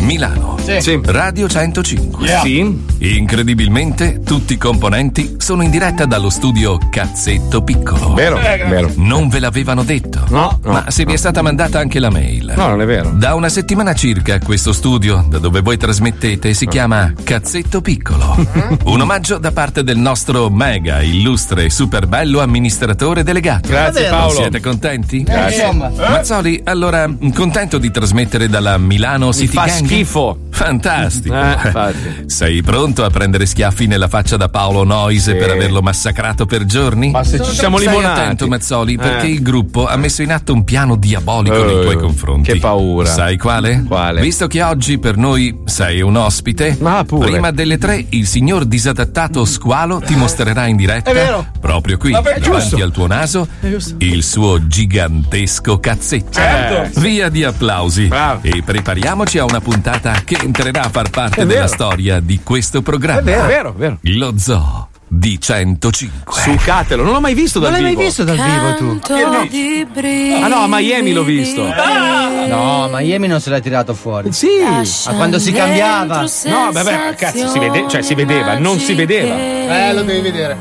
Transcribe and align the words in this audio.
Milano. 0.00 0.58
Sì. 0.78 1.00
Radio 1.04 1.48
105. 1.48 2.26
Yeah. 2.26 2.40
Sì. 2.42 2.84
Incredibilmente, 2.98 4.20
tutti 4.24 4.52
i 4.52 4.56
componenti 4.56 5.36
sono 5.38 5.62
in 5.62 5.70
diretta 5.70 6.04
dallo 6.04 6.30
studio 6.30 6.78
Cazzetto 6.90 7.62
Piccolo. 7.62 8.12
Vero, 8.14 8.36
vero. 8.36 8.92
Non 8.96 9.28
ve 9.28 9.40
l'avevano 9.40 9.82
detto. 9.82 10.24
No, 10.28 10.58
no, 10.62 10.72
Ma 10.72 10.90
se 10.90 11.04
vi 11.04 11.14
è 11.14 11.16
stata 11.16 11.42
mandata 11.42 11.78
anche 11.78 11.98
la 11.98 12.10
mail. 12.10 12.52
No, 12.56 12.68
non 12.68 12.80
è 12.80 12.84
vero. 12.84 13.10
Da 13.10 13.34
una 13.34 13.48
settimana 13.48 13.94
circa 13.94 14.38
questo 14.38 14.72
studio, 14.72 15.24
da 15.28 15.38
dove 15.38 15.60
voi 15.60 15.76
trasmettete, 15.76 16.54
si 16.54 16.66
chiama 16.66 17.12
Cazzetto 17.22 17.80
Piccolo. 17.80 18.46
Un 18.84 19.00
omaggio 19.00 19.38
da 19.38 19.52
parte 19.52 19.82
del 19.82 19.98
nostro 19.98 20.50
mega, 20.50 21.02
illustre 21.02 21.64
e 21.64 21.70
super 21.70 22.06
bello 22.06 22.40
amministratore 22.40 23.22
delegato. 23.22 23.68
Grazie? 23.68 24.08
Paolo. 24.08 24.34
Siete 24.34 24.60
contenti? 24.60 25.22
Grazie. 25.22 25.64
Insomma. 25.64 25.90
Mazzoli, 25.96 26.60
allora, 26.64 27.10
contento 27.34 27.78
di 27.78 27.90
trasmettere 27.90 28.48
dalla 28.48 28.76
Milano 28.78 29.26
Mi 29.28 29.32
City 29.32 29.54
Gang? 29.54 29.89
Schifo. 29.94 30.38
Fantastico. 30.50 31.34
Eh. 31.34 31.94
Sei 32.28 32.62
pronto 32.62 33.02
a 33.04 33.08
prendere 33.10 33.46
schiaffi 33.46 33.86
nella 33.86 34.08
faccia 34.08 34.36
da 34.36 34.48
Paolo 34.50 34.84
Noise 34.84 35.32
Sì. 35.32 35.38
per 35.38 35.50
averlo 35.50 35.80
massacrato 35.80 36.44
per 36.44 36.64
giorni? 36.66 37.10
Ma 37.10 37.24
se 37.24 37.42
ci 37.42 37.52
siamo 37.54 37.78
Stai 37.78 37.88
limonati. 37.94 38.20
attento, 38.20 38.46
Mazzoli, 38.46 38.96
perché 38.96 39.26
Eh. 39.26 39.30
il 39.30 39.42
gruppo 39.42 39.86
ha 39.86 39.96
messo 39.96 40.20
in 40.22 40.32
atto 40.32 40.52
un 40.52 40.62
piano 40.64 40.96
diabolico 40.96 41.56
Eh, 41.56 41.64
nei 41.74 41.82
tuoi 41.82 41.96
confronti. 41.96 42.52
che 42.52 42.58
paura. 42.58 43.08
Sai 43.08 43.38
quale? 43.38 43.82
Quale? 43.86 44.20
Visto 44.20 44.46
che 44.48 44.62
oggi 44.62 44.98
per 44.98 45.16
noi 45.16 45.60
sei 45.64 46.02
un 46.02 46.16
ospite, 46.16 46.76
Ma 46.78 47.02
pure. 47.04 47.30
prima 47.30 47.50
delle 47.50 47.78
tre 47.78 48.04
il 48.10 48.26
signor 48.26 48.66
disadattato 48.66 49.44
Squalo 49.46 50.00
ti 50.00 50.14
mostrerà 50.14 50.66
in 50.66 50.76
diretta, 50.76 51.10
proprio 51.58 51.96
qui, 51.96 52.12
Vabbè, 52.12 52.38
davanti 52.38 52.68
giusto. 52.68 52.84
al 52.84 52.92
tuo 52.92 53.06
naso, 53.06 53.48
il 53.98 54.22
suo 54.22 54.66
gigantesco 54.66 55.80
cazzetto. 55.80 56.32
Certo. 56.32 57.00
Via 57.00 57.28
di 57.30 57.44
applausi. 57.44 58.06
Bravo. 58.06 58.40
E 58.42 58.62
prepariamoci 58.62 59.38
a 59.38 59.44
una 59.44 59.60
puntata 59.60 59.78
che 60.24 60.36
entrerà 60.42 60.82
a 60.82 60.88
far 60.88 61.10
parte 61.10 61.42
È 61.42 61.46
della 61.46 61.66
storia 61.66 62.20
di 62.20 62.40
questo 62.42 62.82
programma. 62.82 63.20
È 63.20 63.22
vero, 63.24 63.46
vero, 63.46 63.74
vero. 63.76 63.98
Lo 64.02 64.34
zoo 64.38 64.88
di 65.12 65.40
105. 65.40 66.40
Sucatelo, 66.40 67.02
non 67.02 67.14
l'ho 67.14 67.20
mai 67.20 67.34
visto 67.34 67.58
dal 67.58 67.72
Non 67.72 67.80
l'hai 67.80 67.90
vivo. 67.90 68.00
mai 68.02 68.08
visto 68.08 68.24
dal 68.24 68.36
vivo 68.36 68.74
tu? 68.76 68.98
Canto 69.00 69.46
di 69.50 69.86
brividi. 69.92 70.34
Ah 70.42 70.46
no, 70.46 70.56
a 70.58 70.66
Miami 70.68 71.12
l'ho 71.12 71.24
visto. 71.24 71.64
No, 72.46 72.88
Miami 72.92 73.26
non 73.26 73.40
se 73.40 73.50
l'ha 73.50 73.58
tirato 73.60 73.92
fuori. 73.94 74.32
Sì. 74.32 74.46
Ma 74.62 75.12
quando 75.14 75.38
si 75.38 75.50
cambiava? 75.52 76.24
No, 76.44 76.70
vabbè, 76.72 77.14
cazzo, 77.16 77.48
si 77.48 77.58
vede- 77.58 77.86
cioè, 77.88 78.02
si 78.02 78.14
vedeva, 78.14 78.56
non 78.58 78.78
si 78.78 78.94
vedeva. 78.94 79.34
Eh, 79.36 79.92
lo 79.94 80.02
devi 80.02 80.20
vedere. 80.20 80.56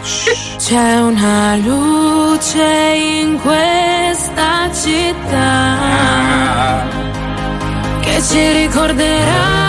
C'è 0.58 1.00
una 1.00 1.56
luce 1.56 2.62
in 3.22 3.38
questa 3.40 4.70
città 4.72 5.78
che 8.00 8.22
ci 8.22 8.52
ricorderà. 8.52 9.68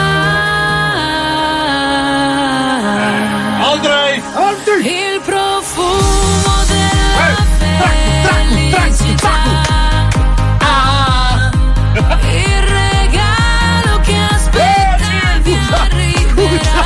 Il 4.83 5.22
profumo 5.23 6.63
della 6.67 7.35
felicità. 7.59 9.35
Il 12.23 12.61
regalo 12.63 14.00
che 14.01 14.16
aspettavi 14.31 15.53
arriverà. 15.79 16.85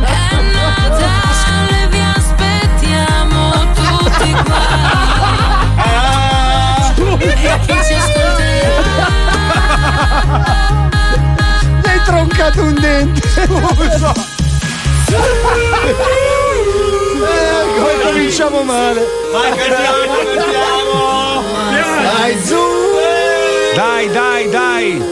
È 0.00 0.10
Natale, 0.54 1.78
vi 1.90 2.00
aspettiamo 2.16 3.40
tutti 3.74 4.30
qua. 4.44 4.66
Chi 7.66 7.77
hai 12.48 12.52
troncato 12.52 12.62
un 12.62 12.74
dente. 12.74 13.28
Scusa. 13.28 14.12
Eh, 17.20 17.80
come 17.80 18.00
cominciamo 18.02 18.62
male. 18.62 19.06
Dai, 22.02 22.38
su. 22.44 22.56
Dai, 23.74 24.10
dai, 24.10 24.50
dai. 24.50 25.02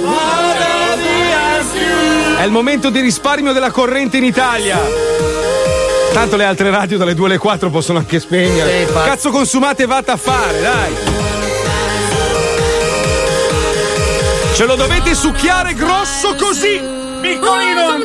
È 2.39 2.43
il 2.43 2.51
momento 2.51 2.91
di 2.91 3.01
risparmio 3.01 3.53
della 3.53 3.71
corrente 3.71 4.17
in 4.17 4.25
Italia. 4.25 4.79
Tanto 6.13 6.37
le 6.37 6.45
altre 6.45 6.71
radio 6.71 6.97
dalle 6.97 7.15
2 7.15 7.27
alle 7.27 7.39
4 7.39 7.71
possono 7.71 7.99
anche 7.99 8.19
spegnere. 8.21 8.87
Sì. 8.87 8.93
Cazzo 8.93 9.31
consumate 9.31 9.87
vate 9.87 10.11
a 10.11 10.17
fare, 10.17 10.61
dai. 10.61 10.95
Ce 14.55 14.65
lo 14.65 14.75
dovete 14.75 15.15
succhiare 15.15 15.75
grosso 15.75 16.35
così. 16.35 17.06
Piccolino. 17.27 18.05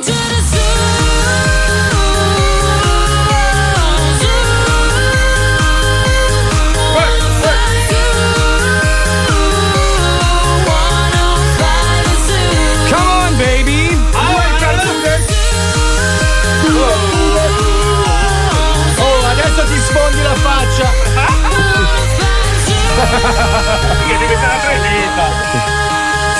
Come 12.89 13.11
on, 13.11 13.37
baby. 13.37 13.95
Oh, 18.97 19.25
adesso 19.27 19.63
ti 19.65 19.77
sfondi 19.77 20.21
la 20.23 20.35
faccia. 20.35 20.89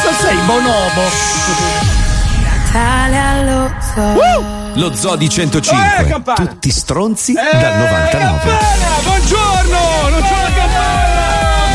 Se 0.02 0.14
sei 0.20 0.38
bonobo. 0.48 1.91
Natale 2.72 3.18
allo 3.18 3.72
zoo. 3.94 4.74
Lo 4.76 4.96
zoo 4.96 5.16
di 5.18 5.26
Eh, 5.26 5.30
105. 5.30 6.06
campana. 6.08 6.38
Tutti 6.48 6.72
stronzi 6.72 7.34
Eh, 7.34 7.58
dal 7.60 7.78
99. 7.78 8.40
campana, 8.40 8.88
buongiorno! 9.04 10.10
Non 10.10 10.22
c'è 10.22 10.42
la 10.42 10.52
campana! 10.56 11.20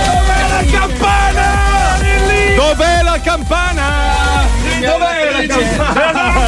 Dov'è 0.07 0.49
la 0.49 0.79
campana? 0.79 1.45
Dov'è 2.57 3.03
la 3.03 3.21
campana? 3.21 3.85
Dov'è 4.81 5.47
la 5.47 5.55
campana? 5.55 6.46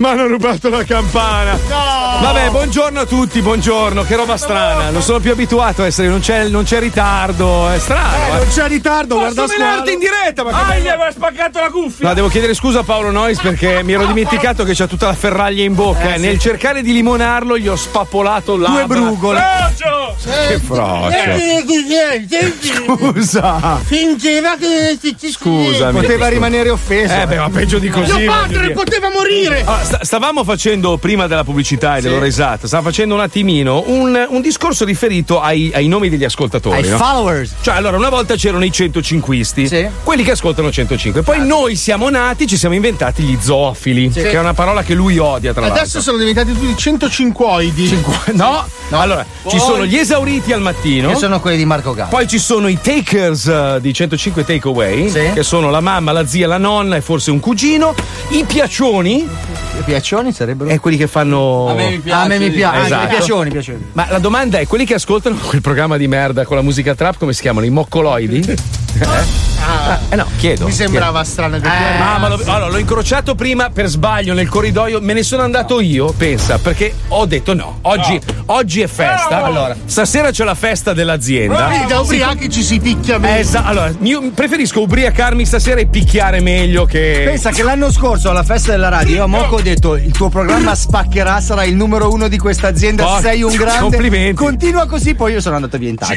Mi 0.00 0.06
hanno 0.06 0.26
rubato 0.28 0.70
la 0.70 0.82
campana. 0.82 1.58
Vabbè, 1.68 2.48
buongiorno 2.48 3.00
a 3.00 3.04
tutti, 3.04 3.42
buongiorno. 3.42 4.02
Che 4.02 4.16
roba 4.16 4.38
strana. 4.38 4.88
Non 4.88 5.02
sono 5.02 5.20
più 5.20 5.30
abituato 5.30 5.82
a 5.82 5.86
essere, 5.86 6.08
non 6.08 6.20
c'è, 6.20 6.48
non 6.48 6.64
c'è 6.64 6.78
ritardo. 6.80 7.68
È 7.68 7.78
strano. 7.78 8.16
eh. 8.28 8.36
Non 8.38 8.48
c'è 8.48 8.66
ritardo, 8.66 9.16
guarda 9.16 9.42
Posso 9.42 9.58
menarti 9.58 9.92
in 9.92 9.98
diretta, 9.98 10.42
ma 10.42 10.52
Ah, 10.52 10.72
che 10.72 10.80
gli 10.80 10.88
aveva 10.88 11.10
spaccato 11.10 11.60
la 11.60 11.68
cuffia! 11.68 12.08
No, 12.08 12.14
devo 12.14 12.28
chiedere 12.28 12.54
scusa 12.54 12.78
a 12.78 12.82
Paolo 12.82 13.10
Nois 13.10 13.38
perché 13.40 13.82
mi 13.84 13.92
ero 13.92 14.06
dimenticato 14.06 14.64
che 14.64 14.72
c'ha 14.74 14.86
tutta 14.86 15.04
la 15.04 15.12
ferraglia 15.12 15.64
in 15.64 15.74
bocca. 15.74 16.14
eh. 16.14 16.18
Nel 16.18 16.38
cercare 16.38 16.80
di 16.80 16.94
limonarlo 16.94 17.58
gli 17.58 17.68
ho 17.68 17.76
spappolato 17.76 18.56
la. 18.56 18.68
Due 18.70 18.86
brugole. 18.86 19.38
Frocio! 19.76 20.16
Che 20.48 20.58
frocio. 20.60 21.18
Scusa. 22.86 23.80
Fingeva 23.84 24.56
che 24.56 24.98
Scusami. 25.30 26.00
Poteva 26.00 26.28
rimanere 26.28 26.70
offeso. 26.70 27.12
Eh 27.12 27.26
beh, 27.26 27.36
ma 27.36 27.50
peggio 27.50 27.78
di 27.78 27.90
così. 27.90 28.16
Mio 28.16 28.32
padre 28.32 28.70
poteva 28.70 29.10
morire! 29.10 29.62
Allora, 29.66 29.89
sta- 29.90 30.04
stavamo 30.04 30.44
facendo 30.44 30.96
prima 30.98 31.26
della 31.26 31.42
pubblicità 31.42 31.96
e 31.96 32.00
dell'ora 32.00 32.26
esatta, 32.26 32.68
stavamo 32.68 32.88
facendo 32.88 33.14
un 33.14 33.20
attimino 33.20 33.82
un, 33.88 34.26
un 34.28 34.40
discorso 34.40 34.84
riferito 34.84 35.40
ai, 35.40 35.72
ai 35.74 35.88
nomi 35.88 36.08
degli 36.08 36.22
ascoltatori. 36.24 36.76
Ai 36.82 36.88
no? 36.90 36.96
followers. 36.96 37.54
Cioè, 37.60 37.74
allora, 37.74 37.96
una 37.96 38.08
volta 38.08 38.36
c'erano 38.36 38.64
i 38.64 38.70
105isti, 38.70 39.64
Sì. 39.64 39.88
quelli 40.04 40.22
che 40.22 40.30
ascoltano 40.32 40.70
105. 40.70 41.22
Poi 41.22 41.44
noi 41.44 41.74
siamo 41.74 42.08
nati, 42.08 42.46
ci 42.46 42.56
siamo 42.56 42.74
inventati 42.76 43.22
gli 43.24 43.36
zoofili, 43.40 44.10
che 44.10 44.30
è 44.30 44.38
una 44.38 44.54
parola 44.54 44.82
che 44.82 44.94
lui 44.94 45.18
odia, 45.18 45.50
tra 45.52 45.62
l'altro. 45.62 45.80
Adesso 45.80 46.00
sono 46.00 46.18
diventati 46.18 46.52
tutti 46.52 46.72
105oidi. 46.76 47.98
No, 48.32 48.64
allora, 48.90 49.24
ci 49.48 49.58
sono 49.58 49.84
gli 49.84 49.96
esauriti 49.96 50.52
al 50.52 50.60
mattino. 50.60 51.10
Che 51.10 51.16
sono 51.16 51.40
quelli 51.40 51.56
di 51.56 51.64
Marco 51.64 51.94
Gallo. 51.94 52.10
Poi 52.10 52.26
ci 52.28 52.38
sono 52.38 52.68
i 52.68 52.78
takers 52.80 53.46
eh, 53.46 53.78
di 53.80 53.92
105 53.92 54.44
Takeaway, 54.44 55.08
Sì. 55.10 55.30
che 55.34 55.42
sono 55.42 55.70
la 55.70 55.80
mamma, 55.80 56.12
la 56.12 56.26
zia, 56.26 56.46
la 56.46 56.58
nonna 56.58 56.96
e 56.96 57.00
forse 57.00 57.30
un 57.30 57.40
cugino. 57.40 57.94
I 58.30 58.44
piaccioni, 58.44 59.28
I 59.80 59.82
piaccioni 59.84 60.32
sarebbero. 60.32 60.68
è 60.68 60.78
quelli 60.78 60.96
che 60.96 61.06
fanno. 61.06 61.68
Ah, 61.68 61.72
a 62.22 62.26
me 62.26 62.38
mi 62.38 62.50
piace. 62.50 62.84
Esatto. 62.84 63.04
I 63.04 63.08
piaccioni, 63.08 63.50
piaccioni. 63.50 63.86
Ma 63.92 64.06
la 64.10 64.18
domanda 64.18 64.58
è: 64.58 64.66
quelli 64.66 64.84
che 64.84 64.94
ascoltano 64.94 65.36
quel 65.36 65.62
programma 65.62 65.96
di 65.96 66.06
merda 66.06 66.44
con 66.44 66.56
la 66.56 66.62
musica 66.62 66.94
trap, 66.94 67.16
come 67.18 67.32
si 67.32 67.40
chiamano? 67.40 67.66
I 67.66 67.70
moccoloidi? 67.70 68.56
Eh? 68.98 69.38
Eh 70.10 70.16
no, 70.16 70.26
chiedo. 70.38 70.64
Mi 70.66 70.72
sembrava 70.72 71.22
strano 71.22 71.56
che 71.56 71.62
tu 71.62 71.68
eri- 71.68 72.00
Ah, 72.00 72.18
ma 72.18 72.28
l'ho, 72.28 72.40
allora, 72.46 72.68
l'ho 72.68 72.78
incrociato 72.78 73.34
prima 73.34 73.70
per 73.70 73.86
sbaglio 73.86 74.32
nel 74.34 74.48
corridoio, 74.48 75.00
me 75.00 75.12
ne 75.12 75.22
sono 75.22 75.42
andato 75.42 75.80
io, 75.80 76.12
pensa, 76.16 76.58
perché 76.58 76.92
ho 77.08 77.26
detto 77.26 77.54
no, 77.54 77.78
oggi, 77.82 78.18
oggi 78.46 78.80
è 78.80 78.86
festa. 78.86 79.44
Allora, 79.44 79.76
stasera 79.84 80.30
c'è 80.30 80.44
la 80.44 80.54
festa 80.54 80.92
dell'azienda. 80.92 81.66
Quindi 81.66 81.86
da 81.86 82.00
ubriachi 82.00 82.48
ci 82.50 82.62
si 82.62 82.80
picchia 82.80 83.18
meglio. 83.18 83.38
Esatto, 83.40 83.68
allora, 83.68 83.92
io 84.00 84.30
preferisco 84.32 84.80
ubriacarmi 84.80 85.44
stasera 85.44 85.80
e 85.80 85.86
picchiare 85.86 86.40
meglio 86.40 86.84
che. 86.86 87.22
Pensa 87.26 87.50
che 87.50 87.62
l'anno 87.62 87.92
scorso 87.92 88.30
alla 88.30 88.42
festa 88.44 88.72
della 88.72 88.88
radio 88.88 89.14
io 89.16 89.24
a 89.24 89.26
Moco 89.26 89.56
ho 89.56 89.60
detto 89.60 89.94
il 89.96 90.10
tuo 90.12 90.28
programma 90.30 90.74
spaccherà, 90.74 91.40
sarai 91.40 91.68
il 91.70 91.76
numero 91.76 92.10
uno 92.12 92.28
di 92.28 92.38
questa 92.38 92.68
azienda, 92.68 93.06
Oh, 93.06 93.20
sei 93.20 93.42
un 93.42 93.54
grande. 93.54 93.80
complimenti. 93.80 94.34
Continua 94.34 94.86
così, 94.86 95.14
poi 95.14 95.32
io 95.32 95.40
sono 95.40 95.56
andato 95.56 95.76
via 95.78 95.90
in 95.90 95.96
taxi. 95.96 96.16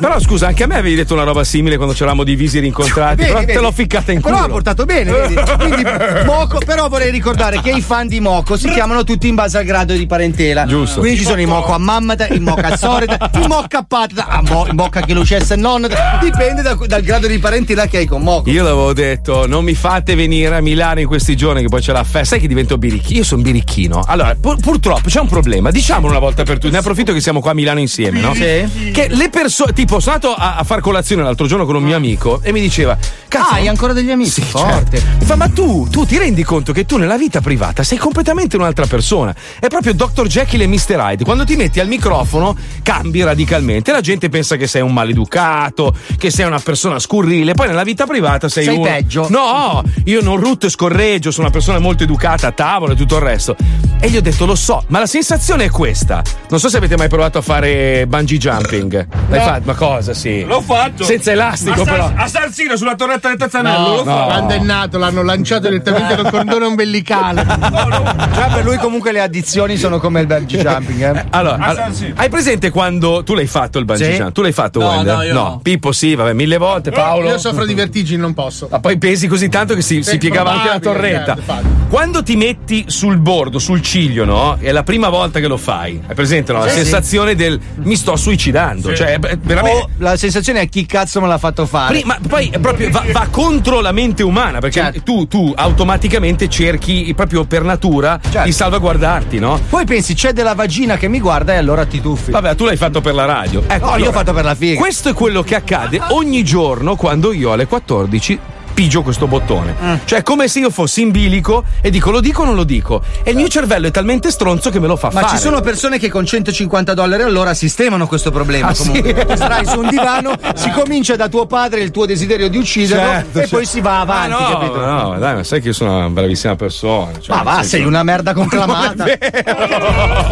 Però 0.00 0.20
scusa, 0.20 0.46
anche 0.48 0.62
a 0.62 0.66
me 0.66 0.76
avevi 0.76 0.94
detto 0.94 1.14
una 1.14 1.24
roba 1.24 1.42
simile 1.44 1.76
quando 1.76 1.94
c'eravamo 2.12 2.24
divisi 2.24 2.58
e 2.58 2.60
rincontrati. 2.60 3.16
Vedi, 3.16 3.28
però 3.28 3.40
te 3.40 3.46
vedi. 3.46 3.60
l'ho 3.60 3.72
ficcata 3.72 4.12
in 4.12 4.20
culo. 4.20 4.34
Però 4.34 4.46
ha 4.46 4.48
portato 4.48 4.84
bene, 4.84 5.10
vedi? 5.10 5.34
Quindi 5.58 5.84
Moco, 6.24 6.58
però 6.64 6.88
vorrei 6.88 7.10
ricordare 7.10 7.60
che 7.60 7.70
i 7.70 7.80
fan 7.80 8.06
di 8.06 8.20
Moco 8.20 8.56
si 8.56 8.68
chiamano 8.68 9.04
tutti 9.04 9.28
in 9.28 9.34
base 9.34 9.58
al 9.58 9.64
grado 9.64 9.94
di 9.94 10.06
parentela. 10.06 10.66
Giusto. 10.66 11.00
Quindi 11.00 11.18
ci 11.18 11.24
sono 11.24 11.40
i 11.40 11.46
Moco 11.46 11.72
a 11.72 11.78
Mammata, 11.78 12.28
i 12.28 12.38
Moco 12.38 12.60
a 12.60 12.76
Soreta, 12.76 13.30
i 13.42 13.46
Moco 13.46 13.76
a 13.76 13.84
Patata, 13.86 14.26
a 14.28 14.42
Mo- 14.42 14.66
i 14.66 14.74
Moco 14.74 15.00
che 15.00 15.14
Lucessa 15.14 15.54
e 15.54 15.56
nonna. 15.56 15.88
Dipende 16.20 16.62
da- 16.62 16.74
dal 16.86 17.02
grado 17.02 17.26
di 17.26 17.38
parentela 17.38 17.86
che 17.86 17.98
hai 17.98 18.06
con 18.06 18.22
Moco. 18.22 18.50
Io 18.50 18.62
l'avevo 18.62 18.92
detto, 18.92 19.46
non 19.46 19.64
mi 19.64 19.74
fate 19.74 20.14
venire 20.14 20.56
a 20.56 20.60
Milano 20.60 21.00
in 21.00 21.06
questi 21.06 21.36
giorni 21.36 21.62
che 21.62 21.68
poi 21.68 21.80
c'è 21.80 21.92
la 21.92 22.04
festa. 22.04 22.20
Sai 22.32 22.40
che 22.40 22.48
divento 22.48 22.78
birichino? 22.78 23.18
Io 23.18 23.24
sono 23.24 23.42
birichino. 23.42 24.02
Allora, 24.06 24.36
pur- 24.38 24.60
purtroppo 24.60 25.08
c'è 25.08 25.20
un 25.20 25.28
problema. 25.28 25.70
Diciamolo 25.70 26.10
una 26.10 26.20
volta 26.20 26.42
per 26.44 26.56
tutte. 26.58 26.70
Ne 26.70 26.78
approfitto 26.78 27.12
che 27.12 27.20
siamo 27.20 27.40
qua 27.40 27.50
a 27.52 27.54
Milano 27.54 27.80
insieme, 27.80 28.20
no? 28.20 28.34
Sì. 28.34 28.90
Che 28.92 29.06
le 29.10 29.28
persone. 29.30 29.72
Tipo, 29.72 30.00
sono 30.00 30.14
andato 30.16 30.34
a, 30.34 30.56
a 30.56 30.64
far 30.64 30.80
colazione 30.80 31.22
l'altro 31.22 31.46
giorno 31.46 31.64
con 31.64 31.76
un 31.76 31.82
mio 31.82 31.96
amico 31.96 32.01
e 32.42 32.52
mi 32.52 32.60
diceva: 32.60 32.96
Cazzo. 33.28 33.50
Ah, 33.52 33.54
hai 33.56 33.68
ancora 33.68 33.92
degli 33.92 34.10
amici? 34.10 34.30
Sì, 34.30 34.42
Forte. 34.42 34.98
certo. 34.98 35.16
Mi 35.20 35.24
fa, 35.24 35.36
ma 35.36 35.48
tu, 35.48 35.86
tu 35.90 36.04
ti 36.04 36.18
rendi 36.18 36.42
conto 36.42 36.72
che 36.72 36.84
tu 36.84 36.96
nella 36.98 37.16
vita 37.16 37.40
privata 37.40 37.82
sei 37.82 37.96
completamente 37.98 38.56
un'altra 38.56 38.86
persona? 38.86 39.34
È 39.58 39.68
proprio 39.68 39.94
Dr. 39.94 40.26
Jekyll 40.26 40.60
e 40.62 40.66
Mr. 40.66 40.96
Hyde. 40.98 41.24
Quando 41.24 41.44
ti 41.44 41.56
metti 41.56 41.80
al 41.80 41.86
microfono 41.88 42.56
cambi 42.82 43.22
radicalmente. 43.22 43.92
La 43.92 44.00
gente 44.00 44.28
pensa 44.28 44.56
che 44.56 44.66
sei 44.66 44.82
un 44.82 44.92
maleducato, 44.92 45.94
che 46.18 46.30
sei 46.30 46.46
una 46.46 46.58
persona 46.58 46.98
scurrile. 46.98 47.54
Poi 47.54 47.68
nella 47.68 47.84
vita 47.84 48.04
privata 48.06 48.48
sei, 48.48 48.64
Sei 48.64 48.74
uno. 48.76 48.84
peggio. 48.84 49.26
No, 49.30 49.82
io 50.04 50.20
non 50.22 50.36
rutto 50.36 50.66
e 50.66 50.70
scorreggio, 50.70 51.30
sono 51.30 51.46
una 51.46 51.52
persona 51.54 51.78
molto 51.78 52.02
educata 52.02 52.48
a 52.48 52.52
tavola 52.52 52.92
e 52.92 52.96
tutto 52.96 53.16
il 53.16 53.22
resto. 53.22 53.56
E 54.00 54.10
gli 54.10 54.16
ho 54.16 54.20
detto, 54.22 54.44
lo 54.46 54.54
so, 54.56 54.82
ma 54.88 54.98
la 54.98 55.06
sensazione 55.06 55.64
è 55.64 55.70
questa. 55.70 56.22
Non 56.50 56.58
so 56.60 56.68
se 56.68 56.76
avete 56.76 56.96
mai 56.96 57.08
provato 57.08 57.38
a 57.38 57.40
fare 57.40 58.04
bungee 58.06 58.36
jumping. 58.38 59.06
L'hai 59.28 59.38
No. 59.38 59.44
fatto? 59.44 59.62
Ma 59.64 59.74
cosa, 59.74 60.12
sì? 60.14 60.44
L'ho 60.44 60.60
fatto. 60.60 61.04
Senza 61.04 61.30
elastico, 61.30 61.84
però. 61.92 62.12
a 62.14 62.26
Sarsino 62.26 62.76
sulla 62.76 62.94
torretta 62.94 63.28
del 63.28 63.36
Tazzanello. 63.38 63.88
No, 63.88 63.94
l'ho 63.96 64.04
fatto. 64.04 64.24
quando 64.26 64.54
è 64.54 64.58
nato 64.58 64.98
l'hanno 64.98 65.22
lanciato 65.22 65.68
direttamente 65.68 66.16
col 66.16 66.30
cordone 66.30 66.64
ombelicale. 66.66 67.44
Già 68.32 68.50
per 68.52 68.64
lui 68.64 68.76
comunque 68.78 69.12
le 69.12 69.20
addizioni 69.20 69.76
sono 69.76 69.98
come 69.98 70.20
il 70.20 70.26
bungee 70.26 70.60
jumping, 70.62 71.16
eh. 71.16 71.24
Allora, 71.30 71.56
allora, 71.58 71.92
sì. 71.92 72.12
hai 72.14 72.28
presente 72.28 72.70
quando 72.70 73.22
tu 73.24 73.34
l'hai 73.34 73.46
fatto 73.46 73.78
il 73.78 73.84
bungee 73.84 74.12
Sì. 74.12 74.18
jump? 74.18 74.32
Tu 74.32 74.42
l'hai 74.42 74.52
fatto, 74.52 74.80
No, 74.80 74.88
Wender? 74.88 75.16
no, 75.16 75.22
io 75.22 75.32
no. 75.34 75.60
Pippo 75.62 75.92
sì, 75.92 76.14
vabbè, 76.14 76.32
mille 76.32 76.56
volte, 76.58 76.90
Paolo. 76.90 77.28
Io 77.28 77.38
soffro 77.38 77.64
di 77.64 77.74
vertigini, 77.74 78.20
non 78.20 78.34
posso. 78.34 78.68
Ma 78.70 78.80
poi 78.80 78.98
pesi 78.98 79.26
così 79.28 79.48
tanto 79.48 79.74
che 79.74 79.82
si, 79.82 80.02
si 80.02 80.10
Sì, 80.12 80.18
piegava 80.18 80.52
anche 80.52 80.68
la 80.68 80.78
torretta. 80.80 81.34
certo. 81.36 81.80
Quando 81.88 82.22
ti 82.22 82.36
metti 82.36 82.84
sul 82.88 83.18
bordo, 83.18 83.58
sul 83.58 83.82
ciglio, 83.82 84.24
no? 84.24 84.56
È 84.58 84.70
la 84.72 84.82
prima 84.82 85.08
volta 85.08 85.40
che 85.40 85.46
lo 85.46 85.56
fai. 85.58 86.00
Hai 86.06 86.14
presente, 86.14 86.52
no? 86.52 86.60
La 86.60 86.68
Sì, 86.68 86.76
sensazione 86.78 87.34
del 87.34 87.60
mi 87.82 87.96
sto 87.96 88.16
suicidando. 88.16 88.94
Cioè, 88.94 89.18
veramente. 89.18 89.80
Oh, 89.82 89.88
la 89.98 90.16
sensazione 90.16 90.60
è 90.62 90.68
chi 90.68 90.86
cazzo 90.86 91.20
me 91.20 91.26
l'ha 91.28 91.38
fatto 91.38 91.66
fare. 91.66 91.81
Prima- 91.88 92.18
poi 92.28 92.52
proprio 92.60 92.90
va, 92.90 93.04
va 93.12 93.26
contro 93.30 93.80
la 93.80 93.92
mente 93.92 94.22
umana 94.22 94.58
perché 94.58 94.80
Certo. 94.80 95.02
tu, 95.02 95.26
tu 95.28 95.52
automaticamente 95.54 96.48
cerchi 96.48 97.12
proprio 97.14 97.44
per 97.44 97.62
natura 97.62 98.18
Certo. 98.22 98.42
di 98.44 98.52
salvaguardarti, 98.52 99.38
no? 99.38 99.60
Poi 99.68 99.84
pensi 99.84 100.14
c'è 100.14 100.32
della 100.32 100.54
vagina 100.54 100.96
che 100.96 101.08
mi 101.08 101.20
guarda 101.20 101.52
e 101.54 101.56
allora 101.56 101.84
ti 101.86 102.00
tuffi. 102.00 102.30
Vabbè, 102.30 102.54
tu 102.54 102.64
l'hai 102.64 102.76
fatto 102.76 103.00
per 103.00 103.14
la 103.14 103.24
radio. 103.24 103.62
Ecco, 103.66 103.84
No, 103.84 103.90
io 103.90 103.94
allora, 103.94 104.08
ho 104.10 104.12
fatto 104.12 104.32
per 104.32 104.44
la 104.44 104.54
figa. 104.54 104.78
Questo 104.80 105.08
è 105.10 105.12
quello 105.14 105.42
che 105.42 105.54
accade 105.54 106.00
ogni 106.10 106.42
giorno 106.44 106.96
quando 106.96 107.32
io 107.32 107.52
alle 107.52 107.66
14 107.66 108.38
pigio 108.72 109.02
questo 109.02 109.26
bottone. 109.26 109.74
Mm. 109.82 109.94
Cioè, 110.04 110.20
è 110.20 110.22
come 110.22 110.48
se 110.48 110.58
io 110.60 110.70
fossi 110.70 111.02
in 111.02 111.10
bilico 111.10 111.64
e 111.80 111.90
dico 111.90 112.10
lo 112.10 112.20
dico 112.20 112.42
o 112.42 112.44
non 112.44 112.54
lo 112.54 112.64
dico. 112.64 113.02
E 113.22 113.30
il 113.30 113.36
mio 113.36 113.48
cervello 113.48 113.86
è 113.86 113.90
talmente 113.90 114.30
stronzo 114.30 114.70
che 114.70 114.80
me 114.80 114.86
lo 114.86 114.96
fa 114.96 115.10
Ma 115.12 115.20
fare. 115.20 115.36
ci 115.36 115.42
sono 115.42 115.60
persone 115.60 115.98
che 115.98 116.08
con 116.08 116.24
150 116.26 116.94
dollari 116.94 117.22
all'ora 117.22 117.54
sistemano 117.54 118.06
questo 118.06 118.30
problema. 118.30 118.68
Ah, 118.68 118.74
sì? 118.74 118.88
comunque. 118.88 119.26
Starai 119.36 119.66
su 119.66 119.78
un 119.80 119.88
divano, 119.88 120.32
si 120.54 120.70
comincia 120.70 121.16
da 121.16 121.28
tuo 121.28 121.46
padre 121.46 121.80
il 121.80 121.90
tuo 121.90 122.06
desiderio 122.06 122.48
di 122.48 122.58
ucciderlo 122.58 123.02
Certo, 123.02 123.38
e 123.38 123.40
certo. 123.42 123.56
poi 123.56 123.66
si 123.66 123.80
va 123.80 124.00
avanti, 124.00 124.32
Ah, 124.32 124.38
no, 124.48 124.58
capito? 124.58 124.84
no, 124.84 125.18
dai, 125.18 125.34
ma 125.36 125.44
sai 125.44 125.60
che 125.60 125.68
io 125.68 125.72
sono 125.74 125.96
una 125.96 126.08
bravissima 126.08 126.56
persona. 126.56 127.12
cioè, 127.20 127.36
Ma 127.36 127.42
va, 127.42 127.52
senso- 127.56 127.68
sei 127.70 127.84
una 127.84 128.02
merda 128.02 128.32
conclamata. 128.32 129.04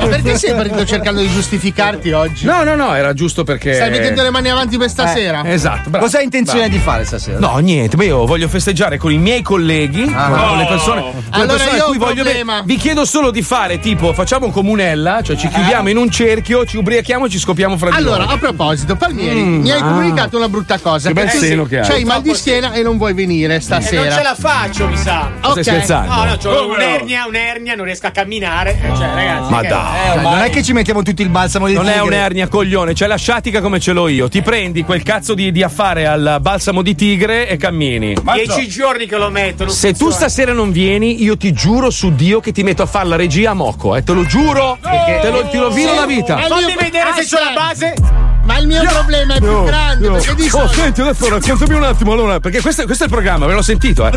Perché 0.08 0.36
sei 0.38 0.54
partito 0.54 0.84
cercando 0.84 1.20
di 1.20 1.28
giustificarti 1.30 2.10
oggi? 2.12 2.44
No, 2.46 2.62
no, 2.64 2.74
no, 2.74 2.94
era 2.94 3.12
giusto 3.12 3.44
perché. 3.44 3.74
Stai 3.74 3.90
mettendo 3.90 4.22
le 4.22 4.30
mani 4.30 4.48
avanti 4.50 4.76
per 4.78 4.88
stasera? 4.88 5.42
Esatto, 5.44 5.90
bravo. 5.90 6.04
Cosa 6.04 6.18
hai 6.18 6.24
intenzione 6.24 6.60
Bravo. 6.68 6.76
di 6.76 6.82
fare 6.82 7.04
stasera? 7.04 7.38
No, 7.38 7.56
niente, 7.58 7.96
ma 7.96 8.04
io 8.04 8.24
voglio 8.30 8.46
festeggiare 8.48 8.96
con 8.96 9.10
i 9.10 9.18
miei 9.18 9.42
colleghi, 9.42 10.04
con 10.04 10.14
con 10.14 10.56
le 10.58 10.66
persone, 10.66 11.00
con 11.00 11.10
le 11.12 11.18
Ah. 11.30 11.36
Allora 11.40 11.52
persone 11.58 11.76
io 11.78 11.84
cui 11.86 11.98
voglio 11.98 12.22
bene. 12.22 12.62
Vi 12.64 12.76
chiedo 12.76 13.04
solo 13.04 13.32
di 13.32 13.42
fare 13.42 13.80
tipo, 13.80 14.12
facciamo 14.12 14.46
un 14.46 14.52
comunella, 14.52 15.20
cioè 15.20 15.34
ci 15.36 15.48
chiudiamo 15.48 15.88
in 15.88 15.96
un 15.96 16.08
cerchio, 16.10 16.64
ci 16.64 16.76
ubriachiamo 16.76 17.26
e 17.26 17.28
ci 17.28 17.38
scopiamo 17.40 17.76
fra 17.76 17.90
di 17.90 17.96
Allora, 17.96 18.24
noi. 18.24 18.34
a 18.34 18.38
proposito, 18.38 18.94
Palmieri, 18.94 19.40
Mm, 19.42 19.60
mi 19.62 19.70
hai 19.72 19.80
ah. 19.80 19.84
comunicato 19.84 20.36
una 20.36 20.48
brutta 20.48 20.78
cosa. 20.78 21.08
Che 21.08 21.14
bel 21.14 21.24
perché 21.24 21.38
seno 21.40 21.64
che 21.64 21.80
hai. 21.80 21.88
C'hai 21.88 22.04
mal 22.04 22.22
di 22.22 22.32
schiena 22.34 22.72
e 22.72 22.82
non 22.82 22.98
vuoi 22.98 23.14
venire 23.14 23.46
Eh, 23.54 23.56
non 23.56 23.60
stasera. 23.62 24.14
ce 24.16 24.22
la 24.22 24.34
faccio, 24.36 24.86
mi 24.86 24.96
sa. 24.96 25.28
Ok. 25.40 25.50
Stai 25.50 25.64
scherzando? 25.64 26.14
No, 26.14 26.24
no, 26.24 26.38
Oh, 26.44 26.62
ho 26.62 26.72
un'ernia, 26.74 27.26
un'ernia, 27.26 27.74
non 27.74 27.84
riesco 27.84 28.06
a 28.06 28.10
camminare. 28.10 28.78
Eh, 28.80 28.96
Cioè, 28.96 29.08
ragazzi. 29.14 29.50
Ma 29.50 29.60
che- 29.60 29.68
dai. 29.68 30.18
eh, 30.18 30.20
non 30.20 30.38
è 30.38 30.50
che 30.50 30.62
ci 30.62 30.72
mettiamo 30.72 31.02
tutti 31.02 31.22
il 31.22 31.28
balsamo 31.30 31.66
di 31.66 31.74
Non 31.74 31.88
è 31.88 31.94
tigre. 31.94 32.06
un'ernia, 32.06 32.46
coglione, 32.48 32.92
c'è 32.92 33.06
la 33.08 33.16
sciatica 33.16 33.60
come 33.60 33.80
ce 33.80 33.92
l'ho 33.92 34.06
io. 34.08 34.28
Ti 34.28 34.40
prendi 34.42 34.84
quel 34.84 35.02
cazzo 35.02 35.34
di, 35.34 35.50
di 35.50 35.62
affare 35.64 36.06
al 36.06 36.38
balsamo 36.40 36.82
di 36.82 36.94
tigre 36.94 37.48
e 37.48 37.56
cammini. 37.56 38.14
Dieci 38.22 38.68
giorni 38.68 39.06
che 39.06 39.16
lo 39.16 39.30
metto. 39.30 39.68
Se 39.68 39.92
tu 39.92 39.98
funziona. 39.98 40.14
stasera 40.14 40.52
non 40.52 40.72
vieni, 40.72 41.22
io 41.22 41.36
ti 41.36 41.52
giuro 41.52 41.90
su 41.90 42.14
Dio 42.14 42.40
che 42.40 42.52
ti 42.52 42.62
metto 42.62 42.82
a 42.82 42.86
fare 42.86 43.08
la 43.08 43.16
regia 43.16 43.50
a 43.50 43.54
moco, 43.54 43.96
eh, 43.96 44.02
te 44.02 44.12
lo 44.12 44.24
giuro, 44.24 44.78
te 44.80 45.30
lo, 45.30 45.48
ti 45.48 45.58
rovino 45.58 45.94
la 45.94 46.06
vita. 46.06 46.38
Fammi 46.38 46.74
vedere 46.78 47.12
se 47.16 47.36
c'ho 47.36 47.42
la 47.42 47.52
base. 47.52 48.29
Ma 48.50 48.58
il 48.58 48.66
mio 48.66 48.82
problema 48.82 49.34
è 49.34 49.38
più 49.38 49.62
grande 49.64 50.06
Io- 50.06 50.12
perché 50.12 50.34
di 50.34 50.46
Oh, 50.46 50.48
solito. 50.48 50.72
senti, 50.72 51.00
adesso 51.02 51.28
raccontami 51.28 51.74
un 51.74 51.82
attimo 51.84 52.12
allora, 52.12 52.40
perché 52.40 52.60
questo, 52.60 52.84
questo 52.84 53.04
è 53.04 53.06
il 53.06 53.12
programma, 53.12 53.46
ve 53.46 53.52
l'ho 53.54 53.62
sentito, 53.62 54.06
eh. 54.06 54.10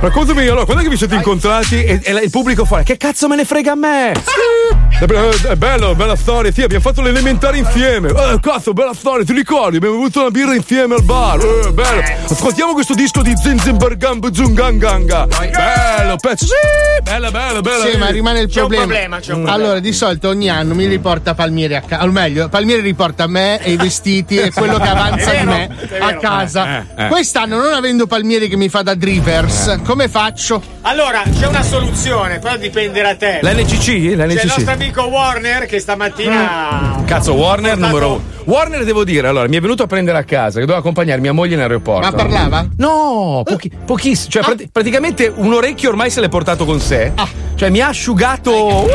Raccontami 0.00 0.44
allora, 0.46 0.64
quando 0.64 0.82
è 0.82 0.84
che 0.84 0.90
vi 0.90 0.96
siete 0.96 1.14
incontrati 1.14 1.84
e, 1.84 2.00
e 2.02 2.12
il 2.24 2.30
pubblico 2.30 2.64
fuori, 2.64 2.82
che 2.82 2.96
cazzo 2.96 3.28
me 3.28 3.36
ne 3.36 3.44
frega 3.44 3.72
a 3.72 3.74
me? 3.76 4.12
È, 4.98 5.04
be- 5.04 5.30
è 5.50 5.54
bello, 5.54 5.94
bella 5.94 6.16
storia, 6.16 6.50
sì, 6.50 6.62
abbiamo 6.62 6.82
fatto 6.82 7.00
l'elementare 7.00 7.58
insieme. 7.58 8.08
Eh, 8.08 8.38
cazzo, 8.40 8.72
bella 8.72 8.92
storia, 8.94 9.24
ti 9.24 9.32
ricordi? 9.34 9.76
Abbiamo 9.76 9.96
bevuto 9.96 10.20
una 10.20 10.30
birra 10.30 10.54
insieme 10.54 10.94
al 10.94 11.02
bar. 11.02 11.38
Eh, 11.38 11.72
bello. 11.72 12.02
Ascoltiamo 12.28 12.72
questo 12.72 12.94
disco 12.94 13.22
di 13.22 13.34
Zinzimbergamb 13.36 14.32
Zunganganga. 14.32 15.26
Bello, 15.26 16.16
pezzo. 16.16 16.46
Sì, 16.46 16.52
bella, 17.02 17.30
bella, 17.30 17.60
bella. 17.60 17.84
Sì, 17.88 17.96
ma 17.98 18.08
rimane 18.08 18.40
il 18.40 18.48
C'è 18.48 18.62
un 18.62 18.68
problema. 18.68 18.84
problema, 18.86 19.18
c'è 19.20 19.32
un 19.32 19.42
problema. 19.42 19.52
Allora, 19.64 19.78
di 19.80 19.92
solito 19.92 20.28
ogni 20.28 20.48
anno 20.48 20.74
mi 20.74 20.86
riporta 20.86 21.34
Palmieri 21.34 21.74
a 21.76 21.82
casa. 21.82 22.02
O 22.04 22.10
meglio, 22.10 22.48
Palmieri 22.48 22.80
riporta 22.82 23.26
me 23.26 23.62
e 23.62 23.75
i 23.76 23.78
vestiti 23.78 24.36
e 24.36 24.50
quello 24.52 24.78
che 24.78 24.88
avanza 24.88 25.30
È 25.32 25.38
di 25.40 25.44
vero, 25.46 25.50
me 25.50 25.98
a 26.00 26.06
vero. 26.06 26.20
casa. 26.20 26.84
Eh, 26.96 27.04
eh. 27.04 27.08
Quest'anno, 27.08 27.56
non 27.62 27.72
avendo 27.72 28.06
Palmieri 28.06 28.48
che 28.48 28.56
mi 28.56 28.68
fa 28.68 28.82
da 28.82 28.94
drivers, 28.94 29.78
come 29.84 30.08
faccio? 30.08 30.60
Allora, 30.82 31.22
c'è 31.38 31.46
una 31.46 31.62
soluzione, 31.62 32.38
però 32.38 32.56
dipende 32.56 33.02
da 33.02 33.14
te. 33.16 33.40
L'NCC? 33.42 33.84
C'è 33.84 33.92
il 33.92 34.16
nostro 34.16 34.62
L'NCC. 34.62 34.68
amico 34.68 35.02
Warner 35.02 35.66
che 35.66 35.78
stamattina. 35.80 37.02
Cazzo, 37.06 37.34
Warner 37.34 37.72
Portato- 37.72 37.86
numero 37.92 38.12
uno. 38.14 38.34
Warner 38.46 38.84
devo 38.84 39.02
dire, 39.02 39.26
allora, 39.26 39.48
mi 39.48 39.56
è 39.56 39.60
venuto 39.60 39.82
a 39.82 39.86
prendere 39.88 40.18
a 40.18 40.22
casa, 40.22 40.54
che 40.54 40.60
doveva 40.60 40.78
accompagnare 40.78 41.20
mia 41.20 41.32
moglie 41.32 41.54
in 41.54 41.60
aeroporto. 41.60 42.08
Ma 42.08 42.12
parlava? 42.12 42.68
No, 42.76 43.42
pochi- 43.44 43.70
pochissimo. 43.84 44.30
Cioè, 44.30 44.42
prati- 44.44 44.68
praticamente 44.70 45.32
un 45.34 45.52
orecchio 45.52 45.88
ormai 45.88 46.10
se 46.10 46.20
l'è 46.20 46.28
portato 46.28 46.64
con 46.64 46.78
sé. 46.80 47.12
Cioè, 47.56 47.70
mi 47.70 47.80
ha 47.80 47.88
asciugato. 47.88 48.52
Uh, 48.54 48.86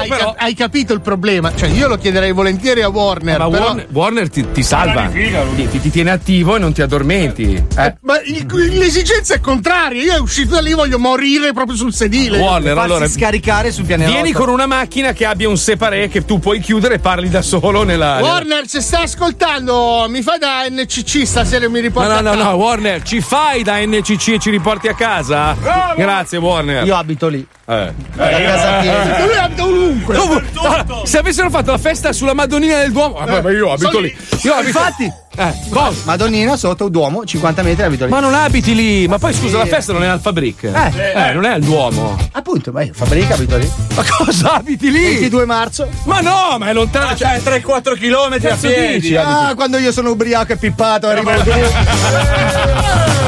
Hai, 0.00 0.08
però- 0.08 0.24
cap- 0.26 0.36
hai 0.38 0.54
capito 0.54 0.92
il 0.92 1.00
problema? 1.00 1.52
Cioè, 1.54 1.68
io 1.68 1.88
lo 1.88 1.96
chiederei 1.98 2.32
volentieri 2.32 2.82
a 2.82 2.88
Warner. 2.88 3.38
ma 3.38 3.48
però- 3.48 3.64
Warner, 3.66 3.86
Warner 3.90 4.28
ti, 4.30 4.50
ti 4.52 4.62
salva. 4.62 5.08
Figa. 5.10 5.42
Ti, 5.54 5.68
ti- 5.68 5.80
ti 5.80 5.90
tiene 5.90 6.10
attivo 6.10 6.56
e 6.56 6.58
non 6.58 6.72
ti 6.72 6.82
addormenti. 6.82 7.62
Eh. 7.76 7.94
Ma 8.02 8.20
il- 8.24 8.46
l'esigenza 8.78 9.34
è 9.34 9.40
contraria. 9.40 10.02
Io 10.02 10.22
uscito 10.22 10.54
da 10.54 10.60
lì 10.60 10.72
voglio 10.72 10.98
morire 10.98 11.52
proprio 11.52 11.76
sul 11.76 11.92
sedile. 11.92 12.38
Warner, 12.38 12.74
Farsi 12.74 12.90
allora. 12.92 13.08
scaricare 13.08 13.72
sul 13.72 13.84
pianerottolo. 13.84 14.22
Vieni 14.22 14.36
con 14.36 14.48
una 14.48 14.66
macchina 14.66 15.12
che 15.12 15.24
abbia 15.26 15.48
un 15.48 15.56
separé 15.56 16.08
che 16.08 16.24
tu 16.24 16.38
puoi 16.38 16.60
chiudere 16.60 16.94
e 16.94 16.98
parli 16.98 17.28
da 17.28 17.42
solo 17.42 17.82
nella. 17.82 18.18
Warner, 18.20 18.66
se 18.66 18.80
sta 18.80 19.00
ascoltando, 19.02 20.06
mi 20.08 20.22
fa 20.22 20.36
da 20.38 20.66
NCC 20.68 21.26
stasera 21.26 21.64
e 21.64 21.68
mi 21.68 21.76
No, 21.76 21.80
riporta 21.80 22.14
no, 22.16 22.20
no, 22.20 22.30
a 22.30 22.34
no, 22.34 22.42
casa. 22.42 22.54
Warner, 22.54 23.02
ci 23.02 23.20
fai 23.20 23.62
da 23.62 23.78
NCC 23.84 24.28
e 24.34 24.38
ci 24.38 24.50
riporti 24.50 24.88
a 24.88 24.94
casa? 24.94 25.56
Grazie, 25.96 26.38
Warner. 26.38 26.84
Io 26.86 26.96
abito 26.96 27.28
lì. 27.28 27.46
Eh. 27.66 27.92
Da 28.16 28.28
casa 28.28 28.78
piena. 28.80 29.24
Lui 29.24 29.36
abita 29.36 29.64
ovunque. 29.90 30.14
Dove- 30.14 30.44
allora, 30.54 30.84
se 31.04 31.18
avessero 31.18 31.50
fatto 31.50 31.70
la 31.70 31.78
festa 31.78 32.12
sulla 32.12 32.34
Madonnina 32.34 32.78
del 32.78 32.92
Duomo, 32.92 33.14
vabbè, 33.18 33.42
ma 33.42 33.50
io 33.50 33.72
abito 33.72 33.98
lì. 33.98 34.14
Io 34.42 34.52
abito. 34.54 34.68
Infatti, 34.78 35.12
Eh, 35.36 35.54
cosa? 35.70 35.96
Madonnina 36.04 36.56
sotto 36.56 36.88
Duomo, 36.88 37.24
50 37.24 37.62
metri 37.62 37.84
abito 37.84 38.04
lì. 38.04 38.10
Ma 38.10 38.18
non 38.20 38.34
abiti 38.34 38.74
lì, 38.74 39.06
ma 39.06 39.16
poi 39.18 39.32
scusa, 39.32 39.58
la 39.58 39.66
festa 39.66 39.92
non 39.92 40.02
è 40.02 40.06
al 40.08 40.20
Fabric. 40.20 40.64
Eh, 40.64 41.32
non 41.32 41.44
è 41.46 41.50
al 41.52 41.60
Duomo. 41.62 42.18
Appunto, 42.32 42.72
ma 42.72 42.82
io 42.82 42.92
fabbrica 42.92 43.34
abito 43.34 43.56
lì. 43.56 43.70
Ma 43.94 44.04
cosa 44.18 44.54
abiti 44.54 44.90
lì? 44.90 45.02
22 45.04 45.44
marzo. 45.46 45.88
Ma 46.04 46.20
no, 46.20 46.56
ma 46.58 46.68
è 46.68 46.72
lontano. 46.72 47.14
Cioè, 47.16 47.40
3-4 47.42 47.94
km 47.94 48.34
a 48.50 48.56
piedi. 48.56 48.98
dici? 49.00 49.16
Ah, 49.16 49.52
quando 49.54 49.78
io 49.78 49.92
sono 49.92 50.10
ubriaco 50.10 50.52
e 50.52 50.56
pippato 50.56 51.06
arrivo 51.06 51.30
giù. 51.42 51.50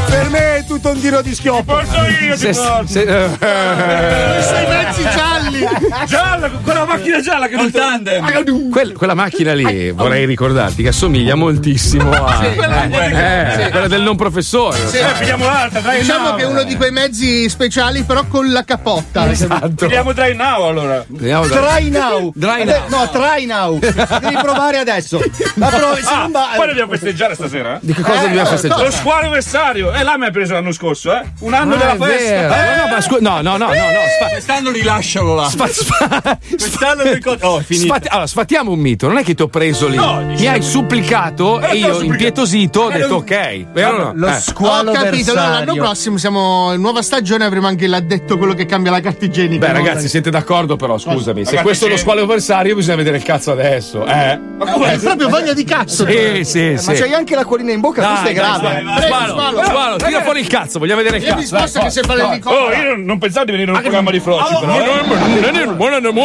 per 0.08 0.28
me 0.30 0.56
è 0.56 0.64
tutto 0.66 0.90
un 0.90 1.00
tiro 1.00 1.22
di 1.22 1.34
schioppo. 1.34 1.72
Porto 1.72 1.96
io, 2.24 2.34
ti 2.34 2.52
Se- 2.52 2.60
porto. 2.60 2.86
se- 2.86 3.02
eh, 3.02 4.42
Sei 4.42 4.66
mezzi 4.68 5.02
gialli. 5.02 5.66
Gialla, 6.06 6.50
con 6.50 6.51
quella 6.62 6.84
macchina 6.84 7.20
gialla 7.20 7.46
che 7.48 7.56
non 7.56 7.70
tandem. 7.70 8.70
quel- 8.70 8.92
quella 8.92 9.14
macchina 9.14 9.52
lì, 9.54 9.90
vorrei 9.90 10.24
ricordarti, 10.26 10.82
che 10.82 10.88
assomiglia 10.88 11.34
moltissimo 11.34 12.10
a. 12.12 12.44
eh, 12.44 13.68
quella 13.70 13.88
del 13.88 14.02
non 14.02 14.16
professore. 14.16 14.76
sai. 14.88 15.00
Eh, 15.00 15.12
pigliamo 15.18 15.44
l'altra, 15.44 15.80
dai 15.80 16.00
Diciamo 16.00 16.28
now. 16.28 16.36
che 16.36 16.42
è 16.42 16.46
uno 16.46 16.62
di 16.64 16.76
quei 16.76 16.90
mezzi 16.90 17.48
speciali, 17.48 18.02
però 18.02 18.24
con 18.26 18.50
la 18.50 18.64
capotta. 18.64 19.30
Esatto. 19.30 19.86
Pigliamo 19.86 20.12
dry 20.12 20.34
now 20.34 20.64
allora. 20.66 21.04
Vediamo 21.06 21.46
da- 21.46 21.60
Try 21.74 21.88
now. 21.90 22.32
Dry 22.34 22.60
Eh, 22.60 22.64
now. 22.64 22.88
No, 22.88 23.10
try 23.10 23.46
now. 23.46 23.78
Devi 23.78 24.36
provare 24.42 24.78
adesso. 24.78 25.18
Provi, 25.18 26.02
se 26.02 26.08
Ah, 26.12 26.28
va- 26.30 26.48
poi 26.56 26.66
dobbiamo 26.68 26.90
festeggiare 26.92 27.34
stasera. 27.34 27.76
eh? 27.76 27.78
Di 27.82 27.92
che 27.94 28.02
cosa 28.02 28.20
dobbiamo 28.22 28.46
festeggiare? 28.48 28.84
Lo 28.84 28.90
squalo 28.90 29.20
anniversario. 29.20 29.92
E 29.92 30.02
là 30.02 30.16
mi 30.18 30.26
ha 30.26 30.30
preso 30.30 30.52
l'anno 30.54 30.72
scorso, 30.72 31.12
eh? 31.14 31.22
Un 31.40 31.54
anno 31.54 31.74
Ah, 31.74 31.78
della 31.78 31.96
festa. 32.06 32.46
No, 32.76 32.82
no, 32.84 32.88
ma 32.94 33.00
scu- 33.00 33.20
no, 33.20 33.40
no, 33.40 33.56
no, 33.56 33.66
no, 33.66 33.72
no, 33.72 34.00
sfa- 34.18 34.28
Quest'anno 34.30 34.70
rilascialo 34.70 35.34
là. 35.34 35.48
sfa- 35.48 35.68
sfa- 35.68 36.31
Quest'anno 36.48 37.02
ricordo. 37.12 37.46
Oh, 37.46 37.62
sfatti- 37.68 38.08
allora, 38.08 38.26
sfattiamo 38.26 38.70
un 38.72 38.78
mito, 38.78 39.06
non 39.08 39.18
è 39.18 39.24
che 39.24 39.34
ti 39.34 39.42
ho 39.42 39.48
preso 39.48 39.88
lì. 39.88 39.96
No, 39.96 40.22
Mi 40.24 40.46
hai 40.46 40.62
supplicato 40.62 41.60
Eh, 41.60 41.64
e 41.64 41.68
ho 41.68 41.72
io 41.72 41.80
supplicato. 41.86 42.04
impietosito 42.04 42.80
ho 42.80 42.90
Eh, 42.90 42.98
detto 42.98 43.14
ok. 43.16 43.64
Vero? 43.72 44.12
Lo 44.14 44.26
Eh. 44.28 44.30
Ho 44.34 44.40
squalo 44.40 44.92
capito, 44.92 45.30
allora 45.32 45.48
l'anno 45.48 45.74
prossimo 45.74 46.16
siamo 46.18 46.72
in 46.72 46.80
nuova 46.80 47.02
stagione 47.02 47.44
avremo 47.44 47.66
anche 47.66 47.86
l'addetto 47.86 48.38
quello 48.38 48.54
che 48.54 48.66
cambia 48.66 48.90
la 48.90 49.00
carta 49.00 49.24
igienica. 49.24 49.66
Beh, 49.66 49.72
ragazzi, 49.72 50.08
siete 50.08 50.30
d'accordo, 50.30 50.76
però, 50.76 50.98
scusami. 50.98 51.44
Se 51.44 51.56
questo 51.62 51.86
è 51.86 51.88
lo 51.88 51.96
squalo 51.96 52.22
avversario, 52.22 52.74
bisogna 52.74 52.96
vedere 52.96 53.16
il 53.18 53.22
cazzo 53.22 53.52
adesso. 53.52 54.04
Eh. 54.06 54.38
Hai 54.58 54.98
proprio 54.98 55.28
voglia 55.28 55.52
di 55.52 55.64
cazzo. 55.64 56.06
Sì, 56.06 56.44
sì, 56.44 56.70
Ma 56.72 56.78
sì. 56.78 56.92
c'hai 56.94 57.12
anche 57.14 57.34
l'acquolina 57.34 57.72
in 57.72 57.80
bocca, 57.80 58.06
questo 58.06 58.28
è 58.28 58.32
grave. 58.32 58.82
Squalo, 59.06 59.96
tira 59.96 60.22
fuori 60.22 60.40
il 60.40 60.46
cazzo, 60.46 60.78
vogliamo 60.78 61.00
vedere 61.02 61.18
il 61.18 61.24
Io 61.24 61.34
mi 61.34 61.42
cazzo. 61.42 61.56
sposto 61.56 61.80
che 61.80 61.90
sei 61.90 62.02
Oh, 62.08 62.14
l'elicottero. 62.14 62.82
io 62.82 62.96
non 62.96 63.18
pensavo 63.18 63.44
di 63.46 63.52
venire 63.52 63.70
in 63.70 63.76
un 63.76 63.82
programma 63.82 64.10
di 64.10 64.20
Froci, 64.20 64.54
però. 64.60 64.72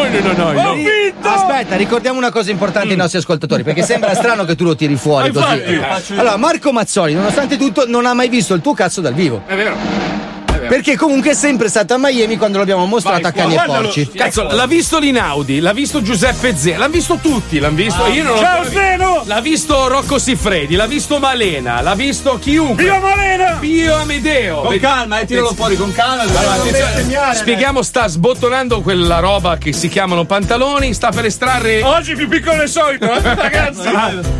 Eh. 0.05 0.65
Ho 0.65 0.73
vinto! 0.73 1.27
Aspetta, 1.27 1.75
ricordiamo 1.75 2.17
una 2.17 2.31
cosa 2.31 2.51
importante 2.51 2.89
ai 2.89 2.95
nostri 2.95 3.19
ascoltatori, 3.19 3.63
perché 3.63 3.83
sembra 3.83 4.13
strano 4.13 4.45
che 4.45 4.55
tu 4.55 4.63
lo 4.63 4.75
tiri 4.75 4.95
fuori 4.95 5.31
Ma 5.31 5.45
così. 5.45 6.13
Allora, 6.13 6.37
Marco 6.37 6.71
Mazzoli, 6.71 7.13
nonostante 7.13 7.57
tutto, 7.57 7.85
non 7.87 8.05
ha 8.05 8.13
mai 8.13 8.29
visto 8.29 8.53
il 8.53 8.61
tuo 8.61 8.73
cazzo 8.73 9.01
dal 9.01 9.13
vivo. 9.13 9.43
È 9.45 9.55
vero. 9.55 10.36
Perché 10.67 10.95
comunque 10.95 11.31
è 11.31 11.33
sempre 11.33 11.69
stato 11.69 11.93
a 11.93 11.97
Miami 11.97 12.37
quando 12.37 12.57
l'abbiamo 12.57 12.85
mostrato 12.85 13.27
a 13.27 13.31
cani 13.31 13.55
e 13.55 13.61
porci. 13.65 14.09
Cazzo, 14.09 14.43
l'ha 14.43 14.65
visto 14.65 14.99
Linaudi, 14.99 15.59
l'ha 15.59 15.73
visto 15.73 16.01
Giuseppe 16.01 16.55
Zeno, 16.55 16.79
l'hanno 16.79 16.91
visto 16.91 17.19
tutti, 17.21 17.59
l'hanno 17.59 17.75
visto. 17.75 18.05
io 18.07 18.23
non 18.23 18.33
l'ho 18.33 18.39
Ciao 18.39 18.63
Zeno! 18.65 19.23
L'ha 19.25 19.41
visto 19.41 19.87
Rocco 19.87 20.17
Siffredi, 20.17 20.75
l'ha 20.75 20.87
visto 20.87 21.19
Malena, 21.19 21.81
l'ha 21.81 21.95
visto 21.95 22.37
chiunque. 22.39 22.83
Viva 22.83 22.99
Malena! 22.99 23.57
Pio 23.59 23.95
Amedeo. 23.95 24.61
Con 24.61 24.79
calma, 24.79 25.19
eh, 25.19 25.25
tiralo 25.25 25.53
fuori 25.53 25.75
con 25.75 25.91
calma. 25.91 26.23
Allora, 26.23 27.33
spieghiamo, 27.33 27.81
sta 27.81 28.07
sbottonando 28.07 28.81
quella 28.81 29.19
roba 29.19 29.57
che 29.57 29.73
si 29.73 29.89
chiamano 29.89 30.25
pantaloni, 30.25 30.93
sta 30.93 31.09
per 31.09 31.25
estrarre. 31.25 31.83
Oggi 31.83 32.15
più 32.15 32.27
piccolo 32.27 32.57
del 32.57 32.69
solito, 32.69 33.11
eh, 33.11 33.21
ragazzi. 33.21 33.87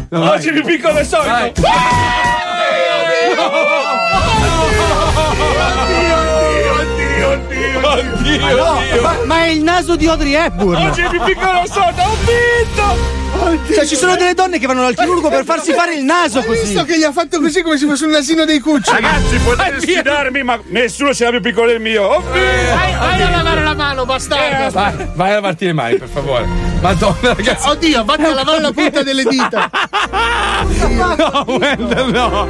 Oggi 0.12 0.52
più 0.52 0.64
piccolo 0.64 0.94
del 0.94 1.06
solito. 1.06 1.62
oddio, 8.00 8.46
oddio. 8.46 8.64
Oddio, 8.72 9.02
Ma, 9.02 9.16
ma 9.26 9.44
è 9.46 9.48
il 9.50 9.62
naso 9.62 9.96
di 9.96 10.08
Audrey 10.08 10.34
Hepburn. 10.34 10.86
Oggi 10.88 11.02
è 11.02 11.10
più 11.10 11.22
piccolo 11.24 11.64
solito, 11.66 12.02
ho 12.02 12.16
vinto! 12.26 13.16
Cioè, 13.74 13.86
ci 13.86 13.96
sono 13.96 14.16
delle 14.16 14.34
donne 14.34 14.58
che 14.58 14.66
vanno 14.66 14.82
dal 14.82 14.96
chirurgo 14.96 15.30
per 15.30 15.46
farsi 15.46 15.72
fare 15.72 15.94
il 15.94 16.04
naso 16.04 16.40
Hai 16.40 16.48
visto 16.50 16.80
così. 16.80 16.86
che 16.86 16.98
gli 16.98 17.04
ha 17.04 17.12
fatto 17.12 17.40
così 17.40 17.62
come 17.62 17.78
se 17.78 17.86
fosse 17.86 18.06
un 18.06 18.16
asino 18.16 18.46
dei 18.46 18.60
cuccioli? 18.60 19.00
Ragazzi, 19.02 19.38
potete 19.38 19.80
sfidarmi, 19.82 20.44
ma 20.44 20.60
nessuno 20.70 21.14
ce 21.14 21.26
l'ha 21.26 21.30
più 21.32 21.42
piccolo 21.42 21.68
del 21.68 21.80
mio. 21.80 22.04
Ho 22.04 22.22
vinto! 22.22 22.76
Vai, 22.76 22.96
vai 22.96 23.22
a 23.22 23.30
lavare 23.30 23.64
la 23.64 23.74
mano, 23.76 24.06
bastardo. 24.06 24.72
Vai, 24.72 25.08
vai 25.14 25.30
a 25.30 25.34
lavarti 25.36 25.66
le 25.66 25.74
mani, 25.74 25.98
per 25.98 26.08
favore. 26.08 26.46
Madonna, 26.82 27.34
ragazzi. 27.34 27.70
Oddio, 27.70 28.04
vatti 28.06 28.24
a 28.24 28.34
lavare 28.34 28.60
la 28.62 28.72
punta 28.72 29.04
delle 29.04 29.24
dita. 29.24 29.70
No, 30.58 31.46
Wendell, 31.48 32.10
no. 32.12 32.48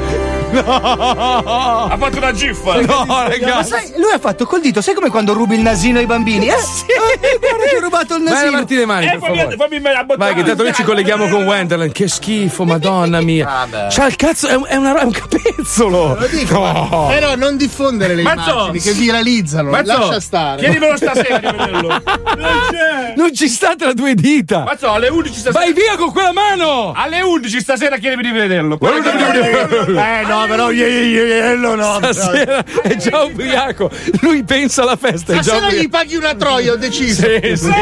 No. 0.58 1.84
Ha 1.90 1.98
fatto 1.98 2.18
una 2.18 2.32
giffa. 2.32 2.80
No, 2.82 3.06
Ma 3.06 3.28
ragazzi. 3.28 3.70
sai, 3.70 3.94
lui 3.98 4.12
ha 4.12 4.20
fatto 4.20 4.46
col 4.46 4.62
dito, 4.62 4.82
sai 4.82 4.94
come 4.94 5.10
quando 5.10 5.34
rubi 5.34 5.56
il 5.56 5.62
nasino 5.62 6.00
ai 6.00 6.06
bambini? 6.06 6.48
Eh? 6.48 6.52
Eh, 6.52 7.38
guarda 7.40 7.66
che 7.70 7.76
ho 7.78 7.80
rubato 7.82 8.16
il 8.16 8.24
Vai 8.24 8.32
a 8.32 8.36
nasino. 8.36 8.52
lavarti 8.52 8.76
le 8.76 8.86
mani, 8.86 9.06
Eh, 9.06 9.10
per 9.12 9.20
fammi, 9.20 9.38
favore. 9.38 9.56
fammi 9.56 9.80
me 9.80 9.92
la 9.94 10.04
bottare. 10.04 10.34
Vai, 10.34 10.42
che 10.42 10.48
tanto 10.48 10.64
noi 10.64 10.74
ci 10.74 10.84
colleghiamo 10.84 11.28
con 11.28 11.44
Wenderland. 11.44 11.92
Che 11.92 12.08
schifo, 12.08 12.64
madonna 12.66 13.22
mia. 13.22 13.68
C'ha 13.90 14.08
il 14.08 14.16
cazzo, 14.16 14.48
è 14.48 14.56
un, 14.56 14.66
è 14.68 14.76
una- 14.76 15.00
è 15.00 15.04
un 15.04 15.12
capezzolo. 15.12 16.18
No. 16.50 17.06
Però 17.10 17.36
non 17.36 17.58
diffondere 17.58 18.16
le 18.16 18.22
Mazzo! 18.24 18.50
immagini 18.52 18.80
che 18.80 18.92
viralizzano. 18.94 19.70
Mazzo, 19.70 19.98
Lascia 19.98 20.20
stare. 20.20 20.62
Chiedimelo 20.62 20.96
stasera 20.98 21.38
di 21.40 21.46
vederlo. 21.48 21.88
Non 21.88 22.60
c'è. 22.72 23.14
Non 23.16 23.34
ci 23.34 23.48
sta 23.48 23.76
tra 23.76 23.94
due 23.94 24.14
dita. 24.16 24.64
Mazzo, 24.64 24.92
alle 24.92 25.08
11 25.10 25.40
stasera. 25.40 25.64
Vai 25.64 25.74
via 25.74 25.96
con 25.98 26.12
quella 26.12 26.32
mano. 26.34 26.94
Alle 26.96 27.22
11 27.22 27.60
stasera 27.60 27.98
chiedimi 27.98 28.24
di 28.24 28.32
vederlo. 28.32 28.78
Eh 28.80 30.24
no, 30.28 30.37
però 30.46 30.72
iello 30.72 31.76
no. 31.76 31.98
Stasera 32.02 32.64
è 32.84 32.96
già 32.96 33.24
ubriaco. 33.24 33.90
Lui 34.22 34.44
pensa 34.44 34.84
alla 34.84 34.96
festa, 34.96 35.34
è 35.34 35.36
già 35.38 35.44
Stasera 35.44 35.72
gli 35.72 35.90
paghi 35.90 36.16
una 36.16 36.36
troia, 36.36 36.74
ho 36.74 36.78
deciso. 36.78 37.24
Sì, 37.24 37.56
sì. 37.56 37.74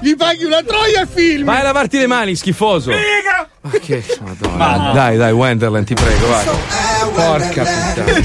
Gli 0.00 0.14
paghi 0.16 0.44
una 0.44 0.62
troia 0.62 1.02
e 1.02 1.06
film. 1.12 1.44
Vai 1.44 1.60
a 1.60 1.62
lavarti 1.62 1.98
le 1.98 2.06
mani, 2.06 2.36
schifoso. 2.36 2.90
Figa! 2.90 3.51
Ma 3.62 3.70
che 3.70 4.04
madonna. 4.24 4.92
Dai, 4.92 5.16
dai, 5.16 5.32
Wenderland, 5.32 5.86
ti 5.86 5.94
prego, 5.94 6.26
vai. 6.26 6.46
Porca 7.14 7.64
puttana. 7.64 8.20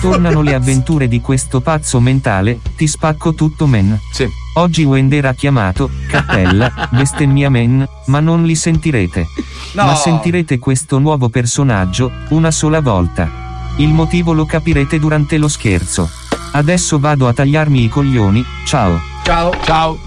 Tornano 0.00 0.42
le 0.42 0.54
avventure 0.54 1.08
di 1.08 1.20
questo 1.20 1.60
pazzo 1.60 1.98
mentale, 1.98 2.60
ti 2.76 2.86
spacco 2.86 3.34
tutto 3.34 3.66
men. 3.66 3.98
Sì. 4.12 4.28
Oggi 4.54 4.84
Wender 4.84 5.26
ha 5.26 5.34
chiamato, 5.34 5.90
cappella, 6.08 6.88
bestemmia 6.92 7.50
men, 7.50 7.86
ma 8.06 8.20
non 8.20 8.44
li 8.44 8.54
sentirete. 8.54 9.26
Ma 9.72 9.96
sentirete 9.96 10.58
questo 10.58 10.98
nuovo 10.98 11.28
personaggio, 11.28 12.10
una 12.28 12.52
sola 12.52 12.80
volta. 12.80 13.28
Il 13.76 13.88
motivo 13.88 14.32
lo 14.32 14.46
capirete 14.46 15.00
durante 15.00 15.36
lo 15.36 15.48
scherzo. 15.48 16.08
Adesso 16.52 17.00
vado 17.00 17.26
a 17.26 17.32
tagliarmi 17.32 17.82
i 17.82 17.88
coglioni, 17.88 18.44
ciao. 18.64 19.00
Ciao. 19.24 19.52
Ciao. 19.64 19.98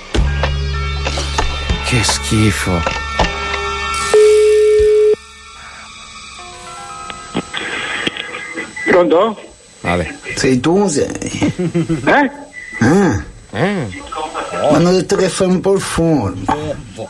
che 1.90 2.04
schifo. 2.04 2.80
Pronto? 8.86 9.40
Vale. 9.80 10.18
Sei 10.36 10.60
tu, 10.60 10.86
sei. 10.88 11.08
Eh? 12.04 12.30
Ah, 12.80 13.22
Eh. 13.52 13.86
mi 13.90 14.74
hanno 14.74 14.92
detto 14.92 15.16
che 15.16 15.28
fai 15.28 15.48
un 15.48 15.60
po' 15.60 15.74
il 15.74 15.80
forno. 15.80 16.44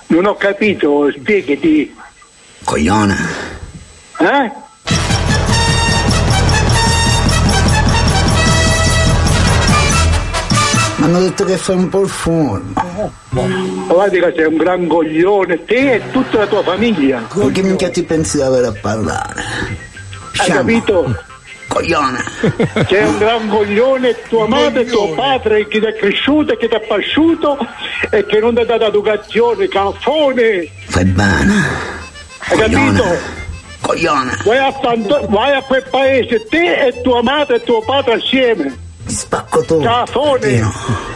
Non 0.09 0.27
ho 0.27 0.35
capito, 0.37 1.11
spiegati. 1.13 1.95
Coglione. 2.65 3.17
Eh? 4.19 4.53
Hanno 11.01 11.21
detto 11.21 11.45
che 11.45 11.57
fai 11.57 11.77
un 11.77 11.89
po' 11.89 12.03
il. 12.03 12.11
Guarda 13.31 14.09
che 14.09 14.33
sei 14.37 14.45
un 14.45 14.57
gran 14.57 14.87
coglione, 14.87 15.65
te 15.65 15.95
e 15.95 16.03
tutta 16.11 16.39
la 16.39 16.47
tua 16.47 16.63
famiglia. 16.63 17.23
Con 17.29 17.51
che 17.53 17.63
minchia 17.63 17.91
ti 17.91 18.03
pensi 18.03 18.37
di 18.37 18.43
avere 18.43 18.67
a 18.67 18.75
parlare? 18.81 19.45
Hai 20.37 20.51
capito? 20.51 21.29
Coglione. 21.69 22.19
Sei 22.89 23.05
un 23.05 23.19
gran 23.19 23.49
coglione, 23.49 24.17
tua 24.29 24.49
madre 24.49 24.83
e 24.83 24.87
tuo 24.87 25.15
padre 25.15 25.69
che 25.69 25.79
ti 25.79 25.87
ha 25.87 25.93
cresciuto 25.93 26.53
e 26.53 26.57
che 26.57 26.69
ti 26.69 26.75
ha 26.75 26.81
pasciuto 26.81 27.57
e 28.11 28.27
che 28.27 28.41
non 28.41 28.55
ti 28.55 28.61
ha 28.61 28.65
dato 28.65 28.87
educazione, 28.87 29.69
caffone. 29.69 30.69
Fai 30.89 31.05
bene. 31.05 31.65
Hai 32.39 32.59
capito? 32.59 33.05
Coglione. 33.81 34.37
Vai 34.45 34.59
a, 34.59 34.73
tanto- 34.73 35.27
vai 35.29 35.55
a 35.55 35.63
quel 35.63 35.85
paese, 35.89 36.45
te 36.49 36.87
e 36.87 37.01
tua 37.03 37.23
madre 37.23 37.57
e 37.57 37.63
tuo 37.63 37.83
padre 37.83 38.15
assieme. 38.15 38.89
Spacco 39.11 39.65
tu. 39.65 39.81
Cafone! 39.81 40.63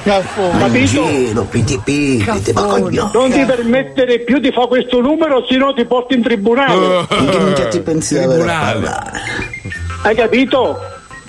Capito? 0.02 1.46
Piti 1.48 1.80
piti. 1.84 2.52
Non 2.52 3.30
ti 3.30 3.44
permettere 3.44 4.18
più 4.20 4.38
di 4.38 4.50
fare 4.50 4.66
questo 4.66 5.00
numero, 5.00 5.44
se 5.46 5.56
no 5.56 5.72
ti 5.72 5.84
porti 5.84 6.14
in 6.14 6.22
tribunale. 6.22 7.06
Con 7.06 7.28
che 7.28 7.38
minchia 7.38 7.68
ti 7.68 7.80
pensi 7.80 8.18
di 8.18 8.24
avere 8.24 8.42
a 8.42 8.58
parlare? 8.58 9.20
Hai 10.02 10.14
capito? 10.14 10.78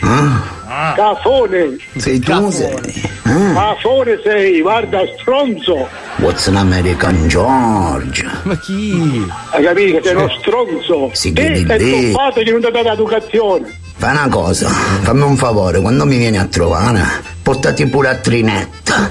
Ah? 0.01 0.93
Cafone! 0.95 1.77
Sei 1.97 2.19
tu 2.19 2.49
sei? 2.49 3.03
Ah? 3.23 3.53
Cafone 3.53 4.19
sei, 4.23 4.61
guarda, 4.61 5.01
stronzo! 5.19 5.87
What's 6.17 6.47
an 6.47 6.55
American 6.57 7.27
George? 7.27 8.25
Ma 8.43 8.57
chi? 8.57 9.25
Hai 9.51 9.63
capito 9.63 10.03
sei 10.03 10.15
uno 10.15 10.29
stronzo? 10.39 11.09
Si 11.13 11.31
chiede 11.31 11.73
e 11.73 11.77
lì. 11.77 12.11
tuo 12.11 12.17
padre 12.17 12.43
che 12.43 12.51
non 12.51 12.59
ti 12.61 12.67
ha 12.67 12.71
dato 12.71 12.91
educazione. 12.91 13.83
Fai 14.05 14.13
una 14.13 14.29
cosa, 14.29 14.69
fammi 14.69 15.23
un 15.23 15.35
favore, 15.35 15.81
quando 15.81 16.05
mi 16.05 16.17
vieni 16.17 16.37
a 16.37 16.45
trovare, 16.45 17.01
portati 17.41 17.87
pure 17.87 18.09
a 18.09 18.15
Trinetta. 18.15 19.09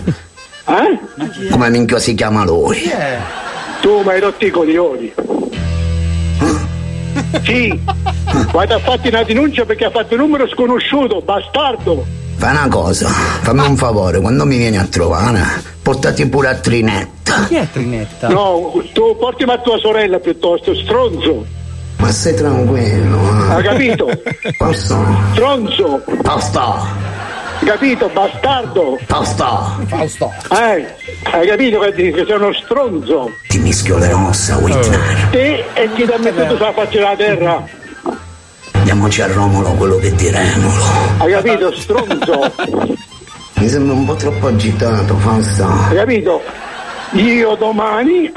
Eh? 0.69 1.51
Come 1.51 1.69
minchia 1.69 1.99
si 1.99 2.15
chiama 2.15 2.45
lui? 2.45 2.89
Tu 3.81 4.03
mi 4.03 4.09
hai 4.11 4.21
rotto 4.21 4.47
i 4.47 4.51
coglioni. 4.51 5.13
Sì, 7.43 7.77
vado 8.53 8.75
a 8.75 8.79
farti 8.79 9.09
una 9.09 9.25
denuncia 9.25 9.65
perché 9.65 9.87
ha 9.87 9.91
fatto 9.91 10.15
un 10.15 10.21
numero 10.21 10.47
sconosciuto, 10.47 11.21
bastardo. 11.23 12.05
Fai 12.37 12.53
una 12.53 12.69
cosa, 12.69 13.09
fammi 13.09 13.67
un 13.67 13.77
favore, 13.77 14.21
quando 14.21 14.47
mi 14.47 14.57
vieni 14.57 14.79
a 14.79 14.85
trovare, 14.85 15.43
portati 15.83 16.29
pure 16.29 16.51
a 16.51 16.55
Trinetta. 16.55 17.47
Chi 17.49 17.57
è 17.57 17.69
Trinetta? 17.69 18.29
No, 18.29 18.81
tu 18.93 19.17
portami 19.19 19.51
a 19.51 19.59
tua 19.59 19.77
sorella 19.79 20.21
piuttosto, 20.21 20.73
stronzo. 20.73 21.64
Ma 22.05 22.11
stai 22.13 22.35
tranquillo. 22.35 23.19
eh? 23.19 23.53
Hai 23.55 23.63
capito? 23.63 24.11
Posso? 24.59 25.03
Stronzo. 25.33 26.03
Basta. 26.21 26.83
Capito, 27.65 28.11
bastardo. 28.13 28.99
Basta. 29.07 29.79
Fausto. 29.87 30.31
Eh, 30.51 30.87
hai 31.33 31.47
capito 31.47 31.79
che, 31.79 31.93
che 31.95 32.25
sei 32.27 32.37
uno 32.37 32.53
stronzo. 32.53 33.31
Ti 33.49 33.57
mischio 33.57 33.97
le 33.97 34.13
ossa, 34.13 34.59
Whitner. 34.59 35.29
Te 35.31 35.65
e 35.73 35.91
chi 35.95 36.05
ti 36.05 36.13
ha 36.13 36.19
messo 36.19 36.47
sulla 36.57 36.73
faccia 36.75 36.91
della 36.99 37.17
terra. 37.17 37.67
Andiamoci 38.73 39.23
a 39.23 39.33
Romolo 39.33 39.71
quello 39.71 39.97
che 39.97 40.15
di 40.15 40.29
Remolo. 40.29 40.85
Hai 41.17 41.31
capito, 41.33 41.73
stronzo. 41.73 42.53
Mi 43.55 43.67
sembra 43.67 43.95
un 43.95 44.05
po' 44.05 44.15
troppo 44.17 44.49
agitato, 44.49 45.17
Fausto. 45.17 45.65
Hai 45.89 45.97
capito? 45.97 46.43
Io 47.13 47.55
domani 47.55 48.31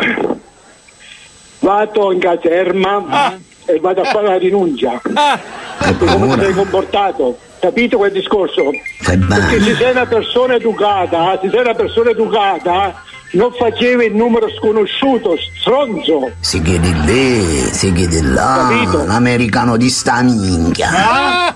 vado 1.59 2.13
in 2.13 2.19
caserma 2.19 3.35
e 3.67 3.79
vado 3.79 4.01
a 4.01 4.05
fare 4.05 4.27
la 4.27 4.37
rinuncia. 4.37 4.99
Per 5.03 5.97
come 5.97 6.35
ti 6.35 6.43
sei 6.43 6.53
comportato. 6.53 7.37
Capito 7.59 7.97
quel 7.97 8.11
discorso? 8.11 8.69
Perché 9.03 9.61
se 9.61 9.75
sei 9.75 9.91
una 9.91 10.05
persona 10.05 10.55
educata, 10.55 11.39
se 11.41 11.49
sei 11.49 11.59
una 11.59 11.73
persona 11.73 12.11
educata, 12.11 13.01
non 13.31 13.51
facevi 13.51 14.05
il 14.05 14.15
numero 14.15 14.47
sconosciuto, 14.49 15.35
stronzo. 15.59 16.31
Si 16.39 16.61
chiede 16.61 16.89
lì, 17.05 17.41
si 17.73 17.91
chiede 17.93 18.21
là. 18.21 18.67
Capito? 18.69 19.05
L'americano 19.05 19.75
di 19.75 19.89
sta 19.89 20.21
minchia. 20.21 20.89
Ah! 20.93 21.55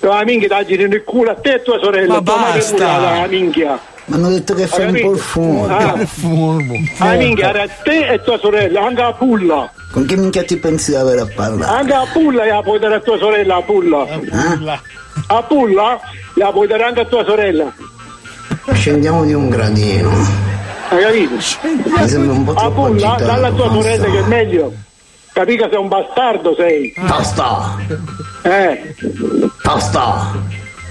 La 0.00 0.24
minchia 0.24 0.48
dai 0.48 0.66
nel 0.76 1.04
culo 1.04 1.30
a 1.30 1.34
te 1.34 1.54
e 1.54 1.62
tua 1.62 1.78
sorella, 1.78 2.14
Ma 2.14 2.20
tua 2.20 2.36
madre 2.36 2.58
basta. 2.58 2.74
pure 2.74 3.20
la 3.20 3.26
minchia. 3.28 3.80
Mi 4.08 4.14
hanno 4.14 4.30
detto 4.30 4.54
che 4.54 4.66
fai 4.66 4.86
un 4.86 5.00
po' 5.02 5.12
il 5.12 5.18
fumo. 5.18 5.66
Ah. 5.66 5.94
La 6.98 7.12
minchia 7.12 7.50
era 7.50 7.66
te 7.82 8.08
e 8.08 8.22
tua 8.22 8.38
sorella, 8.38 8.82
anche 8.86 9.02
la 9.02 9.12
pulla. 9.12 9.70
Con 9.92 10.06
che 10.06 10.16
minchia 10.16 10.44
ti 10.44 10.56
pensi 10.56 10.92
di 10.92 10.96
avere 10.96 11.20
a 11.20 11.28
parlare? 11.34 11.70
Anche 11.78 11.92
la 11.92 12.06
pulla 12.10 12.46
la 12.46 12.62
puoi 12.62 12.78
dare 12.78 12.94
a 12.94 13.00
tua 13.00 13.18
sorella, 13.18 13.56
la 13.56 13.62
pulla. 13.62 14.06
La 15.28 15.42
pulla 15.42 16.00
la 16.34 16.50
puoi 16.52 16.66
dare 16.66 16.84
anche 16.84 17.00
a 17.00 17.04
tua 17.04 17.22
sorella. 17.24 17.70
Scendiamo 18.72 19.24
di 19.24 19.34
un 19.34 19.50
gradino. 19.50 20.10
Hai 20.88 21.02
capito? 21.02 21.34
Mi 22.00 22.08
sembra 22.08 22.32
un 22.32 22.44
po' 22.44 22.54
troppo 22.54 22.82
pulla 22.86 23.12
agitato. 23.12 23.24
dalla 23.24 23.50
tua 23.50 23.66
Fausto. 23.66 23.82
sorella 23.82 24.04
che 24.06 24.18
è 24.18 24.26
meglio. 24.26 24.72
Capì 25.34 25.56
che 25.56 25.68
sei 25.70 25.78
un 25.78 25.88
bastardo 25.88 26.54
sei. 26.56 26.94
Basta. 26.96 27.76
Eh. 28.42 28.94
Basta. 29.62 30.32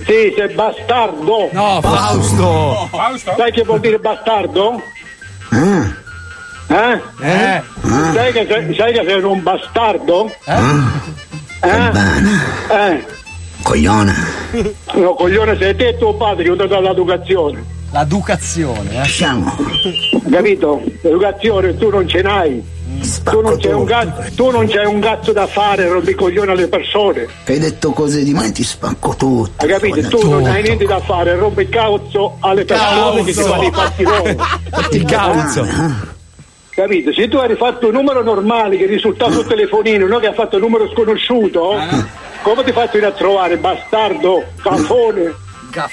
Sì, 0.08 0.34
sei 0.38 0.54
bastardo. 0.54 1.50
No, 1.52 1.82
Fausto. 1.82 2.90
Sai 3.36 3.52
che 3.52 3.64
vuol 3.64 3.82
dire 3.82 4.00
bastardo? 4.00 4.82
Ah. 5.50 6.06
Eh? 6.70 7.02
Eh? 7.22 7.62
Sai, 8.14 8.32
che 8.32 8.48
sei, 8.50 8.74
sai 8.74 8.94
che 8.94 9.04
sei 9.06 9.22
un 9.22 9.44
bastardo? 9.44 10.32
Ah. 10.46 10.92
Eh? 11.62 11.92
Eh? 12.74 13.06
Coglione. 13.64 14.16
No, 14.94 15.14
coglione 15.14 15.58
sei 15.58 15.76
te 15.76 15.90
e 15.90 15.98
tuo 15.98 16.16
padre 16.16 16.44
che 16.46 16.56
ti 16.56 16.68
dà 16.68 16.80
l'educazione. 16.80 17.66
La 17.92 18.06
ducazione, 18.06 18.90
eh. 18.92 18.98
Lasciamo. 19.00 19.54
Capito? 20.32 20.84
L'educazione 21.02 21.78
tu 21.78 21.90
non 21.90 22.08
ce 22.08 22.22
n'hai. 22.22 22.64
Tu 23.24 23.42
non, 23.42 23.58
c'hai 23.58 23.74
un 23.74 23.86
cazzo, 23.86 24.36
tu 24.36 24.50
non 24.50 24.68
c'hai 24.68 24.86
un 24.86 25.00
cazzo 25.00 25.32
da 25.32 25.48
fare, 25.48 25.88
rompi 25.88 26.12
i 26.12 26.16
coglioni 26.16 26.52
alle 26.52 26.68
persone. 26.68 27.28
Che 27.44 27.52
hai 27.54 27.60
detto 27.60 27.92
cose 27.92 28.24
di 28.24 28.34
me 28.34 28.52
ti 28.52 28.64
spacco 28.64 29.16
tutto. 29.16 29.52
Hai 29.58 29.68
capito? 29.68 30.08
Tu 30.08 30.30
non 30.30 30.46
hai 30.46 30.62
niente 30.64 30.86
da 30.86 31.00
fare, 31.00 31.36
rompi 31.36 31.62
il 31.62 31.70
cazzo 31.70 32.38
alle 32.40 32.66
persone 32.66 33.24
che 33.24 33.34
ti 33.34 33.42
fanno 33.42 33.64
i 33.64 33.72
fatti 33.72 34.04
loro. 34.04 34.36
Il 34.92 35.06
cazzo. 35.06 35.66
Capito? 36.70 37.12
Se 37.12 37.28
tu 37.28 37.38
hai 37.38 37.56
fatto 37.56 37.88
un 37.88 37.94
numero 37.94 38.22
normale 38.22 38.78
che 38.78 38.86
risultava 38.86 39.32
sul 39.32 39.48
telefonino, 39.48 40.06
non 40.06 40.20
che 40.20 40.28
hai 40.28 40.34
fatto 40.34 40.58
un 40.58 40.62
numero 40.62 40.90
sconosciuto, 40.92 41.76
come 42.44 42.64
ti 42.64 42.72
fai 42.72 42.88
a 43.04 43.12
trovare, 43.12 43.58
bastardo, 43.58 44.44
cafone? 44.62 45.34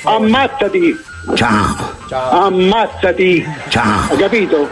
Ammazzati! 0.04 0.94
Ciao. 1.34 1.92
Ammazzati! 2.08 3.44
Ciao. 3.68 4.10
Hai 4.10 4.16
capito? 4.16 4.68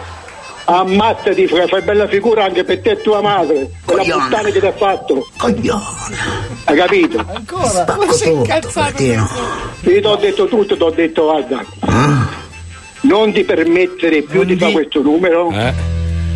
Ammazzati, 0.65 1.47
fai, 1.49 1.67
fai 1.67 1.83
bella 1.83 2.07
figura 2.07 2.45
anche 2.45 2.63
per 2.65 2.81
te 2.81 2.91
e 2.93 3.01
tua 3.03 3.21
madre, 3.21 3.69
per 3.85 3.97
la 3.97 4.03
Coglione. 4.03 4.23
puttana 4.25 4.49
che 4.51 4.61
ti 4.61 4.67
ha 4.67 4.73
fatto. 4.73 5.27
Coglione. 5.37 5.83
Hai 6.65 6.77
capito? 6.77 7.19
Spacco 7.19 8.07
tutto. 8.07 8.43
cretino. 8.73 9.29
Io 9.81 10.01
ti 10.01 10.07
ho 10.07 10.17
detto 10.17 10.47
tutto, 10.47 10.77
ti 10.77 10.83
ho 10.83 10.91
detto 10.91 11.23
guarda, 11.25 11.65
Ah. 11.81 12.29
non 13.03 13.33
ti 13.33 13.43
permettere 13.43 14.23
più 14.23 14.45
di 14.45 14.57
fare 14.57 14.73
questo 14.73 15.03
numero. 15.03 15.51
Eh? 15.51 15.73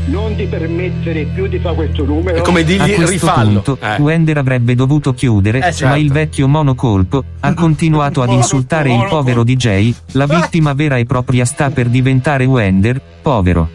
Non 0.09 0.37
ti 0.37 0.45
permettere 0.47 1.25
più 1.35 1.47
di 1.49 1.59
fare 1.59 1.75
questo 1.75 2.05
numero. 2.05 2.37
È 2.39 2.41
come 2.41 2.61
A 2.61 2.65
digli 2.65 2.95
questo 2.95 3.07
rifallo. 3.11 3.61
punto, 3.61 3.79
Eh. 3.85 4.01
Wender 4.01 4.39
avrebbe 4.39 4.75
dovuto 4.75 5.13
chiudere, 5.15 5.59
Eh, 5.59 5.63
certo. 5.73 5.87
ma 5.87 5.97
il 5.97 6.13
vecchio 6.13 6.47
monocolpo 6.49 7.25
ha 7.41 7.55
continuato 7.55 8.23
ad 8.23 8.31
insultare 8.31 8.93
il 8.93 9.07
povero 9.09 9.43
DJ. 9.45 9.93
La 10.13 10.27
vittima 10.27 10.75
vera 10.75 10.97
e 10.97 11.05
propria 11.07 11.45
sta 11.45 11.71
per 11.71 11.87
diventare 11.89 12.45
Wender, 12.45 13.01
povero. 13.23 13.69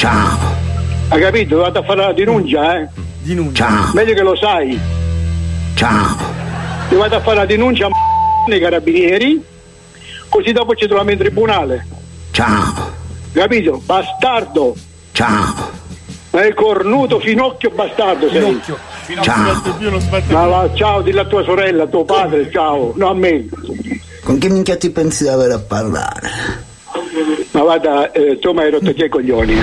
Ciao. 0.00 0.38
Hai 1.08 1.20
capito? 1.20 1.58
Vado 1.58 1.80
a 1.80 1.82
fare 1.82 2.00
la 2.00 2.12
denuncia, 2.14 2.80
eh? 2.80 2.88
Ciao. 3.52 3.92
Meglio 3.92 4.14
che 4.14 4.22
lo 4.22 4.34
sai. 4.34 4.80
Ciao. 5.74 6.16
Io 6.88 6.96
vado 6.96 7.16
a 7.16 7.20
fare 7.20 7.36
la 7.36 7.44
denuncia 7.44 7.84
a 7.84 7.90
nei 8.48 8.60
carabinieri, 8.60 9.44
così 10.30 10.52
dopo 10.52 10.74
ci 10.74 10.86
troviamo 10.86 11.10
in 11.10 11.18
tribunale. 11.18 11.86
Ciao. 12.30 12.92
Capito? 13.34 13.82
Bastardo. 13.84 14.74
Ciao. 15.12 15.70
Ma 16.30 16.46
è 16.46 16.54
cornuto 16.54 17.20
finocchio 17.20 17.68
bastardo 17.68 18.30
sei. 18.30 18.58
Ciao. 19.20 19.62
Ma 20.28 20.46
va, 20.46 20.70
ciao, 20.72 21.02
dillo 21.02 21.20
a 21.20 21.26
tua 21.26 21.44
sorella, 21.44 21.82
a 21.82 21.88
tuo 21.88 22.06
padre, 22.06 22.50
ciao, 22.50 22.94
no 22.96 23.10
a 23.10 23.14
me. 23.14 23.46
Con 24.22 24.38
che 24.38 24.48
minchia 24.48 24.78
ti 24.78 24.88
pensi 24.88 25.24
di 25.24 25.28
avere 25.28 25.52
a 25.52 25.58
parlare? 25.58 26.68
Ma 27.52 27.60
guarda, 27.62 28.12
eh, 28.12 28.38
tu 28.38 28.52
mi 28.52 28.60
hai 28.60 28.70
rotto 28.70 28.92
che 28.92 29.08
coglioni. 29.08 29.56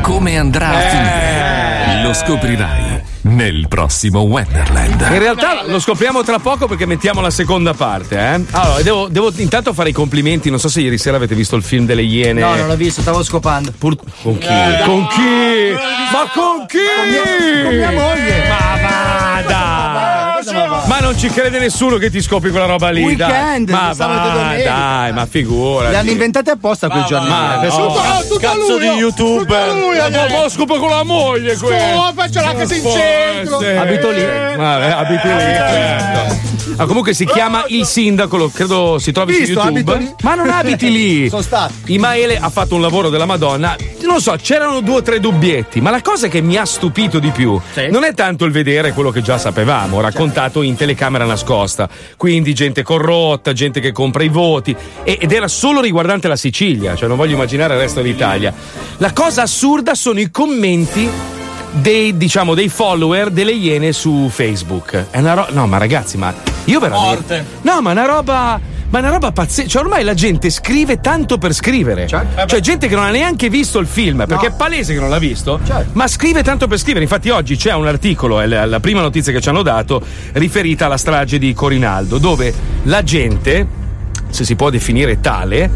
Come 0.00 0.38
andrà 0.38 0.68
a 0.68 0.78
finire? 0.80 2.02
Lo 2.02 2.14
scoprirai 2.14 3.00
nel 3.22 3.66
prossimo 3.68 4.20
Wonderland. 4.20 5.00
In 5.10 5.18
realtà 5.18 5.64
lo 5.66 5.78
scopriamo 5.78 6.22
tra 6.22 6.38
poco 6.38 6.66
perché 6.66 6.86
mettiamo 6.86 7.20
la 7.20 7.30
seconda 7.30 7.74
parte. 7.74 8.16
Eh? 8.18 8.44
Allora, 8.52 8.82
devo, 8.82 9.08
devo 9.08 9.30
intanto 9.36 9.74
fare 9.74 9.90
i 9.90 9.92
complimenti. 9.92 10.48
Non 10.48 10.58
so 10.58 10.68
se 10.68 10.80
ieri 10.80 10.96
sera 10.96 11.16
avete 11.18 11.34
visto 11.34 11.54
il 11.54 11.62
film 11.62 11.84
delle 11.84 12.02
Iene. 12.02 12.40
No, 12.40 12.54
non 12.54 12.66
l'ho 12.66 12.76
visto, 12.76 13.02
stavo 13.02 13.22
scopando. 13.22 13.72
Pur- 13.76 13.98
con 14.22 14.38
chi? 14.38 14.46
con 14.84 15.06
chi? 15.08 15.72
Ma 16.12 16.30
con 16.32 16.66
chi? 16.66 17.62
Con 17.62 17.76
mia 17.76 17.90
moglie. 17.90 18.48
Ma 18.48 18.80
vada! 18.80 20.11
Ma 20.86 20.98
non 20.98 21.16
ci 21.16 21.28
crede 21.28 21.58
nessuno 21.58 21.96
che 21.96 22.10
ti 22.10 22.20
scopri 22.20 22.50
quella 22.50 22.66
roba 22.66 22.90
lì. 22.90 23.02
Weekend, 23.04 23.68
dai. 23.68 23.74
Ma 23.76 23.92
va, 23.94 24.54
dai, 24.62 25.12
ma 25.12 25.26
figura. 25.26 25.90
Le 25.90 25.96
hanno 25.96 26.10
inventate 26.10 26.50
apposta 26.50 26.88
quei 26.88 27.04
giorni. 27.06 27.28
Ma 27.28 27.58
Per 27.60 27.68
no. 27.70 27.74
scopo- 27.74 28.36
Cazzo 28.38 28.78
di 28.78 28.86
youtuber. 28.86 29.74
Ma 29.74 30.26
ma 30.42 30.48
scopo 30.48 30.76
con 30.78 30.90
la 30.90 31.04
moglie 31.04 31.56
questo. 31.56 32.12
faccio 32.14 32.40
la 32.40 32.54
casa 32.54 32.74
in 32.74 32.82
centro. 32.84 33.58
Abito 33.58 34.10
lì. 34.10 34.22
Vabbè, 34.24 34.90
abiti 34.90 35.28
lì, 35.28 35.34
certo. 35.34 36.50
Ah, 36.76 36.86
comunque 36.86 37.12
si 37.12 37.26
chiama 37.26 37.64
Il 37.68 37.84
Sindaco, 37.84 38.36
lo- 38.36 38.48
credo 38.48 38.98
si 38.98 39.12
trovi 39.12 39.36
Visto, 39.36 39.60
su 39.60 39.66
abito 39.66 39.92
YouTube. 39.92 40.14
Ma 40.22 40.34
non 40.34 40.48
abiti 40.48 40.90
lì. 40.90 41.28
Sono 41.30 41.42
stato. 41.42 41.72
Imaele 41.86 42.38
ha 42.38 42.48
fatto 42.48 42.74
un 42.74 42.80
lavoro 42.80 43.08
della 43.10 43.26
Madonna. 43.26 43.76
non 44.02 44.20
so, 44.20 44.34
c'erano 44.40 44.80
due 44.80 44.96
o 44.96 45.02
tre 45.02 45.20
dubbietti, 45.20 45.80
ma 45.80 45.90
la 45.90 46.00
cosa 46.00 46.28
che 46.28 46.40
mi 46.40 46.56
ha 46.56 46.64
stupito 46.64 47.18
di 47.18 47.30
più 47.30 47.58
non 47.90 48.04
è 48.04 48.14
tanto 48.14 48.44
il 48.46 48.52
vedere 48.52 48.92
quello 48.92 49.10
che 49.10 49.22
già 49.22 49.38
sapevamo, 49.38 50.00
raccontato 50.00 50.62
in 50.62 50.71
telecamera 50.76 51.24
nascosta. 51.24 51.88
Quindi 52.16 52.54
gente 52.54 52.82
corrotta, 52.82 53.52
gente 53.52 53.80
che 53.80 53.92
compra 53.92 54.22
i 54.22 54.28
voti, 54.28 54.74
e- 55.04 55.18
ed 55.20 55.32
era 55.32 55.48
solo 55.48 55.80
riguardante 55.80 56.28
la 56.28 56.36
Sicilia, 56.36 56.94
cioè 56.94 57.08
non 57.08 57.16
voglio 57.16 57.34
immaginare 57.34 57.74
il 57.74 57.80
resto 57.80 58.00
d'Italia. 58.02 58.52
La 58.98 59.12
cosa 59.12 59.42
assurda 59.42 59.94
sono 59.94 60.20
i 60.20 60.30
commenti 60.30 61.08
dei, 61.72 62.16
diciamo, 62.16 62.54
dei 62.54 62.68
follower 62.68 63.30
delle 63.30 63.52
Iene 63.52 63.92
su 63.92 64.28
Facebook. 64.30 65.06
È 65.10 65.18
una 65.18 65.34
ro- 65.34 65.46
no, 65.50 65.66
ma 65.66 65.78
ragazzi, 65.78 66.16
ma 66.18 66.32
io 66.64 66.78
veramente. 66.80 67.44
No, 67.62 67.80
ma 67.80 67.90
è 67.90 67.92
una 67.92 68.06
roba. 68.06 68.60
Ma 68.92 68.98
è 68.98 69.00
una 69.00 69.10
roba 69.10 69.32
pazzesca. 69.32 69.68
Cioè, 69.68 69.82
ormai 69.82 70.04
la 70.04 70.12
gente 70.12 70.50
scrive 70.50 71.00
tanto 71.00 71.38
per 71.38 71.54
scrivere. 71.54 72.06
Cioè, 72.06 72.60
gente 72.60 72.88
che 72.88 72.94
non 72.94 73.04
ha 73.04 73.10
neanche 73.10 73.48
visto 73.48 73.78
il 73.78 73.86
film, 73.86 74.24
perché 74.26 74.48
è 74.48 74.52
palese 74.52 74.92
che 74.92 75.00
non 75.00 75.08
l'ha 75.08 75.18
visto, 75.18 75.58
ma 75.92 76.06
scrive 76.06 76.42
tanto 76.42 76.66
per 76.66 76.78
scrivere. 76.78 77.02
Infatti, 77.02 77.30
oggi 77.30 77.56
c'è 77.56 77.72
un 77.72 77.86
articolo, 77.86 78.38
è 78.38 78.46
la, 78.46 78.66
la 78.66 78.80
prima 78.80 79.00
notizia 79.00 79.32
che 79.32 79.40
ci 79.40 79.48
hanno 79.48 79.62
dato, 79.62 80.04
riferita 80.32 80.84
alla 80.84 80.98
strage 80.98 81.38
di 81.38 81.54
Corinaldo, 81.54 82.18
dove 82.18 82.52
la 82.82 83.02
gente, 83.02 83.66
se 84.28 84.44
si 84.44 84.56
può 84.56 84.68
definire 84.68 85.20
tale, 85.20 85.70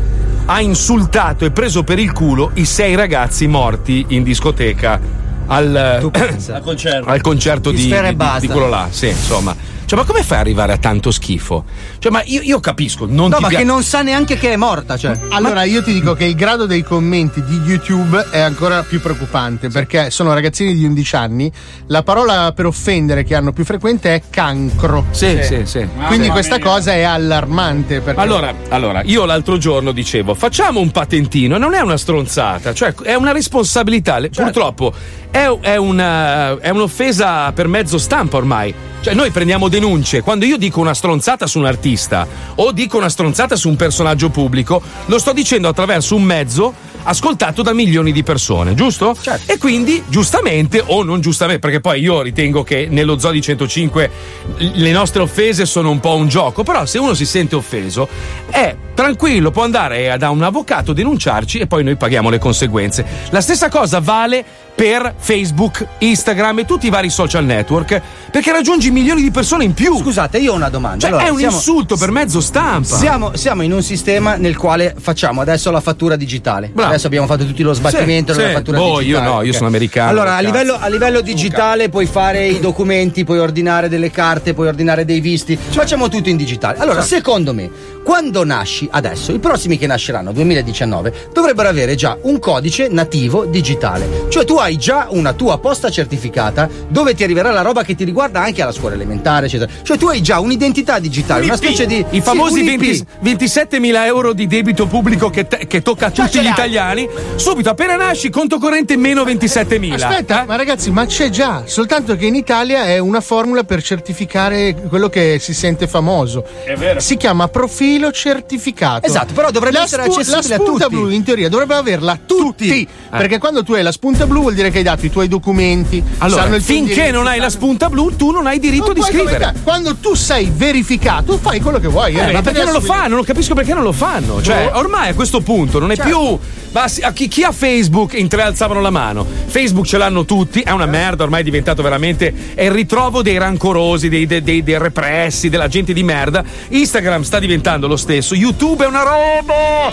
ha 0.44 0.60
insultato 0.60 1.46
e 1.46 1.50
preso 1.52 1.84
per 1.84 1.98
il 1.98 2.12
culo 2.12 2.50
i 2.54 2.66
sei 2.66 2.96
ragazzi 2.96 3.46
morti 3.46 4.04
in 4.08 4.24
discoteca 4.24 5.00
al, 5.46 5.74
Al 5.74 6.62
concerto. 6.62 7.08
al 7.08 7.20
concerto 7.22 7.70
Di 7.70 7.86
di, 7.86 7.92
e 7.92 8.14
di 8.40 8.46
quello 8.46 8.68
là. 8.68 8.88
Sì, 8.90 9.08
insomma. 9.08 9.56
Cioè, 9.86 9.96
ma 9.98 10.04
come 10.04 10.22
fai 10.24 10.38
ad 10.38 10.44
arrivare 10.44 10.72
a 10.72 10.78
tanto 10.78 11.10
schifo? 11.12 11.64
Cioè, 11.98 12.10
ma 12.10 12.20
io, 12.24 12.40
io 12.42 12.58
capisco, 12.60 13.06
non 13.06 13.28
No, 13.30 13.36
ti 13.36 13.42
ma 13.42 13.48
pia- 13.48 13.58
che 13.58 13.64
non 13.64 13.82
sa 13.84 14.02
neanche 14.02 14.36
che 14.36 14.52
è 14.52 14.56
morta, 14.56 14.96
cioè. 14.96 15.16
Allora, 15.30 15.62
io 15.62 15.82
ti 15.82 15.92
dico 15.92 16.14
che 16.14 16.24
il 16.24 16.34
grado 16.34 16.66
dei 16.66 16.82
commenti 16.82 17.42
di 17.44 17.56
YouTube 17.64 18.26
è 18.30 18.40
ancora 18.40 18.82
più 18.82 19.00
preoccupante 19.00 19.68
perché 19.68 20.10
sono 20.10 20.34
ragazzini 20.34 20.74
di 20.74 20.84
11 20.84 21.14
anni. 21.16 21.52
La 21.86 22.02
parola 22.02 22.52
per 22.52 22.66
offendere 22.66 23.22
che 23.24 23.34
hanno 23.36 23.52
più 23.52 23.64
frequente 23.64 24.12
è 24.14 24.22
cancro. 24.28 25.06
Sì, 25.12 25.38
sì, 25.42 25.60
sì. 25.64 25.86
Quindi 26.06 26.26
Mamma 26.26 26.32
questa 26.32 26.56
mia. 26.56 26.64
cosa 26.64 26.92
è 26.92 27.02
allarmante. 27.02 28.00
Perché 28.00 28.20
Allora, 28.20 28.52
allora, 28.70 29.02
io 29.04 29.24
l'altro 29.24 29.56
giorno 29.56 29.92
dicevo, 29.92 30.34
facciamo 30.34 30.80
un 30.80 30.90
patentino, 30.90 31.58
non 31.58 31.74
è 31.74 31.80
una 31.80 31.96
stronzata, 31.96 32.74
cioè 32.74 32.92
è 33.02 33.14
una 33.14 33.30
responsabilità. 33.32 34.18
Le- 34.18 34.30
Purtroppo 34.30 34.92
è, 35.30 35.46
è 35.60 35.76
una- 35.76 36.58
è 36.58 36.70
un'offesa 36.70 37.52
per 37.52 37.68
mezzo 37.68 37.98
stampa 37.98 38.36
ormai. 38.36 38.74
Cioè, 39.06 39.14
noi 39.14 39.30
prendiamo 39.30 39.68
denunce. 39.68 40.20
Quando 40.20 40.44
io 40.46 40.56
dico 40.56 40.80
una 40.80 40.92
stronzata 40.92 41.46
su 41.46 41.60
un 41.60 41.66
artista 41.66 42.26
o 42.56 42.72
dico 42.72 42.96
una 42.96 43.08
stronzata 43.08 43.54
su 43.54 43.68
un 43.68 43.76
personaggio 43.76 44.30
pubblico, 44.30 44.82
lo 45.04 45.20
sto 45.20 45.32
dicendo 45.32 45.68
attraverso 45.68 46.16
un 46.16 46.24
mezzo 46.24 46.74
ascoltato 47.06 47.62
da 47.62 47.72
milioni 47.72 48.12
di 48.12 48.22
persone, 48.22 48.74
giusto? 48.74 49.14
E 49.46 49.58
quindi, 49.58 50.02
giustamente 50.08 50.82
o 50.84 51.02
non 51.02 51.20
giustamente, 51.20 51.60
perché 51.60 51.80
poi 51.80 52.00
io 52.00 52.20
ritengo 52.22 52.62
che 52.62 52.86
nello 52.90 53.18
Zoo 53.18 53.30
di 53.30 53.40
105 53.40 54.10
le 54.58 54.92
nostre 54.92 55.22
offese 55.22 55.64
sono 55.66 55.90
un 55.90 56.00
po' 56.00 56.14
un 56.14 56.28
gioco, 56.28 56.62
però 56.62 56.84
se 56.86 56.98
uno 56.98 57.14
si 57.14 57.24
sente 57.26 57.54
offeso 57.56 58.08
è 58.50 58.74
tranquillo, 58.94 59.50
può 59.50 59.62
andare 59.62 60.14
da 60.18 60.30
un 60.30 60.42
avvocato, 60.42 60.92
denunciarci 60.92 61.58
e 61.58 61.66
poi 61.66 61.84
noi 61.84 61.96
paghiamo 61.96 62.30
le 62.30 62.38
conseguenze. 62.38 63.04
La 63.30 63.40
stessa 63.40 63.68
cosa 63.68 64.00
vale 64.00 64.44
per 64.74 65.14
Facebook, 65.16 65.86
Instagram 65.98 66.60
e 66.60 66.64
tutti 66.66 66.86
i 66.86 66.90
vari 66.90 67.08
social 67.08 67.44
network, 67.44 68.00
perché 68.30 68.52
raggiungi 68.52 68.90
milioni 68.90 69.22
di 69.22 69.30
persone 69.30 69.64
in 69.64 69.72
più. 69.72 69.96
Scusate, 69.98 70.38
io 70.38 70.52
ho 70.52 70.54
una 70.54 70.68
domanda. 70.68 70.98
Cioè, 70.98 71.10
Allora, 71.10 71.26
è 71.26 71.30
un 71.30 71.38
siamo- 71.38 71.54
insulto 71.56 71.96
per 71.96 72.10
mezzo 72.10 72.40
stampa. 72.40 72.96
Siamo, 72.96 73.36
siamo 73.36 73.62
in 73.62 73.72
un 73.72 73.82
sistema 73.82 74.36
nel 74.36 74.56
quale 74.56 74.94
facciamo 74.98 75.40
adesso 75.40 75.70
la 75.70 75.80
fattura 75.80 76.16
digitale. 76.16 76.70
Adesso 76.96 77.08
abbiamo 77.08 77.26
fatto 77.26 77.44
tutti 77.44 77.62
lo 77.62 77.74
sbattimento 77.74 78.32
Sì, 78.32 78.38
della 78.38 78.48
sì. 78.48 78.54
fattura 78.54 78.78
Boh, 78.78 78.92
io 79.00 79.18
digitale. 79.18 79.26
no, 79.28 79.42
io 79.42 79.52
sono 79.52 79.66
americano, 79.66 80.08
Allora, 80.08 80.36
a 80.36 80.40
livello, 80.40 80.78
a 80.80 80.88
livello 80.88 81.20
digitale 81.20 81.90
puoi 81.90 82.06
fare 82.06 82.46
i 82.46 82.58
documenti, 82.58 83.22
puoi 83.22 83.38
ordinare 83.38 83.90
delle 83.90 84.10
carte, 84.10 84.54
puoi 84.54 84.68
ordinare 84.68 85.04
dei 85.04 85.20
visti. 85.20 85.56
Facciamo 85.56 86.08
tutto 86.08 86.30
in 86.30 86.38
digitale. 86.38 86.78
Allora, 86.78 87.00
Certo. 87.02 87.16
secondo 87.16 87.52
me, 87.52 87.68
quando 88.06 88.44
nasci 88.44 88.86
adesso, 88.92 89.32
i 89.32 89.40
prossimi 89.40 89.76
che 89.76 89.88
nasceranno, 89.88 90.30
2019, 90.30 91.30
dovrebbero 91.32 91.68
avere 91.68 91.96
già 91.96 92.16
un 92.22 92.38
codice 92.38 92.86
nativo 92.86 93.46
digitale. 93.46 94.26
Cioè, 94.28 94.44
tu 94.44 94.58
hai 94.58 94.76
già 94.76 95.08
una 95.10 95.32
tua 95.32 95.58
posta 95.58 95.90
certificata 95.90 96.68
dove 96.88 97.14
ti 97.14 97.24
arriverà 97.24 97.50
la 97.50 97.62
roba 97.62 97.82
che 97.82 97.96
ti 97.96 98.04
riguarda 98.04 98.40
anche 98.40 98.62
alla 98.62 98.70
scuola 98.70 98.94
elementare, 98.94 99.46
eccetera. 99.46 99.72
Cioè, 99.82 99.98
tu 99.98 100.06
hai 100.06 100.22
già 100.22 100.38
un'identità 100.38 101.00
digitale, 101.00 101.46
una 101.46 101.56
specie 101.56 101.84
di. 101.84 102.06
I 102.10 102.20
famosi 102.20 102.54
sì, 102.54 102.60
un 102.60 102.68
IP. 102.68 103.04
20 103.22 103.46
27.000 103.48 104.04
euro 104.04 104.32
di 104.32 104.46
debito 104.46 104.86
pubblico 104.86 105.28
che, 105.28 105.48
te- 105.48 105.66
che 105.66 105.82
tocca 105.82 106.06
a 106.06 106.12
Già 106.12 106.26
tutti 106.26 106.40
gli 106.40 106.46
italiani. 106.46 107.08
Subito, 107.34 107.70
appena 107.70 107.96
nasci, 107.96 108.30
conto 108.30 108.58
corrente 108.58 108.96
meno 108.96 109.24
27.000. 109.24 109.92
Aspetta, 109.94 110.44
ma 110.46 110.54
ragazzi, 110.54 110.92
ma 110.92 111.06
c'è 111.06 111.28
già, 111.28 111.64
soltanto 111.66 112.14
che 112.14 112.26
in 112.26 112.36
Italia 112.36 112.84
è 112.84 112.98
una 112.98 113.20
formula 113.20 113.64
per 113.64 113.82
certificare 113.82 114.76
quello 114.88 115.08
che 115.08 115.38
si 115.40 115.52
sente 115.52 115.88
famoso. 115.88 116.44
È 116.62 116.74
vero. 116.76 117.00
Si 117.00 117.16
chiama 117.16 117.48
profilo 117.48 117.94
certificato. 118.12 119.06
Esatto, 119.06 119.32
però 119.34 119.50
dovrebbe 119.50 119.78
La 119.78 119.84
essere 119.84 120.02
spu- 120.04 120.12
accessibile 120.14 120.48
La 120.48 120.54
a 120.54 120.58
spunta 120.66 120.84
tutti. 120.84 120.96
blu 120.96 121.08
in 121.10 121.22
teoria 121.22 121.48
dovrebbe 121.48 121.74
averla 121.74 122.18
tutti. 122.24 122.86
Perché 123.10 123.38
quando 123.38 123.62
tu 123.62 123.72
hai 123.72 123.82
la 123.82 123.92
spunta 123.92 124.26
blu 124.26 124.42
vuol 124.42 124.54
dire 124.54 124.70
che 124.70 124.78
hai 124.78 124.84
dato 124.84 125.06
i 125.06 125.10
tuoi 125.10 125.28
documenti. 125.28 126.02
Allora, 126.18 126.48
finché 126.60 127.10
non 127.10 127.26
hai 127.26 127.38
la 127.38 127.48
spunta 127.50 127.88
blu, 127.88 128.14
tu 128.16 128.30
non 128.30 128.46
hai 128.46 128.58
diritto 128.58 128.86
Non 128.86 128.94
di 128.94 129.02
scrivere. 129.02 129.24
commentare. 129.24 129.58
Quando 129.62 129.96
tu 129.96 130.14
sei 130.14 130.50
verificato, 130.54 131.38
fai 131.38 131.60
quello 131.60 131.78
che 131.78 131.88
vuoi. 131.88 132.14
Eh, 132.14 132.32
ma 132.32 132.42
perché 132.42 132.64
non 132.64 132.72
lo 132.72 132.80
fanno? 132.80 133.14
Non 133.16 133.24
capisco 133.24 133.54
perché 133.54 133.72
non 133.74 133.82
lo 133.82 133.92
fanno. 133.92 134.42
Cioè, 134.42 134.70
ormai 134.74 135.08
a 135.10 135.14
questo 135.14 135.40
punto 135.40 135.78
non 135.78 135.90
è 135.90 135.96
Certo. 135.96 136.10
più. 136.10 136.38
Ma 136.72 136.84
chi, 137.14 137.26
chi 137.28 137.42
ha 137.42 137.52
Facebook 137.52 138.12
in 138.14 138.28
tre 138.28 138.42
alzavano 138.42 138.80
la 138.82 138.90
mano. 138.90 139.24
Facebook 139.46 139.86
ce 139.86 139.96
l'hanno 139.96 140.26
tutti, 140.26 140.60
è 140.60 140.70
una 140.72 140.84
merda, 140.84 141.22
ormai 141.24 141.40
è 141.40 141.44
diventato 141.44 141.80
veramente. 141.82 142.32
È 142.54 142.64
il 142.64 142.70
ritrovo 142.70 143.22
dei 143.22 143.38
rancorosi, 143.38 144.10
dei, 144.10 144.26
dei- 144.26 144.42
dei- 144.42 144.62
dei 144.62 144.76
repressi, 144.78 145.48
della 145.48 145.68
gente 145.68 145.94
di 145.94 146.02
merda. 146.02 146.44
Instagram 146.68 147.22
sta 147.22 147.38
diventando 147.38 147.85
lo 147.86 147.96
stesso. 147.96 148.34
YouTube 148.34 148.84
è 148.84 148.88
una 148.88 149.02
roba! 149.02 149.90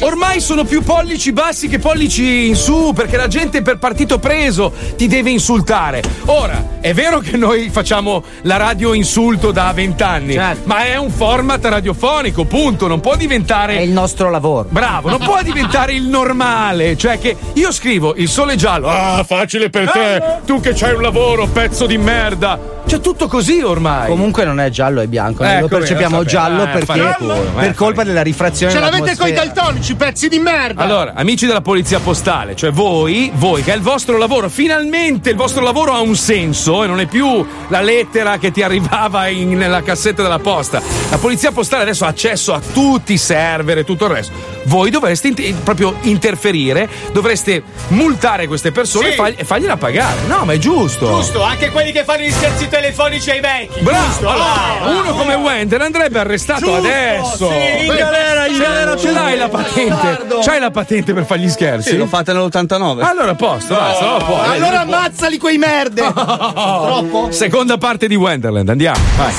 Ormai 0.00 0.40
sono 0.40 0.64
più 0.64 0.82
pollici 0.82 1.32
bassi 1.32 1.68
che 1.68 1.78
pollici 1.78 2.48
in 2.48 2.56
su, 2.56 2.92
perché 2.94 3.16
la 3.16 3.28
gente 3.28 3.62
per 3.62 3.78
partito 3.78 4.18
preso 4.18 4.72
ti 4.96 5.06
deve 5.06 5.30
insultare. 5.30 6.02
Ora, 6.26 6.78
è 6.80 6.92
vero 6.92 7.20
che 7.20 7.36
noi 7.36 7.68
facciamo 7.70 8.22
la 8.42 8.56
radio 8.56 8.92
insulto 8.94 9.50
da 9.52 9.72
vent'anni, 9.72 10.38
ma 10.64 10.84
è 10.84 10.96
un 10.96 11.10
format 11.10 11.64
radiofonico, 11.64 12.44
punto. 12.44 12.86
Non 12.86 13.00
può 13.00 13.16
diventare. 13.16 13.76
È 13.76 13.80
il 13.80 13.90
nostro 13.90 14.30
lavoro. 14.30 14.68
Bravo, 14.70 15.08
non 15.08 15.18
può 15.18 15.40
diventare 15.42 15.94
il 15.94 16.04
normale. 16.04 16.96
Cioè, 16.96 17.18
che 17.18 17.36
io 17.54 17.72
scrivo 17.72 18.14
il 18.16 18.28
sole 18.28 18.56
giallo. 18.56 18.88
Ah, 18.88 19.24
facile 19.24 19.70
per 19.70 19.90
te. 19.90 20.22
Tu 20.46 20.60
che 20.60 20.72
c'hai 20.74 20.94
un 20.94 21.02
lavoro, 21.02 21.46
pezzo 21.46 21.86
di 21.86 21.98
merda. 21.98 22.78
C'è 22.86 23.00
tutto 23.00 23.28
così 23.28 23.60
ormai. 23.60 24.08
Comunque 24.08 24.44
non 24.44 24.58
è 24.58 24.68
giallo, 24.70 25.00
è 25.00 25.06
bianco. 25.06 25.44
Noi 25.44 25.52
Ecco, 25.52 25.60
lo 25.62 25.68
percepiamo 25.68 26.16
lo 26.16 26.24
giallo 26.24 26.64
Eh, 26.64 26.66
perché 26.66 27.16
culo, 27.20 27.34
per 27.54 27.74
colpa 27.74 28.02
della 28.04 28.22
rifrazione. 28.22 28.72
Ce 28.72 28.78
l'avete 28.78 29.16
coi 29.16 29.32
daltonici, 29.32 29.94
pezzi 29.94 30.28
di 30.28 30.38
merda! 30.38 30.82
Allora, 30.82 31.12
amici 31.14 31.46
della 31.46 31.60
polizia 31.60 32.00
postale, 32.00 32.56
cioè 32.56 32.70
voi, 32.70 33.30
voi 33.34 33.62
che 33.62 33.72
è 33.72 33.76
il 33.76 33.82
vostro 33.82 34.16
lavoro, 34.16 34.48
finalmente 34.48 35.30
il 35.30 35.36
vostro 35.36 35.62
lavoro 35.62 35.92
ha 35.92 36.00
un 36.00 36.16
senso 36.16 36.82
e 36.82 36.86
non 36.86 37.00
è 37.00 37.06
più 37.06 37.46
la 37.68 37.80
lettera 37.80 38.38
che 38.38 38.50
ti 38.50 38.62
arrivava 38.62 39.28
in- 39.28 39.56
nella 39.56 39.82
cassetta 39.82 40.22
della 40.22 40.38
posta. 40.38 40.80
La 41.10 41.18
polizia 41.18 41.52
postale 41.52 41.82
adesso 41.82 42.04
ha 42.04 42.08
accesso 42.08 42.52
a 42.54 42.60
tutti 42.60 43.12
i 43.12 43.18
server 43.18 43.78
e 43.78 43.84
tutto 43.84 44.06
il 44.06 44.12
resto. 44.12 44.32
Voi 44.64 44.90
dovreste 44.90 45.28
int- 45.28 45.52
proprio 45.62 45.96
interferire, 46.02 46.88
dovreste 47.12 47.62
multare 47.88 48.46
queste 48.46 48.72
persone 48.72 49.06
Sì. 49.08 49.12
e, 49.12 49.16
far- 49.16 49.34
e 49.36 49.44
fargliela 49.44 49.76
pagare. 49.76 50.20
No, 50.26 50.44
ma 50.44 50.52
è 50.52 50.58
giusto. 50.58 51.06
Giusto, 51.06 51.42
anche 51.42 51.70
quelli 51.70 51.92
che 51.92 52.04
fanno 52.04 52.22
gli 52.22 52.30
scherzi 52.30 52.68
telefonici 52.68 53.30
ai 53.30 53.40
vecchi. 53.40 53.80
Bravo, 53.80 54.06
giusto? 54.06 54.28
allora, 54.28 54.48
Ah, 54.80 54.88
uno 54.88 55.12
come 55.14 55.34
Wender 55.34 55.80
andrebbe 55.80 56.18
arrestato 56.18 56.60
Giusto, 56.60 56.76
adesso. 56.76 57.09
Sì, 57.36 57.86
in 57.86 57.94
galera, 57.96 58.46
in 58.46 58.54
Ce- 58.54 58.62
galera 58.62 58.96
Ce 58.96 59.10
l'hai 59.12 59.36
la 59.36 59.48
patente? 59.48 60.26
C'hai 60.42 60.60
la 60.60 60.70
patente 60.70 61.12
per 61.12 61.24
fargli 61.24 61.48
scherzi? 61.48 61.90
Sì, 61.90 61.96
l'ho 61.96 62.06
fatta 62.06 62.32
nell'89. 62.32 63.02
Allora 63.02 63.30
a 63.30 63.34
posto, 63.34 63.74
basta, 63.74 64.04
no, 64.04 64.16
puoi. 64.24 64.48
Allora 64.48 64.80
ammazzali 64.80 65.38
quei 65.38 65.58
merde! 65.58 66.02
Troppo? 66.12 67.28
Seconda 67.30 67.78
parte 67.78 68.06
di 68.08 68.14
Wonderland, 68.14 68.68
andiamo. 68.68 68.98
Vai. 69.16 69.32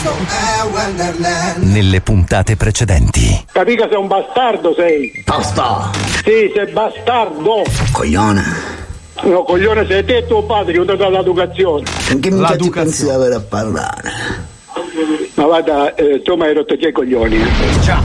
Nelle 1.57 2.01
puntate 2.01 2.55
precedenti. 2.55 3.45
Capì 3.51 3.75
che 3.75 3.87
sei 3.89 3.97
un 3.97 4.07
bastardo 4.07 4.73
sei? 4.75 5.23
Tosto! 5.25 5.89
Sì, 6.23 6.51
sei 6.53 6.71
bastardo! 6.71 7.63
Coglione! 7.91 8.79
No, 9.23 9.43
coglione 9.43 9.85
sei 9.87 10.03
te 10.03 10.17
e 10.17 10.27
tuo 10.27 10.43
padre 10.43 10.71
che 10.73 10.79
ho 10.79 10.83
dato 10.83 11.09
l'educazione. 11.09 11.83
Che 12.19 12.31
minchia 12.31 12.55
ti 12.55 12.69
pensi 12.69 13.03
di 13.03 13.09
avere 13.11 13.35
a 13.35 13.41
parlare? 13.41 14.49
Ma 15.35 15.43
guarda, 15.43 15.95
eh, 15.95 16.21
tu 16.21 16.35
mi 16.35 16.43
hai 16.43 16.53
rotto 16.53 16.77
già 16.77 16.87
i 16.87 16.91
coglioni. 16.91 17.37
Ciao. 17.83 18.01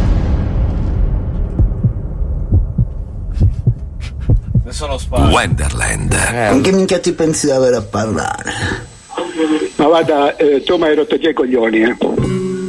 Adesso 4.63 4.87
lo 4.87 4.99
sparo. 4.99 5.31
Wonderland. 5.31 6.49
Con 6.51 6.61
che 6.61 6.73
minchia 6.73 6.99
ti 6.99 7.13
pensi 7.13 7.47
di 7.47 7.53
avere 7.53 7.77
a 7.77 7.83
parlare? 7.83 8.53
Ma 9.77 9.85
guarda, 9.87 10.37
eh, 10.37 10.63
tu 10.63 10.77
mi 10.77 10.85
hai 10.85 10.95
rotto 10.97 11.19
già 11.19 11.29
i 11.31 11.35
coglioni, 11.35 11.83
eh. 11.83 11.97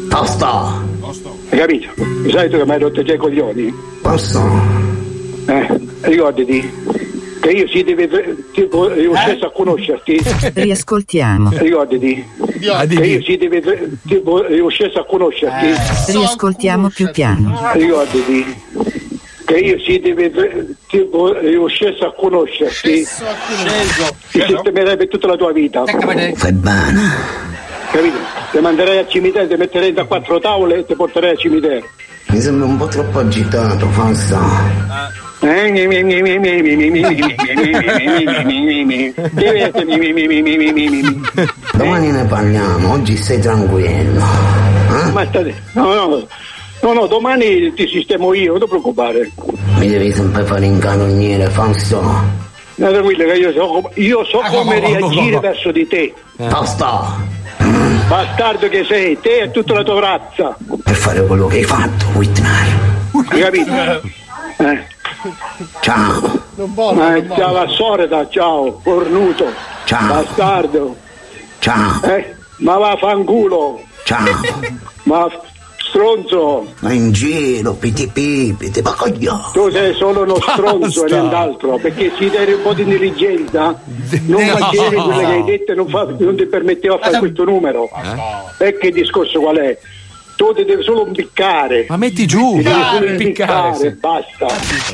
Tosto! 0.09 0.45
Hai 1.49 1.57
capito? 1.59 1.89
Sai 2.29 2.49
tu 2.49 2.57
che 2.57 2.65
mi 2.65 2.71
hai 2.71 2.79
rotto 2.79 3.03
già 3.03 3.13
i 3.13 3.17
coglioni? 3.17 3.73
Posso? 4.01 4.41
Eh, 5.47 5.79
ricordati 6.01 6.71
che 7.39 7.49
io 7.51 7.67
si 7.69 7.83
deve 7.83 8.09
tipo 8.51 8.93
io 8.93 9.15
sceso 9.15 9.45
a 9.45 9.51
conoscerti 9.51 10.19
Riascoltiamo. 10.53 11.51
ricordati 11.53 12.25
che 12.59 13.05
io 13.05 13.21
si 13.23 13.37
deve 13.37 13.61
tipo 14.05 14.45
io 14.47 14.67
sceso 14.69 14.99
a 14.99 15.05
conoscerti. 15.05 16.11
Riascoltiamo 16.11 16.89
più 16.89 17.09
piano. 17.11 17.71
ricordati 17.73 18.55
che 19.45 19.57
io 19.57 19.79
si 19.79 19.99
deve 19.99 20.75
tipo 20.87 21.37
io 21.39 21.67
sceso 21.67 22.05
a 22.05 22.13
conoscerti. 22.13 23.07
Ti 24.31 24.41
sistemerei 24.45 24.97
per 24.97 25.07
tutta 25.07 25.27
la 25.27 25.35
tua 25.35 25.51
vita. 25.51 25.83
Fai 25.85 26.53
bene. 26.53 27.13
capito? 27.91 28.37
ti 28.51 28.59
manderei 28.59 28.99
al 28.99 29.09
cimitero 29.09 29.47
ti 29.47 29.55
metterei 29.55 29.93
da 29.93 30.05
quattro 30.05 30.39
tavole 30.39 30.77
e 30.77 30.85
ti 30.85 30.95
porterei 30.95 31.31
al 31.31 31.37
cimitero. 31.37 31.85
Mi 32.29 32.39
sembra 32.41 32.67
un 32.67 32.77
po' 32.77 32.87
troppo 32.87 33.19
agitato, 33.19 33.87
Fausto. 33.89 35.26
Domani 41.77 42.11
ne 42.11 42.25
parliamo, 42.25 42.91
oggi 42.91 43.15
stai 43.15 43.39
tranquillo. 43.39 44.23
Ma 45.13 45.25
state, 45.27 45.53
no, 45.73 45.93
no, 45.93 46.27
no, 46.81 46.93
no, 46.93 47.05
domani 47.05 47.71
ti 47.73 47.87
sistemo 47.87 48.33
io, 48.33 48.51
non 48.53 48.61
ti 48.61 48.67
preoccupare. 48.67 49.31
Mi 49.77 49.87
devi 49.87 50.11
sempre 50.11 50.43
fare 50.43 50.65
incanoniere, 50.65 51.49
Fausto. 51.49 52.01
No, 52.01 52.91
tranquillo, 52.91 53.25
che 53.25 53.33
io 53.33 53.51
so, 53.53 53.91
io 53.95 54.25
so 54.25 54.39
come 54.49 54.79
reagire 54.79 55.39
verso 55.39 55.71
di 55.71 55.87
te. 55.87 56.13
Fausto, 56.37 57.35
Bastardo 58.07 58.69
che 58.69 58.85
sei, 58.85 59.19
te 59.19 59.41
e 59.41 59.51
tutta 59.51 59.73
la 59.73 59.83
tua 59.83 59.99
razza. 59.99 60.57
per 60.83 60.95
fare 60.95 61.25
quello 61.25 61.47
che 61.47 61.57
hai 61.57 61.63
fatto, 61.63 62.05
Whitney. 62.13 62.69
Hai 63.29 63.39
capito? 63.39 63.71
Eh. 64.59 64.96
Ciao. 65.81 66.41
Ma 66.93 67.35
ciao 67.35 67.53
la 67.53 67.67
sorda, 67.67 68.27
ciao, 68.29 68.79
cornuto. 68.83 69.45
Ciao. 69.85 70.07
Bastardo. 70.23 70.95
Ciao. 71.59 72.01
Eh, 72.03 72.35
ma 72.57 72.77
va 72.77 72.95
fanculo. 72.97 73.81
Ciao. 74.03 74.25
Ma 75.03 75.27
stronzo. 75.77 76.73
Ma 76.79 76.91
in 76.91 77.11
giro, 77.11 77.73
piti 77.73 78.07
pipi, 78.07 78.69
ti 78.69 78.81
coglione. 78.81 79.43
Tu 79.53 79.69
sei 79.71 79.93
solo 79.95 80.23
uno 80.23 80.35
stronzo 80.39 81.05
e 81.05 81.11
nient'altro, 81.11 81.77
perché 81.77 82.11
se 82.17 82.29
dai 82.29 82.51
un 82.53 82.61
po' 82.61 82.73
di 82.73 82.81
intelligenza 82.83 83.79
non 84.25 84.43
No. 84.43 84.55
facevi 84.57 84.95
quello 84.95 85.17
che 85.17 85.25
hai 85.25 85.43
detto 85.43 85.71
e 85.71 85.75
non, 85.75 85.87
fa- 85.87 86.07
non 86.17 86.35
ti 86.35 86.45
permetteva 86.45 86.97
fare 86.99 87.17
questo 87.19 87.43
numero. 87.45 87.89
E 88.59 88.77
che 88.77 88.91
discorso 88.91 89.39
qual 89.39 89.57
è? 89.57 89.77
Tu 90.37 90.53
ti 90.53 90.65
devi 90.65 90.83
solo 90.83 91.05
impiccare. 91.07 91.87
Ma 91.89 91.97
metti 91.97 92.27
giù. 92.27 92.61
Solo 92.61 93.05
Impiccare, 93.07 93.09
impiccare, 93.09 93.75
sì. 93.75 93.89
basta. 93.89 94.47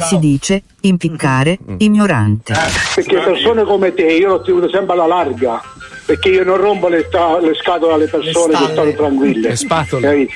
Si 0.06 0.18
dice 0.18 0.64
impiccare, 0.82 1.60
ignorante. 1.80 2.54
Perché 2.96 3.20
persone 3.20 3.64
come 3.66 3.94
te 3.94 4.04
io 4.04 4.30
l'ho 4.30 4.42
tenuto 4.42 4.70
sempre 4.70 4.94
alla 4.94 5.06
larga. 5.06 5.62
Perché 6.06 6.30
io 6.30 6.46
non 6.46 6.56
rompo 6.58 6.88
le, 6.88 7.04
sta- 7.10 7.40
le 7.42 7.54
scatole 7.56 7.92
alle 7.94 8.08
persone 8.08 8.56
che 8.58 8.72
stanno 8.72 8.94
tranquille. 8.94 9.50
Le 9.50 9.56
spatole. 9.58 10.08
Capito? 10.08 10.32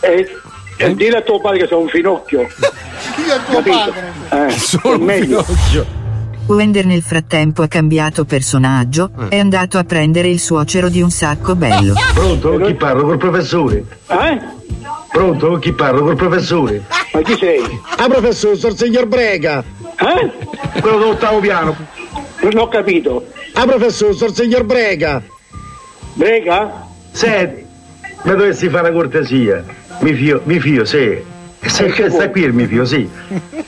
E, 0.00 0.28
e 0.78 0.94
dire 0.96 1.18
a 1.18 1.20
tuo 1.22 1.40
padre 1.40 1.58
che 1.60 1.66
sei 1.68 1.78
un 1.78 1.88
finocchio. 1.88 2.46
Chi 2.48 3.22
è 3.22 3.44
tuo 3.44 3.54
Capito? 3.62 3.76
padre? 4.28 4.48
Eh, 4.48 4.92
è 4.94 4.96
meglio. 4.98 5.46
Wender 6.54 6.84
nel 6.84 7.02
frattempo 7.02 7.62
ha 7.62 7.68
cambiato 7.68 8.24
personaggio, 8.24 9.10
è 9.28 9.38
andato 9.38 9.78
a 9.78 9.84
prendere 9.84 10.28
il 10.28 10.40
suocero 10.40 10.88
di 10.88 11.00
un 11.00 11.10
sacco 11.10 11.54
bello. 11.54 11.94
Pronto? 12.12 12.58
Chi 12.58 12.74
parlo 12.74 13.04
col 13.04 13.18
professore? 13.18 13.84
Eh? 14.08 14.38
Pronto? 15.12 15.58
Chi 15.58 15.72
parlo 15.72 16.02
col 16.02 16.16
professore? 16.16 16.82
Ma 17.12 17.22
chi 17.22 17.36
sei? 17.38 17.80
Ah, 17.96 18.08
professore, 18.08 18.56
sono 18.56 18.72
il 18.72 18.78
signor 18.78 19.06
Brega. 19.06 19.62
Eh? 19.62 20.80
Quello 20.80 20.98
dell'ottavo 20.98 21.38
piano. 21.38 21.76
Non 22.42 22.58
ho 22.58 22.68
capito. 22.68 23.26
Ah, 23.52 23.64
professore, 23.64 24.14
sono 24.14 24.30
il 24.30 24.36
signor 24.36 24.64
Brega. 24.64 25.22
Brega? 26.14 26.88
Senti, 27.12 27.64
mi 28.22 28.30
dovessi 28.32 28.68
fare 28.68 28.88
una 28.88 28.98
cortesia. 28.98 29.64
Mi 30.00 30.14
fio, 30.14 30.40
mi 30.44 30.58
fio, 30.58 30.84
sì. 30.84 31.16
Se 31.60 31.86
che 31.86 32.10
sta 32.10 32.28
qui 32.30 32.42
il 32.42 32.52
mio 32.52 32.66
fio, 32.66 32.84
sì. 32.84 33.08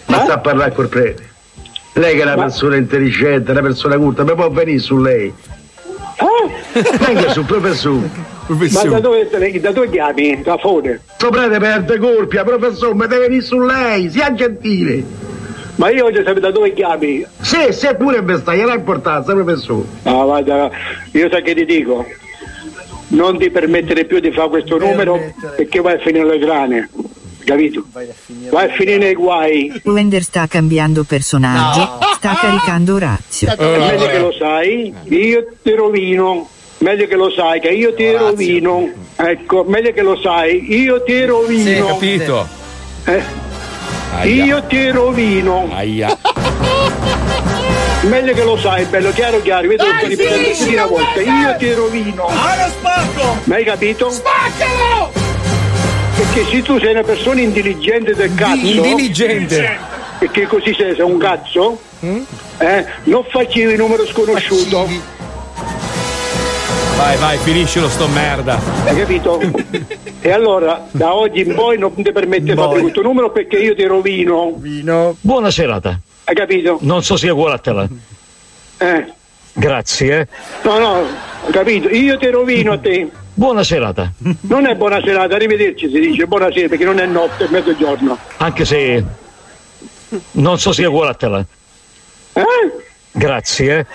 Ma 0.06 0.22
sta 0.22 0.34
a 0.34 0.38
parlare 0.38 0.72
col 0.72 0.88
prete. 0.88 1.30
Lei 1.94 2.14
che 2.14 2.20
è 2.20 2.24
una 2.24 2.36
persona 2.36 2.76
intelligente, 2.76 3.50
una 3.50 3.60
persona 3.60 3.96
culta, 3.96 4.24
mi 4.24 4.34
può 4.34 4.48
venire 4.50 4.78
su 4.78 4.98
lei. 4.98 5.32
Venga 7.04 7.28
sul 7.30 7.44
professore. 7.44 8.08
Ma 8.46 8.82
da 8.84 9.00
dove, 9.00 9.28
da 9.60 9.70
dove 9.70 9.90
chiami? 9.90 10.42
Da 10.42 10.56
Fone? 10.56 11.00
Sto 11.16 11.28
prete 11.30 11.58
perde 11.58 11.98
colpia, 11.98 12.44
professore, 12.44 12.94
mi 12.94 13.06
deve 13.06 13.28
venire 13.28 13.42
su 13.42 13.60
lei, 13.60 14.10
sia 14.10 14.32
gentile. 14.32 15.04
Ma 15.76 15.90
io 15.90 16.04
voglio 16.04 16.18
sapere 16.18 16.40
da 16.40 16.50
dove 16.50 16.72
chiami? 16.72 17.24
Sì, 17.40 17.72
se 17.72 17.94
pure 17.94 18.18
in 18.18 18.24
vestaglia, 18.24 18.62
non 18.62 18.72
ha 18.72 18.76
importanza, 18.76 19.32
professore. 19.32 19.84
No, 20.02 20.24
guarda, 20.24 20.70
io 21.12 21.28
sai 21.30 21.42
che 21.42 21.54
ti 21.54 21.64
dico? 21.64 22.06
Non 23.08 23.38
ti 23.38 23.50
permettere 23.50 24.04
più 24.04 24.18
di 24.20 24.32
fare 24.32 24.48
questo 24.48 24.78
numero 24.78 25.20
perché 25.56 25.80
vai 25.80 25.94
a 25.96 25.98
finire 25.98 26.24
le 26.24 26.38
grane. 26.38 26.88
Capito? 27.44 27.84
Vai 27.92 28.08
a 28.68 28.72
finire 28.72 28.98
nei 28.98 29.14
guai. 29.14 29.80
Wender 29.84 30.22
sta 30.22 30.46
cambiando 30.46 31.04
personaggio, 31.04 31.98
sta 32.14 32.34
caricando 32.40 32.94
Orazio. 32.94 33.54
È 33.54 33.78
meglio 33.78 34.06
che 34.06 34.18
lo 34.18 34.32
sai, 34.32 34.94
io 35.04 35.46
ti 35.62 35.74
rovino. 35.74 36.48
Meglio 36.78 37.06
che 37.06 37.14
lo 37.14 37.30
sai, 37.30 37.60
che 37.60 37.68
io 37.68 37.94
ti 37.94 38.10
rovino. 38.10 38.88
Ecco, 39.16 39.64
meglio 39.64 39.92
che 39.92 40.02
lo 40.02 40.18
sai, 40.20 40.72
io 40.72 41.02
ti 41.02 41.24
rovino. 41.24 41.62
Sì, 41.62 41.92
capito. 41.92 42.48
Eh, 43.04 43.22
Aia. 44.14 44.44
Io 44.44 44.62
ti 44.64 44.90
rovino. 44.90 45.68
Aia. 45.72 46.18
Meglio 48.02 48.32
che 48.32 48.42
lo 48.42 48.56
sai, 48.56 48.84
bello 48.86 49.12
chiaro 49.12 49.40
chiaro, 49.42 49.68
vedo 49.68 49.84
che 50.00 50.08
ripetere 50.08 50.56
una 50.70 50.86
volta. 50.86 51.20
Io 51.20 51.56
ti 51.56 51.72
rovino. 51.72 52.26
Ah, 52.26 52.66
lo 52.66 52.72
spacco! 52.72 53.36
Mi 53.44 53.54
hai 53.54 53.64
capito? 53.64 54.10
Spaccalo! 54.10 55.21
Perché 56.22 56.44
se 56.48 56.62
tu 56.62 56.78
sei 56.78 56.92
una 56.92 57.02
persona 57.02 57.40
intelligente 57.40 58.14
del 58.14 58.32
cazzo. 58.32 58.64
Intelligente. 58.64 59.76
Perché 60.20 60.46
così 60.46 60.72
sei, 60.72 60.94
sei 60.94 61.04
un 61.04 61.18
cazzo? 61.18 61.80
Mm? 62.06 62.22
Eh? 62.58 62.86
Non 63.04 63.24
facevi 63.28 63.72
il 63.72 63.76
numero 63.76 64.06
sconosciuto. 64.06 64.88
Vai, 66.96 67.16
vai, 67.16 67.38
finiscilo 67.38 67.88
sto 67.88 68.06
merda. 68.06 68.56
Hai 68.84 68.96
capito? 68.98 69.40
e 70.22 70.30
allora 70.30 70.86
da 70.92 71.12
oggi 71.12 71.40
in 71.40 71.56
poi 71.56 71.76
non 71.76 71.92
ti 71.92 72.12
permette 72.12 72.44
di 72.44 72.54
fare 72.54 72.80
questo 72.80 73.02
numero 73.02 73.32
perché 73.32 73.58
io 73.58 73.74
ti 73.74 73.84
rovino. 73.84 74.56
Buona 75.20 75.50
serata. 75.50 75.98
Hai 76.22 76.36
capito? 76.36 76.78
Non 76.82 77.02
so 77.02 77.16
sia 77.16 77.32
uguale 77.32 77.56
a 77.56 77.58
te. 77.58 77.72
là. 77.72 77.88
Eh. 78.78 79.12
Grazie, 79.54 80.20
eh. 80.20 80.28
No, 80.62 80.78
no, 80.78 80.98
ho 81.46 81.50
capito. 81.50 81.88
Io 81.88 82.16
ti 82.16 82.30
rovino 82.30 82.74
a 82.74 82.78
te. 82.78 83.10
Buona 83.42 83.64
serata. 83.64 84.12
Non 84.42 84.66
è 84.66 84.76
buona 84.76 85.00
serata, 85.02 85.34
arrivederci 85.34 85.90
si 85.90 85.98
dice 85.98 86.26
buonasera 86.26 86.68
perché 86.68 86.84
non 86.84 87.00
è 87.00 87.06
notte, 87.06 87.46
è 87.46 87.48
mezzogiorno. 87.50 88.16
Anche 88.36 88.64
se 88.64 89.04
non 90.32 90.60
so 90.60 90.70
sia 90.70 90.88
uguale 90.88 91.10
a 91.10 91.14
te. 91.14 91.26
là. 91.26 91.44
Eh? 92.34 92.44
Grazie, 93.10 93.78
eh. 93.80 93.86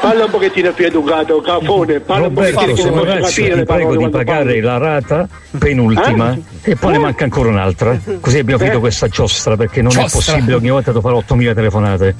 Parla 0.00 0.24
un 0.24 0.30
pochettino 0.32 0.72
più 0.72 0.86
educato, 0.86 1.40
cafone, 1.40 2.00
parla 2.00 2.26
un 2.26 2.34
pochettino 2.34 2.60
Roberto, 2.60 2.82
se 2.82 2.88
non 2.90 2.98
posso 2.98 3.06
Morazio, 3.14 3.42
capire 3.44 3.58
ti 3.60 3.72
prego 3.72 3.96
di 3.96 4.08
pagare 4.08 4.44
parli. 4.44 4.60
la 4.60 4.78
rata 4.78 5.28
penultima 5.56 6.38
e 6.62 6.74
poi 6.74 6.90
ne 6.92 6.98
manca 6.98 7.22
ancora 7.22 7.50
un'altra. 7.50 7.96
Così 8.20 8.38
abbiamo 8.40 8.58
finito 8.58 8.78
Eh? 8.78 8.80
questa 8.80 9.06
giostra 9.06 9.56
perché 9.56 9.80
non 9.80 9.92
Giostra? 9.92 10.08
è 10.08 10.10
possibile 10.34 10.56
ogni 10.56 10.70
volta 10.70 10.92
fare 11.00 11.14
8000 11.14 11.54
telefonate. 11.54 12.14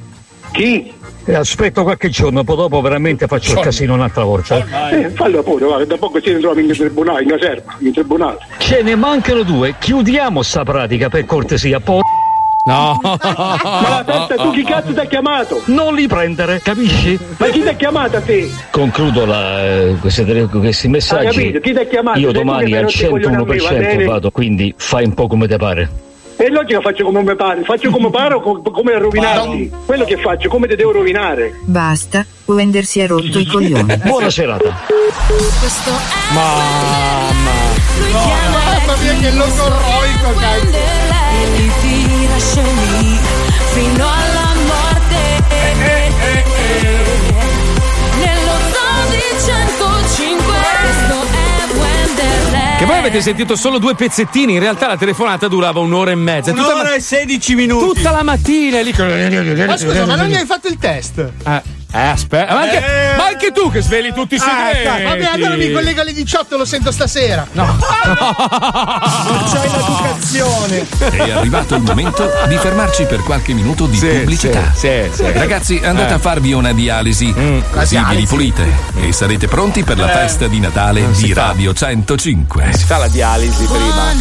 Chi? 0.52 0.92
E 1.24 1.34
aspetto 1.34 1.82
qualche 1.84 2.08
giorno, 2.08 2.42
poi 2.42 2.56
dopo 2.56 2.80
veramente 2.80 3.26
faccio 3.26 3.44
il 3.44 3.48
Giorno. 3.54 3.62
casino 3.62 3.94
un'altra 3.94 4.24
volta. 4.24 4.90
Eh, 4.90 5.10
fallo 5.10 5.42
pure, 5.42 5.64
guarda, 5.66 5.84
da 5.84 5.96
poco 5.96 6.20
si 6.20 6.32
ritrova 6.32 6.60
in 6.60 6.66
tribunale, 6.68 7.22
in 7.22 7.28
caserma, 7.28 7.76
in 7.78 7.92
tribunale. 7.92 8.38
Ce 8.58 8.82
ne 8.82 8.96
mancano 8.96 9.42
due, 9.44 9.76
chiudiamo 9.78 10.42
sta 10.42 10.64
pratica 10.64 11.08
per 11.08 11.24
cortesia, 11.24 11.78
poi. 11.78 12.00
No! 12.64 12.98
Ma 13.02 13.88
la 13.88 14.04
testa, 14.04 14.36
tu 14.36 14.50
chi 14.52 14.62
cazzo 14.64 14.92
ti 14.92 14.98
ha 14.98 15.04
chiamato? 15.04 15.62
Non 15.66 15.94
li 15.94 16.06
prendere, 16.06 16.60
capisci? 16.60 17.18
Ma 17.36 17.46
chi 17.46 17.60
ti 17.60 17.68
ha 17.68 17.74
chiamato 17.74 18.16
a 18.16 18.20
te? 18.20 18.50
Concludo 18.70 19.24
la, 19.24 19.64
eh, 19.64 19.96
queste 20.00 20.24
tele- 20.24 20.46
questi 20.46 20.88
messaggi. 20.88 21.26
Hai 21.26 21.32
capito? 21.34 21.60
Chi 21.60 21.72
ti 21.72 21.78
ha 21.78 21.84
chiamato? 21.86 22.18
Io 22.18 22.30
domani 22.32 22.72
al 22.72 22.78
hai 22.78 22.82
rotto 22.82 23.04
i 23.04 23.08
coglioni 23.08 23.34
a 23.34 23.38
me, 23.38 23.44
va 23.44 23.54
101% 23.54 23.78
bene? 23.78 24.04
vado, 24.04 24.30
quindi 24.30 24.74
fai 24.76 25.04
un 25.04 25.14
po' 25.14 25.26
come 25.28 25.46
te 25.48 25.56
pare. 25.56 25.90
È 26.36 26.48
logico 26.48 26.80
che 26.80 26.84
faccio 26.84 27.04
come 27.04 27.22
mi 27.22 27.34
pare, 27.36 27.62
faccio 27.62 27.90
come 27.90 28.10
pare 28.10 28.34
o 28.34 28.40
co- 28.40 28.60
come 28.62 28.98
rovinarti. 28.98 29.70
Quello 29.86 30.04
che 30.04 30.16
faccio, 30.16 30.48
come 30.48 30.66
ti 30.66 30.74
devo 30.76 30.92
rovinare. 30.92 31.54
Basta, 31.64 32.24
Wender 32.46 32.84
si 32.84 33.00
è 33.00 33.06
rotto 33.06 33.38
i 33.38 33.46
coglioni. 33.46 33.96
Buona 33.98 34.30
serata. 34.30 34.80
Questo 35.60 35.90
è 35.90 36.34
Mamma. 36.34 37.50
lui 37.98 38.10
chiama 38.10 38.58
Mamma 38.64 38.96
mia 39.02 39.12
che 39.20 39.30
logorroico, 39.30 40.32
cazzo. 40.38 40.76
e 41.56 41.70
ti 41.80 42.28
lascia 42.28 42.62
lì 42.62 43.18
fino 43.72 44.04
alla 44.04 44.11
Che 52.82 52.88
voi 52.88 52.98
avete 52.98 53.20
sentito 53.20 53.54
solo 53.54 53.78
due 53.78 53.94
pezzettini, 53.94 54.54
in 54.54 54.58
realtà 54.58 54.88
la 54.88 54.96
telefonata 54.96 55.46
durava 55.46 55.78
un'ora 55.78 56.10
e 56.10 56.16
mezza. 56.16 56.50
Un'ora 56.50 56.82
ma- 56.82 56.94
e 56.94 57.00
16 57.00 57.54
minuti. 57.54 57.94
Tutta 57.94 58.10
la 58.10 58.24
mattina 58.24 58.80
lì. 58.80 58.92
Ma 59.64 59.76
scusa, 59.76 60.04
ma 60.04 60.16
non 60.16 60.26
gli 60.26 60.34
hai 60.34 60.44
fatto 60.44 60.66
il 60.66 60.78
test? 60.78 61.18
Eh, 61.20 61.54
eh, 61.54 61.62
aspetta, 62.00 62.54
ma 62.54 62.60
anche, 62.60 62.76
Eh. 62.78 63.16
ma 63.16 63.26
anche 63.26 63.52
tu 63.52 63.70
che 63.70 63.80
sveli 63.82 64.12
tutti 64.12 64.34
i 64.34 64.38
segreti. 64.38 64.86
Ah, 64.86 65.08
vabbè, 65.10 65.24
allora 65.32 65.56
mi 65.56 65.70
collego 65.70 66.00
alle 66.00 66.12
18, 66.12 66.56
lo 66.56 66.64
sento 66.64 66.90
stasera. 66.90 67.46
No. 67.52 67.76
Non 69.22 69.44
c'hai 69.50 69.70
l'educazione. 69.70 70.86
È 71.10 71.30
arrivato 71.30 71.74
il 71.76 71.82
momento 71.82 72.28
di 72.48 72.56
fermarci 72.56 73.04
per 73.04 73.22
qualche 73.22 73.52
minuto 73.52 73.86
di 73.86 73.98
pubblicità. 73.98 74.72
sì, 74.74 74.88
sì, 75.10 75.16
sì. 75.24 75.32
Ragazzi, 75.32 75.80
andate 75.82 76.10
Eh. 76.10 76.14
a 76.14 76.18
farvi 76.18 76.52
una 76.52 76.72
dialisi. 76.72 77.32
la 77.32 77.62
Così 77.70 77.96
vi 77.96 78.02
dialisi. 78.02 78.20
ripulite 78.20 78.66
e 79.00 79.12
sarete 79.12 79.46
pronti 79.48 79.82
per 79.84 79.98
la 79.98 80.08
Eh. 80.10 80.12
festa 80.12 80.46
di 80.48 80.60
Natale 80.60 81.00
Non 81.02 81.12
di 81.12 81.32
fa. 81.32 81.46
Radio 81.48 81.72
105. 81.72 82.72
Si 82.72 82.84
fa 82.84 82.98
la 82.98 83.08
dialisi 83.08 83.64
prima. 83.64 84.12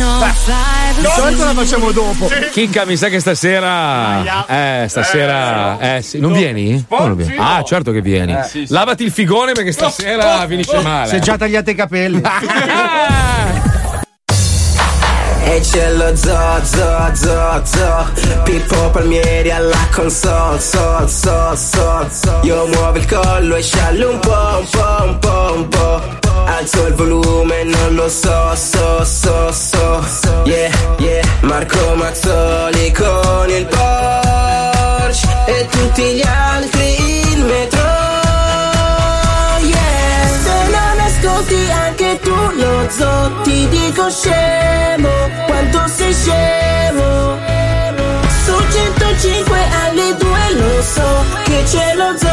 Di 0.99 1.07
solito 1.15 1.43
la 1.45 1.53
facciamo 1.53 1.91
dopo. 1.91 2.29
Chicca, 2.51 2.85
mi 2.85 2.95
sa 2.97 3.07
che 3.09 3.19
stasera. 3.19 4.45
Eh, 4.47 4.85
stasera. 4.87 5.77
Eh, 5.79 6.01
sì. 6.01 6.19
Non 6.19 6.33
vieni? 6.33 6.83
Come 6.87 7.07
non 7.07 7.15
vieni? 7.15 7.35
Ah, 7.37 7.60
certo 7.63 7.91
che 7.91 8.01
vieni. 8.01 8.33
Eh, 8.33 8.43
sì, 8.43 8.65
sì. 8.65 8.73
Lavati 8.73 9.03
il 9.03 9.11
figone 9.11 9.53
perché 9.53 9.71
stasera 9.71 10.45
finisce 10.47 10.79
male. 10.81 11.07
Si 11.09 11.15
è 11.15 11.19
già 11.19 11.37
tagliate 11.37 11.71
i 11.71 11.75
capelli. 11.75 12.21
E 15.43 15.59
c'è 15.59 15.91
lo 15.93 16.15
zo, 16.15 16.37
zo, 16.63 17.11
zo, 17.13 17.61
zo 17.65 18.09
Pippo 18.43 18.89
Palmieri 18.91 19.49
alla 19.51 19.87
console, 19.91 20.59
so, 20.59 21.07
so, 21.07 21.55
so, 21.55 22.07
so 22.09 22.39
Io 22.43 22.67
muovo 22.67 22.97
il 22.97 23.05
collo 23.05 23.55
e 23.55 23.61
sciallo 23.61 24.11
un 24.11 24.19
po', 24.19 24.59
un 24.59 24.67
po', 24.69 25.03
un 25.03 25.19
po', 25.19 25.53
un 25.55 25.67
po' 25.67 26.01
Alzo 26.45 26.87
il 26.87 26.93
volume, 26.93 27.63
non 27.63 27.95
lo 27.95 28.07
so, 28.07 28.55
so, 28.55 29.03
so, 29.03 29.51
so 29.51 30.41
Yeah, 30.45 30.71
yeah 30.99 31.23
Marco 31.41 31.95
Mazzoli 31.95 32.91
con 32.91 33.49
il 33.49 33.65
Porsche 33.65 34.10
Dico 44.01 44.09
scemo 44.09 45.09
Quanto 45.45 45.87
sei 45.87 46.11
scemo 46.11 47.37
Su 48.43 48.53
105 48.71 49.59
alle 49.83 50.15
2 50.15 50.39
lo 50.53 50.81
so 50.81 51.25
Che 51.43 51.63
c'è 51.69 51.93
lo 51.93 52.17
zo 52.17 52.27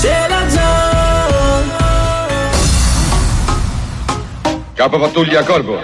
C'è 0.00 0.26
lo 0.28 0.50
zoo 0.50 0.62
Capo 4.74 4.98
pattuglia 4.98 5.44
Corvo. 5.44 5.78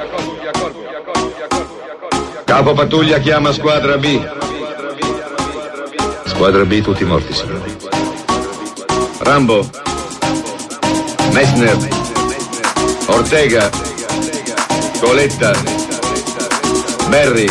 Capo 2.45 2.73
pattuglia 2.73 3.19
chiama 3.19 3.53
squadra 3.53 3.97
B. 3.99 4.21
Squadra 6.25 6.65
B 6.65 6.83
tutti 6.83 7.05
morti, 7.05 7.33
signori. 7.33 7.77
Rambo. 9.21 9.65
Messner. 11.33 11.79
Ortega. 13.07 13.90
Coletta. 15.01 15.53
Berry. 17.09 17.49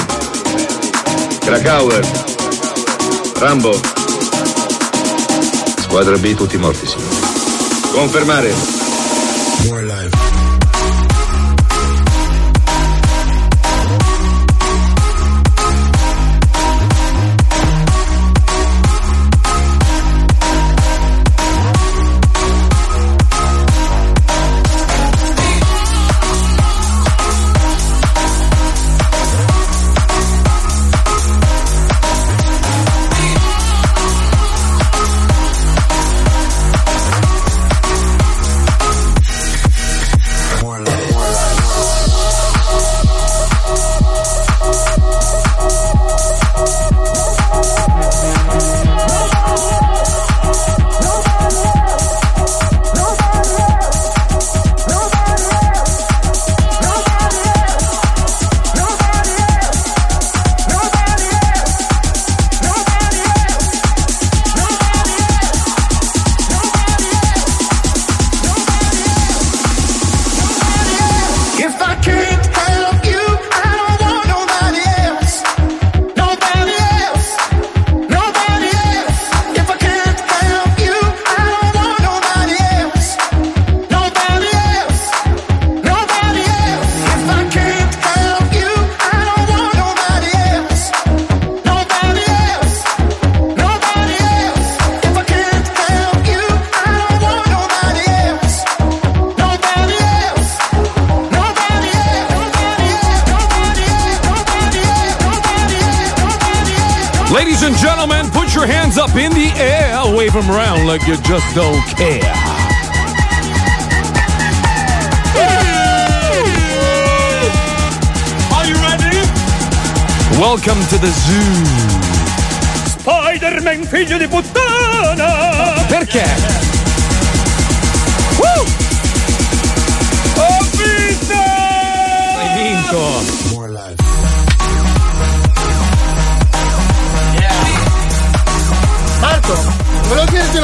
Krakauer. 1.39 2.05
Rambo. 3.37 3.73
Squadra 5.81 6.17
B 6.17 6.35
tutti 6.35 6.57
morti, 6.57 6.85
signori. 6.85 7.15
Confermare. 7.91 8.53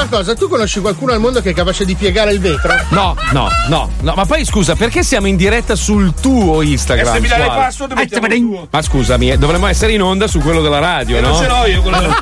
Una 0.06 0.18
cosa. 0.18 0.36
Tu 0.36 0.48
conosci 0.48 0.80
qualcuno 0.80 1.12
al 1.12 1.20
mondo 1.20 1.42
che 1.42 1.50
è 1.50 1.54
capace 1.54 1.86
di 1.86 1.96
piegare 1.96 2.32
il 2.32 2.40
vetro? 2.40 2.74
No, 2.90 3.16
no, 3.32 3.50
no, 3.68 3.90
no, 4.02 4.14
ma 4.16 4.26
poi 4.26 4.46
scusa, 4.46 4.76
perché 4.76 5.04
siamo 5.04 5.28
in 5.28 5.36
diretta 5.36 5.76
sul 5.76 6.14
tuo 6.20 6.62
Instagram? 6.62 7.08
E 7.08 7.16
se 7.16 7.22
mi 7.22 7.28
dai 7.28 7.44
Quale? 7.44 7.60
password 7.62 7.94
mettiamo 7.94 8.28
il 8.28 8.42
tuo. 8.42 8.68
Ma 8.70 8.82
scusami, 8.82 9.32
eh, 9.32 9.38
dovremmo 9.38 9.68
essere 9.68 9.92
in 9.94 10.02
onda 10.02 10.28
su 10.28 10.40
quello 10.40 10.62
della 10.62 10.80
radio, 10.80 11.18
E 11.18 11.22
no? 11.22 11.30
non 11.30 11.42
ce 11.42 11.48
l'ho 11.48 11.66
io 11.66 11.82
quello 11.82 12.00
della 12.00 12.18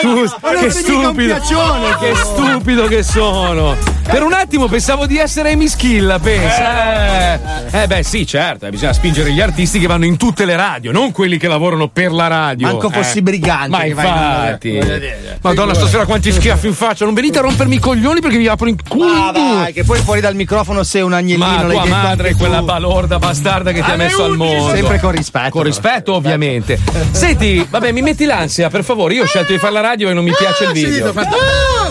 Scusa, 0.00 0.36
Ma 0.40 0.52
non 0.52 0.62
che 0.62 0.70
stupido. 0.70 1.36
Che 1.98 2.14
stupido 2.14 2.86
che 2.86 3.02
sono. 3.02 3.97
Per 4.10 4.22
un 4.22 4.32
attimo 4.32 4.68
pensavo 4.68 5.04
di 5.04 5.18
essere 5.18 5.52
Amy 5.52 5.68
Schilla, 5.68 6.18
pensa. 6.18 7.34
Eh, 7.70 7.82
eh, 7.82 7.86
beh, 7.86 8.02
sì, 8.02 8.26
certo, 8.26 8.64
eh, 8.64 8.70
bisogna 8.70 8.94
spingere 8.94 9.32
gli 9.32 9.40
artisti 9.40 9.78
che 9.78 9.86
vanno 9.86 10.06
in 10.06 10.16
tutte 10.16 10.46
le 10.46 10.56
radio, 10.56 10.92
non 10.92 11.12
quelli 11.12 11.36
che 11.36 11.46
lavorano 11.46 11.88
per 11.88 12.10
la 12.12 12.26
radio. 12.26 12.68
Manco 12.68 12.88
eh. 12.88 12.92
fossi 12.94 13.20
brigante 13.20 13.68
Ma 13.68 13.84
in 13.84 13.90
infatti. 13.90 14.70
Dire. 14.70 15.38
Madonna, 15.42 15.74
stasera 15.74 16.06
quanti 16.06 16.32
schiaffi 16.32 16.68
in 16.68 16.72
faccia. 16.72 17.04
Non 17.04 17.12
venite 17.12 17.38
a 17.38 17.42
rompermi 17.42 17.74
i 17.74 17.78
coglioni 17.78 18.20
perché 18.20 18.38
vi 18.38 18.48
apro 18.48 18.68
in 18.68 18.76
culo. 18.82 19.04
Ah, 19.04 19.30
vai, 19.30 19.72
che 19.74 19.84
poi 19.84 19.98
fuori 20.00 20.22
dal 20.22 20.34
microfono 20.34 20.82
sei 20.84 21.02
un 21.02 21.12
agnellino. 21.12 21.46
Ma 21.46 21.68
tua 21.68 21.84
madre 21.84 22.30
è 22.30 22.34
quella 22.34 22.62
balorda 22.62 23.18
bastarda 23.18 23.72
che 23.72 23.82
ti 23.82 23.90
ha 23.90 23.96
messo 23.96 24.24
al 24.24 24.32
11, 24.32 24.54
mondo. 24.54 24.74
Sempre 24.74 25.00
con 25.00 25.10
rispetto. 25.10 25.50
Con 25.50 25.62
rispetto, 25.64 26.14
ovviamente. 26.14 26.78
Senti, 27.10 27.66
vabbè, 27.68 27.92
mi 27.92 28.00
metti 28.00 28.24
l'ansia, 28.24 28.70
per 28.70 28.84
favore. 28.84 29.12
Io 29.12 29.24
ho 29.24 29.26
scelto 29.26 29.52
di 29.52 29.58
fare 29.58 29.74
la 29.74 29.80
radio 29.80 30.08
e 30.08 30.14
non 30.14 30.24
mi 30.24 30.32
piace 30.36 30.64
il 30.64 30.72
video. 30.72 31.12
Sentito, 31.12 31.87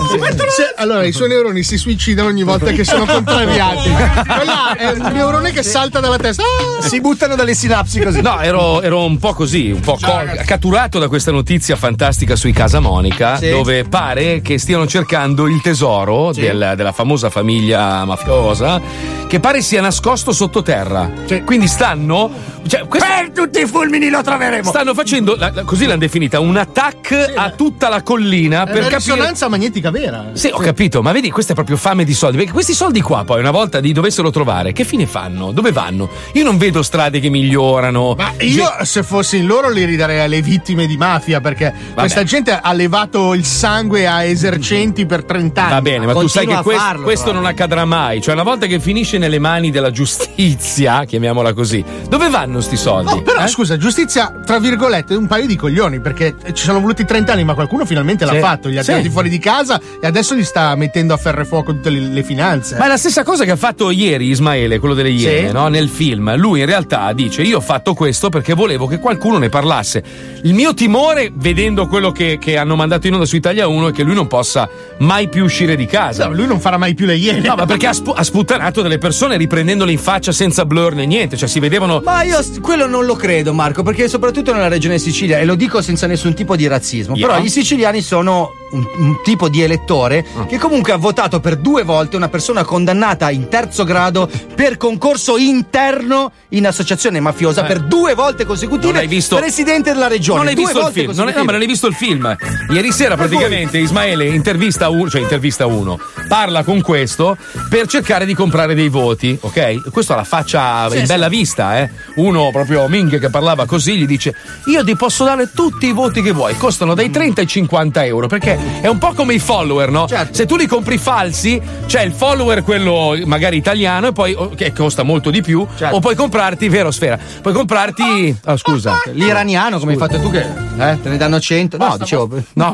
Se- 0.50 0.74
allora, 0.78 1.04
i 1.06 1.12
suoi 1.12 1.28
neuroni 1.30 1.64
si 1.64 1.78
suicidano 1.78 2.28
ogni 2.30 2.44
volta 2.44 2.72
che 2.72 2.84
sono 2.84 3.06
contrariati. 3.06 3.90
Quella 3.90 4.76
è 4.78 4.92
un 4.92 5.12
neurone 5.14 5.52
che 5.52 5.64
salta 5.64 6.00
dalla 6.00 6.18
testa. 6.18 6.44
Ah! 6.44 6.82
Si 6.82 7.00
buttano 7.02 7.36
dalle 7.36 7.54
sinapsi 7.54 8.00
così. 8.00 8.22
No, 8.22 8.40
ero, 8.42 8.82
ero 8.82 9.04
un 9.04 9.18
po' 9.18 9.34
così, 9.34 9.72
un 9.72 9.80
po' 9.82 9.98
co- 10.02 10.24
catturato 10.46 11.00
da 11.00 11.08
questa 11.08 11.32
notizia 11.32 11.76
fantastica 11.76 12.36
sui 12.36 12.52
Casa 12.54 12.80
Monica, 12.80 13.38
Sì. 13.38 13.50
dove 13.50 13.84
pare 13.86 14.42
che 14.42 14.58
stiano 14.58 14.86
cercando 14.88 15.48
il 15.48 15.62
tesoro 15.62 16.32
Sì. 16.34 16.42
del- 16.42 16.74
della 16.76 16.92
famosa 16.92 17.30
famiglia 17.30 18.06
mafiosa, 18.06 18.80
che 19.28 19.40
pare 19.40 19.62
sia 19.62 19.82
nascosto 19.82 20.32
sottoterra. 20.32 21.10
Quindi 21.44 21.68
stanno. 21.68 22.56
Cioè, 22.68 22.86
questo- 22.88 23.08
Per 23.08 23.32
tutti 23.32 23.62
i 23.62 23.66
fulmini 23.66 24.10
lo 24.10 24.22
troveremo. 24.22 24.70
stanno 24.70 24.94
facendo, 24.94 25.36
la- 25.38 25.52
la- 25.54 25.64
così 25.64 25.86
l'hanno 25.86 26.00
definita, 26.00 26.40
un 26.40 26.58
attack 26.58 27.34
a 27.36 27.50
tutta 27.52 27.88
la 27.90 28.02
collina 28.02 28.64
È 28.64 28.66
per 28.66 28.80
una 28.82 28.90
capire. 28.90 29.14
risonanza 29.16 29.48
magnetica 29.48 29.87
vera. 29.92 30.30
Sì, 30.34 30.50
ho 30.52 30.58
capito, 30.60 31.02
ma 31.02 31.12
vedi, 31.12 31.30
questa 31.32 31.52
è 31.52 31.56
proprio 31.56 31.78
fame 31.78 32.04
di 32.04 32.14
soldi. 32.14 32.38
Perché 32.38 32.52
questi 32.52 32.74
soldi 32.74 33.02
qua, 33.02 33.24
poi, 33.24 33.40
una 33.40 33.52
volta 33.52 33.80
li 33.80 33.92
dovessero 33.92 34.30
trovare, 34.30 34.72
che 34.74 34.84
fine 34.84 35.06
fanno? 35.06 35.52
Dove 35.52 35.72
vanno? 35.72 36.10
Io 36.34 36.44
non 36.44 36.58
vedo 36.58 36.82
strade 36.84 37.20
che 37.20 37.30
migliorano. 37.30 38.16
Ma 38.18 38.34
io, 38.40 38.66
se 38.84 39.04
fossi 39.04 39.38
in 39.38 39.46
loro, 39.46 39.70
li 39.70 39.86
ridarei 39.86 40.20
alle 40.20 40.42
vittime 40.42 40.86
di 40.88 40.98
mafia 40.98 41.40
perché 41.42 41.74
questa 41.94 42.24
gente 42.24 42.58
ha 42.62 42.74
levato 42.74 43.34
il 43.34 43.46
sangue 43.46 44.08
a 44.08 44.24
esercenti 44.24 45.06
per 45.06 45.24
30 45.24 45.62
anni. 45.62 45.72
Va 45.72 45.82
bene, 45.82 46.06
ma 46.06 46.14
tu 46.14 46.28
sai 46.28 46.46
che 46.46 46.56
quest- 46.62 47.02
questo 47.02 47.32
non 47.32 47.46
accadrà 47.46 47.86
mai. 47.86 48.22
Cioè, 48.22 48.34
una 48.34 48.44
volta 48.44 48.66
che 48.66 48.80
finisce 48.80 49.18
nelle 49.18 49.40
mani 49.40 49.72
della 49.72 49.92
giustizia, 49.92 51.06
chiamiamola 51.06 51.54
così, 51.54 51.84
dove 52.08 52.30
vanno 52.30 52.62
sti 52.62 52.78
soldi? 52.78 53.12
Oh, 53.12 53.22
però 53.22 53.44
Eh? 53.44 53.48
scusa, 53.48 53.78
giustizia, 53.78 54.42
tra 54.46 54.60
virgolette, 54.60 55.16
un 55.16 55.28
paio 55.28 55.48
di 55.48 55.56
coglioni, 55.56 56.00
perché 56.00 56.36
ci 56.54 56.64
sono 56.64 56.80
voluti 56.80 57.06
30 57.06 57.32
anni, 57.34 57.44
ma 57.44 57.54
qualcuno 57.54 57.86
finalmente 57.86 58.26
Sì. 58.26 58.34
l'ha 58.34 58.40
fatto, 58.40 58.68
li 58.68 58.78
ha 58.78 58.84
Sì. 58.84 58.92
tirati 58.92 59.10
fuori 59.10 59.30
di 59.30 59.40
casa 59.40 59.77
e 60.00 60.08
adesso 60.08 60.34
li 60.36 60.44
sta 60.44 60.76
mettendo 60.76 61.14
a 61.14 61.18
ferro 61.18 61.42
e 61.42 61.46
fuoco 61.46 61.74
tutte 61.74 61.90
le, 61.90 62.00
le 62.00 62.24
finanze. 62.24 62.78
Ma 62.78 62.86
è 62.86 62.88
la 62.88 62.98
stessa 62.98 63.24
cosa 63.24 63.44
che 63.46 63.52
ha 63.52 63.56
fatto 63.56 63.90
ieri 63.92 64.30
Ismaele, 64.30 64.80
quello 64.80 64.94
delle 64.94 65.10
Iene, 65.10 65.48
Sì. 65.48 65.54
no? 65.54 65.68
nel 65.68 65.90
film. 65.90 66.36
Lui 66.38 66.60
in 66.60 66.66
realtà 66.66 67.12
dice: 67.14 67.42
Io 67.42 67.58
ho 67.58 67.62
fatto 67.62 67.94
questo 67.94 68.30
perché 68.30 68.54
volevo 68.54 68.88
che 68.88 69.00
qualcuno 69.00 69.38
ne 69.38 69.50
parlasse. 69.50 70.04
Il 70.44 70.54
mio 70.54 70.74
timore, 70.74 71.32
vedendo 71.34 71.88
quello 71.88 72.12
che, 72.12 72.38
che 72.40 72.58
hanno 72.58 72.76
mandato 72.76 73.08
in 73.08 73.14
onda 73.14 73.26
su 73.26 73.36
Italia 73.36 73.68
1, 73.68 73.88
è 73.90 73.92
che 73.92 74.04
lui 74.04 74.14
non 74.16 74.28
possa 74.28 74.70
mai 75.00 75.28
più 75.30 75.44
uscire 75.44 75.76
di 75.76 75.86
casa. 75.86 76.28
No, 76.28 76.34
lui 76.34 76.48
non 76.48 76.60
farà 76.60 76.78
mai 76.78 76.94
più 76.94 77.06
le 77.06 77.16
Iene. 77.16 77.40
No, 77.48 77.56
ma 77.56 77.66
perché 77.66 77.88
ha, 77.88 77.94
spu- 77.94 78.14
ha 78.16 78.24
sputtanato 78.24 78.82
delle 78.82 78.98
persone 78.98 79.38
riprendendole 79.38 79.92
in 79.92 79.98
faccia 80.00 80.32
senza 80.32 80.66
blur 80.66 80.94
né 80.94 81.06
niente. 81.06 81.36
Cioè, 81.38 81.48
si 81.50 81.60
vedevano. 81.60 82.02
Ma 82.04 82.24
io 82.24 82.40
quello 82.62 82.88
non 82.88 83.06
lo 83.06 83.16
credo, 83.16 83.54
Marco, 83.54 83.84
perché 83.84 84.08
soprattutto 84.08 84.54
nella 84.54 84.68
regione 84.68 85.00
Sicilia, 85.00 85.40
e 85.40 85.46
lo 85.46 85.56
dico 85.56 85.82
senza 85.82 86.08
nessun 86.08 86.34
tipo 86.34 86.56
di 86.56 86.68
razzismo, 86.68 87.16
Yeah. 87.16 87.28
però 87.30 87.44
i 87.44 87.50
siciliani 87.50 88.02
sono 88.02 88.52
un, 88.72 88.84
un 88.98 89.16
tipo 89.24 89.50
di 89.50 89.62
elettore 89.68 90.26
Ah. 90.36 90.46
che 90.46 90.58
comunque 90.58 90.92
ha 90.94 90.98
votato 90.98 91.40
per 91.40 91.58
due 91.58 91.84
volte 91.84 92.16
una 92.16 92.30
persona 92.30 92.64
condannata 92.64 93.30
in 93.30 93.48
terzo 93.48 93.84
grado 93.84 94.30
per 94.56 94.78
concorso 94.78 95.38
interno 95.38 96.32
in 96.50 96.66
associazione 96.66 97.20
mafiosa 97.20 97.64
Eh. 97.64 97.68
per 97.68 97.80
due 97.82 98.14
volte 98.16 98.46
consecutive. 98.46 99.06
Visto- 99.08 99.36
Presidente 99.38 99.92
della 99.94 100.08
regione. 100.08 100.40
Non 100.40 100.48
hai 100.48 100.56
due 100.56 100.64
visto 100.66 100.88
il 100.88 100.94
film? 100.94 101.12
Non, 101.14 101.28
hai- 101.28 101.34
no, 101.36 101.44
ma 101.44 101.52
non 101.52 101.62
hai 101.62 101.68
visto 101.68 101.88
il 101.88 101.94
film. 101.94 102.36
Ieri 102.70 102.92
sera 102.92 103.16
Per 103.16 103.28
praticamente 103.28 103.78
Ismaele 103.78 104.26
intervista 104.28 104.90
uno, 104.90 105.10
cioè 105.10 105.22
intervista 105.22 105.66
uno, 105.66 106.00
parla 106.28 106.64
con 106.64 106.82
questo 106.82 107.38
per 107.70 107.88
cercare 107.88 108.26
di 108.26 108.34
comprare 108.34 108.74
dei 108.76 108.90
voti, 108.90 109.38
ok? 109.40 109.90
Questo 109.92 110.14
ha 110.14 110.16
la 110.16 110.24
faccia 110.24 110.90
Sì, 110.90 110.96
in 110.98 111.02
sì. 111.02 111.08
bella 111.08 111.28
vista, 111.30 111.80
eh? 111.80 111.90
Uno 112.16 112.50
proprio 112.52 112.88
Ming 112.88 113.20
che 113.20 113.30
parlava 113.30 113.66
così 113.66 113.98
gli 113.98 114.06
dice 114.06 114.34
io 114.66 114.84
ti 114.84 114.96
posso 114.96 115.24
dare 115.24 115.52
tutti 115.54 115.88
i 115.88 115.92
voti 115.92 116.22
che 116.22 116.32
vuoi, 116.32 116.56
costano 116.58 116.94
dai 116.94 117.10
30 117.10 117.42
ai 117.42 117.48
50 117.48 118.06
euro, 118.06 118.28
perché 118.28 118.58
è 118.82 118.88
un 118.88 118.98
po' 118.98 119.14
come 119.14 119.34
i 119.34 119.40
follower, 119.58 119.90
no? 119.90 120.08
Certo. 120.08 120.34
Se 120.34 120.46
tu 120.46 120.56
li 120.56 120.68
compri 120.68 120.98
falsi, 120.98 121.60
c'è 121.88 122.02
il 122.04 122.12
follower 122.12 122.64
quello 122.64 123.18
magari 123.26 123.58
italiano 123.58 124.08
e 124.08 124.12
poi 124.12 124.34
oh, 124.38 124.50
che 124.50 124.72
costa 124.72 125.04
molto 125.04 125.32
di 125.32 125.42
più, 125.42 125.66
Certo. 125.76 125.96
o 125.96 126.00
puoi 126.00 126.16
comprarti, 126.16 126.70
vero 126.70 126.92
Sfera? 126.92 127.18
Puoi 127.42 127.54
comprarti... 127.54 128.38
Oh, 128.46 128.58
scusa. 128.58 129.02
L'iraniano, 129.14 129.80
come 129.80 129.94
hai 129.94 129.98
fatto 129.98 130.20
tu, 130.20 130.30
che 130.30 130.42
eh, 130.42 131.02
te 131.02 131.10
ne 131.10 131.18
danno 131.18 131.40
100. 131.40 131.78
No, 131.78 131.98
dicevo. 131.98 132.30
No, 132.54 132.72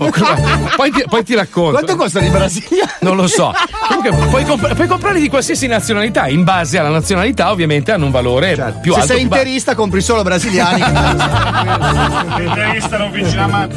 poi 0.75 0.91
ti, 0.91 1.03
poi 1.07 1.23
ti 1.23 1.35
racconto. 1.35 1.71
Quanto 1.71 1.95
costano 1.95 2.25
i 2.25 2.29
brasiliani? 2.29 2.91
Non 2.99 3.15
lo 3.15 3.27
so. 3.27 3.53
Comunque 3.87 4.11
puoi, 4.27 4.45
comp- 4.45 4.73
puoi 4.75 4.87
comprarli 4.87 5.21
di 5.21 5.29
qualsiasi 5.29 5.67
nazionalità. 5.67 6.27
In 6.27 6.43
base 6.43 6.77
alla 6.77 6.89
nazionalità, 6.89 7.51
ovviamente, 7.51 7.91
hanno 7.91 8.05
un 8.05 8.11
valore 8.11 8.55
più 8.81 8.93
Se 8.93 8.99
alto. 8.99 9.13
sei 9.13 9.21
più 9.21 9.29
ba- 9.29 9.37
interista, 9.37 9.75
compri 9.75 10.01
solo 10.01 10.23
brasiliani. 10.23 10.81
Interista 12.43 12.97
non 12.97 13.11
vicino 13.11 13.43
a 13.43 13.47
mano. 13.47 13.73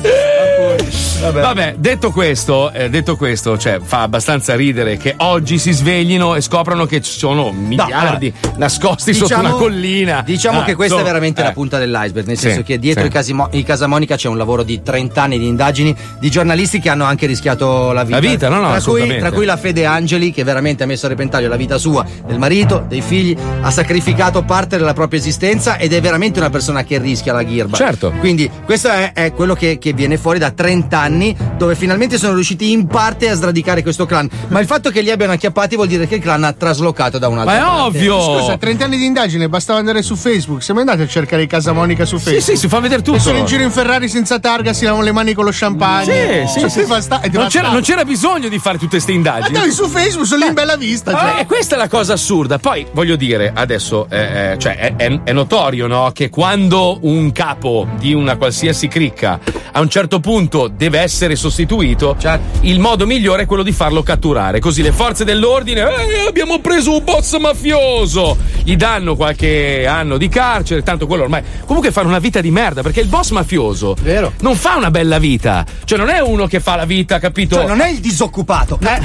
Vabbè. 1.33 1.75
detto 1.79 2.11
questo, 2.11 2.71
eh, 2.73 2.89
detto 2.91 3.17
questo, 3.17 3.57
cioè, 3.59 3.81
fa 3.83 4.03
abbastanza 4.03 4.55
ridere 4.55 4.97
che 4.97 5.15
oggi 5.19 5.59
si 5.59 5.73
sveglino 5.73 6.35
e 6.35 6.41
scoprano 6.41 6.87
che 6.87 7.01
ci 7.01 7.19
sono 7.19 7.51
miliardi 7.53 8.33
nascosti 8.57 9.15
sotto 9.15 9.39
una 9.39 9.51
collina. 9.51 10.23
Diciamo 10.25 10.61
Ah, 10.61 10.65
che 10.65 10.75
questa 10.75 10.95
è 10.95 10.99
insomma, 10.99 11.13
veramente 11.13 11.41
eh. 11.41 11.45
la 11.45 11.53
punta 11.53 11.79
dell'iceberg, 11.79 12.27
nel 12.27 12.37
Sì, 12.37 12.47
senso 12.49 12.63
che 12.63 12.79
dietro 12.79 13.03
sì. 13.03 13.09
i, 13.09 13.11
Casimo- 13.11 13.49
i 13.53 13.63
Casamonica 13.63 14.17
c'è 14.17 14.29
un 14.29 14.37
lavoro 14.37 14.63
di 14.63 14.83
30 14.83 15.23
anni 15.23 15.39
di 15.39 15.47
indagini 15.47 15.95
di 16.19 16.31
giornalisti 16.31 16.79
che 16.81 16.89
hanno 16.89 17.05
anche 17.05 17.27
rischiato 17.27 17.93
la 17.93 18.05
vita. 18.05 18.21
La 18.21 18.29
vita, 18.29 18.49
no, 18.49 18.61
no, 18.61 18.71
tra, 18.71 18.83
cui, 18.83 19.19
tra 19.19 19.33
cui 19.33 19.45
la 19.45 19.57
Fede 19.57 19.85
Angeli, 19.85 20.33
che 20.33 20.45
veramente 20.45 20.83
ha 20.83 20.87
messo 20.87 21.07
a 21.07 21.09
repentaglio 21.09 21.49
la 21.49 21.57
vita 21.57 21.79
sua, 21.79 22.05
del 22.27 22.39
marito, 22.39 22.85
dei 22.89 23.01
figli, 23.01 23.37
ha 23.61 23.71
sacrificato 23.71 24.43
parte 24.43 24.77
della 24.77 24.93
propria 24.93 25.19
esistenza 25.19 25.77
ed 25.79 25.93
è 25.93 26.01
veramente 26.01 26.39
una 26.39 26.51
persona 26.51 26.85
che 26.85 26.99
rischia 26.99 27.33
la 27.33 27.43
ghirba. 27.43 27.77
Certo. 27.77 28.13
Quindi 28.19 28.51
questo 28.65 28.89
è, 28.89 29.13
è 29.13 29.33
quello 29.33 29.55
che, 29.55 29.79
che 29.79 29.93
viene 29.93 30.17
fuori 30.17 30.39
da 30.39 30.51
30 30.51 30.66
anni, 30.71 31.37
dove 31.57 31.75
finalmente 31.75 32.19
sono 32.19 32.35
riusciti 32.35 32.73
in 32.73 32.87
parte 32.87 33.29
a 33.29 33.35
sradicare 33.35 33.83
questo 33.83 34.07
clan. 34.07 34.29
Ma 34.49 34.61
il 34.61 34.67
fatto 34.67 34.91
che 34.91 35.01
li 35.01 35.11
abbiano 35.11 35.33
acchiappati 35.33 35.75
vuol 35.77 35.89
dire 35.89 36.07
che 36.07 36.17
il 36.17 36.21
clan 36.21 36.45
ha 36.45 36.53
traslocato 36.53 37.19
da 37.19 37.29
un'altra 37.29 37.59
parte. 37.59 37.99
Scusa, 38.41 38.57
30 38.59 38.85
anni 38.85 38.97
di 38.99 39.05
indagine, 39.07 39.49
bastava 39.49 39.79
andare 39.79 40.03
su 40.03 40.17
Facebook. 40.17 40.63
Siamo 40.63 40.81
andati 40.81 41.03
a 41.03 41.07
cercare 41.07 41.43
i 41.43 41.47
Casamonica 41.47 42.05
su 42.05 42.19
Facebook. 42.19 42.43
sì, 42.45 42.57
si 42.57 42.69
fa 42.69 42.81
vedere 42.81 43.03
tutto. 43.03 43.17
E 43.19 43.21
sono 43.21 43.39
in 43.39 43.47
giro 43.47 43.63
in 43.63 43.71
Ferrari 43.71 44.09
senza 44.09 44.39
targa, 44.39 44.73
si 44.73 44.85
lavano 44.85 45.03
le 45.05 45.13
mani 45.13 45.35
con 45.35 45.45
lo 45.45 45.51
champagne. 45.53 46.47
Sì, 46.47 46.53
sì, 46.55 46.61
Cioè, 46.61 46.69
sì. 46.71 46.85
basta- 46.85 47.21
è 47.21 47.29
Non 47.33 47.49
c'era, 47.49 47.71
non 47.71 47.83
c'era 47.83 48.05
bisogno 48.05 48.49
di 48.49 48.59
fare 48.59 48.77
tutte 48.79 48.91
queste 48.91 49.13
indagini. 49.13 49.57
Andavi 49.57 49.71
su 49.73 49.87
Facebook, 49.89 50.27
sono 50.27 50.43
lì 50.43 50.49
in 50.49 50.55
bella 50.55 50.77
vista. 50.77 51.13
Ah, 51.13 51.31
cioè. 51.33 51.41
e 51.43 51.47
questa 51.47 51.75
è 51.75 51.79
la 51.79 51.89
cosa 51.89 52.15
assurda. 52.15 52.59
Poi 52.59 52.87
voglio 52.93 53.17
dire, 53.17 53.53
adesso 53.55 54.07
eh, 54.11 54.53
eh, 54.53 54.59
cioè, 54.59 54.77
è, 54.77 54.95
è- 54.97 55.21
è 55.25 55.33
notorio 55.33 55.87
no? 55.87 56.11
che 56.13 56.29
quando 56.31 56.99
un 57.03 57.33
capo 57.33 57.87
di 57.99 58.13
una 58.15 58.37
qualsiasi 58.37 58.89
cricca 58.89 59.39
a 59.73 59.81
un 59.81 59.89
certo 59.89 60.21
punto 60.21 60.46
deve 60.77 61.01
essere 61.01 61.37
sostituito, 61.37 62.17
il 62.61 62.79
modo 62.81 63.07
migliore 63.07 63.43
è 63.43 63.47
quello 63.47 63.63
di 63.63 63.73
farlo 63.73 64.03
catturare. 64.03 64.61
Così 64.61 64.83
le 64.83 64.93
forze 64.93 65.25
dell'ordine, 65.25 65.81
"Eh, 65.81 66.27
abbiamo 66.29 66.59
preso 66.61 66.93
un 66.97 67.05
boss 67.05 67.37
mafioso, 67.39 68.37
gli 68.63 68.77
danno 68.77 69.17
qualche 69.17 69.87
anno 69.87 70.17
di 70.17 70.29
carcere, 70.29 70.83
tanto 70.83 71.07
quello 71.07 71.25
ormai. 71.25 71.43
Comunque 71.65 71.91
fanno 71.91 72.09
una 72.09 72.19
vita 72.19 72.41
di 72.41 72.51
merda 72.51 72.83
perché 72.83 73.01
il 73.01 73.09
boss 73.09 73.31
mafioso 73.31 73.97
non 74.41 74.57
fa 74.57 74.77
una 74.77 74.91
bella 74.91 75.19
vita. 75.19 75.65
Cioè, 75.85 75.99
non 75.99 76.09
è 76.09 76.21
uno 76.21 76.47
che 76.47 76.61
fa 76.61 76.77
la 76.77 76.85
vita, 76.85 77.19
capito? 77.19 77.57
Cioè, 77.57 77.67
non 77.67 77.81
è 77.81 77.89
il 77.89 77.99
disoccupato, 77.99 78.79
eh? 78.83 79.01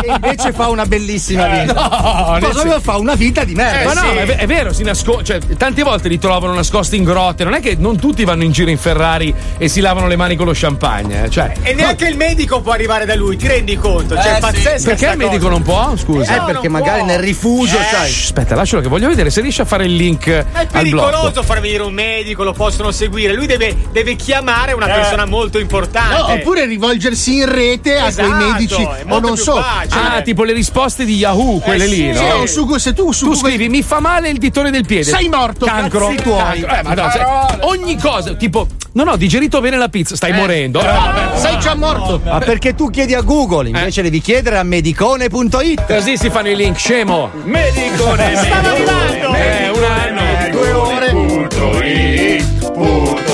che 0.00 0.06
invece 0.12 0.52
fa 0.52 0.68
una 0.68 0.86
bellissima 0.86 1.46
vita. 1.46 1.72
No, 1.72 2.38
Cosa 2.40 2.80
fa 2.80 2.96
una 2.96 3.14
vita 3.14 3.44
di 3.44 3.54
merda. 3.54 3.94
ma 3.94 4.00
no, 4.00 4.12
ma 4.14 4.20
è, 4.22 4.36
è 4.36 4.46
vero, 4.46 4.72
si 4.72 4.82
nasco- 4.82 5.22
cioè, 5.22 5.38
tante 5.56 5.82
volte 5.82 6.08
li 6.08 6.18
trovano 6.18 6.54
nascosti 6.54 6.96
in 6.96 7.04
grotte. 7.04 7.44
Non 7.44 7.54
è 7.54 7.60
che 7.60 7.76
non 7.78 7.98
tutti 7.98 8.24
vanno 8.24 8.42
in 8.44 8.52
giro 8.52 8.70
in 8.70 8.78
Ferrari 8.78 9.34
e 9.56 9.68
si 9.68 9.80
lavano 9.80 10.06
le 10.06 10.16
mani 10.16 10.36
con 10.38 10.46
lo 10.46 10.52
champagne. 10.54 11.24
eh, 11.24 11.30
Cioè, 11.30 11.52
E 11.62 11.74
neanche 11.74 12.06
il 12.08 12.16
medico 12.16 12.62
può 12.62 12.72
arrivare 12.72 13.04
da 13.04 13.14
lui, 13.14 13.36
ti 13.36 13.46
rendi 13.46 13.76
conto? 13.76 14.14
Cioè, 14.14 14.38
Eh, 14.42 14.72
è 14.72 14.78
sì. 14.78 14.86
perché 14.86 15.06
il 15.10 15.16
medico 15.18 15.36
cosa. 15.38 15.50
non 15.50 15.62
può? 15.62 15.92
Scusa. 15.96 16.36
Eh, 16.36 16.44
perché 16.52 16.68
magari 16.70 17.02
nel 17.04 17.18
rifugio, 17.18 17.76
sai. 17.90 18.08
Shh, 18.10 18.24
Aspetta, 18.28 18.54
lascialo 18.54 18.80
che 18.80 18.88
voglio 18.88 19.08
vedere 19.08 19.28
se 19.30 19.40
riesce 19.42 19.60
a 19.62 19.64
fare 19.66 19.84
il 19.84 19.94
link 19.96 20.26
È 20.28 20.66
pericoloso 20.70 21.42
far 21.42 21.60
venire 21.60 21.82
un 21.82 21.92
medico, 21.92 22.42
lo 22.44 22.52
possono 22.52 22.90
seguire. 22.90 23.34
Lui 23.34 23.46
deve, 23.46 23.76
deve 23.92 24.14
chiamare 24.16 24.72
una 24.72 24.86
persona 24.86 25.26
molto 25.26 25.58
importante. 25.58 26.14
No, 26.16 26.32
oppure 26.32 26.64
rivolgersi 26.66 27.36
in 27.38 27.52
rete 27.52 27.98
a 27.98 28.06
Esatto, 28.06 28.28
quei 28.28 28.50
medici 28.52 28.80
è 28.82 29.04
o 29.08 29.18
non 29.18 29.36
so. 29.36 29.56
facile. 29.56 30.00
Ah, 30.00 30.22
tipo 30.22 30.44
le 30.44 30.52
risposte 30.52 31.04
di 31.04 31.16
Yahoo, 31.16 31.58
quelle 31.58 31.84
Eh, 31.84 31.88
lì, 31.88 32.14
sì, 32.14 32.20
no? 32.24 32.34
o 32.42 32.46
su 32.46 32.76
se 32.78 32.92
tu 32.92 33.10
su 33.12 33.26
Tu 33.26 33.34
scrivi 33.34 33.68
mi 33.68 33.82
fa 33.82 33.98
male 34.00 34.28
il 34.28 34.38
ditore 34.38 34.70
del 34.70 34.84
piede. 34.86 35.04
Sei 35.04 35.28
morto, 35.28 35.64
Cancro. 35.66 36.08
cazzi 36.08 36.22
tuoi. 36.22 36.60
Cancro. 36.60 36.74
Eh, 36.76 36.82
ma 36.82 36.94
no, 36.94 37.10
se- 37.10 37.58
ogni 37.62 37.98
cosa, 37.98 38.34
tipo, 38.34 38.66
non 38.92 39.08
ho 39.08 39.16
digerito 39.16 39.60
bene 39.60 39.76
la 39.76 39.88
pizza, 39.88 40.14
stai 40.16 40.27
morendo. 40.32 40.80
Eh, 40.80 40.84
vabbè. 40.84 41.38
Sei 41.38 41.58
già 41.58 41.74
morto. 41.74 42.20
Ma 42.24 42.38
perché 42.38 42.74
tu 42.74 42.90
chiedi 42.90 43.14
a 43.14 43.20
Google, 43.20 43.68
invece 43.68 44.02
devi 44.02 44.20
chiedere 44.20 44.58
a 44.58 44.62
medicone.it. 44.62 45.86
Così 45.86 46.16
si 46.16 46.30
fanno 46.30 46.48
i 46.48 46.56
link, 46.56 46.76
scemo. 46.78 47.30
Medicone, 47.44 48.34
Stava 48.36 48.70
arrivando! 48.70 49.34
Eh, 49.34 49.68
un 49.70 49.84
anno. 49.84 50.50
Due 50.50 50.72
ore. 50.72 51.10
Punto 51.10 51.82
i, 51.82 52.44
punto. 52.72 53.26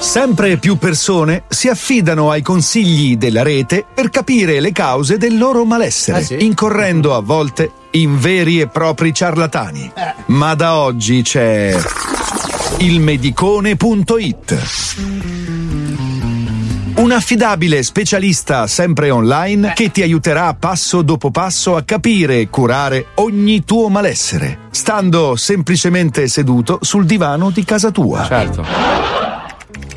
Sempre 0.00 0.56
più 0.56 0.78
persone 0.78 1.42
si 1.48 1.68
affidano 1.68 2.30
ai 2.30 2.40
consigli 2.40 3.16
della 3.18 3.42
rete 3.42 3.84
per 3.92 4.08
capire 4.08 4.58
le 4.58 4.72
cause 4.72 5.18
del 5.18 5.36
loro 5.36 5.64
malessere, 5.66 6.18
Ah, 6.18 6.22
sì? 6.22 6.44
incorrendo 6.44 7.14
a 7.14 7.20
volte 7.20 7.70
in 7.92 8.18
veri 8.18 8.58
e 8.60 8.68
propri 8.68 9.12
ciarlatani. 9.12 9.92
Ma 10.26 10.54
da 10.54 10.76
oggi 10.76 11.22
c'è 11.22 11.76
il 12.76 13.00
medicone.it. 13.00 14.56
Un 16.96 17.12
affidabile 17.12 17.82
specialista 17.82 18.66
sempre 18.66 19.10
online 19.10 19.72
che 19.74 19.90
ti 19.90 20.02
aiuterà 20.02 20.54
passo 20.54 21.02
dopo 21.02 21.30
passo 21.30 21.74
a 21.76 21.82
capire 21.82 22.40
e 22.40 22.48
curare 22.48 23.06
ogni 23.16 23.64
tuo 23.64 23.88
malessere, 23.88 24.58
stando 24.70 25.34
semplicemente 25.36 26.28
seduto 26.28 26.78
sul 26.82 27.04
divano 27.04 27.50
di 27.50 27.64
casa 27.64 27.90
tua. 27.90 28.24
Certo. 28.24 28.64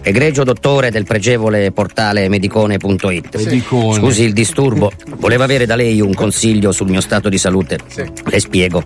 Egregio 0.03 0.43
dottore 0.43 0.89
del 0.89 1.05
pregevole 1.05 1.71
portale 1.71 2.27
medicone.it. 2.27 3.35
Medicone. 3.35 3.93
Scusi 3.93 4.23
il 4.23 4.33
disturbo, 4.33 4.91
volevo 5.17 5.43
avere 5.43 5.67
da 5.67 5.75
lei 5.75 6.01
un 6.01 6.13
consiglio 6.13 6.71
sul 6.71 6.89
mio 6.89 7.01
stato 7.01 7.29
di 7.29 7.37
salute. 7.37 7.77
Le 8.25 8.39
spiego. 8.39 8.83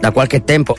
Da 0.00 0.10
qualche 0.12 0.44
tempo 0.44 0.76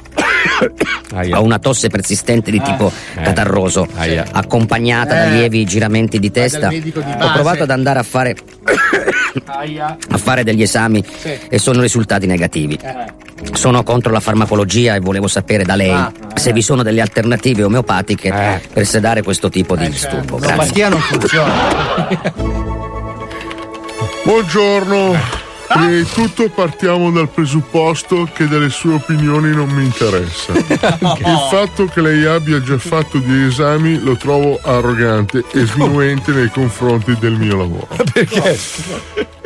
ho 1.34 1.42
una 1.44 1.60
tosse 1.60 1.90
persistente 1.90 2.52
di 2.52 2.62
tipo 2.62 2.92
Eh. 3.16 3.22
catarroso, 3.22 3.88
Aia. 3.96 4.26
accompagnata 4.32 5.14
da 5.16 5.26
Eh. 5.28 5.32
lievi 5.32 5.66
giramenti 5.66 6.20
di 6.20 6.32
testa. 6.32 6.68
di 6.68 6.94
Ho 6.96 7.32
provato 7.34 7.64
ad 7.64 7.70
andare 7.72 8.00
a 8.00 8.04
fare, 8.04 8.36
a 10.10 10.18
fare 10.18 10.44
degli 10.44 10.62
esami 10.62 11.04
e 11.50 11.58
sono 11.60 11.82
risultati 11.82 12.26
negativi. 12.26 12.78
Sono 13.54 13.84
contro 13.84 14.12
la 14.12 14.20
farmacologia 14.20 14.96
e 14.96 15.00
volevo 15.00 15.28
sapere 15.28 15.64
da 15.64 15.76
lei 15.76 15.92
Ah, 15.92 16.12
se 16.36 16.52
vi 16.54 16.62
sono 16.62 16.82
delle 16.84 17.02
alternative 17.02 17.64
omeopatiche 17.64 18.30
Eh. 18.30 18.62
per 18.74 18.86
sedare 18.86 19.22
questo 19.22 19.50
tipo 19.50 19.76
di 19.76 19.88
disturbo. 19.90 20.38
Grazie. 20.38 20.56
L'opatia 20.58 20.90
non 20.90 21.00
funziona. 21.00 21.54
Buongiorno. 24.24 25.46
Prima 25.68 25.88
di 25.92 26.06
tutto 26.06 26.50
partiamo 26.50 27.12
dal 27.12 27.30
presupposto 27.30 28.28
che 28.34 28.48
delle 28.48 28.70
sue 28.70 28.94
opinioni 28.94 29.54
non 29.54 29.70
mi 29.70 29.84
interessa. 29.84 30.54
Il 30.56 31.48
fatto 31.50 31.86
che 31.86 32.02
lei 32.02 32.26
abbia 32.26 32.62
già 32.62 32.78
fatto 32.78 33.20
degli 33.20 33.48
esami 33.48 34.00
lo 34.00 34.16
trovo 34.16 34.60
arrogante 34.62 35.44
e 35.52 35.66
sminuente 35.66 36.32
nei 36.32 36.50
confronti 36.50 37.16
del 37.20 37.34
mio 37.34 37.58
lavoro. 37.58 37.88
Perché? 38.14 38.58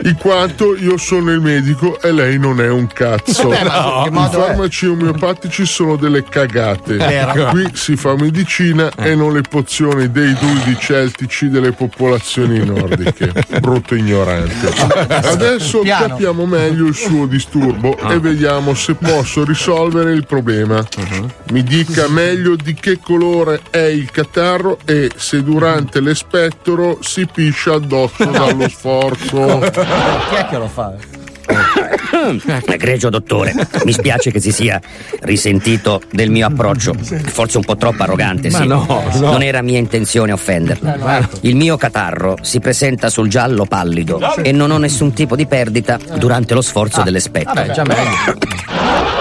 In 0.04 0.16
quanto 0.18 0.76
io 0.76 0.98
sono 0.98 1.32
il 1.32 1.42
medico 1.42 2.02
e 2.02 2.12
lei 2.12 2.40
non 2.40 2.60
è 2.60 2.70
un 2.70 2.88
cazzo. 2.88 3.50
Che 3.50 3.56
I 3.56 4.30
farmaci 4.32 4.88
omeopatici 4.88 5.66
sono 5.66 5.96
delle 5.96 6.24
cagate. 6.24 6.96
Vero. 6.96 7.50
Qui 7.50 7.70
si 7.74 7.96
fa 7.96 8.16
medicina 8.16 8.92
e 8.96 9.14
non 9.14 9.34
le 9.34 9.42
pozioni 9.42 10.10
dei 10.10 10.34
druidi 10.34 10.76
celtici 10.80 11.50
delle 11.50 11.72
popolazioni 11.72 12.66
nordiche. 12.66 13.32
Brutto 13.60 13.94
ignorante. 13.94 14.74
Adesso 15.08 15.80
Piano. 15.80 16.11
Capiamo 16.12 16.46
meglio 16.46 16.88
il 16.88 16.96
suo 16.96 17.26
disturbo 17.26 17.98
e 17.98 18.20
vediamo 18.20 18.74
se 18.74 18.96
posso 18.96 19.46
risolvere 19.46 20.14
il 20.14 20.26
problema. 20.26 20.86
Mi 21.52 21.64
dica 21.64 22.08
meglio 22.08 22.56
di 22.56 22.74
che 22.74 23.00
colore 23.00 23.62
è 23.70 23.78
il 23.78 24.12
catarro 24.12 24.80
e 24.86 25.10
se 25.16 25.44
durante 25.44 26.02
l'espetto 26.02 27.00
si 27.02 27.28
piscia 27.32 27.76
addosso 27.76 28.26
dallo 28.30 28.68
sforzo. 28.68 29.60
Chi 29.60 30.36
è 30.36 30.48
che 30.50 30.58
lo 30.58 30.68
fa? 30.68 30.94
Egregio 32.66 33.10
dottore, 33.10 33.54
mi 33.86 33.92
spiace 33.92 34.32
che 34.32 34.40
si 34.40 34.52
sia 34.52 34.80
risentito 35.22 36.02
del 36.12 36.30
mio 36.30 36.48
approccio, 36.48 36.94
forse 36.94 37.58
un 37.58 37.64
po' 37.64 37.76
troppo 37.76 38.04
arrogante, 38.04 38.50
sì. 38.50 38.68
no, 38.68 38.86
no. 38.86 39.04
Non 39.20 39.42
era 39.42 39.62
mia 39.62 39.78
intenzione 39.78 40.32
offenderla. 40.32 41.28
Il 41.42 41.56
mio 41.56 41.78
catarro 41.78 42.38
si 42.42 42.60
presenta 42.60 43.10
sul 43.10 43.28
giallo 43.28 43.66
pallido 43.66 44.20
e 44.42 44.52
non 44.52 44.72
ho 44.72 44.78
nessun 44.78 45.14
tipo 45.14 45.36
di 45.36 45.46
perdita 45.46 46.00
durante 46.18 46.54
lo 46.54 46.62
sforzo 46.62 47.02
dell'espetto. 47.02 47.54
Vabbè, 47.54 47.72
già 47.72 47.84
meglio. 47.84 49.20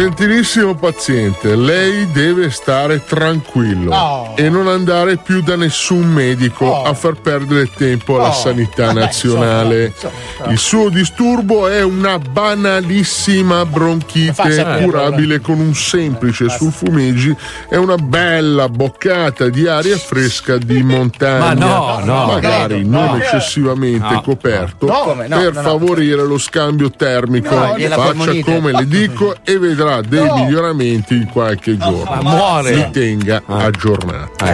Gentilissimo 0.00 0.74
paziente, 0.74 1.56
lei 1.56 2.06
deve 2.12 2.50
stare 2.50 3.02
tranquillo 3.02 3.94
Oh. 3.94 4.34
e 4.36 4.50
non 4.50 4.68
andare 4.68 5.16
più 5.16 5.40
da 5.40 5.56
nessun 5.56 6.04
medico 6.12 6.66
Oh. 6.66 6.82
a 6.82 6.92
far 6.92 7.14
perdere 7.14 7.70
tempo 7.74 8.16
alla 8.18 8.28
Oh. 8.28 8.32
sanità 8.34 8.88
Vabbè, 8.88 8.98
nazionale. 9.00 9.86
insomma, 9.86 10.12
insomma. 10.32 10.50
Il 10.52 10.58
suo 10.58 10.88
disturbo 10.90 11.66
è 11.68 11.82
una 11.82 12.18
banalissima 12.18 13.64
bronchite 13.64 14.50
sapere, 14.52 14.84
curabile 14.84 15.40
con 15.40 15.60
un 15.60 15.74
semplice 15.74 16.50
sulfumigi 16.50 17.34
e 17.70 17.78
una 17.78 17.96
bella 17.96 18.68
boccata 18.68 19.48
di 19.48 19.66
aria 19.66 19.96
fresca 19.96 20.58
di 20.58 20.82
montagna. 20.82 21.38
Ma 21.38 21.52
no, 21.54 22.00
no. 22.04 22.26
magari 22.26 22.84
No. 22.86 23.06
non 23.06 23.16
eccessivamente 23.22 24.12
No. 24.12 24.20
coperto 24.20 24.84
No, 24.88 25.00
come? 25.04 25.26
No, 25.26 25.38
per 25.38 25.54
no, 25.54 25.62
no. 25.62 25.68
favorire 25.70 26.22
lo 26.22 26.36
scambio 26.36 26.90
termico. 26.90 27.54
Faccia 27.56 28.34
come 28.44 28.72
le 28.72 28.86
dico 28.86 29.36
e 29.42 29.56
vedrà 29.86 30.00
dei 30.02 30.24
No. 30.24 30.34
miglioramenti 30.36 31.14
in 31.14 31.28
qualche 31.30 31.76
giorno. 31.76 32.18
muore. 32.22 32.74
Mi 32.74 32.90
tenga 32.90 33.42
aggiornato. 33.46 34.44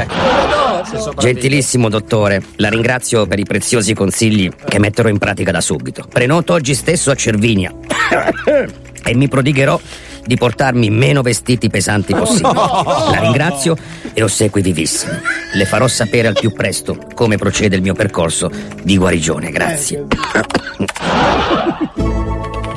Gentilissimo 1.19 1.89
dottore, 1.89 2.43
la 2.57 2.69
ringrazio 2.69 3.27
per 3.27 3.39
i 3.39 3.45
preziosi 3.45 3.95
consigli 3.95 4.51
che 4.69 4.79
metterò 4.79 5.09
in 5.09 5.19
pratica 5.19 5.51
da 5.51 5.61
subito. 5.61 6.07
Prenoto 6.11 6.53
oggi 6.53 6.75
stesso 6.75 7.11
a 7.11 7.15
Cervinia 7.15 7.73
e 9.05 9.15
mi 9.15 9.29
prodigherò 9.29 9.81
di 10.25 10.37
portarmi 10.37 10.89
meno 10.91 11.23
vestiti 11.23 11.69
pesanti 11.69 12.15
possibili. 12.15 12.55
La 12.55 13.19
ringrazio 13.21 13.77
e 14.13 14.23
ossequi 14.23 14.61
vivissimi. 14.61 15.19
Le 15.55 15.65
farò 15.65 15.89
sapere 15.89 16.29
al 16.29 16.37
più 16.39 16.53
presto 16.53 16.97
come 17.15 17.37
procede 17.37 17.77
il 17.77 17.83
mio 17.83 17.95
percorso 17.95 18.51
di 18.83 18.97
guarigione. 18.97 19.51
Grazie. 19.51 20.05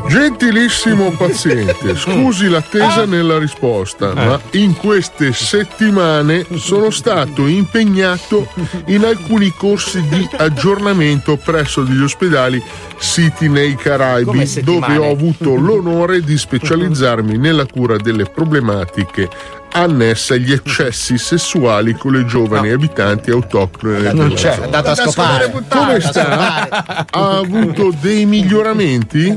Gentilissimo 0.07 1.11
paziente, 1.11 1.95
scusi 1.95 2.47
l'attesa 2.47 3.05
nella 3.05 3.37
risposta, 3.37 4.13
ma 4.13 4.39
in 4.51 4.75
queste 4.75 5.33
settimane 5.33 6.45
sono 6.55 6.89
stato 6.89 7.47
impegnato 7.47 8.47
in 8.87 9.03
alcuni 9.03 9.51
corsi 9.51 10.01
di 10.07 10.27
aggiornamento 10.37 11.37
presso 11.37 11.81
degli 11.83 12.01
ospedali 12.01 12.61
siti 12.97 13.49
nei 13.49 13.75
Caraibi, 13.75 14.61
dove 14.63 14.97
ho 14.97 15.09
avuto 15.09 15.55
l'onore 15.55 16.21
di 16.21 16.37
specializzarmi 16.37 17.37
nella 17.37 17.65
cura 17.65 17.97
delle 17.97 18.25
problematiche 18.25 19.29
annesse 19.75 20.35
agli 20.35 20.53
eccessi 20.53 21.17
sessuali 21.17 21.93
con 21.93 22.13
le 22.13 22.25
giovani 22.25 22.69
abitanti 22.71 23.29
autoctone 23.29 24.13
Non 24.13 24.29
della 24.29 24.39
c'è, 24.39 24.49
è 24.51 24.53
zona. 24.53 24.65
andato 24.65 24.89
a 24.89 24.95
scopare. 24.95 25.51
Come 25.67 25.99
sta? 25.99 27.05
Ha 27.11 27.37
avuto 27.37 27.93
dei 27.99 28.25
miglioramenti? 28.25 29.35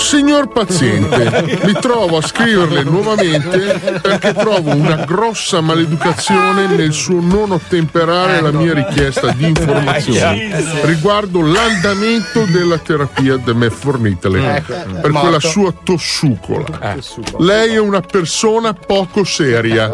Signor 0.00 0.48
paziente, 0.48 1.60
mi 1.64 1.72
trovo 1.74 2.16
a 2.16 2.22
scriverle 2.22 2.82
nuovamente 2.82 4.00
perché 4.00 4.32
trovo 4.32 4.74
una 4.74 5.04
grossa 5.04 5.60
maleducazione 5.60 6.66
nel 6.66 6.92
suo 6.92 7.20
non 7.20 7.52
ottemperare 7.52 8.40
la 8.40 8.50
mia 8.50 8.74
richiesta 8.74 9.30
di 9.30 9.46
informazioni 9.46 10.50
riguardo 10.82 11.42
l'andamento 11.42 12.44
della 12.46 12.78
terapia 12.78 13.36
da 13.36 13.52
me 13.52 13.70
fornitele 13.70 14.56
Ecco, 14.56 14.74
per 15.00 15.12
quella 15.12 15.38
sua 15.38 15.72
tossucola. 15.72 16.96
Lei 17.38 17.74
è 17.74 17.78
una 17.78 18.00
persona 18.00 18.72
poco 18.72 19.22
seria. 19.22 19.92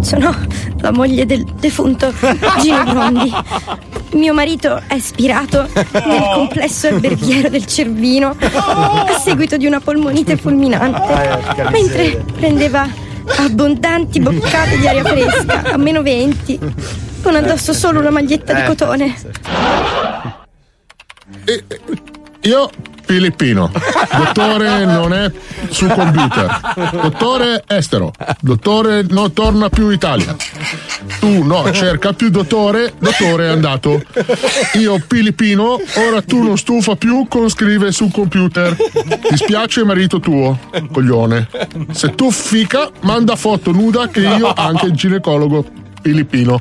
Sono 0.00 0.34
la 0.80 0.92
moglie 0.92 1.26
del 1.26 1.44
defunto 1.44 2.12
Gino 2.60 2.84
Brondi. 2.84 3.32
Mio 4.12 4.32
marito 4.32 4.80
è 4.86 4.98
spirato 4.98 5.68
nel 5.92 6.30
complesso 6.34 6.88
alberghiero 6.88 7.48
del 7.48 7.66
Cervino 7.66 8.34
a 8.38 9.18
seguito 9.18 9.56
di 9.56 9.66
una 9.66 9.80
polmonite 9.80 10.36
fulminante, 10.36 11.68
mentre 11.70 12.24
prendeva 12.36 12.88
abbondanti 13.36 14.20
boccate 14.20 14.78
di 14.78 14.88
aria 14.88 15.04
fresca 15.04 15.62
a 15.72 15.76
meno 15.76 16.02
20, 16.02 16.58
con 17.22 17.34
addosso 17.34 17.72
solo 17.72 18.00
una 18.00 18.10
maglietta 18.10 18.54
di 18.54 18.60
Eh. 18.60 18.64
cotone. 18.64 19.14
Io 22.42 22.70
Filippino, 23.08 23.72
dottore 24.14 24.84
non 24.84 25.14
è 25.14 25.32
sul 25.70 25.90
computer, 25.90 26.60
dottore 26.92 27.64
estero, 27.66 28.12
dottore 28.38 29.02
non 29.08 29.32
torna 29.32 29.70
più 29.70 29.86
in 29.86 29.92
Italia. 29.94 30.36
Tu 31.18 31.42
no, 31.42 31.72
cerca 31.72 32.12
più 32.12 32.28
dottore, 32.28 32.92
dottore 32.98 33.46
è 33.46 33.48
andato. 33.48 34.02
Io 34.74 35.02
Filippino, 35.08 35.80
ora 36.06 36.20
tu 36.20 36.42
non 36.42 36.58
stufa 36.58 36.96
più 36.96 37.26
con 37.28 37.48
scrive 37.48 37.92
sul 37.92 38.12
computer. 38.12 38.76
Ti 38.76 39.36
spiace 39.36 39.84
marito 39.84 40.20
tuo, 40.20 40.58
coglione. 40.92 41.48
Se 41.92 42.14
tu 42.14 42.30
fica, 42.30 42.90
manda 43.00 43.36
foto 43.36 43.72
nuda 43.72 44.08
che 44.08 44.20
io 44.20 44.52
anche 44.52 44.84
il 44.84 44.92
ginecologo 44.92 45.64
Filippino. 46.02 46.60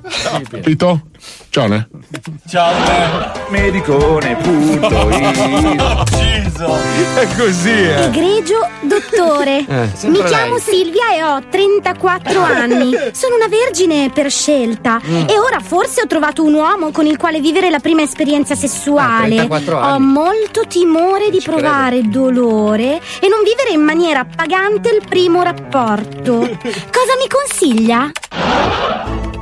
Capito? 0.50 1.08
Ciao 1.50 1.68
ne. 1.68 1.88
Ciao, 2.48 2.72
medicone.it 3.50 4.46
È 7.18 7.28
così, 7.38 7.70
eh. 7.70 8.04
Egregio 8.06 8.68
dottore, 8.82 9.60
Eh, 9.68 9.90
sempre 9.94 10.22
mi 10.22 10.28
chiamo 10.28 10.54
lei. 10.56 10.62
Silvia 10.64 11.14
e 11.16 11.24
ho 11.24 11.42
34 11.50 12.42
anni. 12.42 12.92
Sono 13.12 13.36
una 13.36 13.48
vergine 13.48 14.10
per 14.14 14.30
scelta 14.32 15.00
Mm. 15.04 15.28
e 15.30 15.38
ora 15.40 15.60
forse 15.60 16.02
ho 16.02 16.08
trovato 16.08 16.44
un 16.44 16.54
uomo 16.54 16.92
con 16.92 17.06
il 17.06 17.18
quale 17.18 17.40
vivere 17.40 17.70
la 17.70 17.80
prima 17.80 18.02
esperienza 18.02 18.56
sessuale. 18.56 19.36
34 19.36 19.78
ho 19.78 19.82
anni. 19.82 20.06
molto 20.06 20.66
timore 20.68 21.30
di 21.30 21.40
provare 21.44 22.02
dolore 22.10 23.00
e 23.20 23.28
non 23.28 23.44
vivere 23.44 23.72
in 23.74 23.82
maniera 23.82 24.22
appagante 24.22 24.90
il 24.90 25.02
primo 25.08 25.42
rapporto. 25.44 26.40
Cosa 26.60 27.14
mi 27.20 27.28
consiglia? 27.30 28.12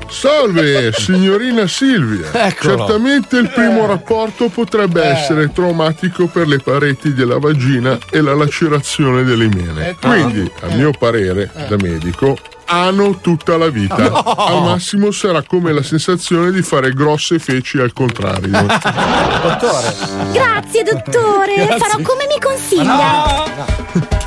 Salve, 0.08 0.91
signorina 0.93 1.68
Silvia. 1.68 2.30
Eccolo. 2.47 2.78
Certamente 2.78 3.38
il 3.38 3.49
primo 3.49 3.86
rapporto 3.86 4.49
potrebbe 4.49 5.03
Eh. 5.03 5.08
essere 5.10 5.51
traumatico 5.51 6.28
per 6.28 6.47
le 6.47 6.60
pareti 6.60 7.14
della 7.14 7.39
vagina 7.39 7.97
e 8.10 8.22
la 8.22 8.34
lacerazione 8.36 9.24
delle 9.24 9.47
miene. 9.47 9.89
Ecco. 9.89 10.08
Quindi, 10.08 10.51
a 10.62 10.68
mio 10.76 10.91
parere, 10.97 11.49
da 11.68 11.76
medico, 11.82 12.38
ano 12.68 13.20
tutta 13.20 13.58
la 13.58 13.70
vita. 13.70 13.97
No. 14.10 14.20
Al 14.22 14.62
massimo 14.64 15.12
sarà 15.12 15.43
come 15.43 15.72
la 15.74 15.84
sensazione 15.84 16.51
di 16.51 16.62
fare 16.62 16.91
grosse 16.93 17.38
feci 17.39 17.78
al 17.80 17.93
contrario. 17.93 18.51
Dottore. 19.43 19.95
Grazie, 20.32 20.84
dottore. 20.84 21.53
Grazie. 21.56 21.78
Farò 21.78 21.95
come 22.01 22.26
mi 22.28 22.39
consiglia. 22.41 24.24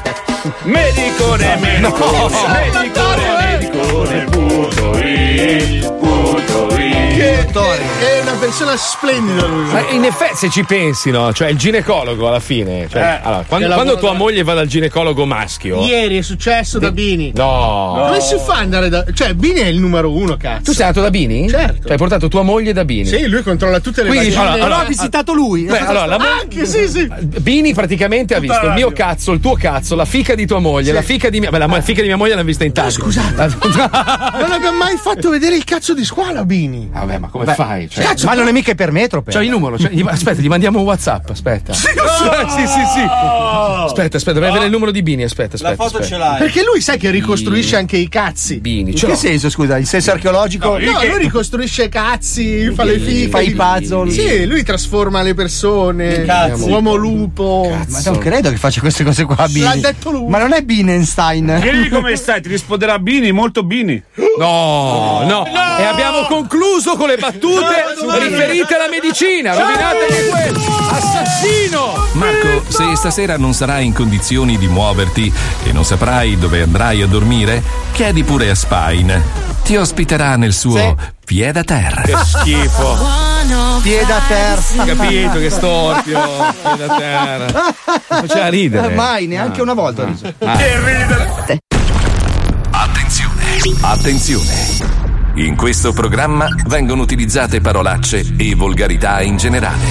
Medicone, 0.68 1.56
medicone, 1.60 2.28
medicone, 2.62 3.24
medicone, 3.40 4.24
punto 4.24 4.98
i, 4.98 5.80
punto 5.98 6.74
i. 6.76 6.96
È 7.98 8.20
una 8.20 8.32
persona 8.38 8.76
splendida 8.76 9.46
lui. 9.46 9.64
Ma 9.72 9.88
in 9.90 10.04
effetti, 10.04 10.36
se 10.36 10.50
ci 10.50 10.64
pensi, 10.64 11.10
no? 11.10 11.32
Cioè, 11.32 11.48
il 11.48 11.56
ginecologo 11.56 12.28
alla 12.28 12.38
fine. 12.38 12.86
Cioè, 12.88 13.00
Eh, 13.02 13.20
allora, 13.22 13.44
quando, 13.48 13.66
che 13.68 13.74
quando 13.74 13.98
tua 13.98 14.10
da- 14.12 14.16
moglie 14.16 14.42
va 14.44 14.54
dal 14.54 14.66
ginecologo 14.66 15.24
maschio. 15.26 15.82
Ieri 15.82 16.18
è 16.18 16.22
successo 16.22 16.78
da 16.78 16.92
Bini. 16.92 17.32
No. 17.34 18.04
Come 18.06 18.20
si 18.20 18.36
fa 18.36 18.54
ad 18.54 18.60
andare 18.60 18.88
da. 18.88 19.04
Cioè, 19.12 19.34
Bini 19.34 19.60
è 19.60 19.66
il 19.66 19.80
numero 19.80 20.12
uno, 20.12 20.36
cazzo. 20.36 20.62
Tu 20.64 20.72
sei 20.74 20.86
andato 20.86 21.02
da 21.02 21.10
Bini? 21.10 21.48
Certo. 21.48 21.82
Cioè, 21.82 21.92
hai 21.92 21.96
portato 21.98 22.28
tua 22.28 22.42
moglie 22.42 22.72
da 22.72 22.84
Bini? 22.84 23.06
Sì, 23.06 23.26
lui 23.26 23.42
controlla 23.42 23.80
tutte 23.80 24.02
le 24.02 24.08
Quindi, 24.10 24.26
vagine. 24.28 24.42
allora, 24.42 24.54
allora, 24.56 24.74
Però 24.76 24.84
ha 24.86 24.88
visitato 24.88 25.32
lui. 25.32 25.62
Beh, 25.64 25.78
allora, 25.78 26.06
la 26.06 26.18
mo- 26.18 26.24
Anche, 26.40 26.66
sì, 26.66 26.88
sì. 26.88 27.08
Bini 27.40 27.74
praticamente 27.74 28.34
ha 28.36 28.38
visto 28.38 28.66
il 28.66 28.72
mio 28.74 28.92
cazzo, 28.92 29.32
il 29.32 29.40
tuo 29.40 29.54
cazzo, 29.56 29.96
la 29.96 30.04
fica 30.04 30.34
di 30.36 30.46
tua 30.46 30.57
moglie, 30.60 30.92
la 30.92 31.02
fica 31.02 31.28
di 31.30 31.40
mia. 31.40 31.50
Beh, 31.50 31.58
la 31.58 31.80
fica 31.80 32.00
di 32.00 32.06
mia 32.08 32.16
moglie 32.16 32.34
l'hanno 32.34 32.44
vista 32.44 32.64
in 32.64 32.72
tanti. 32.72 32.92
Scusate. 32.92 33.56
Non 34.38 34.52
abbiamo 34.52 34.78
mai 34.78 34.96
fatto 34.96 35.30
vedere 35.30 35.56
il 35.56 35.64
cazzo 35.64 35.94
di 35.94 36.04
squalo 36.04 36.44
Bini. 36.44 36.88
Vabbè, 36.92 37.18
ma 37.18 37.28
come 37.28 37.44
Beh, 37.44 37.54
fai? 37.54 37.88
Cioè, 37.88 38.14
ma 38.24 38.34
non 38.34 38.48
è 38.48 38.52
mica 38.52 38.74
per 38.74 38.92
metro, 38.92 39.22
per. 39.22 39.34
C'ho 39.34 39.40
il 39.40 39.50
numero, 39.50 39.78
cioè, 39.78 39.90
gli- 39.90 40.04
aspetta, 40.06 40.40
gli 40.40 40.48
mandiamo 40.48 40.78
un 40.78 40.84
WhatsApp. 40.84 41.30
Aspetta. 41.30 41.72
Sì, 41.72 41.86
sì, 41.88 42.66
sì, 42.66 42.84
sì. 42.94 43.06
Aspetta, 43.84 44.16
aspetta, 44.16 44.32
dovrei 44.32 44.50
avere 44.50 44.66
il 44.66 44.70
numero 44.70 44.90
di 44.90 45.02
Bini. 45.02 45.24
Aspetta, 45.24 45.56
aspetta. 45.56 45.84
aspetta. 45.84 46.36
Perché 46.38 46.62
lui 46.62 46.80
sai 46.80 46.98
che 46.98 47.10
ricostruisce 47.10 47.76
anche 47.76 47.96
i 47.96 48.08
cazzi. 48.08 48.60
Bini, 48.60 48.90
In 48.90 48.96
ce 48.96 49.06
che 49.06 49.16
senso, 49.16 49.50
scusa? 49.50 49.76
Il 49.78 49.86
senso 49.86 50.12
archeologico? 50.12 50.78
No, 50.78 50.78
lui 50.78 51.18
ricostruisce 51.18 51.84
i 51.84 51.88
cazzi, 51.88 52.70
fa 52.72 52.84
le 52.84 52.98
fiche. 52.98 53.28
Fa 53.28 53.40
i 53.40 53.52
puzzle. 53.52 54.10
Sì, 54.10 54.46
lui 54.46 54.62
trasforma 54.62 55.22
le 55.22 55.34
persone. 55.34 56.26
Uomo 56.58 56.94
lupo. 56.94 57.76
Ma 57.88 58.00
non 58.04 58.18
credo 58.18 58.50
che 58.50 58.56
faccia 58.56 58.80
queste 58.80 59.04
cose 59.04 59.24
qua, 59.24 59.46
Bini. 59.48 59.60
L'ha 59.60 59.76
detto 59.76 60.10
lui. 60.10 60.28
Ma 60.28 60.37
non 60.38 60.52
è 60.52 60.62
Binenstein. 60.62 61.58
Chiedili 61.60 61.88
come 61.88 62.16
stai, 62.16 62.40
ti 62.40 62.48
risponderà 62.48 62.98
Bini, 62.98 63.32
molto 63.32 63.62
Bini. 63.62 64.02
No, 64.38 65.24
no, 65.24 65.46
E 65.46 65.84
abbiamo 65.84 66.22
concluso 66.28 66.96
con 66.96 67.08
le 67.08 67.16
battute 67.16 67.84
riferite 68.20 68.74
alla 68.74 68.88
medicina. 68.88 69.54
Rovinate 69.54 70.06
anche 70.08 70.28
quello. 70.28 70.60
Assassino! 70.90 72.06
Marco, 72.12 72.64
se 72.68 72.96
stasera 72.96 73.36
non 73.36 73.52
sarai 73.52 73.86
in 73.86 73.92
condizioni 73.92 74.56
di 74.58 74.68
muoverti 74.68 75.32
e 75.64 75.72
non 75.72 75.84
saprai 75.84 76.38
dove 76.38 76.62
andrai 76.62 77.02
a 77.02 77.06
dormire, 77.06 77.62
chiedi 77.92 78.22
pure 78.24 78.50
a 78.50 78.54
Spine. 78.54 79.57
Ti 79.68 79.76
ospiterà 79.76 80.36
nel 80.36 80.54
suo 80.54 80.96
pieda 81.26 81.62
terra. 81.62 82.00
Che 82.00 82.16
schifo. 82.24 82.96
Pieda 83.82 84.18
terra. 84.26 84.62
Capito 84.82 85.38
che 85.38 85.50
storpio. 85.50 86.18
Pieda 86.62 86.96
terra. 86.96 87.44
Mi 87.44 88.26
faceva 88.26 88.48
ridere. 88.48 88.94
Mai, 88.94 89.26
neanche 89.26 89.60
una 89.60 89.74
volta. 89.74 90.04
ho 90.04 90.06
riso. 90.06 90.34
Attenzione, 92.70 93.44
attenzione. 93.82 94.54
In 95.34 95.54
questo 95.54 95.92
programma 95.92 96.48
vengono 96.64 97.02
utilizzate 97.02 97.60
parolacce 97.60 98.24
e 98.38 98.54
volgarità 98.54 99.20
in 99.20 99.36
generale. 99.36 99.84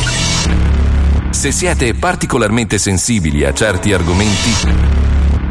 Se 1.29 1.51
siete 1.51 1.93
particolarmente 1.93 2.79
sensibili 2.79 3.45
a 3.45 3.53
certi 3.53 3.93
argomenti, 3.93 4.55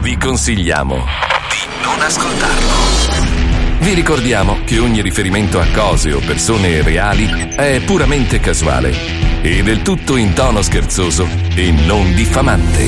vi 0.00 0.18
consigliamo 0.18 0.96
di 0.96 1.84
non 1.84 2.00
ascoltarlo. 2.00 2.95
Vi 3.78 3.94
ricordiamo 3.94 4.58
che 4.64 4.78
ogni 4.78 5.00
riferimento 5.00 5.60
a 5.60 5.66
cose 5.72 6.12
o 6.12 6.18
persone 6.18 6.82
reali 6.82 7.54
è 7.54 7.80
puramente 7.84 8.40
casuale 8.40 8.92
e 9.42 9.62
del 9.62 9.82
tutto 9.82 10.16
in 10.16 10.32
tono 10.32 10.62
scherzoso 10.62 11.26
e 11.54 11.70
non 11.70 12.14
diffamante. 12.14 12.84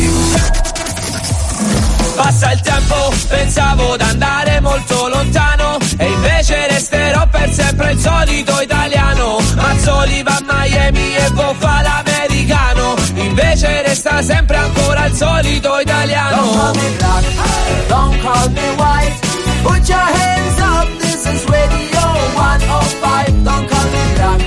Passa 2.17 2.53
il 2.53 2.61
tempo, 2.61 3.13
pensavo 3.29 3.97
d'andare 3.97 4.61
molto 4.61 5.07
lontano 5.07 5.79
E 5.97 6.05
invece 6.05 6.67
resterò 6.67 7.29
per 7.29 7.53
sempre 7.53 7.93
il 7.93 7.99
solito 8.01 8.61
italiano 8.61 9.39
Mazzoli 9.55 10.23
va 10.25 10.37
a 10.37 10.43
Miami 10.45 11.15
e 11.15 11.31
fa 11.59 11.81
l'americano 11.81 12.97
Invece 13.15 13.83
resta 13.83 14.21
sempre 14.23 14.57
ancora 14.57 15.07
il 15.07 15.15
solito 15.15 15.79
italiano 15.79 16.43
Don't 16.43 16.57
call 16.57 16.75
me 16.75 16.97
black, 16.97 17.87
don't 17.87 18.21
call 18.21 18.51
me 18.51 18.69
white. 18.77 19.28
Put 19.63 19.89
your 19.89 19.99
hands 19.99 20.61
up, 20.61 20.89
this 20.99 21.27
is 21.27 21.45
Radio 21.49 22.01
105. 22.35 23.45
Don't 23.45 23.69
call 23.69 23.85
me 23.95 24.15
black, 24.15 24.41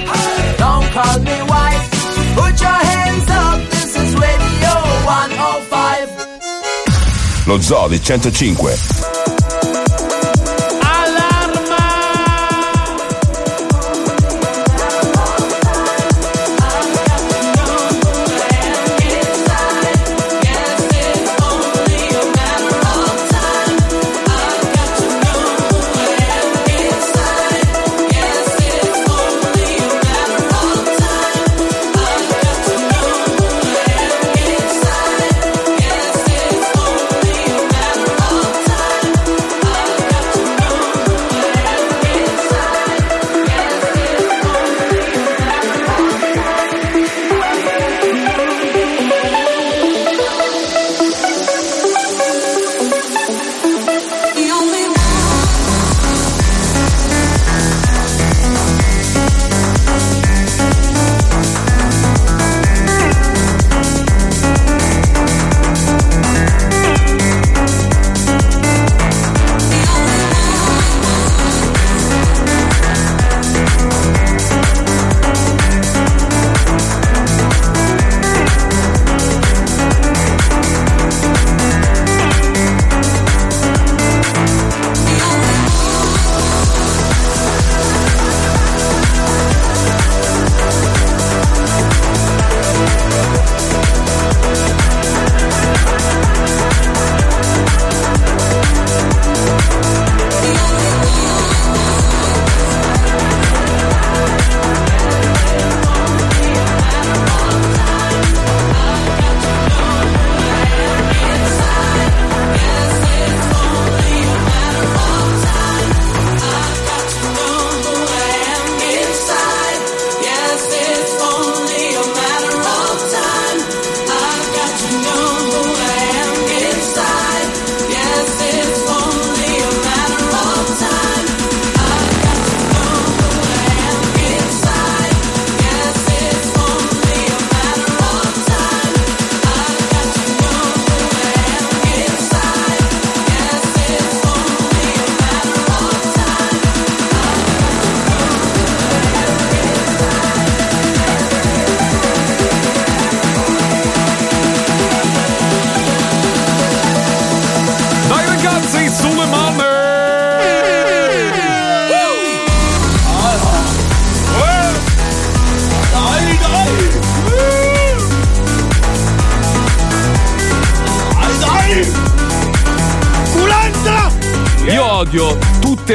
don't 0.58 0.86
call 0.96 1.20
me 1.20 1.38
white. 1.52 1.90
Put 2.36 2.60
your 2.62 2.80
hands 2.92 3.30
up, 3.30 3.60
this 3.72 3.96
is 3.96 4.14
Radio 4.16 4.74
105. 5.06 7.48
Lo 7.48 7.58
Zodi 7.58 8.00
105. 8.00 9.11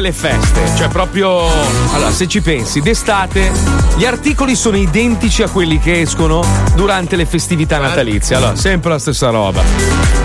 Tutte 0.07 0.11
le 0.11 0.13
feste. 0.13 0.77
Cioè, 0.77 0.89
proprio. 0.89 1.36
Se 2.17 2.27
ci 2.27 2.41
pensi, 2.41 2.81
d'estate 2.81 3.53
gli 3.99 4.07
articoli 4.07 4.55
sono 4.57 4.79
identici 4.79 5.43
a 5.43 5.51
quelli 5.51 5.79
che 5.79 6.01
escono 6.01 6.43
durante 6.75 7.15
le 7.15 7.27
festività 7.27 7.77
natalizie. 7.79 8.37
Allora, 8.37 8.57
sempre 8.57 8.89
la 8.91 8.99
stessa 8.99 9.29
roba. 9.29 9.63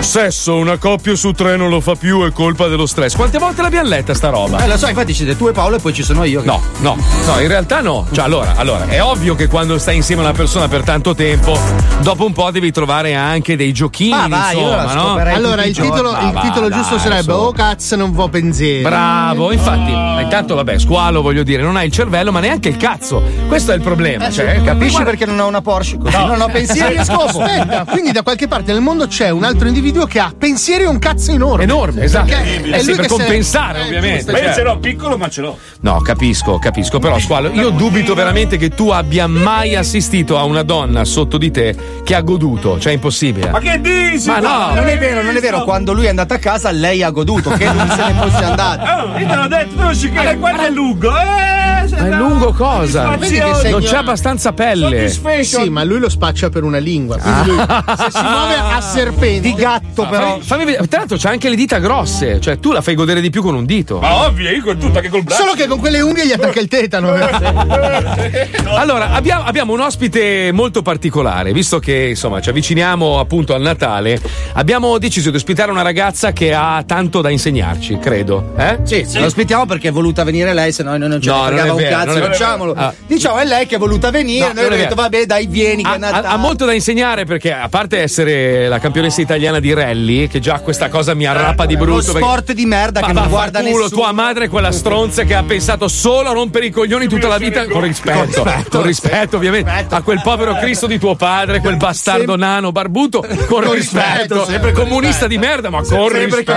Sesso, 0.00 0.56
una 0.56 0.78
coppia 0.78 1.14
su 1.14 1.32
tre 1.32 1.56
non 1.56 1.68
lo 1.68 1.80
fa 1.80 1.94
più, 1.94 2.24
è 2.24 2.32
colpa 2.32 2.66
dello 2.68 2.86
stress. 2.86 3.14
Quante 3.14 3.36
volte 3.38 3.60
l'abbiamo 3.62 3.88
letta 3.88 4.14
sta 4.14 4.30
roba? 4.30 4.64
Eh, 4.64 4.68
lo 4.68 4.76
so, 4.78 4.88
infatti 4.88 5.12
siete 5.12 5.36
tu 5.36 5.48
e 5.48 5.52
Paolo 5.52 5.76
e 5.76 5.80
poi 5.80 5.92
ci 5.92 6.02
sono 6.02 6.24
io. 6.24 6.40
che- 6.40 6.46
No, 6.46 6.60
no, 6.78 6.96
no, 7.26 7.38
in 7.40 7.48
realtà 7.48 7.82
no. 7.82 8.06
Cioè, 8.10 8.24
allora, 8.24 8.54
allora, 8.56 8.86
è 8.88 9.02
ovvio 9.02 9.34
che 9.34 9.46
quando 9.46 9.78
stai 9.78 9.96
insieme 9.96 10.22
a 10.22 10.24
una 10.26 10.34
persona 10.34 10.68
per 10.68 10.82
tanto 10.84 11.14
tempo, 11.14 11.58
dopo 12.00 12.24
un 12.24 12.32
po' 12.32 12.50
devi 12.50 12.72
trovare 12.72 13.14
anche 13.14 13.54
dei 13.54 13.72
giochini. 13.72 14.10
Ma 14.10 14.28
vai, 14.28 14.56
io 14.56 14.62
insomma, 14.62 14.84
la 14.84 14.94
no? 14.94 15.16
Allora, 15.34 15.64
il 15.64 15.74
titolo, 15.76 16.12
Ma 16.12 16.20
il 16.30 16.38
titolo 16.40 16.68
dai, 16.68 16.78
giusto 16.78 16.98
sarebbe 16.98 17.22
su. 17.22 17.30
Oh 17.30 17.52
cazzo 17.52 17.96
non 17.96 18.12
vo 18.12 18.28
pensieri. 18.28 18.82
Bravo, 18.82 19.52
infatti, 19.52 19.92
intanto 20.22 20.54
vabbè, 20.54 20.78
squalo 20.78 21.20
voglio 21.22 21.42
dire, 21.42 21.62
non 21.62 21.76
hai 21.76 21.81
il 21.84 21.92
cervello, 21.92 22.32
ma 22.32 22.40
neanche 22.40 22.68
il 22.68 22.76
cazzo. 22.76 23.22
Questo 23.48 23.72
è 23.72 23.74
il 23.74 23.80
problema. 23.80 24.26
Eh, 24.28 24.32
cioè, 24.32 24.62
capisci 24.62 24.92
guarda- 24.92 25.10
perché 25.10 25.26
non 25.26 25.38
ho 25.40 25.46
una 25.46 25.60
Porsche? 25.60 25.98
Così 25.98 26.16
non 26.16 26.40
ho 26.40 26.46
pensieri 26.46 26.94
e 26.94 27.04
scopo. 27.04 27.40
Aspetta, 27.42 27.84
quindi 27.88 28.12
da 28.12 28.22
qualche 28.22 28.48
parte 28.48 28.72
nel 28.72 28.80
mondo 28.80 29.06
c'è 29.06 29.30
un 29.30 29.44
altro 29.44 29.68
individuo 29.68 30.06
che 30.06 30.18
ha 30.20 30.32
pensieri 30.36 30.84
e 30.84 30.86
un 30.86 30.98
cazzo 30.98 31.30
enorme. 31.32 31.62
Enorme, 31.64 32.02
esatto. 32.04 32.26
Perché 32.26 32.62
Eh 32.62 32.70
è 32.70 32.78
sì, 32.80 32.86
lui 32.86 32.96
per 32.96 33.06
compensare, 33.06 33.80
eh, 33.80 33.82
ovviamente. 33.84 34.16
giusto, 34.16 34.32
Ma 34.32 34.38
io 34.38 34.44
certo. 34.44 34.58
ce 34.60 34.64
l'ho 34.66 34.78
piccolo, 34.78 35.16
ma 35.18 35.28
ce 35.28 35.40
l'ho. 35.40 35.58
No, 35.82 36.00
capisco, 36.00 36.60
capisco, 36.60 37.00
però 37.00 37.18
squalo, 37.18 37.50
io 37.50 37.70
dubito 37.70 38.14
veramente 38.14 38.56
che 38.56 38.68
tu 38.68 38.90
abbia 38.90 39.26
mai 39.26 39.74
assistito 39.74 40.38
a 40.38 40.44
una 40.44 40.62
donna 40.62 41.04
sotto 41.04 41.38
di 41.38 41.50
te 41.50 41.76
che 42.04 42.14
ha 42.14 42.20
goduto, 42.20 42.78
cioè 42.78 42.92
è 42.92 42.94
impossibile. 42.94 43.50
Ma 43.50 43.58
che 43.58 43.80
dici? 43.80 44.28
Ma 44.28 44.38
no, 44.38 44.74
non 44.74 44.86
è 44.86 44.96
vero, 44.96 45.22
non 45.22 45.34
è 45.36 45.40
vero. 45.40 45.64
Quando 45.64 45.92
lui 45.92 46.04
è 46.04 46.08
andato 46.08 46.34
a 46.34 46.38
casa, 46.38 46.70
lei 46.70 47.02
ha 47.02 47.10
goduto, 47.10 47.50
che 47.50 47.64
non 47.64 47.88
se 47.90 48.04
ne 48.04 48.12
fosse 48.12 48.44
andato. 48.44 48.84
Oh, 48.84 49.18
io 49.18 49.26
te 49.26 49.34
l'ho 49.34 49.48
detto, 49.48 49.74
tu 49.74 49.82
non 49.82 49.96
ci 49.96 50.08
credi, 50.08 50.38
guarda 50.38 50.66
è 50.66 50.70
lungo. 50.70 51.10
Eh, 51.10 51.81
Ma 52.08 52.16
è 52.16 52.18
lungo 52.18 52.52
cosa? 52.52 53.16
Che 53.16 53.70
Non 53.70 53.82
c'è 53.82 53.96
abbastanza 53.96 54.52
pelle. 54.52 55.08
Sì, 55.42 55.68
ma 55.68 55.84
lui 55.84 55.98
lo 55.98 56.08
spaccia 56.08 56.48
per 56.48 56.64
una 56.64 56.78
lingua. 56.78 57.18
Quindi 57.18 57.50
lui, 57.50 57.58
se 57.58 58.10
si 58.10 58.22
muove 58.22 58.54
a 58.54 58.80
serpenti. 58.80 59.40
Di 59.40 59.54
gatto, 59.54 60.06
però. 60.06 60.32
Fammi, 60.32 60.42
fammi 60.42 60.64
vedere. 60.64 60.88
Tra 60.88 60.98
l'altro 60.98 61.16
c'ha 61.18 61.30
anche 61.30 61.48
le 61.48 61.56
dita 61.56 61.78
grosse, 61.78 62.40
cioè 62.40 62.58
tu 62.58 62.72
la 62.72 62.80
fai 62.80 62.94
godere 62.94 63.20
di 63.20 63.30
più 63.30 63.42
con 63.42 63.54
un 63.54 63.64
dito. 63.64 63.98
Ma 63.98 64.26
ovvio, 64.26 64.50
io 64.50 64.62
con 64.62 64.78
tutto, 64.78 64.98
anche 64.98 65.08
col 65.08 65.22
braccio. 65.22 65.42
Solo 65.42 65.54
che 65.54 65.66
con 65.66 65.78
quelle 65.78 66.00
unghie 66.00 66.26
gli 66.26 66.32
attacca 66.32 66.60
il 66.60 66.68
tetano. 66.68 67.10
Allora, 68.74 69.10
abbiamo, 69.12 69.44
abbiamo 69.44 69.72
un 69.72 69.80
ospite 69.80 70.50
molto 70.52 70.82
particolare, 70.82 71.52
visto 71.52 71.78
che 71.78 72.08
insomma 72.10 72.40
ci 72.40 72.48
avviciniamo 72.48 73.18
appunto 73.18 73.54
al 73.54 73.60
Natale, 73.60 74.20
abbiamo 74.54 74.98
deciso 74.98 75.30
di 75.30 75.36
ospitare 75.36 75.70
una 75.70 75.82
ragazza 75.82 76.32
che 76.32 76.52
ha 76.54 76.82
tanto 76.86 77.20
da 77.20 77.28
insegnarci, 77.30 77.98
credo. 77.98 78.52
Eh? 78.56 78.78
Sì, 78.82 79.06
lo 79.18 79.26
ospitiamo 79.26 79.66
perché 79.66 79.88
è 79.88 79.92
voluta 79.92 80.24
venire 80.24 80.52
lei, 80.54 80.72
se 80.72 80.82
no 80.82 80.96
noi 80.96 81.08
non 81.08 81.20
ce 81.20 81.30
No, 81.30 81.44
ne 81.44 81.50
non 81.50 81.50
fregava 81.50 81.66
è 81.66 81.70
un 81.70 81.76
vero, 81.76 81.91
cazzo, 81.92 82.18
facciamolo. 82.20 82.74
Ah. 82.76 82.94
Diciamo, 83.06 83.38
è 83.38 83.44
lei 83.44 83.66
che 83.66 83.76
è 83.76 83.78
voluta 83.78 84.10
venire, 84.10 84.46
No, 84.48 84.52
noi 84.54 84.64
abbiamo 84.64 84.82
detto, 84.82 84.94
vabbè, 84.94 85.26
dai, 85.26 85.46
vieni, 85.46 85.82
Ha, 85.84 85.96
ha- 86.00 86.20
ha 86.22 86.36
molto 86.36 86.64
da 86.64 86.72
insegnare 86.72 87.24
perché 87.24 87.52
a 87.52 87.68
parte 87.68 87.98
essere 88.00 88.68
la 88.68 88.78
campionessa 88.78 89.20
italiana 89.20 89.60
di 89.60 89.72
rally, 89.72 90.28
che 90.28 90.40
già 90.40 90.58
questa 90.60 90.88
cosa 90.88 91.14
mi 91.14 91.26
arrappa 91.26 91.66
di 91.66 91.76
brutto. 91.76 92.06
Lo 92.06 92.12
perché- 92.12 92.18
sport 92.20 92.52
di 92.52 92.66
merda 92.66 93.00
Ma 93.00 93.06
che 93.06 93.12
non 93.12 93.28
guarda 93.28 93.60
culo, 93.60 93.70
nessuno. 93.82 93.88
tua 93.88 94.12
madre 94.12 94.44
è 94.46 94.48
quella 94.48 94.72
stronza 94.72 95.22
che 95.24 95.34
ha 95.34 95.42
pensato 95.42 95.88
solo 95.88 96.30
a 96.30 96.32
rompere 96.32 96.66
i 96.66 96.70
coglioni 96.70 97.06
tutta 97.06 97.28
la 97.28 97.38
vita 97.38 97.66
con 97.66 97.82
rispetto, 97.82 98.44
con 98.70 98.82
rispetto, 98.82 99.36
ovviamente 99.36 99.70
a 99.88 100.02
quel 100.02 100.20
povero 100.22 100.54
Cristo 100.56 100.86
di 100.86 100.98
tuo 100.98 101.14
padre, 101.14 101.60
quel 101.60 101.76
bastardo 101.76 102.36
nano 102.36 102.72
barbuto 102.72 103.24
con, 103.46 103.70
rispetto, 103.72 104.44
sempre 104.44 104.72
comunista 104.72 105.26
di 105.26 105.38
merda, 105.38 105.70
ma 105.70 105.82
con 105.82 106.08
rispetto. 106.08 106.52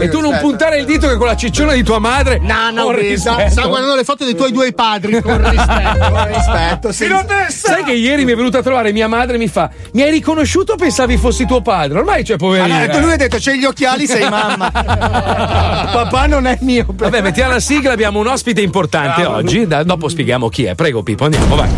e 0.00 0.08
tu 0.08 0.20
non 0.20 0.38
puntare 0.40 0.78
il 0.78 0.84
dito 0.84 1.08
che 1.08 1.16
con 1.16 1.26
la 1.26 1.36
cicciona 1.36 1.72
di 1.72 1.82
tua 1.82 1.98
madre. 1.98 2.38
No, 2.40 2.70
no, 2.70 2.94
sta, 3.16 3.66
guardando 3.66 3.94
le 3.96 4.04
foto 4.04 4.24
dei 4.32 4.34
tuoi 4.36 4.52
due 4.52 4.72
padri 4.72 5.20
con 5.20 5.38
rispetto. 5.48 5.98
Con 6.10 6.26
rispetto, 6.26 6.92
sì. 6.92 7.06
Sai 7.48 7.84
che 7.84 7.92
ieri 7.92 8.24
mi 8.24 8.32
è 8.32 8.36
venuta 8.36 8.58
a 8.58 8.62
trovare 8.62 8.92
mia 8.92 9.08
madre 9.08 9.36
e 9.36 9.38
mi 9.38 9.48
fa: 9.48 9.70
Mi 9.92 10.02
hai 10.02 10.10
riconosciuto? 10.10 10.74
Pensavi 10.76 11.16
fossi 11.16 11.46
tuo 11.46 11.60
padre. 11.62 11.98
Ormai 11.98 12.22
c'è 12.24 12.34
Ah, 12.34 12.36
poverino. 12.36 12.78
detto- 12.78 12.98
lui 13.00 13.12
ha 13.12 13.16
detto 13.16 13.36
c'hai 13.40 13.58
gli 13.58 13.64
occhiali, 13.64 14.06
sei 14.06 14.28
mamma. 14.28 14.70
Papà 15.92 16.26
non 16.26 16.46
è 16.46 16.58
mio. 16.60 16.86
Vabbè, 16.88 17.20
mettiamo 17.20 17.52
la 17.52 17.60
sigla, 17.60 17.92
abbiamo 17.92 18.18
un 18.20 18.26
ospite 18.26 18.60
importante 18.60 19.24
oggi. 19.24 19.66
da- 19.66 19.82
dopo 19.82 20.08
spieghiamo 20.08 20.48
chi 20.48 20.64
è. 20.64 20.74
Prego, 20.74 21.02
Pippo, 21.02 21.24
andiamo, 21.24 21.54
vai. 21.56 21.68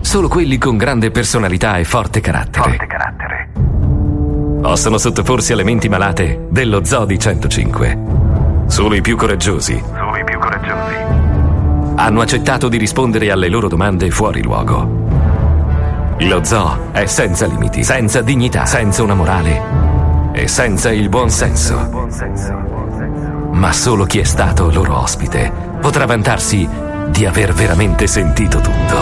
Solo 0.00 0.28
quelli 0.28 0.56
con 0.58 0.76
grande 0.76 1.10
personalità 1.10 1.76
e 1.78 1.84
forte 1.84 2.20
carattere. 2.20 2.78
Possono 4.62 4.98
sottoporsi 4.98 5.52
alle 5.52 5.64
menti 5.64 5.88
malate 5.88 6.46
dello 6.50 6.84
Zodi 6.84 7.18
105. 7.18 7.98
Solo 8.66 8.94
i 8.94 9.00
più 9.00 9.16
coraggiosi. 9.16 9.72
Solo 9.72 9.80
i 9.80 9.80
più 9.80 9.94
coraggiosi. 9.96 10.05
Hanno 11.98 12.20
accettato 12.20 12.68
di 12.68 12.76
rispondere 12.76 13.30
alle 13.30 13.48
loro 13.48 13.68
domande 13.68 14.10
fuori 14.10 14.42
luogo. 14.42 16.14
Lo 16.20 16.44
zoo 16.44 16.92
è 16.92 17.06
senza 17.06 17.46
limiti, 17.46 17.82
senza 17.84 18.20
dignità, 18.20 18.66
senza 18.66 19.02
una 19.02 19.14
morale 19.14 19.62
e 20.32 20.46
senza 20.46 20.92
il 20.92 21.08
buon 21.08 21.30
senso. 21.30 22.08
Ma 23.52 23.72
solo 23.72 24.04
chi 24.04 24.18
è 24.18 24.24
stato 24.24 24.70
loro 24.70 25.00
ospite 25.00 25.50
potrà 25.80 26.04
vantarsi 26.04 26.68
di 27.08 27.24
aver 27.24 27.54
veramente 27.54 28.06
sentito 28.06 28.60
tutto. 28.60 29.00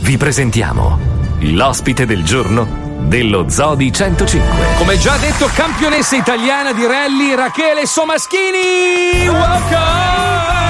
Vi 0.00 0.16
presentiamo 0.18 0.98
l'ospite 1.38 2.04
del 2.04 2.22
giorno 2.22 2.84
dello 3.00 3.48
Zodi 3.48 3.90
105. 3.90 4.66
Come 4.76 4.98
già 4.98 5.16
detto, 5.16 5.48
campionessa 5.54 6.16
italiana 6.16 6.72
di 6.74 6.86
rally 6.86 7.34
Rachele 7.34 7.86
Somaschini. 7.86 9.26
Welcome! 9.26 10.65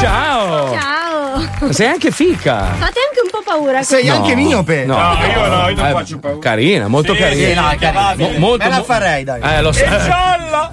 Ciao! 0.00 0.72
Ciao! 0.78 1.72
Sei 1.72 1.86
anche 1.88 2.10
fica. 2.10 2.64
Fate 2.78 3.00
anche 3.06 3.20
un 3.22 3.30
po' 3.30 3.39
paura. 3.50 3.82
Sei 3.82 4.00
così. 4.06 4.10
anche 4.16 4.34
miope. 4.34 4.84
No, 4.84 4.96
No, 4.96 5.12
io 5.24 5.46
no, 5.48 5.68
io 5.68 5.74
non 5.76 5.86
Eh, 5.86 5.90
faccio 5.92 6.18
paura. 6.18 6.38
Carina, 6.38 6.88
molto 6.88 7.14
Sì, 7.14 7.18
carina. 7.20 7.48
Sì, 7.48 7.54
no, 7.54 7.76
carina. 7.78 8.14
Mo- 8.16 8.38
molto, 8.38 8.64
Me 8.64 8.70
la 8.70 8.82
farei, 8.82 9.24
dai. 9.24 9.40
Eh, 9.42 9.62
lo 9.62 9.72
so. 9.72 9.84
È 9.84 9.88
gialla! 9.88 10.70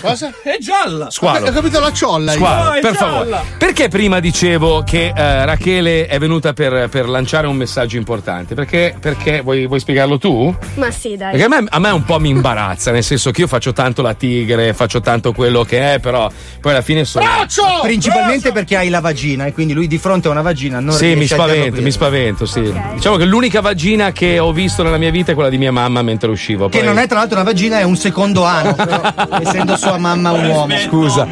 Cosa? 0.00 0.32
È 0.42 0.56
gialla! 0.60 1.10
Squalo. 1.10 1.46
Ho 1.48 1.52
capito 1.52 1.80
la 1.80 1.92
ciolla. 1.92 2.32
io. 2.32 2.38
Squalo, 2.38 2.64
No, 2.64 2.72
è 2.74 2.80
per 2.80 2.92
gialla. 2.96 3.10
favore. 3.10 3.40
Perché 3.58 3.88
prima 3.88 4.20
dicevo 4.20 4.82
che 4.82 5.12
eh, 5.14 5.44
Rachele 5.44 6.06
è 6.06 6.18
venuta 6.18 6.52
per, 6.52 6.88
per 6.88 7.08
lanciare 7.08 7.46
un 7.46 7.56
messaggio 7.56 7.96
importante? 7.96 8.54
Perché, 8.54 8.94
perché 8.98 9.40
vuoi, 9.40 9.66
vuoi 9.66 9.80
spiegarlo 9.80 10.18
tu? 10.18 10.54
Ma 10.74 10.90
sì, 10.90 11.16
dai. 11.16 11.32
Perché 11.32 11.44
a 11.44 11.60
me, 11.60 11.66
a 11.68 11.78
me 11.78 11.90
un 11.90 12.04
po' 12.04 12.18
mi 12.18 12.28
imbarazza, 12.30 12.90
nel 12.90 13.02
senso 13.04 13.30
che 13.30 13.42
io 13.42 13.46
faccio 13.46 13.72
tanto 13.72 14.02
la 14.02 14.14
tigre, 14.14 14.72
faccio 14.74 15.00
tanto 15.00 15.32
quello 15.32 15.64
che 15.64 15.94
è, 15.94 15.98
però 15.98 16.30
poi 16.60 16.72
alla 16.72 16.82
fine 16.82 17.04
sono. 17.04 17.24
Braccio! 17.24 17.62
Principalmente 17.82 18.52
perché 18.52 18.76
hai 18.76 18.88
la 18.88 19.00
vagina 19.00 19.44
e 19.46 19.52
quindi 19.52 19.72
lui 19.72 19.86
di 19.86 19.98
fronte 19.98 20.28
a 20.28 20.30
una 20.30 20.42
vagina 20.42 20.80
non 20.80 20.94
Sì, 20.94 21.06
mi 21.08 21.14
riesce 21.14 21.34
a 21.34 21.36
spavento, 21.36 21.54
interloquire. 21.66 21.84
mi 21.84 21.90
spavento, 22.20 22.46
sì. 22.46 22.72
Diciamo 22.94 23.16
che 23.16 23.24
l'unica 23.24 23.60
vagina 23.60 24.12
che 24.12 24.38
ho 24.38 24.52
visto 24.52 24.82
nella 24.82 24.98
mia 24.98 25.10
vita 25.10 25.32
è 25.32 25.34
quella 25.34 25.48
di 25.50 25.58
mia 25.58 25.72
mamma 25.72 26.02
mentre 26.02 26.30
uscivo. 26.30 26.68
Che 26.68 26.78
Poi- 26.78 26.86
non 26.86 26.98
è 26.98 27.06
tra 27.06 27.18
l'altro 27.18 27.36
una 27.36 27.44
vagina, 27.44 27.78
è 27.78 27.82
un 27.82 27.96
secondo 27.96 28.44
ano, 28.44 28.74
però, 28.74 29.00
essendo 29.40 29.76
sua 29.76 29.98
mamma 29.98 30.32
un 30.32 30.44
uomo. 30.46 30.76
Scusa. 30.76 31.26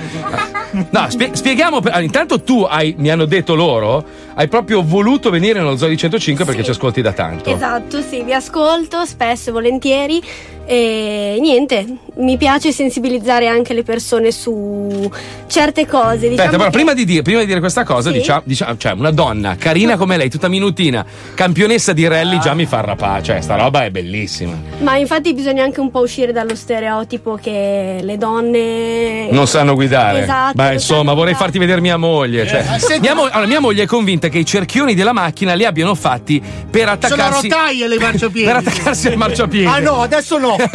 No, 0.90 1.06
spie- 1.08 1.30
spieghiamo. 1.34 1.80
per- 1.80 2.00
intanto 2.02 2.42
tu 2.42 2.62
hai, 2.68 2.94
mi 2.98 3.10
hanno 3.10 3.24
detto 3.24 3.54
loro, 3.54 4.04
hai 4.34 4.48
proprio 4.48 4.82
voluto 4.82 5.30
venire 5.30 5.58
nello 5.58 5.76
Zoo 5.76 5.88
di 5.88 5.96
105 5.96 6.44
perché 6.44 6.62
ci 6.62 6.70
ascolti 6.70 7.00
da 7.02 7.12
tanto. 7.12 7.54
Esatto, 7.54 8.00
sì, 8.02 8.22
vi 8.22 8.32
ascolto 8.34 9.04
spesso 9.04 9.50
e 9.50 9.52
volentieri 9.52 10.22
e 10.70 11.38
niente, 11.40 11.86
mi 12.16 12.36
piace 12.36 12.72
sensibilizzare 12.72 13.46
anche 13.48 13.72
le 13.72 13.82
persone 13.82 14.30
su 14.30 15.10
certe 15.46 15.86
cose. 15.86 16.28
Diciamo 16.28 16.34
Aspetta, 16.34 16.50
però 16.50 16.64
che- 16.64 16.70
prima 16.70 16.92
di, 16.92 17.04
dire, 17.06 17.22
prima 17.22 17.40
di 17.40 17.46
dire 17.46 17.58
questa 17.60 17.84
cosa, 17.84 18.10
Sì. 18.10 18.18
diciamo, 18.18 18.42
diciamo- 18.44 18.76
cioè 18.76 18.92
una 18.92 19.10
donna 19.10 19.56
carina 19.56 19.96
come 19.96 20.18
lei, 20.18 20.28
tutta 20.28 20.48
minutina, 20.48 21.04
campionessa 21.34 21.94
di 21.94 22.06
rally, 22.06 22.38
già 22.38 22.52
mi 22.52 22.66
fa 22.66 22.78
arrapare. 22.78 23.22
Cioè, 23.22 23.40
sta 23.40 23.56
roba 23.56 23.84
è 23.84 23.90
bellissima. 23.90 24.52
Ma 24.80 24.96
infatti 24.98 25.32
bisogna 25.32 25.62
anche 25.64 25.80
un 25.80 25.90
po' 25.90 26.00
uscire 26.00 26.32
dallo 26.32 26.54
stereotipo 26.54 27.38
che 27.40 28.00
le 28.02 28.18
donne 28.18 29.30
Non 29.30 29.46
sanno 29.46 29.74
guidare. 29.74 30.22
Esatto, 30.22 30.52
Ma 30.58 30.64
non 30.64 30.72
insomma, 30.72 31.12
vorrei 31.12 31.34
farti 31.34 31.56
vedere 31.58 31.80
mia 31.80 31.96
moglie. 31.96 32.44
cioè. 32.46 32.66
Eh, 32.74 32.78
senti- 32.80 33.00
mia, 33.00 33.14
mo- 33.14 33.28
allora, 33.30 33.46
mia 33.46 33.60
moglie 33.60 33.84
è 33.84 33.86
convinta 33.86 34.26
che 34.28 34.38
i 34.38 34.44
cerchioni 34.44 34.94
della 34.94 35.12
macchina 35.12 35.54
li 35.54 35.64
abbiano 35.64 35.94
fatti 35.94 36.40
per 36.68 36.80
Sono 36.82 36.92
attaccarsi. 36.92 37.48
rotaie 37.48 37.86
le 37.86 37.98
marciapiedi. 38.00 38.46
Per 38.48 38.56
attaccarsi 38.56 39.06
al 39.06 39.16
marciapiede. 39.16 39.68
Ah 39.68 39.78
no, 39.78 40.02
adesso 40.02 40.36
no. 40.38 40.56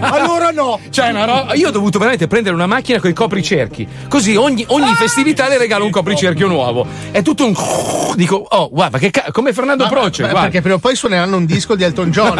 allora 0.00 0.50
no. 0.50 0.80
Cioè, 0.90 1.10
una 1.10 1.24
roba- 1.24 1.54
Io 1.54 1.68
ho 1.68 1.70
dovuto 1.70 1.98
veramente 1.98 2.26
prendere 2.26 2.54
una 2.54 2.66
macchina 2.66 2.98
con 2.98 3.10
i 3.10 3.12
copricerchi. 3.14 3.86
Così 4.08 4.34
ogni, 4.34 4.64
ogni 4.68 4.92
festività 4.94 5.46
le 5.48 5.56
regalo 5.58 5.84
un 5.84 5.90
copricerchio 5.92 6.48
nuovo. 6.48 6.84
È 7.12 7.22
tutto 7.22 7.44
un. 7.46 7.54
Dico, 8.16 8.44
oh, 8.46 8.68
guarda, 8.70 8.98
che 8.98 9.10
ca- 9.10 9.28
come 9.30 9.52
Fernando 9.52 9.84
Ma- 9.84 9.88
Proce. 9.90 10.22
beh, 10.22 10.28
guarda. 10.30 10.40
perché 10.48 10.60
prima 10.60 10.76
o 10.76 10.78
poi 10.78 10.94
suoneranno 10.96 11.36
un 11.36 11.46
disco 11.46 11.74
di 11.76 11.84
Elton 11.84 12.10
John 12.10 12.38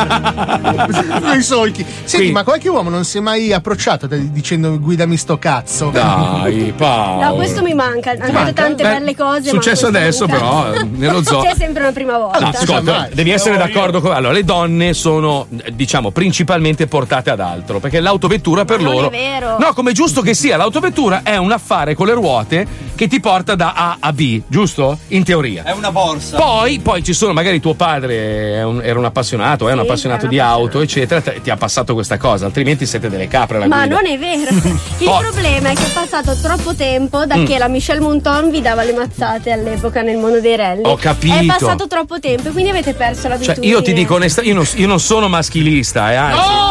i 1.38 1.42
solchi. 1.42 1.82
Senti, 1.84 2.16
Quindi- 2.16 2.32
ma 2.32 2.44
qualche 2.44 2.68
uomo 2.68 2.90
non 2.90 3.04
si 3.04 3.18
è 3.18 3.20
mai 3.20 3.52
approcciato 3.52 4.06
dicendo 4.06 4.78
guidami 4.78 5.16
sto 5.16 5.38
cazzo? 5.38 5.90
Dai, 5.90 6.71
Paolo. 6.72 7.24
No, 7.24 7.34
questo 7.34 7.62
mi 7.62 7.74
manca, 7.74 8.10
hanno 8.10 8.20
detto 8.20 8.32
manca? 8.32 8.52
tante 8.62 8.82
Beh, 8.82 8.88
belle 8.90 9.16
cose. 9.16 9.48
successo 9.48 9.90
ma 9.90 9.98
adesso, 9.98 10.26
però, 10.26 10.72
eh, 10.72 10.84
nello 10.84 11.22
zoo. 11.24 11.42
C'è 11.42 11.54
sempre 11.56 11.82
una 11.82 11.92
prima 11.92 12.18
volta. 12.18 12.38
No, 12.40 12.48
ascolta, 12.48 13.08
devi 13.12 13.30
essere 13.30 13.56
d'accordo 13.56 14.00
con. 14.00 14.12
Allora, 14.12 14.32
le 14.32 14.44
donne 14.44 14.94
sono, 14.94 15.46
eh, 15.64 15.74
diciamo, 15.74 16.10
principalmente 16.10 16.86
portate 16.86 17.30
ad 17.30 17.40
altro, 17.40 17.78
perché 17.80 18.00
l'autovettura 18.00 18.64
per 18.64 18.80
Non 18.80 18.92
loro... 18.94 19.06
è 19.08 19.10
vero. 19.10 19.56
No, 19.58 19.72
come 19.74 19.90
è 19.90 19.94
giusto 19.94 20.20
che 20.22 20.34
sia, 20.34 20.56
l'autovettura 20.56 21.20
è 21.22 21.36
un 21.36 21.52
affare 21.52 21.94
con 21.94 22.06
le 22.06 22.14
ruote 22.14 22.66
che 22.94 23.06
ti 23.08 23.20
porta 23.20 23.54
da 23.54 23.72
A 23.74 23.96
a 24.00 24.12
B, 24.12 24.42
giusto? 24.46 24.98
In 25.08 25.24
teoria. 25.24 25.64
È 25.64 25.72
una 25.72 25.90
borsa. 25.90 26.36
Poi, 26.36 26.78
poi 26.80 27.02
ci 27.02 27.12
sono, 27.12 27.32
magari 27.32 27.60
tuo 27.60 27.74
padre 27.74 28.54
è 28.54 28.62
un- 28.62 28.80
era 28.82 28.98
un 28.98 29.04
appassionato, 29.04 29.68
è 29.68 29.72
un 29.72 29.78
Sì, 29.80 29.84
appassionato 29.84 30.26
di 30.26 30.38
auto, 30.38 30.80
eccetera, 30.80 31.20
te- 31.20 31.40
ti 31.42 31.50
ha 31.50 31.56
passato 31.56 31.94
questa 31.94 32.16
cosa, 32.18 32.46
altrimenti 32.46 32.86
siete 32.86 33.08
delle 33.08 33.28
capre 33.28 33.56
alla 33.56 33.66
Ma 33.66 33.86
guida. 33.86 33.94
non 33.96 34.06
è 34.06 34.18
vero. 34.18 34.50
Il 34.98 35.08
Oh. 35.08 35.18
problema 35.18 35.70
è 35.70 35.74
che 35.74 35.84
è 35.84 35.90
passato 35.90 36.34
troppo 36.36 36.61
tempo 36.74 37.26
da 37.26 37.36
Mm. 37.36 37.44
che 37.46 37.58
la 37.58 37.68
Michelle 37.68 38.00
Monton 38.00 38.50
vi 38.50 38.60
dava 38.62 38.82
le 38.84 38.92
mazzate 38.92 39.50
all'epoca 39.50 40.02
nel 40.02 40.16
mondo 40.18 40.40
dei 40.40 40.56
rally. 40.56 40.82
Ho 40.84 40.96
capito. 40.96 41.34
È 41.34 41.44
passato 41.46 41.86
troppo 41.88 42.18
tempo 42.20 42.48
e 42.48 42.52
quindi 42.52 42.70
avete 42.70 42.94
perso 42.94 43.22
Cioè, 43.22 43.30
l'abitudine. 43.30 43.66
io 43.66 43.82
ti 43.82 43.92
dico 43.92 44.14
onestamente, 44.14 44.54
io 44.56 44.62
non, 44.62 44.68
io 44.76 44.86
non 44.86 45.00
sono 45.00 45.28
maschilista, 45.28 46.12
eh, 46.12 46.14
anzi. 46.14 46.70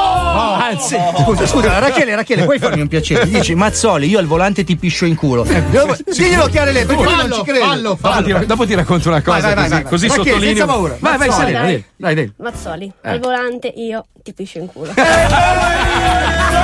Anzi, 0.72 0.96
Scusa, 1.24 1.46
scusa, 1.46 1.80
Rachele, 1.80 2.16
Rachele, 2.16 2.46
puoi 2.46 2.58
farmi 2.58 2.80
un 2.80 2.88
piacere? 2.88 3.28
Dici, 3.28 3.54
Mazzoli, 3.56 4.08
io 4.08 4.18
al 4.20 4.26
volante 4.26 4.64
ti 4.64 4.78
piscio 4.78 5.04
in 5.06 5.16
culo. 5.16 5.44
Devo- 5.44 5.98
Diglielo 6.06 6.46
chiaro 6.48 6.72
lei, 6.72 6.86
perché 6.86 7.04
lui 7.04 7.16
non 7.16 7.32
ci 7.34 7.42
crede. 7.44 7.82
Dopo 7.82 8.24
ti, 8.24 8.46
dopo 8.46 8.66
ti 8.66 8.74
racconto 8.76 9.10
una 9.10 9.22
cosa 9.22 9.40
Vai, 9.40 9.54
vai, 9.54 9.56
così, 9.56 9.70
vai, 9.70 9.82
vai. 9.82 9.92
così 9.92 10.08
Rachele, 10.08 10.26
sottolineo. 10.30 10.56
senza 10.56 10.66
paura. 10.74 10.96
Vai, 11.00 11.18
vai, 11.18 11.28
Mazzoli, 11.28 11.46
Serena, 11.48 11.64
dai. 11.66 11.72
dai, 11.74 11.84
dai, 11.98 12.16
dai. 12.16 12.34
Mazzoli, 12.38 12.92
Eh. 13.04 13.10
al 13.10 13.20
volante 13.20 13.68
io 13.76 14.06
ti 14.24 14.34
piscio 14.34 14.60
in 14.60 14.68
culo. 14.68 14.94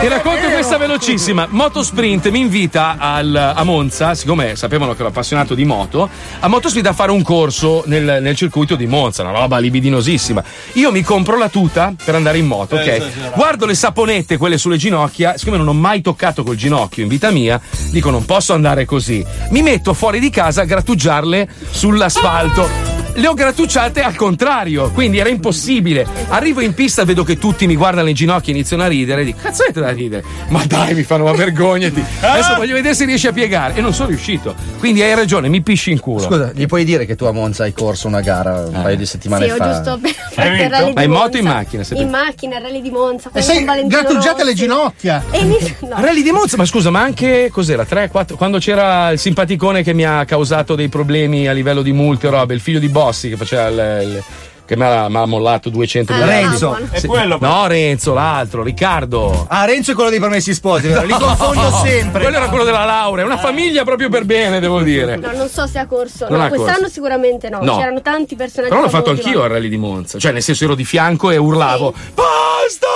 Ti 0.00 0.06
racconto 0.06 0.48
questa 0.50 0.76
velocissima. 0.76 1.46
Motosprint 1.50 2.28
mi 2.30 2.38
invita 2.40 2.96
al- 2.98 3.34
a 3.34 3.64
Monza, 3.64 4.14
siccome 4.14 4.54
sapevano 4.54 4.92
che 4.92 5.00
ero 5.00 5.08
appassionato 5.08 5.54
di 5.54 5.64
moto, 5.64 6.08
a 6.38 6.46
Motosprint 6.48 6.86
a 6.86 6.92
fare 6.92 7.10
un 7.10 7.22
corso 7.22 7.82
nel, 7.86 8.18
nel 8.20 8.36
circuito 8.36 8.76
di 8.76 8.86
Monza, 8.86 9.22
una 9.22 9.32
roba 9.32 9.58
libidinosissima. 9.58 10.44
Io 10.74 10.92
mi 10.92 11.02
compro 11.02 11.36
la 11.36 11.48
tuta 11.48 11.92
per 12.04 12.14
andare 12.14 12.38
in 12.38 12.46
moto, 12.46 12.76
ok? 12.76 13.32
Guardo 13.34 13.66
le 13.66 13.74
saponette, 13.74 14.36
quelle 14.36 14.58
sulle 14.58 14.76
ginocchia, 14.76 15.36
siccome 15.36 15.56
non 15.56 15.66
ho 15.68 15.72
mai 15.74 16.00
toccato 16.00 16.42
col 16.44 16.56
ginocchio 16.56 17.02
in 17.02 17.08
vita 17.08 17.30
mia, 17.30 17.60
dico 17.90 18.10
non 18.10 18.24
posso 18.24 18.52
andare 18.52 18.84
così. 18.84 19.24
Mi 19.50 19.62
metto 19.62 19.94
fuori 19.94 20.20
di 20.20 20.30
casa 20.30 20.62
a 20.62 20.64
grattugiarle 20.64 21.48
sull'asfalto. 21.70 22.96
Le 23.14 23.26
ho 23.26 23.34
grattucciate 23.34 24.00
al 24.00 24.14
contrario, 24.14 24.92
quindi 24.92 25.18
era 25.18 25.28
impossibile. 25.28 26.06
Arrivo 26.28 26.60
in 26.60 26.72
pista, 26.72 27.04
vedo 27.04 27.24
che 27.24 27.36
tutti 27.36 27.66
mi 27.66 27.74
guardano 27.74 28.08
in 28.08 28.14
ginocchio 28.14 28.52
e 28.52 28.56
iniziano 28.56 28.84
a 28.84 28.86
ridere. 28.86 29.24
Dico, 29.24 29.37
cazzo 29.40 29.62
avete 29.62 29.80
da 29.80 29.90
ridere? 29.90 30.22
Ma 30.48 30.64
dai, 30.66 30.94
mi 30.94 31.02
fanno, 31.02 31.24
ma 31.24 31.32
vergognati. 31.32 32.02
Adesso 32.20 32.54
voglio 32.56 32.74
vedere 32.74 32.94
se 32.94 33.04
riesci 33.04 33.26
a 33.26 33.32
piegare. 33.32 33.74
E 33.74 33.80
non 33.80 33.92
sono 33.94 34.08
riuscito. 34.08 34.54
Quindi 34.78 35.02
hai 35.02 35.14
ragione, 35.14 35.48
mi 35.48 35.60
pisci 35.62 35.90
in 35.90 36.00
culo. 36.00 36.20
Scusa, 36.20 36.50
gli 36.54 36.66
puoi 36.66 36.84
dire 36.84 37.06
che 37.06 37.16
tu 37.16 37.24
a 37.24 37.32
Monza 37.32 37.64
hai 37.64 37.72
corso 37.72 38.06
una 38.08 38.20
gara 38.20 38.60
un 38.66 38.72
paio 38.82 38.96
di 38.96 39.06
settimane 39.06 39.46
Sì, 39.46 39.50
ho 39.52 39.56
fa? 39.56 39.72
giusto 39.72 39.98
per 40.00 40.10
Hai 40.10 40.32
fare 40.34 40.48
il 40.48 40.54
vinto? 40.56 40.70
rally 40.76 40.92
Ma 40.94 41.02
in 41.02 41.10
moto 41.10 41.36
in 41.36 41.44
macchina? 41.44 41.82
Siete- 41.84 42.02
In 42.02 42.08
macchina, 42.08 42.56
il 42.56 42.62
rally 42.62 42.80
di 42.82 42.90
Monza. 42.90 43.28
E 43.28 43.32
con 43.32 43.42
sei 43.42 43.64
Valentino 43.64 44.00
grattugiate 44.02 44.44
le 44.44 44.54
ginocchia. 44.54 45.24
E 45.30 45.44
mi... 45.44 45.56
no. 45.82 45.96
Rally 46.00 46.22
di 46.22 46.30
Monza, 46.30 46.56
ma 46.56 46.64
scusa, 46.64 46.90
ma 46.90 47.00
anche 47.00 47.48
cos'era? 47.52 47.84
3, 47.84 48.08
4, 48.08 48.36
quando 48.36 48.58
c'era 48.58 49.10
il 49.10 49.18
simpaticone 49.18 49.82
che 49.82 49.92
mi 49.94 50.04
ha 50.04 50.24
causato 50.24 50.74
dei 50.74 50.88
problemi 50.88 51.46
a 51.48 51.52
livello 51.52 51.82
di 51.82 51.92
multe 51.92 52.26
e 52.26 52.30
robe, 52.30 52.54
il 52.54 52.60
figlio 52.60 52.78
di 52.78 52.88
Bossi 52.88 53.28
che 53.28 53.36
faceva 53.36 53.66
il. 53.68 54.06
il- 54.08 54.22
che 54.68 54.76
mi 54.76 54.82
ha, 54.84 55.08
mi 55.08 55.16
ha 55.16 55.24
mollato 55.24 55.70
200 55.70 56.12
Ah, 56.12 56.24
Renzo. 56.26 56.76
Sì. 56.92 57.06
È 57.06 57.08
quello. 57.08 57.38
No, 57.40 57.66
Renzo, 57.66 58.12
l'altro, 58.12 58.62
Riccardo. 58.62 59.46
Ah, 59.48 59.64
Renzo 59.64 59.92
è 59.92 59.94
quello 59.94 60.10
dei 60.10 60.18
promessi 60.18 60.52
sposi, 60.52 60.88
vero? 60.88 61.04
li 61.06 61.12
confondo 61.12 61.70
No, 61.70 61.80
sempre. 61.82 62.20
Quello 62.20 62.36
era 62.36 62.48
quello 62.48 62.64
della 62.64 62.84
laurea, 62.84 63.24
una 63.24 63.38
famiglia 63.38 63.82
proprio 63.84 64.10
per 64.10 64.26
bene, 64.26 64.60
devo 64.60 64.82
dire. 64.82 65.16
No, 65.16 65.32
non 65.32 65.48
so 65.48 65.66
se 65.66 65.78
ha 65.78 65.86
corso. 65.86 66.26
Non 66.28 66.40
no, 66.40 66.44
ha 66.44 66.48
quest'anno 66.48 66.76
corso. 66.80 66.92
sicuramente 66.92 67.48
no. 67.48 67.60
No. 67.62 67.78
C'erano 67.78 68.02
tanti 68.02 68.36
personaggi. 68.36 68.70
Però 68.72 68.82
l'ho 68.84 68.90
fatto 68.90 69.08
anch'io 69.08 69.42
al 69.42 69.48
rally 69.48 69.70
di 69.70 69.78
Monza, 69.78 70.18
cioè 70.18 70.32
nel 70.32 70.42
senso 70.42 70.64
ero 70.64 70.74
di 70.74 70.84
fianco 70.84 71.30
e 71.30 71.38
urlavo. 71.38 71.94
Basta! 72.12 72.86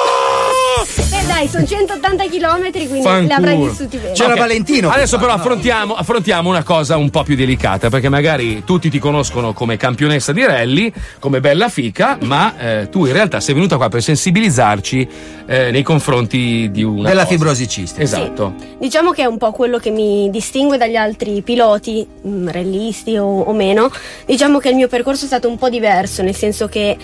Dai, 1.42 1.48
sono 1.48 1.66
180 1.66 2.24
km, 2.26 2.70
quindi 2.70 3.02
Fanculo. 3.02 3.26
le 3.26 3.34
avrai 3.34 3.56
vissuti 3.56 3.96
bene. 3.96 4.12
Ok. 4.12 4.94
Adesso 4.94 5.18
però 5.18 5.32
affrontiamo, 5.32 5.94
affrontiamo 5.94 6.48
una 6.48 6.62
cosa 6.62 6.96
un 6.96 7.10
po' 7.10 7.24
più 7.24 7.34
delicata, 7.34 7.88
perché 7.88 8.08
magari 8.08 8.62
tutti 8.64 8.88
ti 8.88 9.00
conoscono 9.00 9.52
come 9.52 9.76
campionessa 9.76 10.32
di 10.32 10.44
rally, 10.44 10.92
come 11.18 11.40
bella 11.40 11.68
fica, 11.68 12.16
ma 12.22 12.56
eh, 12.58 12.88
tu 12.88 13.06
in 13.06 13.12
realtà 13.12 13.40
sei 13.40 13.54
venuta 13.54 13.76
qua 13.76 13.88
per 13.88 14.02
sensibilizzarci 14.02 15.08
eh, 15.46 15.70
nei 15.72 15.82
confronti 15.82 16.70
di 16.70 16.84
una 16.84 17.08
Della 17.08 17.22
cosa. 17.24 17.34
fibrosi 17.34 17.68
cistica. 17.68 18.02
Esatto. 18.02 18.54
Diciamo 18.78 19.10
che 19.10 19.22
è 19.22 19.26
un 19.26 19.38
po' 19.38 19.50
quello 19.50 19.78
che 19.78 19.90
mi 19.90 20.30
distingue 20.30 20.76
dagli 20.76 20.96
altri 20.96 21.42
piloti, 21.42 22.06
mh, 22.22 22.50
rallisti 22.50 23.16
o, 23.16 23.26
o 23.26 23.52
meno. 23.52 23.90
Diciamo 24.26 24.58
che 24.58 24.68
il 24.68 24.76
mio 24.76 24.86
percorso 24.88 25.24
è 25.24 25.26
stato 25.26 25.48
un 25.48 25.56
po' 25.58 25.68
diverso, 25.68 26.22
nel 26.22 26.36
senso 26.36 26.68
che 26.68 26.96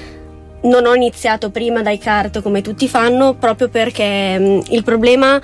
non 0.63 0.87
ho 0.87 0.95
iniziato 0.95 1.51
prima 1.51 1.83
dai 1.83 1.99
kart 1.99 2.43
come 2.43 2.63
tutti 2.63 2.89
fanno, 2.89 3.35
proprio 3.35 3.69
perché 3.69 4.39
mh, 4.39 4.63
il 4.71 4.83
problema 4.83 5.41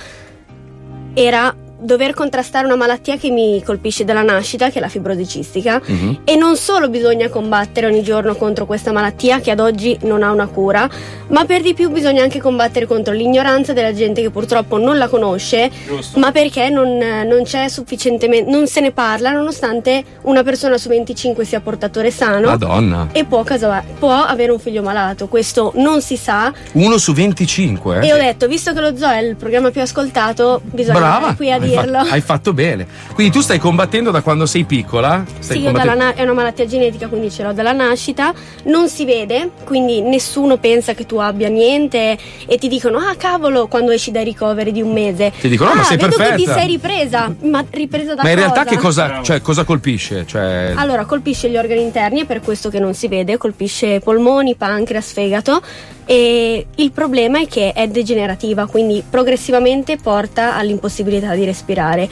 era 1.15 1.55
dover 1.79 2.15
contrastare 2.15 2.67
una 2.67 2.77
malattia 2.77 3.17
che 3.17 3.31
mi 3.31 3.63
colpisce 3.63 4.05
dalla 4.05 4.23
nascita, 4.23 4.71
che 4.71 4.79
è 4.79 4.81
la 4.81 4.89
fibrosi 4.89 5.27
cistica. 5.27 5.81
Mhm. 5.85 6.21
E 6.25 6.37
non 6.37 6.57
solo 6.57 6.89
bisogna 6.89 7.29
combattere 7.29 7.87
ogni 7.87 8.03
giorno 8.03 8.35
contro 8.35 8.67
questa 8.67 8.93
malattia 8.93 9.41
che 9.41 9.51
ad 9.51 9.61
oggi 9.61 9.97
non 10.03 10.23
ha 10.23 10.31
una 10.31 10.47
cura, 10.47 10.89
ma 11.29 11.45
per 11.45 11.63
di 11.63 11.75
più 11.75 11.91
bisogna 11.91 12.23
anche 12.23 12.41
combattere 12.41 12.87
contro 12.87 13.13
l'ignoranza 13.13 13.73
della 13.73 13.93
gente 13.93 14.23
che 14.23 14.31
purtroppo 14.31 14.79
non 14.79 14.99
la 14.99 15.09
conosce, 15.09 15.71
Giusto. 15.87 16.19
ma 16.19 16.33
perché 16.33 16.69
non, 16.69 16.97
non 16.99 17.43
c'è 17.45 17.69
sufficientemente, 17.69 18.51
non 18.51 18.67
se 18.67 18.81
ne 18.81 18.93
parla 18.93 19.31
nonostante 19.31 20.03
una 20.23 20.43
persona 20.43 20.79
su 20.79 20.89
25 20.89 21.45
sia 21.45 21.61
portatore 21.61 22.11
sano. 22.11 22.49
Madonna. 22.49 23.09
E 23.13 23.25
può, 23.25 23.43
casa- 23.43 23.85
può 23.99 24.13
avere 24.13 24.53
un 24.53 24.59
figlio 24.59 24.83
malato, 24.83 25.29
questo 25.29 25.73
non 25.77 26.01
si 26.01 26.17
sa. 26.17 26.53
Uno 26.73 26.99
su 26.99 27.13
25, 27.13 28.01
eh? 28.01 28.07
E 28.07 28.13
ho 28.13 28.17
detto, 28.17 28.47
visto 28.47 28.73
che 28.73 28.81
lo 28.81 28.97
zoo 28.97 29.11
è 29.11 29.19
il 29.19 29.37
programma 29.37 29.71
più 29.71 29.81
ascoltato, 29.81 30.61
bisogna 30.65 30.99
Brava, 30.99 31.35
qui 31.35 31.51
a 31.51 31.59
hai, 31.65 31.71
dirlo. 31.71 31.99
fatto, 31.99 32.13
hai 32.15 32.21
fatto 32.21 32.53
bene. 32.53 32.87
Quindi 33.15 33.33
tu 33.33 33.41
stai 33.41 33.59
combattendo 33.59 34.11
da 34.11 34.21
quando 34.23 34.47
sei 34.47 34.65
piccola? 34.65 35.25
Stai 35.39 35.59
Sì, 35.59 35.71
na- 35.71 36.15
è 36.15 36.23
una 36.23 36.33
malattia 36.33 36.67
genetica, 36.67 37.09
quindi 37.09 37.31
ce 37.31 37.43
l'ho 37.43 37.53
dalla 37.53 37.73
nascita. 37.73 38.33
Non 38.65 38.89
si 38.89 39.05
vede, 39.05 39.51
quindi 39.65 40.01
nessuno 40.01 40.57
pensa 40.57 40.95
che 40.95 41.07
tu 41.07 41.17
abbia 41.17 41.49
niente 41.49 42.17
e 42.47 42.59
ti 42.59 42.69
dicono: 42.69 42.99
Ah, 42.99 43.15
cavolo, 43.17 43.67
quando 43.67 43.91
esci 43.93 44.11
dai 44.11 44.25
ricoveri 44.25 44.73
di 44.73 44.83
un 44.83 44.93
mese. 44.93 45.33
Ti 45.41 45.49
dicono, 45.49 45.71
"No, 45.71 45.75
ah, 45.75 45.79
ma 45.79 45.85
sei 45.85 45.97
vedo 45.97 46.09
che 46.11 46.17
ti 46.17 46.23
perfetta." 46.23 46.53
sei 46.55 46.67
ripresa. 46.67 47.35
Ma 47.43 47.65
ripresa 47.71 48.15
da 48.15 48.23
Ma 48.23 48.31
in 48.31 48.37
cosa? 48.37 48.47
realtà 48.53 48.65
che 48.71 48.77
cosa, 48.77 49.23
cioè, 49.23 49.41
cosa 49.41 49.65
colpisce? 49.65 50.25
Cioè, 50.27 50.73
Allora, 50.77 51.05
colpisce 51.05 51.49
gli 51.51 51.57
organi 51.57 51.83
interni, 51.83 52.21
è 52.23 52.25
per 52.25 52.41
questo 52.41 52.69
che 52.71 52.79
non 52.79 52.95
si 52.95 53.09
vede, 53.09 53.37
colpisce 53.37 54.01
polmoni, 54.01 54.55
pancreas, 54.55 55.13
fegato 55.13 55.61
e 56.07 56.67
il 56.75 56.93
problema 56.93 57.41
è 57.41 57.47
che 57.47 57.73
è 57.73 57.89
degenerativa, 57.89 58.67
quindi 58.67 59.03
progressivamente 59.09 59.97
porta 59.97 60.55
all'impossibilità 60.57 61.35
di 61.35 61.45
respirare. 61.45 62.09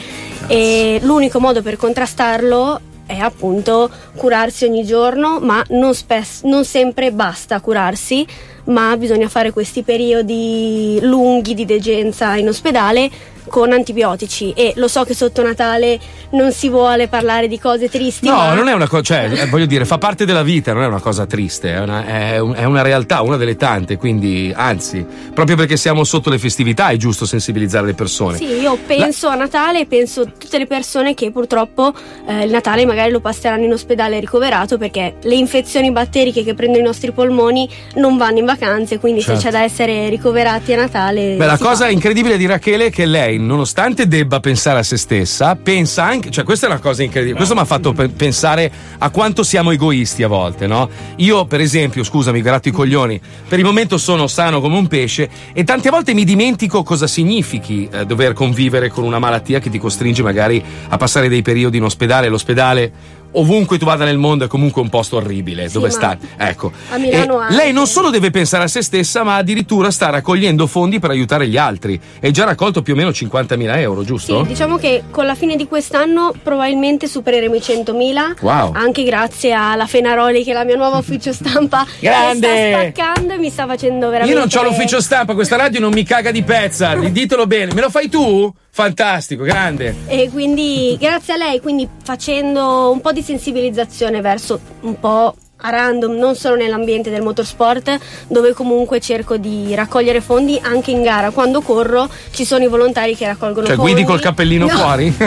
E 0.47 0.99
l'unico 1.03 1.39
modo 1.39 1.61
per 1.61 1.77
contrastarlo 1.77 2.79
è 3.05 3.17
appunto 3.17 3.89
curarsi 4.15 4.65
ogni 4.65 4.83
giorno, 4.85 5.39
ma 5.39 5.63
non, 5.69 5.93
spes- 5.93 6.43
non 6.43 6.65
sempre 6.65 7.11
basta 7.11 7.59
curarsi, 7.59 8.25
ma 8.65 8.95
bisogna 8.97 9.27
fare 9.29 9.51
questi 9.51 9.83
periodi 9.83 10.99
lunghi 11.01 11.53
di 11.53 11.65
degenza 11.65 12.35
in 12.35 12.47
ospedale 12.47 13.09
con 13.49 13.73
antibiotici 13.73 14.53
e 14.55 14.71
lo 14.77 14.87
so 14.87 15.03
che 15.03 15.13
sotto 15.13 15.43
Natale 15.43 15.99
non 16.31 16.53
si 16.53 16.69
vuole 16.69 17.09
parlare 17.09 17.49
di 17.49 17.59
cose 17.59 17.89
tristi, 17.89 18.25
No, 18.27 18.35
ma 18.37 18.53
non 18.53 18.69
è 18.69 18.73
una 18.73 18.87
cosa, 18.87 19.03
cioè, 19.03 19.29
eh, 19.31 19.47
voglio 19.47 19.65
dire, 19.65 19.83
fa 19.85 19.97
parte 19.97 20.25
della 20.25 20.43
vita, 20.43 20.71
non 20.71 20.81
è 20.83 20.87
una 20.87 21.01
cosa 21.01 21.25
triste, 21.25 21.73
è 21.73 21.79
una, 21.81 22.05
è 22.05 22.39
un- 22.39 22.53
è 22.55 22.63
una 22.63 22.81
realtà, 22.81 23.21
una 23.21 23.35
delle 23.35 23.57
tante, 23.57 23.97
quindi 23.97 24.51
anzi, 24.55 25.05
proprio 25.33 25.57
perché 25.57 25.75
siamo 25.75 26.05
sotto 26.05 26.29
le 26.29 26.39
festività 26.39 26.87
è 26.89 26.95
giusto 26.95 27.25
sensibilizzare 27.25 27.85
le 27.85 27.93
persone. 27.93 28.37
Sì, 28.37 28.45
io 28.45 28.77
penso 28.87 29.27
a 29.27 29.35
Natale 29.35 29.81
e 29.81 29.85
penso 29.87 30.21
a 30.21 30.25
tutte 30.25 30.57
le 30.57 30.65
persone 30.65 31.13
che 31.13 31.29
purtroppo 31.29 31.93
eh, 32.25 32.45
il 32.45 32.49
Natale 32.49 32.85
magari 32.85 33.11
lo 33.11 33.19
passeranno 33.19 33.65
in 33.65 33.73
ospedale 33.73 34.19
ricoverato 34.21 34.77
perché 34.77 35.15
le 35.21 35.35
infezioni 35.35 35.91
batteriche 35.91 36.43
che 36.45 36.53
prendono 36.53 36.81
i 36.81 36.85
nostri 36.85 37.11
polmoni 37.11 37.69
non 37.95 38.15
vanno 38.17 38.39
in 38.39 38.45
vacanze, 38.53 38.99
quindi 38.99 39.21
Certo. 39.21 39.39
se 39.39 39.47
c'è 39.47 39.51
da 39.51 39.63
essere 39.63 40.09
ricoverati 40.09 40.73
a 40.73 40.77
Natale... 40.77 41.35
Beh, 41.35 41.45
la 41.45 41.57
cosa 41.57 41.85
fa. 41.85 41.89
incredibile 41.89 42.37
di 42.37 42.45
Rachele 42.45 42.87
è 42.87 42.91
che 42.91 43.05
lei, 43.05 43.37
nonostante 43.39 44.07
debba 44.07 44.39
pensare 44.39 44.79
a 44.79 44.83
se 44.83 44.97
stessa, 44.97 45.55
pensa 45.55 46.03
anche, 46.03 46.29
cioè 46.31 46.43
questa 46.43 46.67
è 46.67 46.69
una 46.69 46.79
cosa 46.79 47.03
incredibile, 47.03 47.37
questo 47.37 47.55
mi 47.55 47.61
ha 47.61 47.65
fatto 47.65 47.93
pe- 47.93 48.09
pensare 48.09 48.71
a 48.99 49.09
quanto 49.09 49.43
siamo 49.43 49.71
egoisti 49.71 50.23
a 50.23 50.27
volte, 50.27 50.67
no? 50.67 50.89
Io, 51.17 51.45
per 51.45 51.59
esempio, 51.61 52.03
scusami, 52.03 52.41
gratto 52.41 52.69
i 52.69 52.71
coglioni, 52.71 53.19
per 53.47 53.59
il 53.59 53.65
momento 53.65 53.97
sono 53.97 54.27
sano 54.27 54.61
come 54.61 54.77
un 54.77 54.87
pesce 54.87 55.29
e 55.53 55.63
tante 55.63 55.89
volte 55.89 56.13
mi 56.13 56.23
dimentico 56.23 56.83
cosa 56.83 57.07
significhi 57.07 57.87
eh, 57.91 58.05
dover 58.05 58.33
convivere 58.33 58.89
con 58.89 59.03
una 59.03 59.19
malattia 59.19 59.59
che 59.59 59.69
ti 59.69 59.77
costringe 59.79 60.23
magari 60.23 60.63
a 60.89 60.97
passare 60.97 61.27
dei 61.27 61.41
periodi 61.41 61.77
in 61.77 61.83
ospedale, 61.83 62.29
l'ospedale 62.29 63.21
ovunque 63.33 63.77
tu 63.77 63.85
vada 63.85 64.05
nel 64.05 64.17
mondo 64.17 64.45
è 64.45 64.47
comunque 64.47 64.81
un 64.81 64.89
posto 64.89 65.17
orribile 65.17 65.69
dove 65.69 65.87
ma- 65.87 65.93
sta. 65.93 66.17
Ecco. 66.37 66.71
A 66.91 66.97
Milano 66.97 67.37
anche. 67.37 67.55
lei 67.55 67.71
non 67.71 67.87
solo 67.87 68.09
deve 68.09 68.29
pensare 68.31 68.63
a 68.63 68.67
se 68.67 68.81
stessa, 68.81 69.23
ma 69.23 69.35
addirittura 69.35 69.91
sta 69.91 70.09
raccogliendo 70.09 70.67
fondi 70.67 70.99
per 70.99 71.09
aiutare 71.11 71.47
gli 71.47 71.57
altri. 71.57 71.99
E 72.19 72.31
già 72.31 72.45
raccolto 72.45 72.81
più 72.81 72.93
o 72.93 72.95
meno 72.95 73.09
50.000 73.09 73.77
euro, 73.77 74.03
giusto? 74.03 74.41
Sì, 74.41 74.47
diciamo 74.47 74.77
che 74.77 75.03
con 75.09 75.25
la 75.25 75.35
fine 75.35 75.55
di 75.55 75.67
quest'anno 75.67 76.33
probabilmente 76.41 77.07
supereremo 77.07 77.55
i 77.55 77.59
100.000. 77.59 78.35
Wow. 78.41 78.71
Anche 78.73 79.03
grazie 79.03 79.53
alla 79.53 79.87
Fenaroli, 79.87 80.43
che 80.43 80.51
è 80.51 80.53
la 80.53 80.65
mia 80.65 80.75
nuova 80.75 80.97
ufficio 80.97 81.33
stampa. 81.33 81.85
Grande! 81.99 82.47
Che 82.47 82.69
sta 82.69 83.03
spaccando 83.03 83.33
e 83.33 83.37
mi 83.37 83.49
sta 83.49 83.65
facendo 83.65 84.09
veramente. 84.09 84.33
Io 84.33 84.39
non 84.39 84.49
ho 84.53 84.69
l'ufficio 84.69 85.01
stampa, 85.01 85.33
questa 85.33 85.55
radio 85.55 85.79
non 85.79 85.93
mi 85.93 86.03
caga 86.03 86.31
di 86.31 86.43
pezza. 86.43 86.95
Ditelo 86.95 87.47
bene. 87.47 87.73
Me 87.73 87.81
lo 87.81 87.89
fai 87.89 88.09
tu? 88.09 88.53
Fantastico, 88.75 89.43
grande. 89.43 89.95
E 90.07 90.31
quindi 90.31 90.97
grazie 90.99 91.35
a 91.35 91.37
lei, 91.37 91.61
quindi 91.61 91.87
facendo 92.03 92.89
un 92.89 93.01
po' 93.01 93.11
di 93.11 93.21
sensibilizzazione 93.21 94.19
verso 94.19 94.59
un 94.81 94.99
po' 94.99 95.35
a 95.65 95.69
random, 95.69 96.15
non 96.17 96.35
solo 96.35 96.55
nell'ambiente 96.55 97.09
del 97.09 97.21
motorsport, 97.21 97.97
dove 98.27 98.53
comunque 98.53 98.99
cerco 98.99 99.37
di 99.37 99.73
raccogliere 99.75 100.19
fondi 100.19 100.59
anche 100.61 100.91
in 100.91 101.01
gara. 101.03 101.29
Quando 101.31 101.61
corro 101.61 102.09
ci 102.31 102.43
sono 102.43 102.63
i 102.65 102.67
volontari 102.67 103.15
che 103.15 103.25
raccolgono 103.25 103.65
Cioè, 103.67 103.75
fondi. 103.75 103.91
guidi 103.93 104.05
col 104.07 104.19
cappellino 104.19 104.65
No. 104.65 104.77
fuori? 104.77 105.13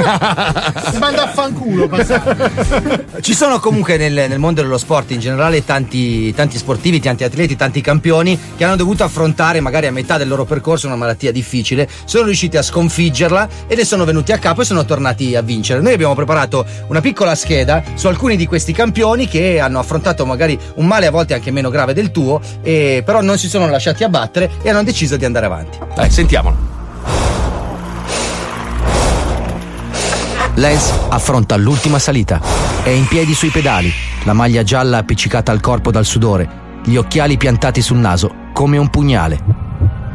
Si 0.87 0.99
manda 0.99 1.25
a 1.25 1.29
fanculo. 1.29 1.89
Ci 3.21 3.35
sono 3.35 3.59
comunque 3.61 3.97
nel, 3.97 4.13
nel 4.13 4.39
mondo 4.39 4.61
dello 4.63 4.79
sport 4.79 5.11
in 5.13 5.21
generale 5.21 5.65
tanti, 5.65 6.33
tanti 6.35 6.59
sportivi, 6.59 7.01
tanti 7.01 7.25
atleti, 7.25 7.57
tanti 7.57 7.81
campioni 7.81 8.39
che 8.57 8.65
hanno 8.65 8.77
dovuto 8.77 9.05
affrontare 9.05 9.61
magari 9.61 9.87
a 9.87 9.93
metà 9.93 10.17
del 10.19 10.29
loro 10.29 10.45
percorso 10.45 10.87
una 10.87 10.97
malattia 10.97 11.33
difficile, 11.33 11.89
sono 12.05 12.25
riusciti 12.25 12.57
a 12.57 12.63
sconfiggerla 12.63 13.49
e 13.67 13.75
ne 13.75 13.85
sono 13.85 14.05
venuti 14.05 14.33
a 14.33 14.39
capo 14.39 14.61
e 14.63 14.65
sono 14.65 14.85
tornati 14.85 15.35
a 15.35 15.41
vincere. 15.43 15.81
Noi 15.81 15.93
abbiamo 15.95 16.15
preparato 16.15 16.65
una 16.89 17.01
piccola 17.01 17.35
scheda 17.35 17.83
su 17.95 18.07
alcuni 18.09 18.37
di 18.37 18.47
questi 18.47 18.73
campioni 18.73 19.27
che 19.29 19.59
hanno 19.61 19.79
affrontato 19.79 20.26
magari 20.27 20.59
un 20.75 20.87
male 20.87 21.07
a 21.07 21.11
volte 21.11 21.33
anche 21.33 21.51
meno 21.51 21.71
grave 21.71 21.95
del 21.95 22.11
tuo, 22.11 22.41
e 22.63 23.03
però 23.05 23.23
non 23.23 23.39
si 23.39 23.49
sono 23.49 23.67
lasciati 23.69 24.05
abbattere 24.05 24.51
e 24.63 24.69
hanno 24.69 24.83
deciso 24.83 25.17
di 25.17 25.25
andare 25.25 25.47
avanti. 25.47 25.79
Dai, 25.95 26.11
sentiamolo. 26.11 26.75
Lance 30.55 30.93
affronta 31.09 31.57
l'ultima 31.57 31.99
salita. 31.99 32.41
È 32.83 32.89
in 32.89 33.07
piedi 33.07 33.35
sui 33.35 33.51
pedali, 33.51 33.93
la 34.25 34.33
maglia 34.33 34.63
gialla 34.63 34.99
appiccicata 34.99 35.53
al 35.53 35.61
corpo 35.61 35.91
dal 35.91 36.05
sudore, 36.05 36.49
gli 36.85 36.97
occhiali 36.97 37.37
piantati 37.37 37.83
sul 37.83 37.99
naso 37.99 38.33
come 38.53 38.79
un 38.79 38.89
pugnale. 38.89 39.39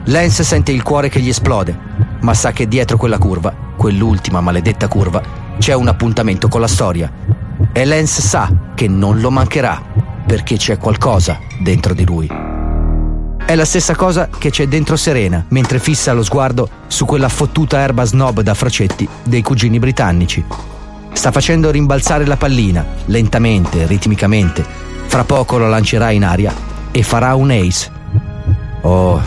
Lance 0.06 0.44
sente 0.44 0.72
il 0.72 0.82
cuore 0.82 1.10
che 1.10 1.20
gli 1.20 1.30
esplode, 1.30 1.78
ma 2.22 2.34
sa 2.34 2.52
che 2.52 2.68
dietro 2.68 2.98
quella 2.98 3.20
curva, 3.20 3.54
quell'ultima 3.78 4.42
maledetta 4.42 4.88
curva, 4.88 5.22
c'è 5.60 5.74
un 5.74 5.88
appuntamento 5.88 6.48
con 6.48 6.60
la 6.60 6.68
storia. 6.68 7.12
E 7.74 7.86
Lance 7.86 8.22
sa 8.22 8.52
che 8.76 8.88
non 8.88 9.20
lo 9.20 9.32
mancherà, 9.32 9.82
perché 10.26 10.58
c'è 10.58 10.78
qualcosa 10.78 11.40
dentro 11.60 11.94
di 11.94 12.06
lui. 12.06 12.30
È 13.46 13.56
la 13.56 13.66
stessa 13.66 13.96
cosa 13.96 14.30
che 14.30 14.50
c'è 14.50 14.68
dentro 14.68 14.96
Serena, 14.96 15.44
mentre 15.50 15.80
fissa 15.80 16.14
lo 16.14 16.24
sguardo 16.24 16.70
su 16.88 17.06
quella 17.06 17.28
fottuta 17.28 17.80
erba 17.80 18.06
snob 18.06 18.42
da 18.42 18.54
fracetti 18.54 19.08
dei 19.24 19.42
cugini 19.42 19.78
britannici. 19.78 20.44
Sta 21.12 21.32
facendo 21.32 21.70
rimbalzare 21.70 22.26
la 22.26 22.38
pallina, 22.38 22.86
lentamente, 23.06 23.86
ritmicamente. 23.86 24.66
Fra 25.06 25.24
poco 25.26 25.58
la 25.58 25.68
lancerà 25.68 26.12
in 26.12 26.24
aria 26.24 26.54
e 26.92 27.04
farà 27.04 27.36
un 27.36 27.52
ace. 27.52 27.92
Oh, 28.82 29.22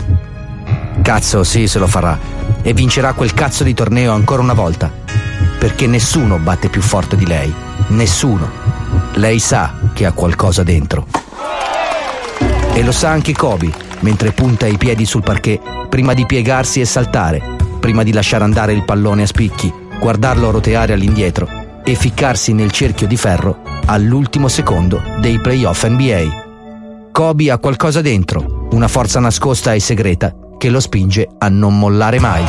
cazzo, 1.01 1.43
sì, 1.43 1.67
se 1.67 1.77
lo 1.77 1.87
farà. 1.87 2.17
E 2.63 2.73
vincerà 2.73 3.13
quel 3.13 3.33
cazzo 3.33 3.63
di 3.63 3.73
torneo 3.75 4.13
ancora 4.13 4.41
una 4.41 4.53
volta. 4.53 4.91
Perché 5.59 5.87
nessuno 5.87 6.37
batte 6.37 6.69
più 6.69 6.81
forte 6.81 7.15
di 7.15 7.25
lei. 7.25 7.53
Nessuno. 7.87 8.49
Lei 9.13 9.39
sa 9.39 9.73
che 9.93 10.05
ha 10.05 10.11
qualcosa 10.11 10.63
dentro. 10.63 11.07
E 12.73 12.83
lo 12.83 12.91
sa 12.91 13.09
anche 13.09 13.33
Kobe, 13.33 13.71
mentre 13.99 14.31
punta 14.31 14.65
i 14.65 14.77
piedi 14.77 15.05
sul 15.05 15.23
parquet, 15.23 15.87
prima 15.87 16.13
di 16.13 16.25
piegarsi 16.25 16.81
e 16.81 16.85
saltare, 16.85 17.41
prima 17.79 18.03
di 18.03 18.11
lasciare 18.11 18.43
andare 18.43 18.73
il 18.73 18.83
pallone 18.83 19.23
a 19.23 19.27
spicchi, 19.27 19.73
guardarlo 19.99 20.51
roteare 20.51 20.93
all'indietro 20.93 21.47
e 21.83 21.95
ficcarsi 21.95 22.51
nel 22.53 22.71
cerchio 22.71 23.07
di 23.07 23.15
ferro 23.15 23.61
all'ultimo 23.85 24.47
secondo 24.47 25.01
dei 25.19 25.39
playoff 25.39 25.85
NBA. 25.85 26.43
Kobe 27.11 27.49
ha 27.49 27.57
qualcosa 27.59 28.01
dentro, 28.01 28.67
una 28.71 28.87
forza 28.87 29.19
nascosta 29.19 29.73
e 29.73 29.79
segreta 29.79 30.35
che 30.57 30.69
lo 30.69 30.79
spinge 30.79 31.29
a 31.37 31.47
non 31.47 31.77
mollare 31.77 32.19
mai. 32.19 32.43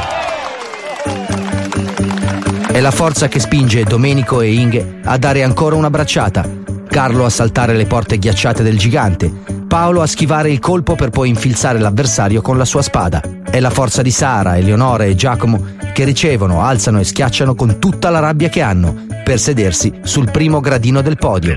È 2.76 2.80
la 2.82 2.90
forza 2.90 3.26
che 3.26 3.40
spinge 3.40 3.84
Domenico 3.84 4.42
e 4.42 4.52
Inge 4.52 4.98
a 5.02 5.16
dare 5.16 5.42
ancora 5.42 5.76
una 5.76 5.88
bracciata, 5.88 6.46
Carlo 6.86 7.24
a 7.24 7.30
saltare 7.30 7.72
le 7.72 7.86
porte 7.86 8.18
ghiacciate 8.18 8.62
del 8.62 8.76
gigante, 8.76 9.32
Paolo 9.66 10.02
a 10.02 10.06
schivare 10.06 10.50
il 10.50 10.58
colpo 10.58 10.94
per 10.94 11.08
poi 11.08 11.30
infilzare 11.30 11.78
l'avversario 11.78 12.42
con 12.42 12.58
la 12.58 12.66
sua 12.66 12.82
spada. 12.82 13.22
È 13.50 13.58
la 13.60 13.70
forza 13.70 14.02
di 14.02 14.10
Sara, 14.10 14.58
Eleonora 14.58 15.04
e 15.04 15.14
Giacomo 15.14 15.64
che 15.94 16.04
ricevono, 16.04 16.60
alzano 16.60 17.00
e 17.00 17.04
schiacciano 17.04 17.54
con 17.54 17.78
tutta 17.78 18.10
la 18.10 18.18
rabbia 18.18 18.50
che 18.50 18.60
hanno 18.60 19.06
per 19.24 19.40
sedersi 19.40 19.90
sul 20.02 20.30
primo 20.30 20.60
gradino 20.60 21.00
del 21.00 21.16
podio. 21.16 21.54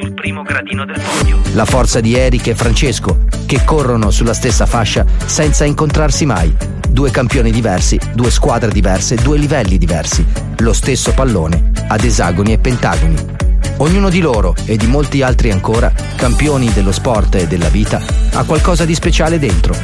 sul 0.00 0.14
primo 0.14 0.40
gradino 0.42 0.86
del 0.86 0.98
podio. 0.98 1.38
La 1.52 1.66
forza 1.66 2.00
di 2.00 2.16
Eric 2.16 2.46
e 2.46 2.54
Francesco, 2.54 3.26
che 3.44 3.62
corrono 3.62 4.10
sulla 4.10 4.32
stessa 4.32 4.64
fascia 4.64 5.04
senza 5.26 5.66
incontrarsi 5.66 6.24
mai. 6.24 6.78
Due 6.90 7.10
campioni 7.12 7.52
diversi, 7.52 7.98
due 8.14 8.30
squadre 8.30 8.70
diverse, 8.72 9.14
due 9.14 9.38
livelli 9.38 9.78
diversi. 9.78 10.26
Lo 10.58 10.72
stesso 10.72 11.12
pallone, 11.12 11.70
ad 11.86 12.02
esagoni 12.02 12.52
e 12.52 12.58
pentagoni. 12.58 13.14
Ognuno 13.78 14.10
di 14.10 14.20
loro 14.20 14.54
e 14.66 14.76
di 14.76 14.86
molti 14.86 15.22
altri 15.22 15.52
ancora, 15.52 15.92
campioni 16.16 16.70
dello 16.72 16.92
sport 16.92 17.36
e 17.36 17.46
della 17.46 17.68
vita, 17.68 18.02
ha 18.32 18.44
qualcosa 18.44 18.84
di 18.84 18.94
speciale 18.94 19.38
dentro. 19.38 19.74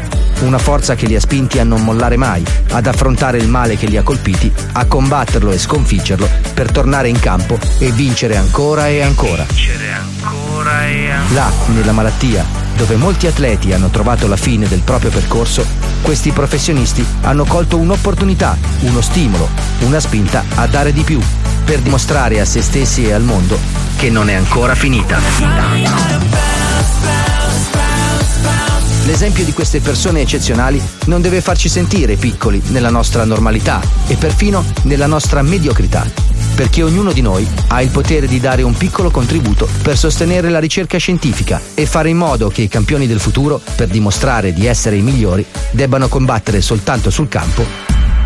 Una 0.40 0.58
forza 0.58 0.96
che 0.96 1.06
li 1.06 1.14
ha 1.14 1.20
spinti 1.20 1.58
a 1.60 1.64
non 1.64 1.82
mollare 1.82 2.16
mai, 2.16 2.44
ad 2.72 2.86
affrontare 2.86 3.38
il 3.38 3.48
male 3.48 3.76
che 3.76 3.86
li 3.86 3.96
ha 3.96 4.02
colpiti, 4.02 4.52
a 4.72 4.84
combatterlo 4.84 5.52
e 5.52 5.58
sconfiggerlo 5.58 6.28
per 6.52 6.70
tornare 6.70 7.08
in 7.08 7.18
campo 7.18 7.58
e 7.78 7.90
vincere 7.92 8.36
ancora 8.36 8.88
e 8.88 9.00
ancora. 9.00 9.46
Ancora 9.48 10.86
e 10.86 11.10
ancora. 11.10 11.32
Là, 11.32 11.50
nella 11.68 11.92
malattia, 11.92 12.65
dove 12.76 12.96
molti 12.96 13.26
atleti 13.26 13.72
hanno 13.72 13.88
trovato 13.88 14.26
la 14.28 14.36
fine 14.36 14.68
del 14.68 14.80
proprio 14.80 15.10
percorso, 15.10 15.64
questi 16.02 16.30
professionisti 16.30 17.04
hanno 17.22 17.44
colto 17.44 17.78
un'opportunità, 17.78 18.56
uno 18.80 19.00
stimolo, 19.00 19.48
una 19.80 19.98
spinta 19.98 20.44
a 20.54 20.66
dare 20.66 20.92
di 20.92 21.02
più, 21.02 21.20
per 21.64 21.80
dimostrare 21.80 22.38
a 22.38 22.44
se 22.44 22.62
stessi 22.62 23.06
e 23.06 23.12
al 23.12 23.22
mondo 23.22 23.58
che 23.96 24.10
non 24.10 24.28
è 24.28 24.34
ancora 24.34 24.74
finita. 24.74 25.18
L'esempio 29.06 29.44
di 29.44 29.52
queste 29.52 29.80
persone 29.80 30.20
eccezionali 30.20 30.82
non 31.06 31.22
deve 31.22 31.40
farci 31.40 31.68
sentire 31.68 32.16
piccoli 32.16 32.60
nella 32.66 32.90
nostra 32.90 33.24
normalità 33.24 33.80
e 34.06 34.16
perfino 34.16 34.64
nella 34.82 35.06
nostra 35.06 35.42
mediocrità, 35.42 36.04
perché 36.56 36.82
ognuno 36.82 37.12
di 37.12 37.20
noi 37.20 37.46
ha 37.68 37.82
il 37.82 37.90
potere 37.90 38.26
di 38.26 38.40
dare 38.40 38.62
un 38.62 38.74
piccolo 38.74 39.10
contributo 39.10 39.68
per 39.82 39.98
sostenere 39.98 40.48
la 40.48 40.58
ricerca 40.58 40.96
scientifica 40.96 41.60
e 41.74 41.84
fare 41.84 42.08
in 42.08 42.16
modo 42.16 42.48
che 42.48 42.62
i 42.62 42.68
campioni 42.68 43.06
del 43.06 43.20
futuro, 43.20 43.60
per 43.76 43.88
dimostrare 43.88 44.54
di 44.54 44.66
essere 44.66 44.96
i 44.96 45.02
migliori, 45.02 45.44
debbano 45.70 46.08
combattere 46.08 46.62
soltanto 46.62 47.10
sul 47.10 47.28
campo 47.28 47.64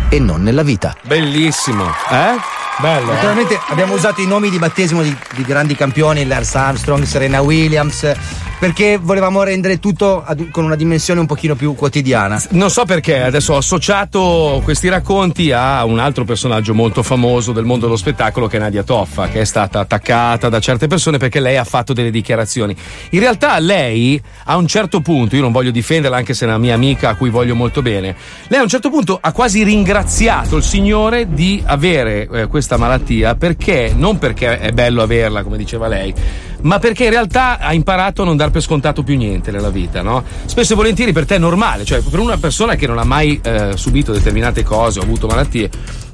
e 0.07 0.19
non 0.19 0.41
nella 0.43 0.63
vita. 0.63 0.95
Bellissimo, 1.03 1.83
eh? 2.09 2.35
Bello. 2.81 3.11
Naturalmente 3.11 3.59
abbiamo 3.67 3.93
usato 3.93 4.21
i 4.21 4.25
nomi 4.25 4.49
di 4.49 4.57
battesimo 4.57 5.03
di, 5.03 5.15
di 5.35 5.43
grandi 5.43 5.75
campioni, 5.75 6.25
Lance 6.25 6.57
Armstrong, 6.57 7.03
Serena 7.03 7.39
Williams, 7.41 8.11
perché 8.61 8.99
volevamo 9.01 9.41
rendere 9.41 9.79
tutto 9.79 10.23
ad- 10.23 10.51
con 10.51 10.63
una 10.63 10.75
dimensione 10.75 11.19
un 11.19 11.25
pochino 11.25 11.55
più 11.55 11.73
quotidiana. 11.73 12.39
Non 12.51 12.69
so 12.69 12.85
perché, 12.85 13.21
adesso 13.21 13.53
ho 13.53 13.57
associato 13.57 14.61
questi 14.63 14.87
racconti 14.87 15.51
a 15.51 15.83
un 15.83 15.97
altro 15.97 16.25
personaggio 16.25 16.75
molto 16.75 17.01
famoso 17.01 17.53
del 17.53 17.65
mondo 17.65 17.85
dello 17.85 17.97
spettacolo 17.97 18.45
che 18.45 18.57
è 18.57 18.59
Nadia 18.59 18.83
Toffa, 18.83 19.29
che 19.29 19.41
è 19.41 19.45
stata 19.45 19.79
attaccata 19.79 20.49
da 20.49 20.59
certe 20.59 20.85
persone 20.85 21.17
perché 21.17 21.39
lei 21.39 21.57
ha 21.57 21.63
fatto 21.63 21.93
delle 21.93 22.11
dichiarazioni. 22.11 22.75
In 23.11 23.19
realtà 23.19 23.57
lei 23.57 24.21
a 24.45 24.57
un 24.57 24.67
certo 24.67 25.01
punto, 25.01 25.35
io 25.35 25.41
non 25.41 25.51
voglio 25.51 25.71
difenderla 25.71 26.17
anche 26.17 26.35
se 26.35 26.45
è 26.45 26.47
una 26.47 26.59
mia 26.59 26.75
amica 26.75 27.09
a 27.09 27.15
cui 27.15 27.31
voglio 27.31 27.55
molto 27.55 27.81
bene, 27.81 28.15
lei 28.47 28.59
a 28.59 28.63
un 28.63 28.69
certo 28.69 28.91
punto 28.91 29.17
ha 29.19 29.31
quasi 29.31 29.63
ringraziato 29.63 30.57
il 30.57 30.63
Signore 30.63 31.33
di 31.33 31.63
avere 31.65 32.27
eh, 32.31 32.45
questa 32.45 32.70
malattia 32.77 33.35
perché, 33.35 33.93
non 33.95 34.17
perché 34.17 34.59
è 34.59 34.71
bello 34.71 35.01
averla 35.01 35.43
come 35.43 35.57
diceva 35.57 35.87
lei, 35.87 36.13
ma 36.61 36.79
perché 36.79 37.05
in 37.05 37.09
realtà 37.09 37.59
ha 37.59 37.73
imparato 37.73 38.21
a 38.21 38.25
non 38.25 38.37
dar 38.37 38.51
per 38.51 38.61
scontato 38.61 39.03
più 39.03 39.17
niente 39.17 39.51
nella 39.51 39.69
vita, 39.69 40.01
no? 40.01 40.23
Spesso 40.45 40.73
e 40.73 40.75
volentieri 40.75 41.11
per 41.11 41.25
te 41.25 41.35
è 41.35 41.39
normale, 41.39 41.85
cioè 41.85 42.01
per 42.01 42.19
una 42.19 42.37
persona 42.37 42.75
che 42.75 42.87
non 42.87 42.97
ha 42.97 43.03
mai 43.03 43.39
eh, 43.43 43.75
subito 43.75 44.11
determinate 44.11 44.63
cose 44.63 44.99
o 44.99 45.03
avuto 45.03 45.27
malattie, 45.27 45.69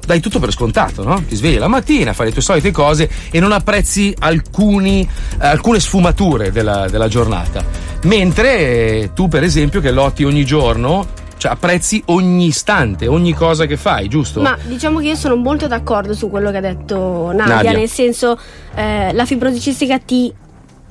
dai 0.08 0.20
tutto 0.20 0.38
per 0.38 0.52
scontato, 0.52 1.04
no? 1.04 1.22
Ti 1.22 1.36
svegli 1.36 1.58
la 1.58 1.68
mattina, 1.68 2.14
fai 2.14 2.26
le 2.26 2.32
tue 2.32 2.40
solite 2.40 2.70
cose 2.70 3.10
e 3.30 3.40
non 3.40 3.52
apprezzi 3.52 4.14
alcuni, 4.18 5.06
alcune 5.36 5.80
sfumature 5.80 6.50
della, 6.50 6.88
della 6.88 7.08
giornata. 7.08 7.62
Mentre 8.04 8.58
eh, 8.58 9.10
tu, 9.14 9.28
per 9.28 9.42
esempio, 9.42 9.82
che 9.82 9.90
lotti 9.90 10.24
ogni 10.24 10.46
giorno 10.46 11.26
cioè 11.38 11.52
apprezzi 11.52 12.02
ogni 12.06 12.46
istante, 12.46 13.06
ogni 13.06 13.32
cosa 13.32 13.64
che 13.66 13.76
fai, 13.76 14.08
giusto? 14.08 14.40
Ma 14.40 14.56
diciamo 14.62 14.98
che 14.98 15.06
io 15.06 15.14
sono 15.14 15.36
molto 15.36 15.66
d'accordo 15.66 16.12
su 16.12 16.28
quello 16.28 16.50
che 16.50 16.58
ha 16.58 16.60
detto 16.60 17.32
Nadia, 17.32 17.54
Nadia. 17.54 17.72
nel 17.72 17.88
senso 17.88 18.38
eh, 18.74 19.12
la 19.12 19.24
fibrosi 19.24 19.60
cistica 19.60 19.98
ti 19.98 20.32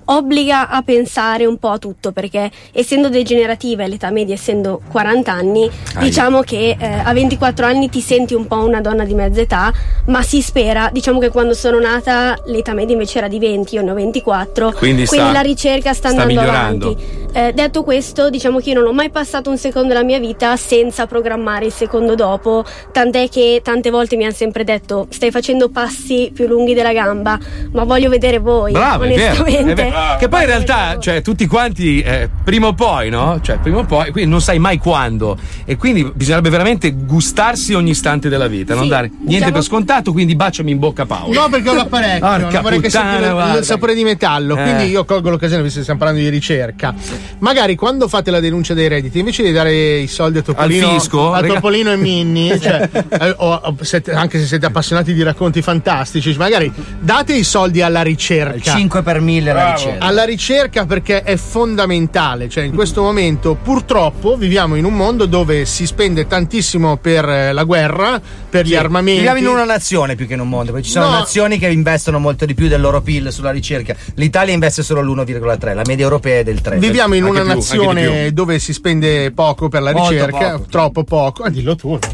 obbliga 0.09 0.69
a 0.69 0.81
pensare 0.81 1.45
un 1.45 1.57
po' 1.57 1.69
a 1.69 1.77
tutto 1.77 2.11
perché 2.11 2.49
essendo 2.71 3.09
degenerativa 3.09 3.83
e 3.83 3.87
l'età 3.87 4.09
media 4.09 4.35
essendo 4.35 4.81
40 4.91 5.31
anni 5.31 5.63
Aia. 5.63 5.99
diciamo 6.05 6.41
che 6.41 6.75
eh, 6.79 6.85
a 7.03 7.11
24 7.13 7.65
anni 7.65 7.89
ti 7.89 7.99
senti 8.01 8.33
un 8.33 8.47
po' 8.47 8.63
una 8.63 8.79
donna 8.81 9.03
di 9.03 9.13
mezza 9.13 9.41
età 9.41 9.71
ma 10.05 10.21
si 10.21 10.41
spera 10.41 10.89
diciamo 10.91 11.19
che 11.19 11.29
quando 11.29 11.53
sono 11.53 11.79
nata 11.79 12.37
l'età 12.45 12.73
media 12.73 12.93
invece 12.93 13.17
era 13.17 13.27
di 13.27 13.39
20 13.39 13.75
io 13.75 13.81
ne 13.81 13.91
ho 13.91 13.95
24 13.95 14.73
Quindi 14.77 15.05
sta- 15.05 15.31
la 15.31 15.41
ricerca 15.41 15.93
sta, 15.93 16.09
sta 16.09 16.21
andando 16.21 16.33
migliorando. 16.41 16.85
avanti 16.87 17.25
Eh, 17.33 17.51
detto 17.53 17.83
questo 17.83 18.29
diciamo 18.29 18.59
che 18.59 18.69
io 18.71 18.79
non 18.79 18.87
ho 18.87 18.93
mai 18.93 19.09
passato 19.09 19.49
un 19.49 19.57
secondo 19.57 19.89
della 19.89 20.03
mia 20.03 20.19
vita 20.19 20.55
senza 20.55 21.05
programmare 21.05 21.65
il 21.65 21.73
secondo 21.73 22.15
dopo 22.15 22.63
tant'è 22.91 23.27
che 23.29 23.59
tante 23.63 23.89
volte 23.91 24.15
mi 24.15 24.23
hanno 24.23 24.33
sempre 24.33 24.63
detto 24.63 25.07
stai 25.09 25.31
facendo 25.31 25.69
passi 25.69 26.31
più 26.33 26.47
lunghi 26.47 26.73
della 26.73 26.93
gamba 26.93 27.37
ma 27.73 27.83
voglio 27.83 28.09
vedere 28.09 28.39
voi 28.39 28.71
Bravo, 28.71 29.03
è 29.03 29.07
vero, 29.09 29.41
onestamente 29.41 29.71
è 29.71 29.75
vero. 29.75 29.95
Che 30.19 30.27
poi 30.27 30.41
in 30.41 30.45
realtà, 30.47 30.97
cioè, 30.99 31.21
tutti 31.21 31.45
quanti, 31.47 32.01
eh, 32.01 32.29
prima 32.43 32.67
o 32.67 32.73
poi, 32.73 33.09
no? 33.09 33.39
Cioè, 33.41 33.57
prima 33.59 33.79
o 33.79 33.83
poi, 33.85 34.11
quindi 34.11 34.29
non 34.29 34.41
sai 34.41 34.59
mai 34.59 34.77
quando. 34.77 35.37
E 35.65 35.75
quindi 35.77 36.09
bisognerebbe 36.13 36.49
veramente 36.49 36.91
gustarsi 36.93 37.73
ogni 37.73 37.91
istante 37.91 38.29
della 38.29 38.47
vita, 38.47 38.73
non 38.73 38.83
Sì, 38.83 38.89
dare 38.89 39.07
niente 39.09 39.25
diciamo- 39.33 39.51
per 39.53 39.63
scontato, 39.63 40.11
quindi 40.11 40.35
baciami 40.35 40.71
in 40.71 40.79
bocca 40.79 41.05
Paolo. 41.05 41.33
No, 41.33 41.49
perché 41.49 41.69
ho 41.69 41.73
l'apparecchio, 41.73 42.19
Porca 42.27 42.49
non 42.51 42.61
vorrei 42.61 42.79
che 42.79 42.87
puttana, 42.87 43.25
il- 43.27 43.31
guarda. 43.33 43.57
il 43.59 43.63
sapore 43.65 43.93
di 43.95 44.03
metallo. 44.03 44.57
Eh. 44.57 44.63
Quindi 44.63 44.83
io 44.85 45.05
colgo 45.05 45.29
l'occasione, 45.29 45.61
visto 45.61 45.77
che 45.77 45.83
stiamo 45.83 45.99
parlando 45.99 46.23
di 46.23 46.29
ricerca. 46.29 46.93
Magari 47.39 47.75
quando 47.75 48.07
fate 48.07 48.31
la 48.31 48.39
denuncia 48.39 48.73
dei 48.73 48.87
redditi, 48.87 49.19
invece 49.19 49.43
di 49.43 49.51
dare 49.51 49.97
i 49.99 50.07
soldi 50.07 50.39
a 50.39 50.41
Topolino, 50.41 50.87
Al 50.87 50.93
fisco? 50.93 51.33
a 51.33 51.39
Rega- 51.39 51.53
Topolino 51.55 51.91
e 51.91 51.95
Minni, 51.97 52.49
cioè, 52.59 52.89
eh, 53.09 53.33
o- 53.37 53.75
anche 54.13 54.39
se 54.39 54.45
siete 54.45 54.65
appassionati 54.65 55.13
di 55.13 55.21
racconti 55.23 55.61
fantastici, 55.61 56.33
magari 56.37 56.71
date 56.99 57.33
i 57.33 57.43
soldi 57.43 57.81
alla 57.81 58.01
ricerca. 58.01 58.71
5 58.71 59.01
per 59.03 59.19
1000 59.21 59.53
la 59.53 59.59
Bravo. 59.61 59.79
Alla 59.97 60.23
ricerca 60.23 60.85
perché 60.85 61.23
è 61.23 61.35
fondamentale, 61.37 62.49
cioè 62.49 62.63
in 62.63 62.73
questo 62.73 63.01
momento 63.01 63.55
purtroppo 63.55 64.35
viviamo 64.35 64.75
in 64.75 64.85
un 64.85 64.93
mondo 64.93 65.25
dove 65.25 65.65
si 65.65 65.85
spende 65.85 66.27
tantissimo 66.27 66.97
per 66.97 67.27
eh, 67.27 67.53
la 67.53 67.63
guerra, 67.63 68.21
per 68.49 68.65
gli 68.65 68.75
armamenti. 68.75 69.19
Viviamo 69.21 69.39
in 69.39 69.47
una 69.47 69.63
nazione 69.65 70.15
più 70.15 70.27
che 70.27 70.33
in 70.33 70.39
un 70.39 70.49
mondo, 70.49 70.71
perché 70.71 70.87
ci 70.87 70.93
sono 70.93 71.05
No. 71.09 71.11
nazioni 71.19 71.57
che 71.57 71.67
investono 71.67 72.19
molto 72.19 72.45
di 72.45 72.53
più 72.53 72.67
del 72.67 72.81
loro 72.81 73.01
PIL 73.01 73.31
sulla 73.31 73.51
ricerca. 73.51 73.95
L'Italia 74.15 74.53
investe 74.53 74.83
solo 74.83 75.01
l'1,3, 75.01 75.73
la 75.73 75.81
media 75.85 76.03
europea 76.03 76.39
è 76.39 76.43
del 76.43 76.61
3. 76.61 76.77
Viviamo 76.77 77.13
in 77.15 77.23
una 77.23 77.41
più, 77.41 77.49
nazione 77.49 78.31
dove 78.33 78.59
si 78.59 78.73
spende 78.73 79.31
poco 79.31 79.67
per 79.69 79.81
la 79.81 79.91
Molto 79.91 80.09
ricerca, 80.11 80.51
poco. 80.51 80.65
troppo 80.69 81.03
poco. 81.03 81.43
Ah, 81.43 81.49
dillo 81.49 81.75
tu. 81.75 81.97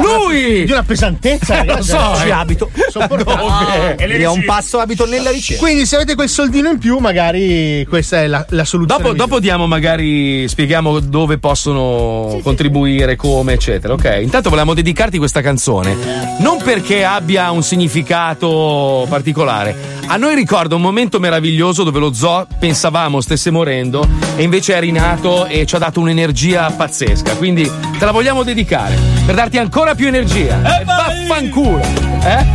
Lui! 0.00 0.64
Di 0.64 0.72
una 0.72 0.82
pesantezza, 0.82 1.56
ragazzi. 1.64 1.92
Lo 1.92 1.98
so, 1.98 2.16
ci 2.22 2.30
abito. 2.30 2.70
Sopportabile. 2.90 4.06
Lì 4.16 4.24
a 4.24 4.30
un 4.30 4.44
passo 4.44 4.78
abito 4.78 5.06
nella 5.06 5.30
ricerca. 5.30 5.62
Quindi 5.62 5.86
se 5.86 5.96
avete 5.96 6.14
quel 6.14 6.28
soldino 6.28 6.70
in 6.70 6.78
più, 6.78 6.98
magari 6.98 7.86
questa 7.88 8.22
è 8.22 8.26
la, 8.26 8.44
la 8.50 8.64
soluzione. 8.64 9.02
Dopo, 9.02 9.14
dopo 9.14 9.40
diamo 9.40 9.66
magari, 9.66 10.46
spieghiamo 10.48 11.00
dove 11.00 11.38
possono 11.38 12.38
contribuire, 12.42 13.16
come, 13.16 13.54
eccetera. 13.54 13.92
Ok, 13.94 14.18
intanto 14.22 14.48
volevamo 14.48 14.74
dedicarti 14.74 15.18
questa 15.18 15.37
canzone. 15.42 16.36
Non 16.40 16.58
perché 16.62 17.04
abbia 17.04 17.50
un 17.50 17.62
significato 17.62 19.06
particolare. 19.08 19.96
A 20.06 20.16
noi 20.16 20.34
ricorda 20.34 20.74
un 20.74 20.80
momento 20.80 21.20
meraviglioso 21.20 21.84
dove 21.84 21.98
lo 21.98 22.14
zoo 22.14 22.46
pensavamo 22.58 23.20
stesse 23.20 23.50
morendo 23.50 24.06
e 24.36 24.42
invece 24.42 24.74
è 24.74 24.80
rinato 24.80 25.44
e 25.46 25.66
ci 25.66 25.74
ha 25.74 25.78
dato 25.78 26.00
un'energia 26.00 26.70
pazzesca. 26.70 27.36
Quindi 27.36 27.70
te 27.98 28.04
la 28.04 28.10
vogliamo 28.10 28.42
dedicare 28.42 28.96
per 29.26 29.34
darti 29.34 29.58
ancora 29.58 29.94
più 29.94 30.06
energia. 30.06 30.80
E 30.80 30.84
vaffanculo! 30.84 31.80
Eh? 32.22 32.46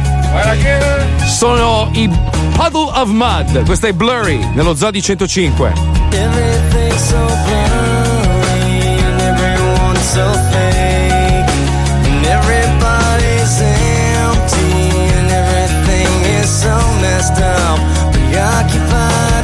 Sono 1.27 1.89
i 1.93 2.09
Puddle 2.55 2.91
of 2.93 3.09
Mud. 3.09 3.65
Questa 3.65 3.87
è 3.87 3.93
Blurry 3.93 4.39
nello 4.53 4.73
zoo 4.73 4.89
di 4.89 5.01
105. 5.01 5.73
Everything's 6.11 7.07
so 7.07 7.17
blurry 7.45 8.97
and 8.99 9.21
everyone's 9.21 10.11
so 10.11 10.31
fake 10.51 10.62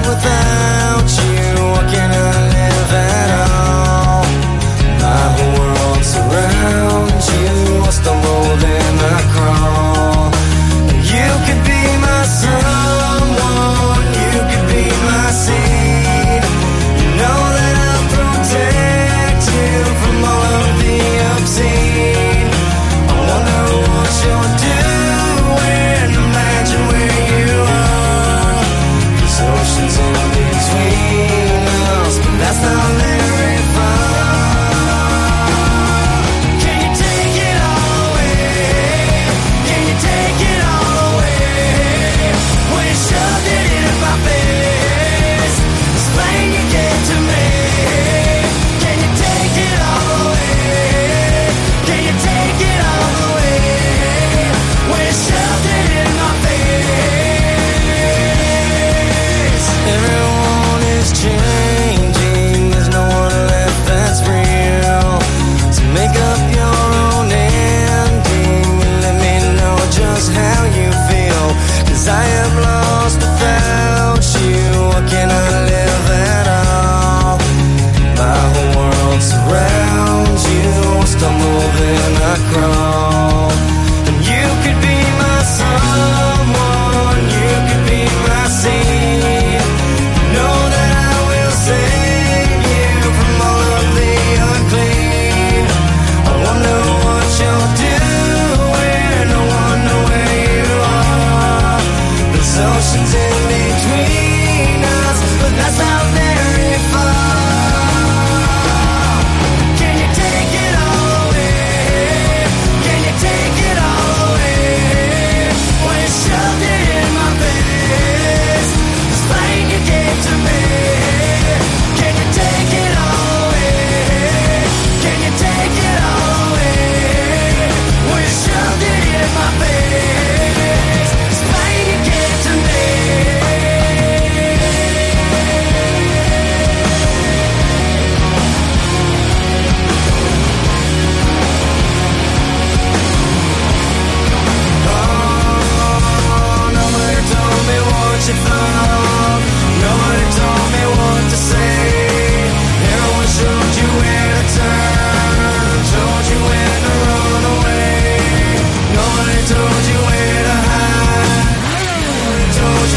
Without 0.09 1.09
you, 1.23 1.28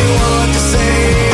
What 0.04 0.52
to 0.52 0.58
say. 0.58 1.31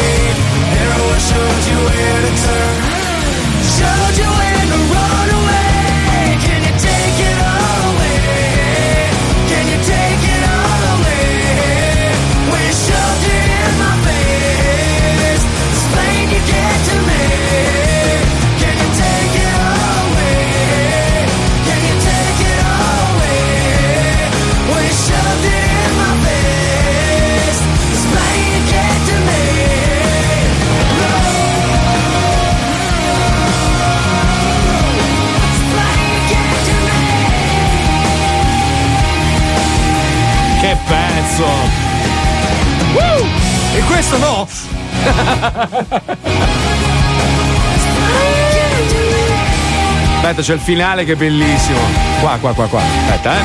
C'è 50.48 50.54
il 50.54 50.60
finale 50.60 51.04
che 51.04 51.12
è 51.12 51.14
bellissimo. 51.14 51.78
Qua, 52.20 52.38
qua, 52.40 52.54
qua, 52.54 52.66
qua. 52.68 52.80
Aspetta, 52.80 53.34
eh. 53.34 53.42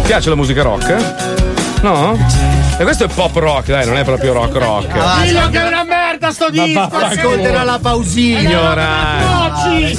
Ti 0.00 0.06
piace 0.08 0.28
la 0.28 0.34
musica 0.34 0.62
rock? 0.62 1.80
No? 1.82 2.18
E 2.78 2.82
questo 2.82 3.04
è 3.04 3.06
pop 3.06 3.36
rock, 3.36 3.68
dai, 3.68 3.86
non 3.86 3.96
è 3.96 4.02
proprio 4.02 4.32
rock 4.32 4.56
rock. 4.56 4.96
Ah, 4.96 5.20
Dillo 5.22 5.48
che 5.50 5.60
è 5.62 5.66
una 5.68 5.84
merda 5.84 6.32
sto 6.32 6.50
disco! 6.50 6.80
Ascolterà 6.80 7.62
la 7.62 7.78
pausina. 7.80 8.40
Ignorante. 8.40 9.96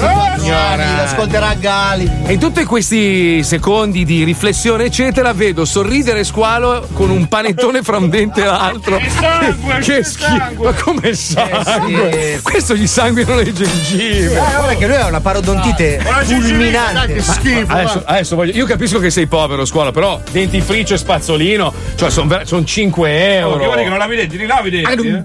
Ignorante. 0.50 1.02
Ascolterà 1.04 1.54
Gali. 1.56 2.12
E 2.26 2.34
in 2.34 2.40
tutti 2.40 2.64
questi 2.64 3.44
secondi 3.44 4.04
di 4.06 4.24
riflessione, 4.24 4.86
eccetera, 4.86 5.34
vedo 5.34 5.66
sorridere 5.66 6.24
squalo 6.24 6.88
con 6.94 7.10
un 7.10 7.28
panettone 7.28 7.82
fra 7.84 7.98
un 7.98 8.10
dente 8.10 8.42
e 8.42 8.46
l'altro. 8.46 8.98
Che 8.98 9.10
sangue, 9.10 9.80
Che 9.80 9.94
che 9.94 10.04
schifo! 10.04 10.28
sangue. 10.28 10.66
Ma 10.72 10.74
come 10.82 11.14
sangue? 11.14 12.34
sì. 12.36 12.42
Questo 12.42 12.76
gli 12.76 12.88
sanguinano 12.88 13.42
le 13.42 13.54
gengive. 13.54 14.26
Eh, 14.34 14.36
guarda 14.36 14.76
che 14.76 14.88
lui 14.88 14.96
ha 14.96 15.08
una 15.08 15.22
parodontite 15.22 16.00
fulminante. 16.24 17.22
Adesso, 17.68 18.02
adesso 18.06 18.36
voglio, 18.36 18.54
io 18.54 18.66
capisco 18.66 19.00
che 19.00 19.10
sei 19.10 19.28
povero 19.28 19.66
scuola, 19.66 19.92
però 19.92 20.20
dentifricio 20.32 20.94
e 20.94 20.98
spazzolino, 20.98 21.74
cioè 21.96 22.10
sono 22.10 22.64
5 22.64 23.36
euro. 23.38 23.58
Che 23.58 23.64
vuol 23.66 23.70
dire 23.72 23.84
che 23.84 23.90
non 23.90 23.98
lavi 24.00 24.14
i 24.14 24.18
denti? 24.18 24.38
Rilavi 24.38 24.68
i 24.68 24.72
denti? 24.72 24.90
eh? 25.08 25.24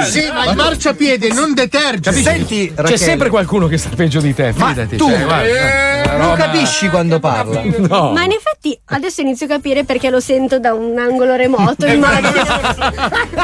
Eh, 0.00 0.04
Sì, 0.10 0.30
ma 0.32 0.46
il 0.50 0.56
marciapiede 0.56 1.32
non 1.32 1.54
deterge. 1.54 2.00
Capisci? 2.10 2.24
Senti, 2.24 2.68
C'è 2.68 2.80
Rachele. 2.82 2.98
sempre 2.98 3.28
qualcuno 3.28 3.66
che 3.66 3.78
sta 3.78 3.90
peggio 3.94 4.19
di 4.20 4.34
te, 4.34 4.52
Ma 4.56 4.68
fidati. 4.68 4.96
tu 4.96 5.08
cioè, 5.08 5.24
guarda, 5.24 6.12
eh, 6.12 6.16
non 6.16 6.36
capisci 6.36 6.88
quando 6.88 7.18
parla. 7.18 7.62
No. 7.62 8.12
Ma 8.12 8.24
in 8.24 8.32
effetti 8.32 8.78
adesso 8.86 9.20
inizio 9.20 9.46
a 9.46 9.48
capire 9.48 9.84
perché 9.84 10.10
lo 10.10 10.20
sento 10.20 10.58
da 10.58 10.72
un 10.74 10.98
angolo 10.98 11.34
remoto. 11.34 11.86
immagino. 11.90 12.44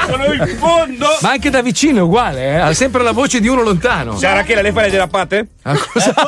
Sono 0.08 0.32
in 0.32 0.56
fondo! 0.58 1.06
Ma 1.20 1.30
anche 1.30 1.50
da 1.50 1.62
vicino 1.62 1.98
è 1.98 2.02
uguale, 2.02 2.40
eh? 2.42 2.54
ha 2.56 2.72
sempre 2.74 3.02
la 3.02 3.12
voce 3.12 3.40
di 3.40 3.48
uno 3.48 3.62
lontano. 3.62 4.14
C'è 4.14 4.32
Rachele, 4.32 4.62
lei 4.62 4.72
fa 4.72 4.82
le 4.82 4.90
derapate? 4.90 5.48
Ah, 5.62 5.76
cosa? 5.76 6.12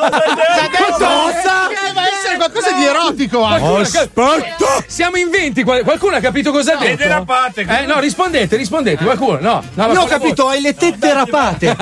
Deve 1.69 2.08
essere 2.29 2.37
qualcosa 2.37 2.71
di 2.73 2.85
erotico 2.85 3.43
anche. 3.43 3.81
Aspetta! 3.81 4.83
Siamo 4.87 5.17
in 5.17 5.29
20, 5.29 5.63
qual- 5.63 5.83
qualcuno 5.83 6.15
ha 6.15 6.19
capito 6.19 6.51
cosa 6.51 6.73
ha 6.75 6.79
Le 6.79 6.89
detto? 6.89 7.03
derapate. 7.03 7.61
Eh, 7.67 7.85
no, 7.85 7.99
rispondete, 7.99 8.55
rispondete, 8.55 9.03
qualcuno. 9.03 9.39
No, 9.39 9.63
no, 9.73 9.91
Io 9.93 10.01
ho 10.01 10.05
capito, 10.05 10.47
hai 10.47 10.61
le 10.61 10.75
tette 10.75 11.13
rapate. 11.13 11.75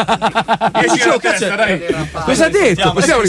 Cosa 2.26 2.46
ha 2.46 2.50
detto? 2.50 2.92
Possiamo 2.94 3.22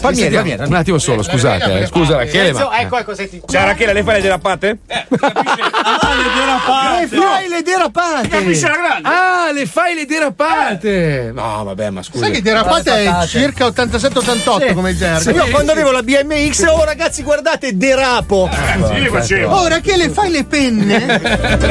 fammi 0.00 0.28
venire, 0.28 0.64
Un 0.64 0.74
attimo 0.74 0.98
solo, 0.98 1.22
scusate, 1.22 1.80
eh. 1.80 1.86
scusa 1.86 2.16
Rachele, 2.16 2.52
ma 2.52 2.78
Ecco, 2.80 2.98
ecco, 2.98 3.14
senti. 3.14 3.42
C'è 3.46 3.64
Rachele, 3.64 3.92
lei 3.92 4.02
fa 4.02 4.12
le 4.12 4.20
derapate? 4.20 4.78
E 4.86 5.06
fai 7.08 7.48
le 7.48 7.62
derapate. 7.62 8.28
Capisce 8.28 8.68
la 8.68 8.76
grande? 8.76 9.08
Ah, 9.08 9.50
le 9.52 9.66
fai 9.66 9.94
le 9.94 10.06
derapate! 10.06 11.32
No, 11.34 11.64
vabbè, 11.64 11.90
ma 11.90 12.02
scusa. 12.02 12.24
Sai 12.24 12.32
che 12.32 12.42
derapate 12.42 13.04
è 13.04 13.26
circa 13.26 13.66
87-88 13.66 14.74
come 14.74 14.96
gergo. 14.96 15.30
Io 15.30 15.48
quando 15.48 15.72
avevo 15.72 15.90
la 15.90 16.02
BMX, 16.02 16.59
oh 16.68 16.84
ragazzi, 16.84 17.22
guardate, 17.22 17.76
derapo. 17.76 18.48
Le 18.92 19.08
facevo. 19.08 19.60
Ora 19.60 19.80
che 19.80 19.96
le 19.96 20.08
fai 20.10 20.30
le 20.30 20.44
penne? 20.44 21.20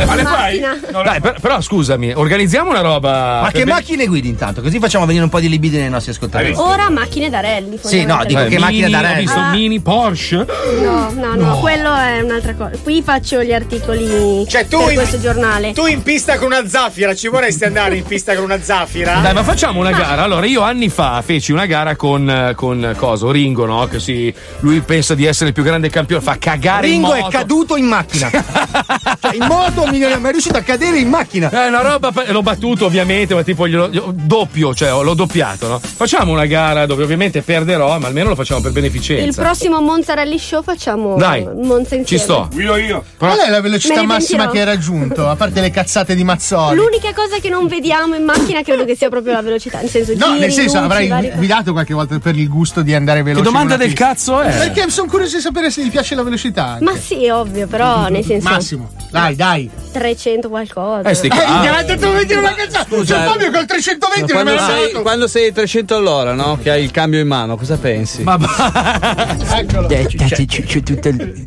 Ma 0.05 0.15
le 0.15 0.23
fai? 0.23 0.59
No, 0.91 1.01
Dai, 1.03 1.19
per- 1.19 1.39
però 1.39 1.61
scusami, 1.61 2.13
organizziamo 2.13 2.69
una 2.69 2.81
roba. 2.81 3.41
Ma 3.43 3.51
che 3.51 3.65
macchine 3.65 4.05
guidi 4.07 4.29
intanto? 4.29 4.61
Così 4.61 4.79
facciamo 4.79 5.05
venire 5.05 5.23
un 5.23 5.29
po' 5.29 5.39
di 5.39 5.49
libido 5.49 5.77
nei 5.77 5.89
nostri 5.89 6.11
ascoltatori. 6.11 6.53
Ora 6.55 6.89
macchine 6.89 7.29
da 7.29 7.39
rally. 7.39 7.79
Sì, 7.83 8.05
no, 8.05 8.23
dico 8.25 8.41
Eh, 8.41 8.47
che 8.47 8.59
macchine 8.59 8.87
mini, 8.87 8.91
da 8.91 8.99
Ho 8.99 9.01
rally. 9.01 9.19
visto 9.21 9.39
Ah. 9.39 9.49
mini 9.51 9.79
Porsche. 9.79 10.45
No, 10.81 11.11
no, 11.13 11.35
no, 11.35 11.57
quello 11.59 11.93
è 11.95 12.21
un'altra 12.21 12.53
cosa. 12.55 12.71
Qui 12.81 13.01
faccio 13.01 13.41
gli 13.43 13.53
articoli 13.53 14.45
Cioè, 14.47 14.67
tu 14.67 14.79
per 14.79 14.89
in- 14.89 14.95
questo 14.95 15.19
giornale. 15.19 15.73
Tu 15.73 15.85
in 15.85 16.01
pista 16.03 16.37
con 16.37 16.47
una 16.47 16.67
zaffira, 16.67 17.13
ci 17.15 17.27
vorresti 17.27 17.63
andare 17.65 17.95
in 17.95 18.03
pista 18.03 18.33
con 18.35 18.43
una 18.43 18.61
zaffira? 18.61 19.19
Dai, 19.19 19.33
ma 19.33 19.43
facciamo 19.43 19.79
una 19.79 19.91
gara. 19.91 20.23
Allora, 20.23 20.45
io 20.45 20.61
anni 20.61 20.89
fa 20.89 21.21
feci 21.25 21.51
una 21.51 21.65
gara 21.65 21.95
con, 21.95 22.29
eh, 22.29 22.53
con 22.55 22.93
coso, 22.97 23.31
Ringo, 23.31 23.65
no? 23.65 23.87
Che 23.87 23.99
si, 23.99 24.33
lui 24.59 24.78
pensa 24.83 25.15
di 25.15 25.25
essere 25.25 25.47
il 25.49 25.53
più 25.53 25.63
grande 25.63 25.89
campione, 25.89 26.21
fa 26.21 26.37
cagare 26.37 26.87
Ringo 26.87 27.09
in 27.11 27.17
è 27.17 27.19
moto. 27.21 27.37
caduto 27.37 27.75
in 27.75 27.85
macchina. 27.85 28.29
cioè, 29.21 29.35
in 29.35 29.45
moto 29.47 29.85
mi 29.87 29.99
è 29.99 30.17
ma 30.17 30.29
è 30.29 30.31
riuscito 30.31 30.57
a 30.57 30.61
cadere 30.61 30.97
in 30.97 31.09
macchina. 31.09 31.49
È 31.49 31.67
una 31.67 31.81
roba, 31.81 32.11
l'ho 32.27 32.41
battuto 32.41 32.85
ovviamente, 32.85 33.33
ma 33.33 33.43
tipo 33.43 33.67
glielo, 33.67 33.89
glielo- 33.89 34.13
doppio, 34.13 34.73
cioè 34.73 34.89
l'ho 34.89 35.13
doppiato, 35.13 35.67
no? 35.67 35.79
Facciamo 35.79 36.31
una 36.31 36.45
gara 36.45 36.85
dove 36.85 37.03
ovviamente 37.03 37.41
perderò, 37.41 37.97
ma 37.99 38.07
almeno 38.07 38.29
lo 38.29 38.35
facciamo 38.35 38.61
per 38.61 38.71
beneficenza. 38.71 39.23
Il 39.23 39.35
prossimo 39.35 39.81
Monza 39.81 40.13
Rally 40.13 40.37
Show 40.39 40.63
facciamo 40.63 41.15
Dai, 41.15 41.43
Monza 41.43 41.95
insieme. 41.95 42.05
Ci 42.05 42.17
sto. 42.17 42.47
Guido 42.51 42.75
io. 42.77 43.03
Qual 43.17 43.37
è 43.37 43.49
la 43.49 43.61
velocità 43.61 44.03
massima 44.03 44.49
che 44.49 44.59
hai 44.59 44.65
raggiunto? 44.65 45.27
A 45.27 45.35
parte 45.35 45.61
le 45.61 45.71
cazzate 45.71 46.15
di 46.15 46.23
Mazzoli. 46.23 46.75
L'unica 46.75 47.13
cosa 47.13 47.39
che 47.39 47.49
non 47.49 47.67
vediamo 47.67 48.15
in 48.15 48.23
macchina 48.23 48.61
credo 48.61 48.85
che 48.85 48.95
sia 48.95 49.09
proprio 49.09 49.33
la 49.33 49.41
velocità, 49.41 49.79
nel 49.79 49.89
senso 49.89 50.13
No, 50.15 50.27
giri, 50.27 50.39
nel 50.39 50.51
senso 50.51 50.75
luci, 50.75 50.85
avrai 50.85 51.07
vari- 51.07 51.31
guidato 51.35 51.71
qualche 51.71 51.93
volta 51.93 52.17
per 52.19 52.35
il 52.35 52.47
gusto 52.47 52.81
di 52.81 52.93
andare 52.93 53.21
veloce. 53.23 53.43
Che 53.43 53.49
domanda 53.51 53.77
del 53.77 53.93
cazzo 53.93 54.41
è? 54.41 54.68
Perché 54.73 54.89
sono 54.89 55.07
curioso 55.09 55.35
di 55.37 55.41
sapere 55.41 55.69
se 55.71 55.83
gli 55.83 55.89
piace 55.91 56.15
la 56.15 56.23
velocità. 56.23 56.65
anche. 56.67 56.83
Ma 56.83 56.95
sì, 56.97 57.27
ovvio, 57.29 57.67
però 57.67 58.07
nel 58.09 58.23
senso 58.25 58.49
Massimo, 58.49 58.89
dai, 59.11 59.35
dai. 59.35 59.69
300 59.91 60.49
qualcosa. 60.49 61.09
Eh, 61.09 61.13
sti 61.13 61.27
Eh, 61.27 61.29
cazzi. 61.29 61.51
mi 61.59 61.67
ha 61.67 61.83
detto 61.83 62.11
di 62.17 62.25
dire 62.25 62.39
una 62.39 62.53
cazzata. 62.53 62.85
Scusa, 62.89 63.15
C'è 63.15 63.25
Fabio 63.25 63.51
col 63.51 63.65
320 63.65 64.33
non 64.33 64.43
me 64.43 64.51
Quando 64.51 64.53
l'ha 64.53 64.67
sei, 64.67 64.91
dato. 64.91 65.01
quando 65.01 65.27
sei 65.27 65.51
300 65.51 65.95
all'ora, 65.95 66.33
no? 66.33 66.57
Che 66.61 66.69
hai 66.69 66.83
il 66.83 66.91
cambio 66.91 67.19
in 67.19 67.27
mano, 67.27 67.57
cosa 67.57 67.77
pensi? 67.77 68.21
Ma 68.23 68.37
Eccolo. 69.57 69.87
c'è 69.87 70.83
tutto 70.83 71.07
il, 71.07 71.45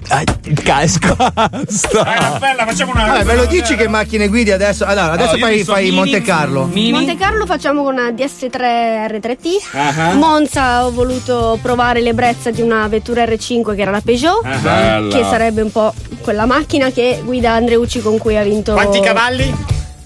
casco. 0.63 1.15
Dai, 1.17 2.19
una 2.19 2.39
bella, 2.39 2.65
facciamo 2.67 2.93
una. 2.93 3.07
Vabbè, 3.07 3.25
me 3.25 3.35
lo 3.37 3.45
dici 3.47 3.75
che 3.77 3.89
macchine 3.89 4.29
guidi 4.29 4.51
adesso? 4.51 4.85
Allora, 4.85 5.13
adesso 5.13 5.35
Allora, 5.35 5.47
fai, 5.47 5.65
fai 5.65 5.85
mini- 5.85 5.97
Monte 5.97 6.23
Carlo. 6.23 6.71
Monte 6.73 7.17
Carlo 7.17 7.47
facciamo 7.47 7.83
con 7.85 7.95
una 7.95 8.11
DS3 8.11 9.07
R3T. 9.07 9.47
Ah, 9.73 10.13
Monza 10.15 10.85
ho 10.87 10.91
voluto 10.93 11.59
provare 11.63 12.01
l'ebbrezza 12.01 12.51
di 12.51 12.61
una 12.63 12.87
vettura 12.89 13.12
R5 13.17 13.75
che 13.75 13.83
era 13.83 13.91
la 13.91 14.01
Peugeot. 14.01 14.45
Ah, 14.45 14.57
bella. 14.57 15.17
Che 15.17 15.25
sarebbe 15.25 15.63
un 15.63 15.73
po' 15.73 15.93
quella 16.21 16.47
macchina 16.47 16.91
che 16.91 17.21
guida 17.25 17.53
Andreucci 17.53 18.01
con 18.01 18.19
cui 18.19 18.37
ha 18.37 18.43
vinto. 18.43 18.73
Quanti 18.73 19.01
cavalli? 19.01 19.55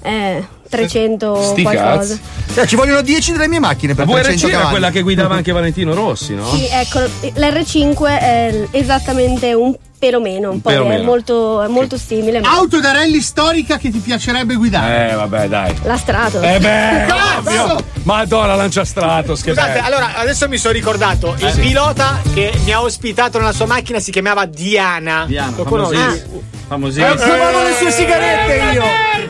Eh, 0.03 0.45
300 0.69 1.43
Sti 1.43 1.63
qualcosa. 1.63 2.19
Cioè, 2.55 2.67
ci 2.67 2.77
vogliono 2.77 3.03
10 3.03 3.33
delle 3.33 3.49
mie 3.49 3.59
macchine 3.61 3.95
La 3.97 4.05
per 4.05 4.15
300 4.15 4.31
VRC 4.33 4.43
era 4.45 4.53
cavalli. 4.53 4.71
quella 4.71 4.91
che 4.91 5.03
guidava 5.03 5.35
anche 5.37 5.53
Valentino 5.53 5.95
Rossi, 5.95 6.35
no? 6.35 6.49
Sì, 6.51 6.67
ecco, 6.71 7.01
l'R5 7.01 8.05
è 8.19 8.65
esattamente 8.71 9.53
un 9.55 9.75
pelo 9.99 10.21
meno, 10.21 10.51
un 10.51 10.61
po' 10.61 10.69
pelo 10.69 10.85
è 10.85 10.89
meno. 10.89 11.03
molto, 11.05 11.63
è 11.63 11.69
molto 11.69 11.97
simile. 11.97 12.41
ma 12.41 12.51
Auto 12.51 12.81
da 12.81 12.93
rally 12.93 13.21
storica 13.23 13.79
che 13.79 13.91
ti 13.91 13.99
piacerebbe 13.99 14.55
guidare. 14.55 15.11
Eh, 15.11 15.15
vabbè, 15.15 15.49
dai. 15.49 15.75
La 15.85 15.97
Stratos. 15.97 16.43
Eh 16.43 16.59
beh, 16.59 17.07
Cazzo! 17.09 17.83
Madonna, 18.03 18.55
lancia 18.55 18.85
Stratos, 18.85 19.41
che 19.41 19.51
Scusate, 19.53 19.73
bello. 19.73 19.87
allora 19.87 20.15
adesso 20.17 20.49
mi 20.49 20.59
sono 20.59 20.75
ricordato. 20.75 21.35
Il 21.39 21.53
pilota 21.59 22.21
che 22.35 22.53
mi 22.65 22.73
ha 22.73 22.83
ospitato 22.83 23.39
nella 23.39 23.53
sua 23.53 23.67
macchina 23.67 23.99
si 23.99 24.11
chiamava 24.11 24.45
Diana. 24.45 25.25
Diana, 25.27 25.57
Lo 25.57 25.65
conosci? 25.65 25.95
famosissimo. 25.97 26.43
Famosissimo. 26.69 27.13
Eh, 27.15 27.19
fumavo 27.19 27.63
le 27.63 27.73
sue 27.79 27.91
sigarette 27.91 28.55
io. 28.75 28.83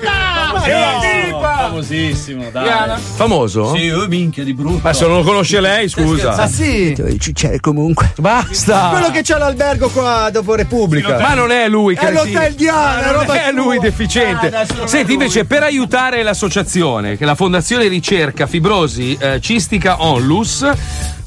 Famosissimo, 0.03 1.16
famosissimo, 1.77 2.51
dai. 2.51 2.99
Famoso? 3.17 3.75
Sì, 3.75 3.89
oh, 3.91 4.07
minchia 4.07 4.45
di 4.45 4.55
brutto. 4.55 4.81
Ma 4.83 4.93
se 4.93 5.07
non 5.07 5.19
lo 5.19 5.23
conosce 5.23 5.61
lei, 5.61 5.89
scusa. 5.89 6.33
Ah 6.35 6.49
sì? 6.49 6.97
C'è 7.33 7.61
comunque. 7.61 8.13
Basta. 8.19 8.89
Quello 8.91 9.11
che 9.11 9.23
c'ha 9.23 9.39
l'albergo 9.39 9.89
qua 9.89 10.31
dopo 10.31 10.55
Repubblica. 10.55 11.19
Ma 11.19 11.35
non 11.35 11.51
è 11.51 11.69
lui, 11.69 11.95
È 11.95 11.99
cretino. 11.99 12.25
l'hotel 12.25 12.55
Diana, 12.55 13.01
Ma 13.01 13.11
non 13.11 13.21
roba 13.21 13.47
è 13.47 13.53
lui 13.53 13.79
deficiente. 13.79 14.49
Ah, 14.49 14.63
è 14.63 14.67
Senti, 14.87 15.13
invece, 15.13 15.45
per 15.45 15.63
aiutare 15.63 16.23
l'associazione, 16.23 17.17
che 17.17 17.25
è 17.25 17.27
la 17.27 17.35
Fondazione 17.35 17.89
Ricerca 17.89 18.47
Fibrosi 18.47 19.17
eh, 19.21 19.41
Cistica 19.41 20.03
Onlus, 20.03 20.69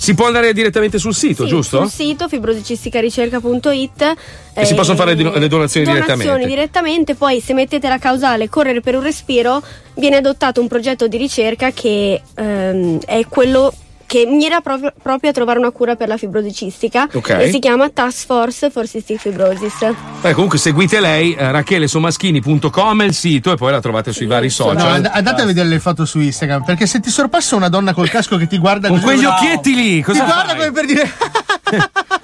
si 0.01 0.13
può 0.13 0.27
andare 0.27 0.53
direttamente 0.53 0.97
sul 0.97 1.13
sito, 1.13 1.43
Sì, 1.43 1.49
giusto? 1.49 1.79
Sul 1.79 1.89
sito 1.89 2.29
fibrosicisticaricerca.it 2.29 4.15
E 4.53 4.65
si 4.65 4.73
possono 4.73 4.95
fare 4.95 5.13
le 5.13 5.23
do- 5.23 5.37
le 5.37 5.47
donazioni 5.49 5.85
direttamente. 5.85 6.45
direttamente, 6.45 7.15
poi 7.15 7.41
se 7.41 7.53
mettete 7.53 7.89
la 7.89 7.97
causale 7.97 8.47
correre 8.47 8.79
per 8.79 8.95
un 8.95 9.03
respiro 9.03 9.61
viene 9.95 10.15
adottato 10.15 10.61
un 10.61 10.69
progetto 10.69 11.09
di 11.09 11.17
ricerca 11.17 11.71
che 11.71 12.21
ehm, 12.33 12.99
è 13.05 13.25
quello 13.27 13.73
che 14.09 14.25
mira 14.25 14.59
proprio, 14.59 14.91
proprio 14.99 15.29
a 15.29 15.33
trovare 15.33 15.59
una 15.59 15.69
cura 15.69 15.95
per 15.95 16.07
la 16.07 16.17
fibrosi 16.17 16.51
cistica 16.51 17.07
Ok. 17.13 17.29
e 17.29 17.51
si 17.51 17.59
chiama 17.59 17.89
Task 17.89 18.25
Force 18.25 18.71
for 18.71 18.87
Cystic 18.87 19.19
Fibrosis. 19.19 19.75
Beh, 20.21 20.33
comunque 20.33 20.57
seguite 20.57 20.99
lei, 20.99 21.35
eh, 21.35 21.51
rachelesommaschini.com 21.51 23.01
è 23.03 23.05
il 23.05 23.13
sito 23.13 23.51
e 23.51 23.55
poi 23.55 23.71
la 23.71 23.79
trovate 23.79 24.11
sui 24.11 24.25
vari 24.25 24.47
No, 24.47 24.51
social. 24.51 24.87
and- 24.93 25.09
andate 25.13 25.43
a 25.43 25.45
vedere 25.45 25.67
le 25.67 25.79
foto 25.79 26.05
su 26.05 26.19
Instagram 26.19 26.63
perché 26.63 26.87
se 26.87 26.99
ti 26.99 27.11
sorpassa 27.11 27.55
una 27.55 27.69
donna 27.69 27.93
col 27.93 28.09
casco 28.09 28.35
che 28.37 28.47
ti 28.47 28.57
guarda 28.57 28.87
Con 28.87 28.99
quegli 28.99 29.25
occhietti 29.25 29.75
lì, 29.75 30.01
cosa 30.01 30.19
ti 30.21 30.25
guarda 30.25 30.47
fai? 30.55 30.57
come 30.57 30.71
per 30.71 30.85
dire 30.85 31.11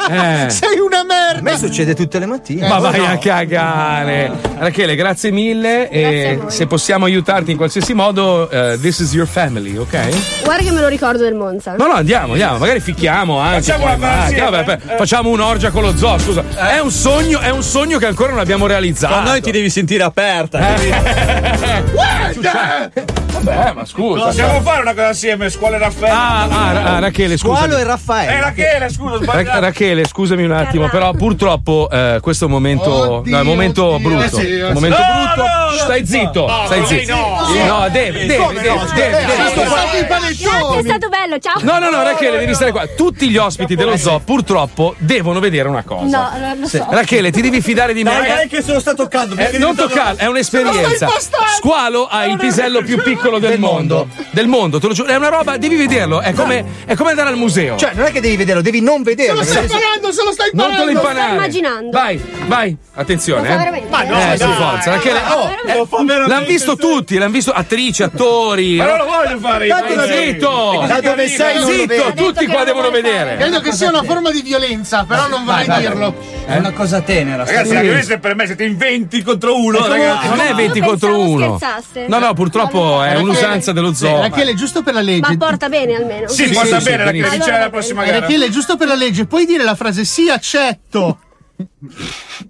Eh. 0.09 0.49
sei 0.49 0.79
una 0.79 1.03
merda 1.03 1.39
A 1.39 1.41
me 1.41 1.57
succede 1.57 1.93
tutte 1.93 2.17
le 2.19 2.25
mattine. 2.25 2.67
Ma 2.67 2.79
vai 2.79 3.03
a 3.05 3.17
cagare. 3.17 4.31
Rachele, 4.57 4.95
grazie 4.95 5.31
mille. 5.31 5.89
e 5.89 6.39
se 6.47 6.65
possiamo 6.67 7.05
aiutarti 7.05 7.51
in 7.51 7.57
qualsiasi 7.57 7.93
modo, 7.93 8.49
eh, 8.49 8.77
this 8.81 8.99
is 8.99 9.13
your 9.13 9.27
family, 9.27 9.75
ok? 9.77 10.43
Guarda 10.43 10.63
che 10.63 10.71
me 10.71 10.81
lo 10.81 10.87
ricordo 10.87 11.23
del 11.23 11.33
Monza. 11.35 11.74
No, 11.77 11.87
no, 11.87 11.93
andiamo, 11.93 12.33
andiamo, 12.33 12.57
magari 12.57 12.79
ficchiamo 12.79 13.39
anche. 13.39 13.61
Facciamo 13.61 13.85
poi, 13.85 13.95
una 13.95 14.49
vabbè, 14.49 14.79
eh. 14.87 14.95
facciamo 14.97 15.29
un'orgia 15.29 15.71
con 15.71 15.83
lo 15.83 15.95
zoo, 15.95 16.17
scusa. 16.17 16.43
È 16.55 16.79
un 16.79 16.91
sogno, 16.91 17.39
è 17.39 17.49
un 17.49 17.63
sogno 17.63 17.97
che 17.97 18.05
ancora 18.05 18.31
non 18.31 18.39
abbiamo 18.39 18.67
realizzato. 18.67 19.13
Con 19.13 19.23
noi 19.23 19.41
ti 19.41 19.51
devi 19.51 19.69
sentire 19.69 20.03
aperta. 20.03 20.73
Vabbè, 23.45 23.73
ma 23.73 23.85
scusa. 23.85 24.25
Possiamo 24.25 24.61
fare 24.61 24.81
una 24.81 24.93
cosa 24.93 25.09
assieme, 25.09 25.49
scuola 25.49 25.75
e 25.75 25.79
Raffaele. 25.79 26.15
Ah, 26.15 26.43
ah, 26.43 26.73
Ra- 26.73 26.83
ah, 26.83 26.99
Rachele, 26.99 27.37
scusa. 27.37 27.55
Squalo 27.55 27.77
e 27.77 27.83
Raffaele. 27.83 28.33
Eh, 28.33 28.39
Rachele, 28.39 28.89
scusa, 28.89 29.17
sbagliato. 29.21 29.59
Rachele, 29.59 30.05
scusami 30.05 30.43
un 30.43 30.51
attimo, 30.51 30.89
però 30.89 31.13
purtroppo 31.13 31.87
eh, 31.91 32.17
questo 32.21 32.45
è 32.45 32.47
un 32.47 32.53
momento, 32.53 33.21
no, 33.25 33.37
è 33.37 33.41
un 33.41 33.47
momento 33.47 33.99
brutto. 33.99 34.23
Eh 34.23 34.29
sì, 34.29 34.61
un 34.61 34.73
momento 34.73 34.97
no, 34.97 35.23
brutto. 35.23 35.41
no, 35.41 35.77
stai 35.77 36.05
zitto, 36.05 36.47
no, 36.47 36.63
stai 36.65 36.79
no, 36.79 36.85
zitto. 36.85 37.15
no. 37.15 37.33
No, 37.65 37.89
deve, 37.89 38.25
deve, 38.25 38.27
deve, 38.53 38.67
no? 38.67 38.85
deve, 38.95 39.25
Eh, 40.25 40.33
deve. 40.33 40.33
sono 40.33 40.33
stati 40.33 40.33
i 40.33 40.45
Grazie, 40.45 40.79
è 40.79 40.83
stato 40.83 41.09
bello, 41.09 41.39
ciao. 41.39 41.59
No, 41.61 41.79
no, 41.79 41.89
no, 41.89 42.03
Rachele, 42.03 42.39
devi 42.39 42.53
stare 42.53 42.71
qua. 42.71 42.87
Tutti 42.87 43.29
gli 43.29 43.37
ospiti 43.37 43.75
dello 43.75 43.97
zoo, 43.97 44.19
purtroppo, 44.19 44.95
devono 44.97 45.39
vedere 45.39 45.69
una 45.69 45.83
cosa. 45.83 46.05
No, 46.05 46.37
no, 46.37 46.55
lo 46.59 46.67
so. 46.67 46.85
Rachele, 46.89 47.31
ti 47.31 47.41
devi 47.41 47.61
fidare 47.61 47.93
di 47.93 48.03
me. 48.03 48.11
Dai, 48.11 48.27
dai, 48.27 48.47
che 48.47 48.61
se 48.61 48.73
lo 48.73 48.79
sta 48.79 48.93
toccando. 48.93 49.35
Eh, 49.35 49.57
non 49.57 49.75
toccare, 49.75 50.17
è 50.17 50.25
un'esperienza. 50.25 51.07
Squalo 51.57 52.07
ha 52.07 52.25
il 52.25 52.37
pisello 52.37 52.81
più 52.83 53.01
piccolo 53.01 53.39
del 53.39 53.59
mondo. 53.59 54.07
Del 54.31 54.47
mondo, 54.47 54.79
te 54.79 54.87
lo 54.87 54.93
giuro. 54.93 55.09
È 55.09 55.15
una 55.15 55.29
roba, 55.29 55.57
devi 55.57 55.75
vederlo. 55.75 56.21
È 56.21 56.33
come, 56.33 56.65
è 56.85 56.95
come 56.95 57.11
andare 57.11 57.29
al 57.29 57.37
museo. 57.37 57.77
Cioè, 57.77 57.93
non 57.93 58.05
è 58.05 58.11
che 58.11 58.21
devi 58.21 58.35
vederlo, 58.35 58.61
devi 58.61 58.81
non 58.81 59.03
vederlo. 59.03 59.43
se 59.43 59.61
lo 59.61 59.67
stai 59.67 59.79
imparando 59.79 60.11
se 60.11 60.23
lo 60.23 60.31
stai 60.31 60.49
non 60.53 60.75
te 60.75 60.83
lo 60.83 60.89
imparando 60.89 61.19
impanare. 61.19 61.35
immaginando. 61.35 61.89
Vai, 61.91 62.21
vai. 62.47 62.77
Attenzione, 62.93 63.47
Lo 63.49 63.75
eh. 63.75 63.83
Ma 63.89 64.03
no, 64.03 64.33
eh, 64.33 64.37
per 64.37 64.49
forza. 64.49 64.91
Rachele, 64.91 65.19
oh, 65.19 65.49
Lo 65.49 65.85
veramente, 65.85 66.27
l'hanno 66.27 66.45
visto 66.45 66.75
tutti, 66.75 67.17
l'hanno 67.17 67.31
visto 67.31 67.51
attrici, 67.51 68.03
attori. 68.03 68.77
Ma 68.77 68.85
non 68.85 68.97
lo 68.97 69.05
voglio 69.05 69.39
fare 69.39 69.67
io. 69.67 69.75
Tanto 69.75 69.93
zitto! 70.15 70.83
Da 70.87 71.01
dove 71.01 71.27
sei 71.27 71.63
Zitto, 71.63 72.13
tutti 72.15 72.45
qua 72.47 72.63
devono 72.63 72.89
vedere. 72.89 73.37
credo 73.37 73.59
che 73.61 73.71
sia 73.71 73.89
una 73.89 74.03
forma 74.03 74.31
di 74.31 74.41
violenza 74.41 75.03
però 75.05 75.27
non 75.27 75.43
vorrei 75.45 75.67
dirlo 75.79 76.13
È 76.45 76.57
una 76.57 76.71
cosa 76.71 77.01
tenera. 77.01 77.43
Ragazzi, 77.43 77.73
la 77.73 77.81
violenza 77.81 78.13
è 78.13 78.19
per 78.19 78.35
me, 78.35 78.45
siete 78.45 78.63
in 78.63 78.77
20 78.77 79.21
contro 79.23 79.59
uno, 79.59 79.87
ragazzi. 79.87 80.27
Non 80.27 80.39
è 80.39 80.53
20 80.53 80.79
contro 80.81 81.09
pensavo 81.09 81.29
1. 81.31 81.57
scherzasse. 81.57 82.05
No, 82.07 82.19
no, 82.19 82.33
purtroppo 82.33 83.01
è 83.03 83.15
un'usanza 83.15 83.71
dello 83.71 83.93
zoo. 83.93 84.21
Rachele 84.21 84.53
giusto 84.53 84.83
per 84.83 84.93
la 84.93 85.01
legge 85.01 85.31
Ma 85.31 85.37
porta 85.37 85.69
bene 85.69 85.95
almeno. 85.95 86.27
Sì, 86.27 86.49
porta 86.49 86.79
bene, 86.79 87.03
benissimo. 87.05 87.35
dice 87.35 87.51
la 87.51 87.69
prossima 87.69 88.03
Eh, 88.03 88.05
gara. 88.07 88.19
Rachele 88.19 88.49
giusto 88.49 88.77
per 88.77 88.87
la 88.87 88.95
legge 88.95 89.25
puoi 89.25 89.45
dire 89.45 89.63
la 89.63 89.75
frase 89.75 90.05
sì 90.05 90.29
accetto 90.29 91.19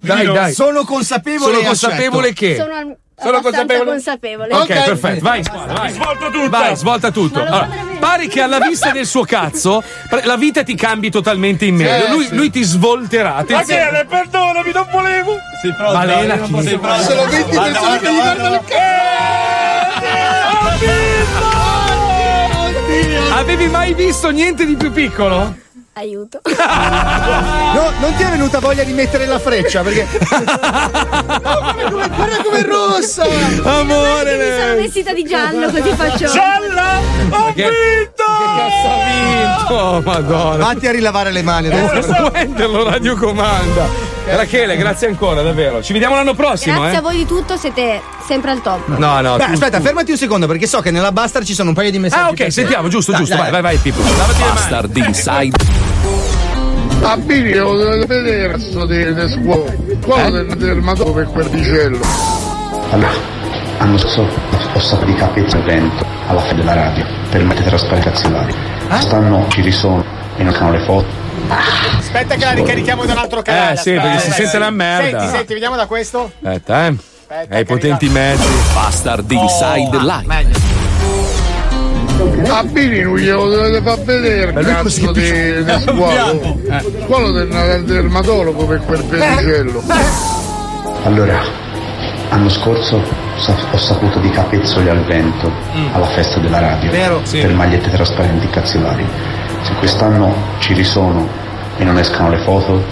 Dai, 0.00 0.26
dai. 0.26 0.52
Sono 0.52 0.84
consapevole 0.84 1.54
Sono 1.54 1.66
consapevole 1.66 2.32
che. 2.32 2.56
Sono, 2.56 2.74
al- 2.74 2.96
Sono 3.18 3.40
consapevole? 3.40 3.90
consapevole. 3.90 4.52
Ok, 4.54 4.60
Ok. 4.60 4.84
perfetto. 4.84 5.22
Vai, 5.24 5.42
squadra, 5.42 5.72
vai. 5.72 5.90
Svolto 5.92 6.30
tutto. 6.30 6.48
Vai, 6.50 6.76
svolta 6.76 7.10
tutto. 7.10 7.38
Lo 7.38 7.46
Allora, 7.46 7.68
pare 7.98 8.26
che 8.28 8.40
alla 8.42 8.58
vista 8.58 8.90
del 8.90 9.06
suo 9.06 9.24
cazzo 9.24 9.82
la 10.24 10.36
vita 10.36 10.62
ti 10.62 10.74
cambi 10.74 11.10
totalmente 11.10 11.64
in 11.64 11.76
meglio. 11.76 12.04
Sì, 12.06 12.10
lui, 12.12 12.24
sì. 12.26 12.34
lui 12.36 12.50
ti 12.50 12.62
svolterà. 12.62 13.36
Attenzione. 13.36 13.80
Rachele, 13.84 14.04
perdonami, 14.04 14.70
non 14.72 14.86
volevo. 14.92 15.38
Sei 15.62 15.72
pronto? 15.72 15.92
Malena, 15.94 16.34
Non 16.36 16.60
chi- 16.60 16.66
sei 16.68 16.78
pronto? 16.78 17.02
sono 17.02 17.24
20 17.24 17.56
persone 17.56 17.98
che 18.00 18.10
gli 18.10 18.14
guardano 18.14 18.54
il 18.54 18.60
Avevi 23.32 23.66
mai 23.68 23.94
visto 23.94 24.30
niente 24.30 24.66
di 24.66 24.76
più 24.76 24.92
piccolo? 24.92 25.54
Aiuto. 25.98 26.40
No, 27.76 27.90
non 28.00 28.14
ti 28.16 28.22
è 28.22 28.26
venuta 28.28 28.58
voglia 28.58 28.82
di 28.84 28.92
mettere 28.92 29.26
la 29.26 29.38
freccia 29.38 29.82
perché 29.82 30.06
guarda 30.18 30.58
come 32.42 32.58
è 32.58 32.62
rossa 32.64 33.22
Amore, 33.24 34.36
Mi 34.36 34.44
sono 34.60 34.72
lei. 34.74 34.82
vestita 34.82 35.12
di 35.12 35.24
giallo 35.24 35.68
così 35.70 35.92
faccio. 35.94 36.26
Gialla, 36.26 36.98
ho 37.30 37.52
Che- 37.52 37.62
vinto. 37.62 38.24
Che 38.24 38.44
cazzo 38.56 38.88
ha 38.88 38.96
vinto? 39.04 39.74
Oh, 39.74 40.00
madonna. 40.02 40.64
vatti 40.64 40.86
a 40.86 40.92
rilavare 40.92 41.32
le 41.32 41.42
mani 41.42 41.66
adesso. 41.70 42.30
Wender 42.32 42.70
lo 42.70 42.88
radiocomanda. 42.88 44.14
Rachele, 44.26 44.76
grazie 44.76 45.08
ancora, 45.08 45.42
davvero. 45.42 45.82
Ci 45.82 45.92
vediamo 45.92 46.14
l'anno 46.14 46.34
prossimo, 46.34 46.78
Grazie 46.80 46.96
eh. 46.96 46.98
a 46.98 47.02
voi 47.02 47.16
di 47.16 47.26
tutto, 47.26 47.56
siete 47.56 48.00
sempre 48.26 48.50
al 48.52 48.62
top. 48.62 48.86
No, 48.96 49.20
no. 49.20 49.36
Beh, 49.36 49.44
tu- 49.46 49.52
aspetta, 49.52 49.80
fermati 49.80 50.10
un 50.12 50.16
secondo 50.16 50.46
perché 50.46 50.66
so 50.66 50.80
che 50.80 50.90
nella 50.90 51.12
Bastard 51.12 51.44
ci 51.44 51.52
sono 51.54 51.68
un 51.70 51.74
paio 51.74 51.90
di 51.90 51.98
messaggi. 51.98 52.22
Ah, 52.22 52.28
ok, 52.44 52.50
sentiamo, 52.52 52.88
giusto, 52.88 53.10
Dai, 53.12 53.20
giusto. 53.20 53.36
dai. 53.36 53.50
Vai, 53.50 53.60
vai, 53.60 53.74
vai, 53.74 53.82
Pippo. 53.82 54.00
Lavati. 54.02 54.40
Bastard 54.42 54.96
Inside. 54.96 55.85
A 57.02 57.16
video 57.16 57.76
dovete 57.76 58.06
vedere 58.06 58.56
di, 58.56 59.14
di 59.14 59.28
scuola. 59.28 59.72
Quello 60.04 60.30
del 60.30 60.56
dermatologo 60.56 61.12
per 61.12 61.26
quel 61.26 61.48
picello. 61.50 62.00
Allora, 62.90 63.12
hanno 63.78 63.94
ho 63.96 64.78
saputo 64.80 65.04
di 65.04 65.14
capezzo 65.14 65.56
al 65.56 65.62
vento 65.64 66.04
alla 66.26 66.40
fine 66.42 66.56
della 66.56 66.74
radio 66.74 67.04
per 67.30 67.44
mettere 67.44 67.66
trasparenti 67.66 68.08
azionari. 68.08 68.54
Quest'anno 68.88 69.46
ci 69.48 69.60
risono 69.62 70.04
e 70.36 70.42
non 70.42 70.52
fanno 70.52 70.72
le 70.72 70.84
foto. 70.84 71.06
Aspetta 71.98 72.34
che 72.34 72.44
la 72.44 72.52
ricarichiamo 72.52 73.04
da 73.04 73.12
un 73.12 73.18
altro 73.18 73.42
canale. 73.42 73.74
Eh, 73.74 73.76
sì, 73.76 73.92
perché 73.92 74.18
si 74.18 74.30
sente 74.32 74.58
la 74.58 74.70
merda. 74.70 75.20
Senti, 75.20 75.36
senti, 75.36 75.52
vediamo 75.54 75.76
da 75.76 75.86
questo. 75.86 76.30
Aspetta, 76.42 76.86
eh. 76.86 76.96
Hai 77.48 77.64
potenti 77.64 78.08
mezzi. 78.08 78.46
Bastard 78.72 79.30
Inside 79.30 79.98
Live. 79.98 80.65
A 82.44 82.62
Bini 82.64 83.00
non 83.02 83.16
glielo 83.16 83.48
dovete 83.48 83.80
far 83.82 84.00
vedere 84.02 84.52
cazzo 84.52 85.12
di, 85.12 85.64
di 85.64 85.80
scuola. 85.80 86.34
Quello 87.06 87.30
del, 87.30 87.48
del 87.48 87.84
dermatologo 87.84 88.66
per 88.66 88.80
quel 88.84 89.02
pedicello. 89.04 89.82
Allora, 91.04 91.40
l'anno 92.30 92.48
scorso 92.48 93.00
ho 93.70 93.76
saputo 93.78 94.18
di 94.18 94.30
capezzoli 94.30 94.88
al 94.88 95.04
vento 95.04 95.50
alla 95.92 96.06
festa 96.06 96.38
della 96.38 96.58
radio 96.58 96.90
Vero, 96.90 97.20
sì. 97.22 97.40
per 97.40 97.52
magliette 97.52 97.90
trasparenti 97.90 98.48
cazzolari. 98.48 99.06
Se 99.62 99.72
quest'anno 99.74 100.34
ci 100.58 100.74
risono 100.74 101.28
e 101.78 101.84
non 101.84 101.98
escano 101.98 102.30
le 102.30 102.38
foto, 102.38 102.82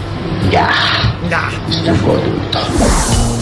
yeah, 0.51 0.69
distruggo 1.67 2.21
tutto. 2.21 3.34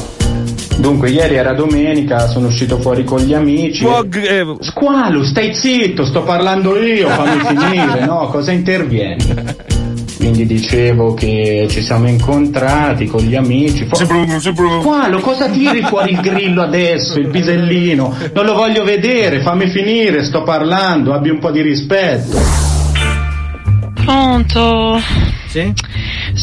Dunque, 0.82 1.10
ieri 1.10 1.36
era 1.36 1.52
domenica, 1.52 2.26
sono 2.26 2.48
uscito 2.48 2.76
fuori 2.80 3.04
con 3.04 3.20
gli 3.20 3.32
amici. 3.34 3.84
eh, 4.14 4.56
Squalo, 4.58 5.22
stai 5.24 5.54
zitto, 5.54 6.04
sto 6.04 6.24
parlando 6.24 6.76
io, 6.76 7.06
fammi 7.08 7.38
finire, 7.46 8.04
no? 8.04 8.26
Cosa 8.26 8.50
intervieni? 8.50 9.24
Quindi 10.16 10.44
dicevo 10.44 11.14
che 11.14 11.66
ci 11.70 11.82
siamo 11.82 12.08
incontrati 12.08 13.06
con 13.06 13.20
gli 13.22 13.36
amici. 13.36 13.84
Fu- 13.84 13.94
Squalo, 14.80 15.20
cosa 15.20 15.48
tiri 15.48 15.82
fuori 15.82 16.10
il 16.14 16.20
grillo 16.20 16.62
adesso, 16.62 17.20
il 17.20 17.28
pisellino? 17.28 18.16
Non 18.34 18.44
lo 18.44 18.54
voglio 18.54 18.82
vedere, 18.82 19.40
fammi 19.40 19.68
finire, 19.68 20.24
sto 20.24 20.42
parlando, 20.42 21.12
abbi 21.14 21.30
un 21.30 21.38
po' 21.38 21.52
di 21.52 21.60
rispetto. 21.60 22.38
Pronto? 24.04 24.98
Sì? 25.46 25.72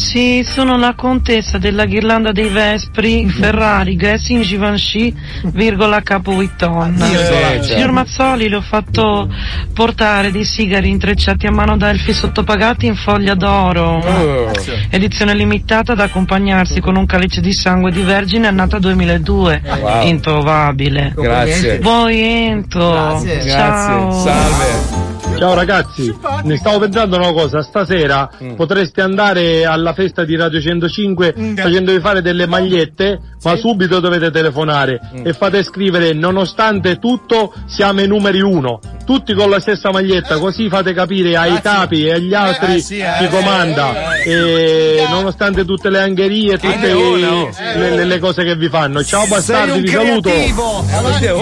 Sì, 0.00 0.42
sono 0.44 0.78
la 0.78 0.94
contessa 0.94 1.58
della 1.58 1.84
ghirlanda 1.84 2.32
dei 2.32 2.48
Vespri, 2.48 3.28
Ferrari, 3.28 3.96
Gessing 3.96 4.42
Givenchy, 4.42 5.14
virgola 5.52 6.00
Capo 6.00 6.32
Vuitton. 6.32 6.94
Virgola. 6.94 7.62
Signor 7.62 7.92
Mazzoli, 7.92 8.48
le 8.48 8.56
ho 8.56 8.60
fatto 8.62 9.28
portare 9.74 10.30
dei 10.30 10.44
sigari 10.44 10.88
intrecciati 10.88 11.46
a 11.46 11.52
mano 11.52 11.76
da 11.76 11.90
elfi 11.90 12.14
sottopagati 12.14 12.86
in 12.86 12.96
foglia 12.96 13.34
d'oro. 13.34 13.98
Oh. 13.98 14.50
Edizione 14.88 15.34
limitata 15.34 15.94
da 15.94 16.04
accompagnarsi 16.04 16.80
con 16.80 16.96
un 16.96 17.04
calice 17.04 17.42
di 17.42 17.52
sangue 17.52 17.92
di 17.92 18.00
vergine 18.00 18.46
annata 18.46 18.78
2002. 18.78 19.62
Wow. 19.80 20.06
Introvabile. 20.06 21.12
Grazie. 21.14 21.78
Voi 21.78 22.20
Ento. 22.20 22.90
Grazie. 22.90 23.48
Ciao. 23.48 24.12
Salve. 24.12 25.19
Ciao 25.40 25.54
ragazzi, 25.54 26.14
ne 26.42 26.56
stavo 26.58 26.80
pensando 26.80 27.16
una 27.16 27.32
cosa, 27.32 27.62
stasera 27.62 28.28
potreste 28.56 29.00
andare 29.00 29.64
alla 29.64 29.94
festa 29.94 30.22
di 30.24 30.36
Radio 30.36 30.60
105 30.60 31.34
facendovi 31.56 31.98
fare 32.00 32.20
delle 32.20 32.46
magliette, 32.46 33.18
ma 33.42 33.56
subito 33.56 34.00
dovete 34.00 34.30
telefonare 34.30 35.00
e 35.22 35.32
fate 35.32 35.62
scrivere 35.62 36.12
nonostante 36.12 36.98
tutto 36.98 37.54
siamo 37.66 38.02
i 38.02 38.06
numeri 38.06 38.42
uno. 38.42 38.80
tutti 39.06 39.32
con 39.34 39.48
la 39.50 39.58
stessa 39.60 39.90
maglietta, 39.90 40.38
così 40.38 40.68
fate 40.68 40.92
capire 40.92 41.34
ai 41.36 41.58
capi 41.62 42.06
e 42.06 42.12
agli 42.12 42.34
altri 42.34 42.74
Eh, 42.76 42.80
sì, 42.80 42.98
eh, 42.98 43.08
chi 43.18 43.24
eh, 43.24 43.28
comanda. 43.28 44.14
E 44.22 45.04
nonostante 45.08 45.64
tutte 45.64 45.88
le 45.90 46.00
angherie 46.00 46.52
e 46.54 46.58
tutte 46.58 46.92
le, 46.94 47.96
le- 47.96 48.04
le 48.04 48.18
cose 48.18 48.44
che 48.44 48.54
vi 48.56 48.68
fanno. 48.68 49.02
Ciao 49.02 49.26
bastardi, 49.26 49.80
vi 49.80 49.88
saluto. 49.88 50.30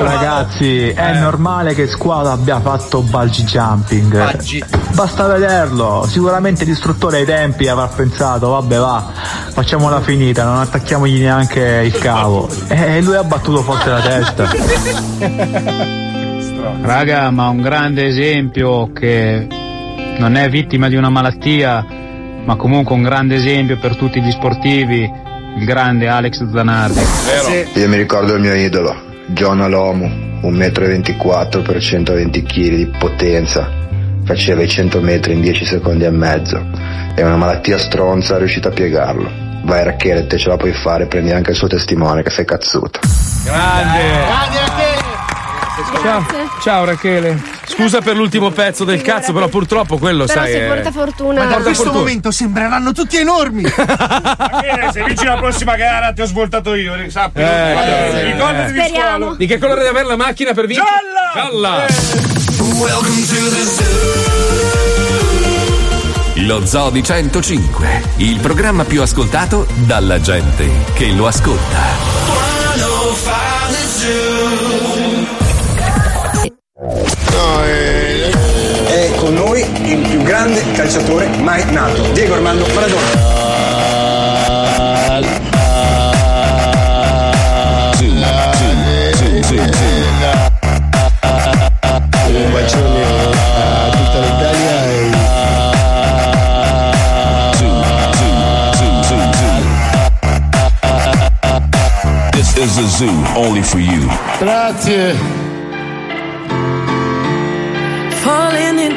Ragazzi, 0.01 0.89
è 0.89 1.19
normale 1.19 1.75
che 1.75 1.89
squadra 1.89 2.33
abbia 2.33 2.61
fatto 2.61 3.03
bungee 3.89 4.19
jumping. 4.39 4.95
Basta 4.95 5.27
vederlo. 5.27 6.05
Sicuramente 6.07 6.65
l'istruttore 6.65 7.19
ai 7.19 7.25
tempi 7.25 7.69
avrà 7.69 7.87
pensato, 7.87 8.51
vabbè 8.51 8.79
va, 8.79 9.13
facciamola 9.53 10.01
finita, 10.01 10.45
non 10.45 10.59
attacchiamogli 10.59 11.21
neanche 11.21 11.83
il 11.85 11.93
cavo. 11.99 12.49
E 12.69 13.01
lui 13.01 13.17
ha 13.17 13.25
battuto 13.25 13.63
forte 13.63 13.89
la 13.91 14.01
testa. 14.01 14.49
Raga, 16.83 17.31
ma 17.31 17.49
un 17.49 17.63
grande 17.63 18.07
esempio 18.07 18.93
che 18.93 19.47
non 20.19 20.37
è 20.37 20.49
vittima 20.49 20.89
di 20.89 20.97
una 20.97 21.11
malattia, 21.11 21.85
ma 22.45 22.57
comunque 22.57 22.95
un 22.95 23.03
grande 23.03 23.37
esempio 23.37 23.79
per 23.79 23.97
tutti 23.97 24.21
gli 24.21 24.31
sportivi, 24.31 25.11
il 25.57 25.65
grande 25.65 26.09
Alex 26.09 26.51
Zanardi. 26.51 27.01
Io 27.75 27.89
mi 27.89 27.97
ricordo 27.97 28.35
il 28.35 28.41
mio 28.41 28.55
idolo, 28.55 29.08
John 29.29 29.61
Alomu, 29.61 30.41
1,24 30.43 31.59
m 31.59 31.63
per 31.63 31.81
120 31.81 32.43
kg 32.43 32.75
di 32.75 32.87
potenza. 32.99 33.71
Faceva 34.25 34.63
i 34.63 34.69
100 34.69 35.01
metri 35.01 35.35
in 35.35 35.41
10 35.41 35.65
secondi 35.65 36.05
e 36.05 36.11
mezzo. 36.11 36.61
È 37.15 37.23
una 37.23 37.37
malattia 37.37 37.79
stronza, 37.79 38.37
è 38.37 38.39
riuscito 38.39 38.69
a 38.69 38.71
piegarlo. 38.71 39.31
Vai 39.65 39.85
Rachele, 39.85 40.27
te 40.27 40.39
ce 40.39 40.49
la 40.49 40.57
puoi 40.57 40.73
fare, 40.73 41.07
prendi 41.07 41.33
anche 41.33 41.51
il 41.51 41.57
suo 41.57 41.67
testimone 41.67 42.23
che 42.23 42.31
sei 42.31 42.45
cazzuto. 42.45 43.01
Grande! 43.45 44.07
Ciao, 46.03 46.25
ciao 46.63 46.85
Rachele. 46.85 47.58
Scusa 47.69 48.01
per 48.01 48.17
l'ultimo 48.17 48.51
pezzo 48.51 48.85
del 48.85 49.03
cazzo, 49.03 49.33
però 49.33 49.49
purtroppo 49.49 49.99
quello 49.99 50.25
Però 50.25 50.41
sai. 50.41 50.53
se 50.53 50.61
porta 50.61 50.91
fortuna. 50.91 51.45
Ma 51.45 51.51
da 51.51 51.57
questo 51.57 51.85
fortuna. 51.85 51.99
momento 51.99 52.31
sembreranno 52.31 52.93
tutti 52.93 53.17
enormi. 53.17 53.65
Eh, 54.69 54.93
se 54.93 55.03
vinci 55.05 55.25
la 55.25 55.37
prossima 55.37 55.77
gara 55.77 56.13
ti 56.13 56.21
ho 56.21 56.27
svoltato 56.27 56.75
io, 56.75 56.95
sappi. 57.11 57.41
Eh, 57.41 58.33
Ricordati 58.33 58.73
di 58.73 58.79
Speriamo. 58.79 59.35
Di 59.35 59.47
che 59.47 59.59
colore 59.59 59.79
deve 59.79 59.91
avere 59.91 60.07
la 60.07 60.17
macchina 60.17 60.53
per 60.53 60.67
vincere? 60.67 60.87
Gialla! 61.35 61.87
Lo 66.47 66.65
Zoo 66.67 66.91
di 66.91 67.03
105, 67.03 68.03
il 68.17 68.39
programma 68.41 68.85
più 68.85 69.03
ascoltato 69.03 69.67
dalla 69.75 70.21
gente 70.21 70.69
che 70.95 71.09
lo 71.13 71.27
ascolta. 71.27 71.97
È 78.87 79.11
con 79.17 79.35
noi 79.35 79.61
il 79.83 79.99
più 80.09 80.23
grande 80.23 80.63
calciatore 80.73 81.29
mai 81.39 81.63
nato, 81.71 82.03
Diego 82.13 82.35
Armando 82.35 82.67
Maradona. 82.73 83.47
Un 92.29 92.53
bacione 92.53 93.03
a 93.03 93.91
tutta 93.91 94.21
l'Italia 94.21 94.85
e 94.85 95.11
This 102.33 102.57
is 102.57 102.79
a 102.79 102.87
zoo 102.87 103.25
only 103.35 103.63
for 103.63 103.79
you. 103.79 104.09
Grazie. 104.39 105.48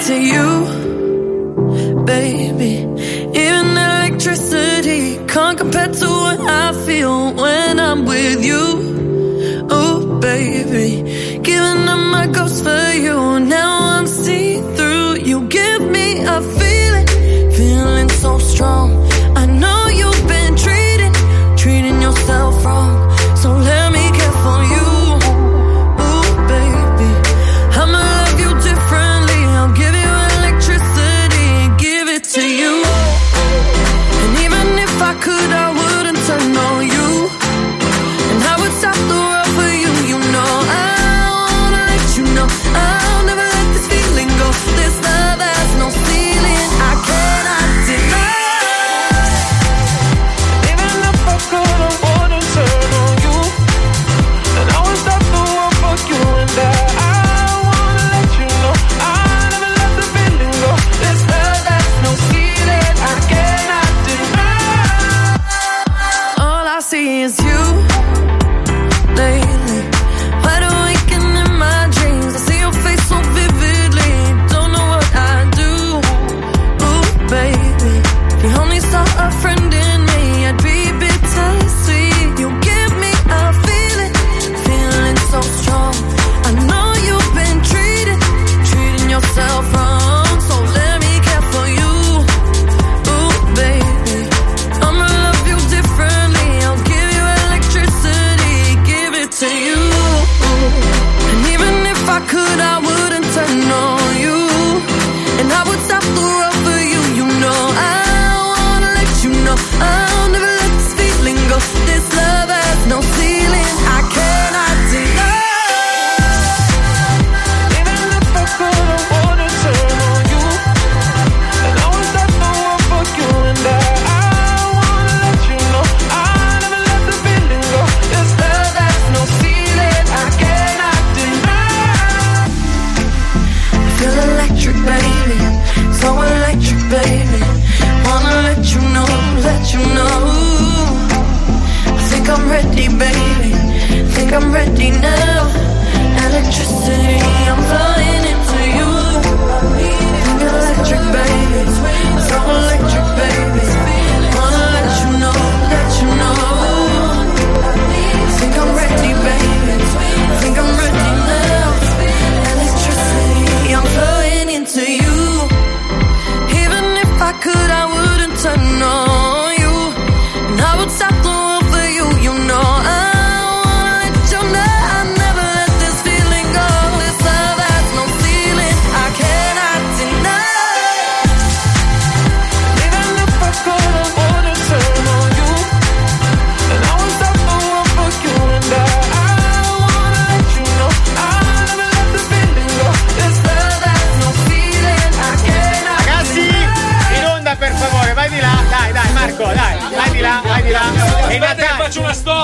Into 0.02 0.20
you, 0.20 2.04
baby. 2.06 2.74
Even 3.40 3.78
electricity 3.78 5.18
can't 5.28 5.58
compare 5.58 5.88
to 5.88 6.08
what 6.08 6.40
I 6.42 6.74
feel 6.86 7.34
when 7.34 7.80
I'm 7.80 8.06
with 8.06 8.44
you. 8.44 9.68
Oh, 9.70 10.20
baby, 10.20 11.40
giving 11.42 11.88
up 11.88 12.00
my 12.18 12.28
ghost 12.28 12.64
for 12.64 12.92
you. 12.94 13.40
Now 13.42 13.71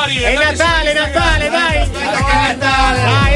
È 0.08 0.34
Natale, 0.36 0.94
Natale, 0.94 1.50
vai! 1.50 1.90
Natale! 1.92 2.56
Natale. 2.56 3.27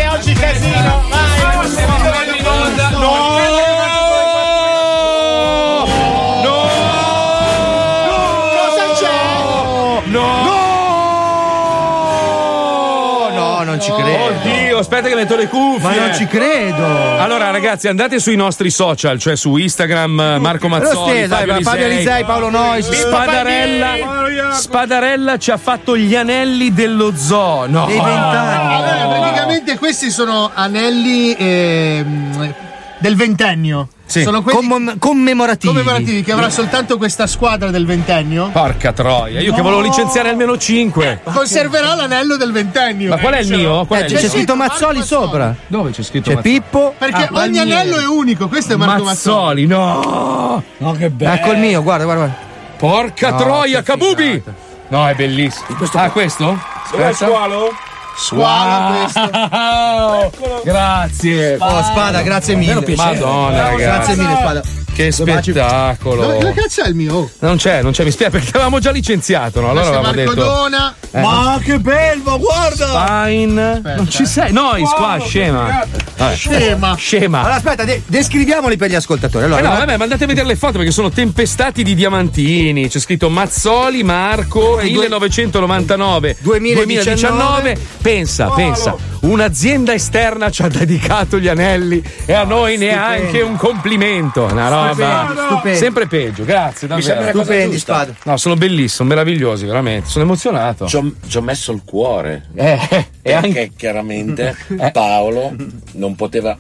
Metto 15.32 15.36
le 15.36 15.48
cuffie. 15.48 15.90
Ma 15.90 16.06
non 16.06 16.16
ci 16.16 16.28
credo. 16.28 16.86
Allora, 17.20 17.52
ragazzi, 17.52 17.88
andate 17.88 18.20
sui 18.20 18.36
nostri 18.36 18.70
social, 18.70 19.20
cioè 19.20 19.36
su 19.36 19.56
Instagram, 19.56 20.20
eh, 20.20 20.40
Marco 20.40 20.68
Mazzoli, 20.68 20.94
Però 20.94 21.06
sì, 21.08 21.28
dai, 21.28 21.48
Fabio, 21.48 21.62
Fabio 21.62 21.88
Lisei, 21.88 22.24
Paolo 22.24 22.50
Nois. 22.50 22.90
Spadarella, 22.90 24.54
Spadarella 24.54 25.38
ci 25.38 25.52
ha 25.52 25.58
fatto 25.58 25.98
gli 25.98 26.16
anelli 26.16 26.74
dello 26.74 27.14
zoo. 27.16 27.68
No. 27.68 27.86
Allora, 27.86 29.20
praticamente 29.20 29.78
questi 29.78 30.12
sono 30.12 30.50
anelli 30.54 31.36
ehm, 31.38 32.54
del 33.02 33.16
ventennio. 33.16 33.88
Sì. 34.06 34.24
Sono 34.24 34.42
quelli 34.42 34.60
Commem- 34.68 34.98
commemorativi. 35.00 35.72
commemorativi 35.74 36.22
che 36.24 36.32
avrà 36.34 36.50
soltanto 36.50 36.98
questa 36.98 37.28
squadra 37.28 37.70
del 37.72 37.86
ventennio. 37.86 38.50
Porca 38.50 38.92
troia, 38.92 39.40
io 39.40 39.54
che 39.54 39.62
volevo 39.62 39.80
licenziare 39.82 40.30
almeno 40.30 40.58
5. 40.58 41.22
Conserverà 41.24 41.94
l'anello 41.96 42.36
del 42.36 42.52
ventennio. 42.52 43.10
Ma 43.10 43.18
qual 43.18 43.34
è 43.36 43.40
il 43.40 43.48
mio? 43.50 43.86
Qual 43.86 44.00
è 44.00 44.04
Eh, 44.04 44.06
il 44.08 44.14
c'è 44.16 44.20
mio? 44.22 44.30
scritto 44.30 44.56
Mazzoli 44.56 45.02
sopra. 45.02 45.56
Dove 45.68 45.92
c'è 45.92 46.04
scritto 46.04 46.30
C'è 46.30 46.36
Mazzoli? 46.36 46.54
Pippo. 46.62 46.94
Perché 46.98 47.16
Ah, 47.16 47.20
ogni 47.32 47.58
Palmieri. 47.58 47.72
anello 47.72 47.98
è 48.00 48.06
unico, 48.08 48.48
questo 48.50 48.74
è 48.74 48.76
Marco 48.76 49.04
Mazzoli. 49.04 49.66
Mazzoli, 49.66 49.68
no! 49.68 50.64
No, 50.78 50.92
che 50.94 51.10
bello. 51.10 51.34
Ecco 51.34 51.52
il 51.54 51.60
mio, 51.60 51.82
guarda, 51.82 52.04
guarda. 52.04 52.24
guarda. 52.26 52.50
Porca 52.78 53.30
No, 53.30 53.38
troia, 53.38 53.78
che 53.78 53.84
Kabubi! 53.86 54.44
No, 54.90 55.08
è 55.08 55.16
bellissimo. 55.16 55.68
ah, 55.94 56.10
questo? 56.10 56.60
Dov'è 56.92 57.08
il 57.10 57.16
squalo? 57.16 57.72
Squalo 58.16 58.98
questo. 59.00 59.30
Wow. 59.32 60.62
Grazie. 60.64 61.58
Oh, 61.60 61.84
Spada, 61.84 62.22
grazie 62.22 62.56
mille. 62.56 62.84
Madonna, 62.96 63.70
ragazzi. 63.70 63.82
Grazie 63.84 64.16
mille, 64.16 64.36
Spada. 64.38 64.62
Che 65.02 65.16
Dove 65.18 65.32
spettacolo. 65.42 66.26
dove 66.26 66.54
cazzo 66.54 66.84
è 66.84 66.88
il 66.88 66.96
mio? 66.96 67.16
Oh. 67.16 67.30
Non 67.40 67.58
c'è, 67.58 67.82
non 67.82 67.92
c'è, 67.92 68.04
mi 68.04 68.12
spiace 68.12 68.32
perché 68.32 68.50
l'avevamo 68.54 68.80
già 68.80 68.92
licenziato, 68.92 69.60
no? 69.62 69.70
Allora 69.72 69.88
avevamo 69.88 70.14
Marco 70.14 70.34
detto. 70.34 70.34
Dona. 70.36 70.96
Eh. 71.12 71.20
Ma 71.22 71.60
che 71.64 71.80
bello, 71.80 72.38
guarda! 72.40 73.26
Fine. 73.26 73.82
Non 73.84 74.10
ci 74.10 74.26
sei. 74.26 74.52
Nois 74.54 74.90
qua, 74.92 75.18
scema. 75.20 75.86
Vabbè. 76.18 76.36
Scema. 76.36 76.96
Scema. 76.96 77.40
Allora, 77.40 77.56
aspetta, 77.56 77.84
de- 77.84 78.04
descriviamoli 78.06 78.78
per 78.78 78.90
gli 78.90 78.96
ascoltatori. 78.96 79.46
Allora, 79.46 79.60
Eh 79.60 79.64
no, 79.64 79.70
vabbè, 79.70 79.98
ma 79.98 80.04
andate 80.04 80.24
a 80.24 80.28
vedere 80.28 80.46
le 80.48 80.56
foto 80.56 80.78
perché 80.78 80.92
sono 80.92 81.10
tempestati 81.10 81.84
di 81.84 81.96
diamantini. 81.96 82.88
C'è 82.88 83.00
scritto 83.00 83.30
Mazzoli, 83.30 84.04
Marco, 84.04 84.78
1999, 84.82 86.38
2019. 86.42 87.78
Pensa, 88.02 88.48
pensa, 88.50 88.96
un'azienda 89.22 89.94
esterna 89.94 90.50
ci 90.50 90.62
ha 90.64 90.68
dedicato 90.68 91.40
gli 91.40 91.48
anelli 91.48 92.04
e 92.26 92.34
a 92.34 92.44
noi 92.44 92.78
neanche 92.78 93.42
un 93.42 93.56
complimento. 93.56 94.44
Una 94.46 94.68
roba 94.70 94.94
Stupendo, 94.94 95.42
stupendo. 95.46 95.78
sempre 95.78 96.08
peggio. 96.08 96.44
Grazie, 96.44 96.88
Mi 96.88 97.02
sembra 97.02 97.26
davvero. 97.26 97.26
una 97.26 97.32
cosa 97.32 97.44
Stupendi. 97.54 97.80
Spada. 97.80 98.16
No, 98.24 98.38
sono 98.38 98.56
bellissimi, 98.56 98.88
sono 98.88 99.10
meravigliosi, 99.10 99.66
veramente. 99.66 100.10
Sono 100.10 100.26
emozionato. 100.26 100.88
Ci 100.88 100.96
ho, 100.98 101.42
messo 101.42 101.72
il 101.72 101.82
cuore. 101.86 102.48
Eh, 102.56 102.80
e 102.92 103.06
Perché 103.22 103.34
anche. 103.34 103.72
chiaramente 103.76 104.56
Paolo 104.92 105.56
non 105.94 106.16
poteva. 106.16 106.58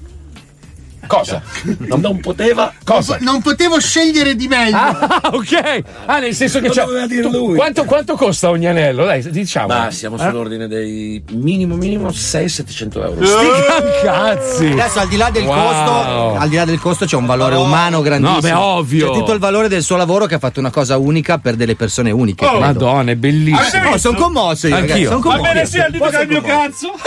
Cosa? 1.11 1.41
Non, 1.87 1.99
non 1.99 2.19
poteva. 2.21 2.71
Cosa? 2.85 3.17
Non 3.19 3.41
potevo 3.41 3.79
scegliere 3.81 4.35
di 4.35 4.47
meglio. 4.47 4.77
Ah, 4.77 5.21
ok. 5.33 5.81
Ah, 6.05 6.19
nel 6.19 6.33
senso 6.33 6.59
che 6.61 6.69
dire 7.07 7.21
tu- 7.23 7.29
lui. 7.29 7.55
Quanto, 7.57 7.83
quanto 7.83 8.15
costa 8.15 8.49
ogni 8.49 8.65
anello? 8.67 9.03
Dai, 9.05 9.21
diciamo. 9.29 9.67
Ma 9.67 9.91
siamo 9.91 10.15
Eh? 10.15 10.19
sull'ordine 10.19 10.67
dei 10.69 11.21
minimo 11.31 11.75
minimo 11.75 12.07
600-700 12.09 13.03
euro. 13.03 13.25
Sti 13.25 13.45
gran 13.65 13.91
cazzi! 14.03 14.65
Adesso 14.67 14.99
al 14.99 15.07
di 15.09 15.17
là 15.17 15.29
del 15.29 15.43
Wow. 15.43 15.55
costo, 15.65 16.35
al 16.39 16.47
di 16.49 16.55
là 16.55 16.65
del 16.65 16.79
costo 16.79 17.05
c'è 17.05 17.15
un 17.17 17.25
valore 17.25 17.55
umano 17.55 18.01
grandissimo. 18.01 18.35
No, 18.35 18.41
beh, 18.41 18.53
ovvio. 18.53 19.11
C'è 19.11 19.17
tutto 19.17 19.33
il 19.33 19.39
valore 19.39 19.67
del 19.67 19.81
suo 19.83 19.97
lavoro 19.97 20.25
che 20.27 20.35
ha 20.35 20.39
fatto 20.39 20.59
una 20.61 20.69
cosa 20.71 20.97
unica 20.97 21.39
per 21.39 21.55
delle 21.55 21.75
persone 21.75 22.09
uniche. 22.11 22.45
credo. 22.45 22.59
Madonna, 22.61 23.11
è 23.11 23.15
bellissimo. 23.15 23.89
Oh, 23.91 23.97
sono 23.97 24.17
commosso 24.17 24.67
io, 24.67 24.75
Anch'io. 24.75 24.93
ragazzi. 24.93 25.05
Sono 25.09 25.19
Va 25.19 25.29
commosso. 25.29 25.53
bene, 25.53 25.65
sì, 25.65 25.79
al 25.79 25.91
dito 25.91 26.05
che 26.07 26.17
è 26.17 26.21
il 26.21 26.27
mio 26.29 26.41
cazzo. 26.41 26.91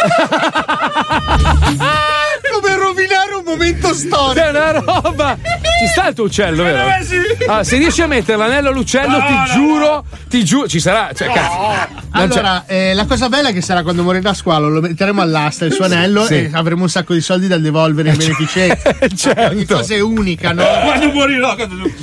Come 2.55 2.77
rovinare 2.77 3.24
un 3.45 3.53
momento 3.53 3.93
storico. 3.95 4.45
È 4.45 4.49
una 4.51 4.71
roba! 4.73 5.39
Ci 5.79 5.87
sta 5.89 6.09
il 6.09 6.15
tuo 6.15 6.25
uccello, 6.25 6.63
vero? 6.63 6.79
Eh, 6.89 7.05
sì. 7.05 7.17
Ah, 7.47 7.63
se 7.65 7.77
riesci 7.77 8.01
a 8.03 8.07
mettere 8.07 8.39
l'anello 8.39 8.71
all'uccello, 8.71 9.19
No, 9.19 9.27
ti 9.27 9.33
no, 9.33 9.45
giuro, 9.53 10.05
ti 10.29 10.45
giuro, 10.45 10.69
ci 10.69 10.81
sarà. 10.81 11.11
Cioè, 11.15 11.29
Allora, 12.11 12.65
eh, 12.67 12.95
la 12.95 13.07
cosa 13.07 13.29
bella 13.29 13.49
è 13.49 13.53
che 13.53 13.61
sarà 13.61 13.83
quando 13.83 14.03
morirà 14.03 14.33
Squalo, 14.35 14.69
lo 14.69 14.81
metteremo 14.81 15.21
all'asta 15.21 15.65
il 15.65 15.73
suo 15.73 15.85
anello 15.85 16.25
Sì. 16.25 16.35
e 16.35 16.51
avremo 16.53 16.83
un 16.83 16.89
sacco 16.89 17.13
di 17.13 17.21
soldi 17.21 17.49
da 17.49 17.59
devolvere 17.59 18.11
in 18.11 18.17
beneficenza. 18.17 18.89
Ogni 19.01 19.17
certo. 19.17 19.75
cosa 19.77 19.95
è 19.95 20.01
unica, 20.01 20.53
no? 20.53 20.65
Quando 20.85 21.11
morirò? 21.13 21.57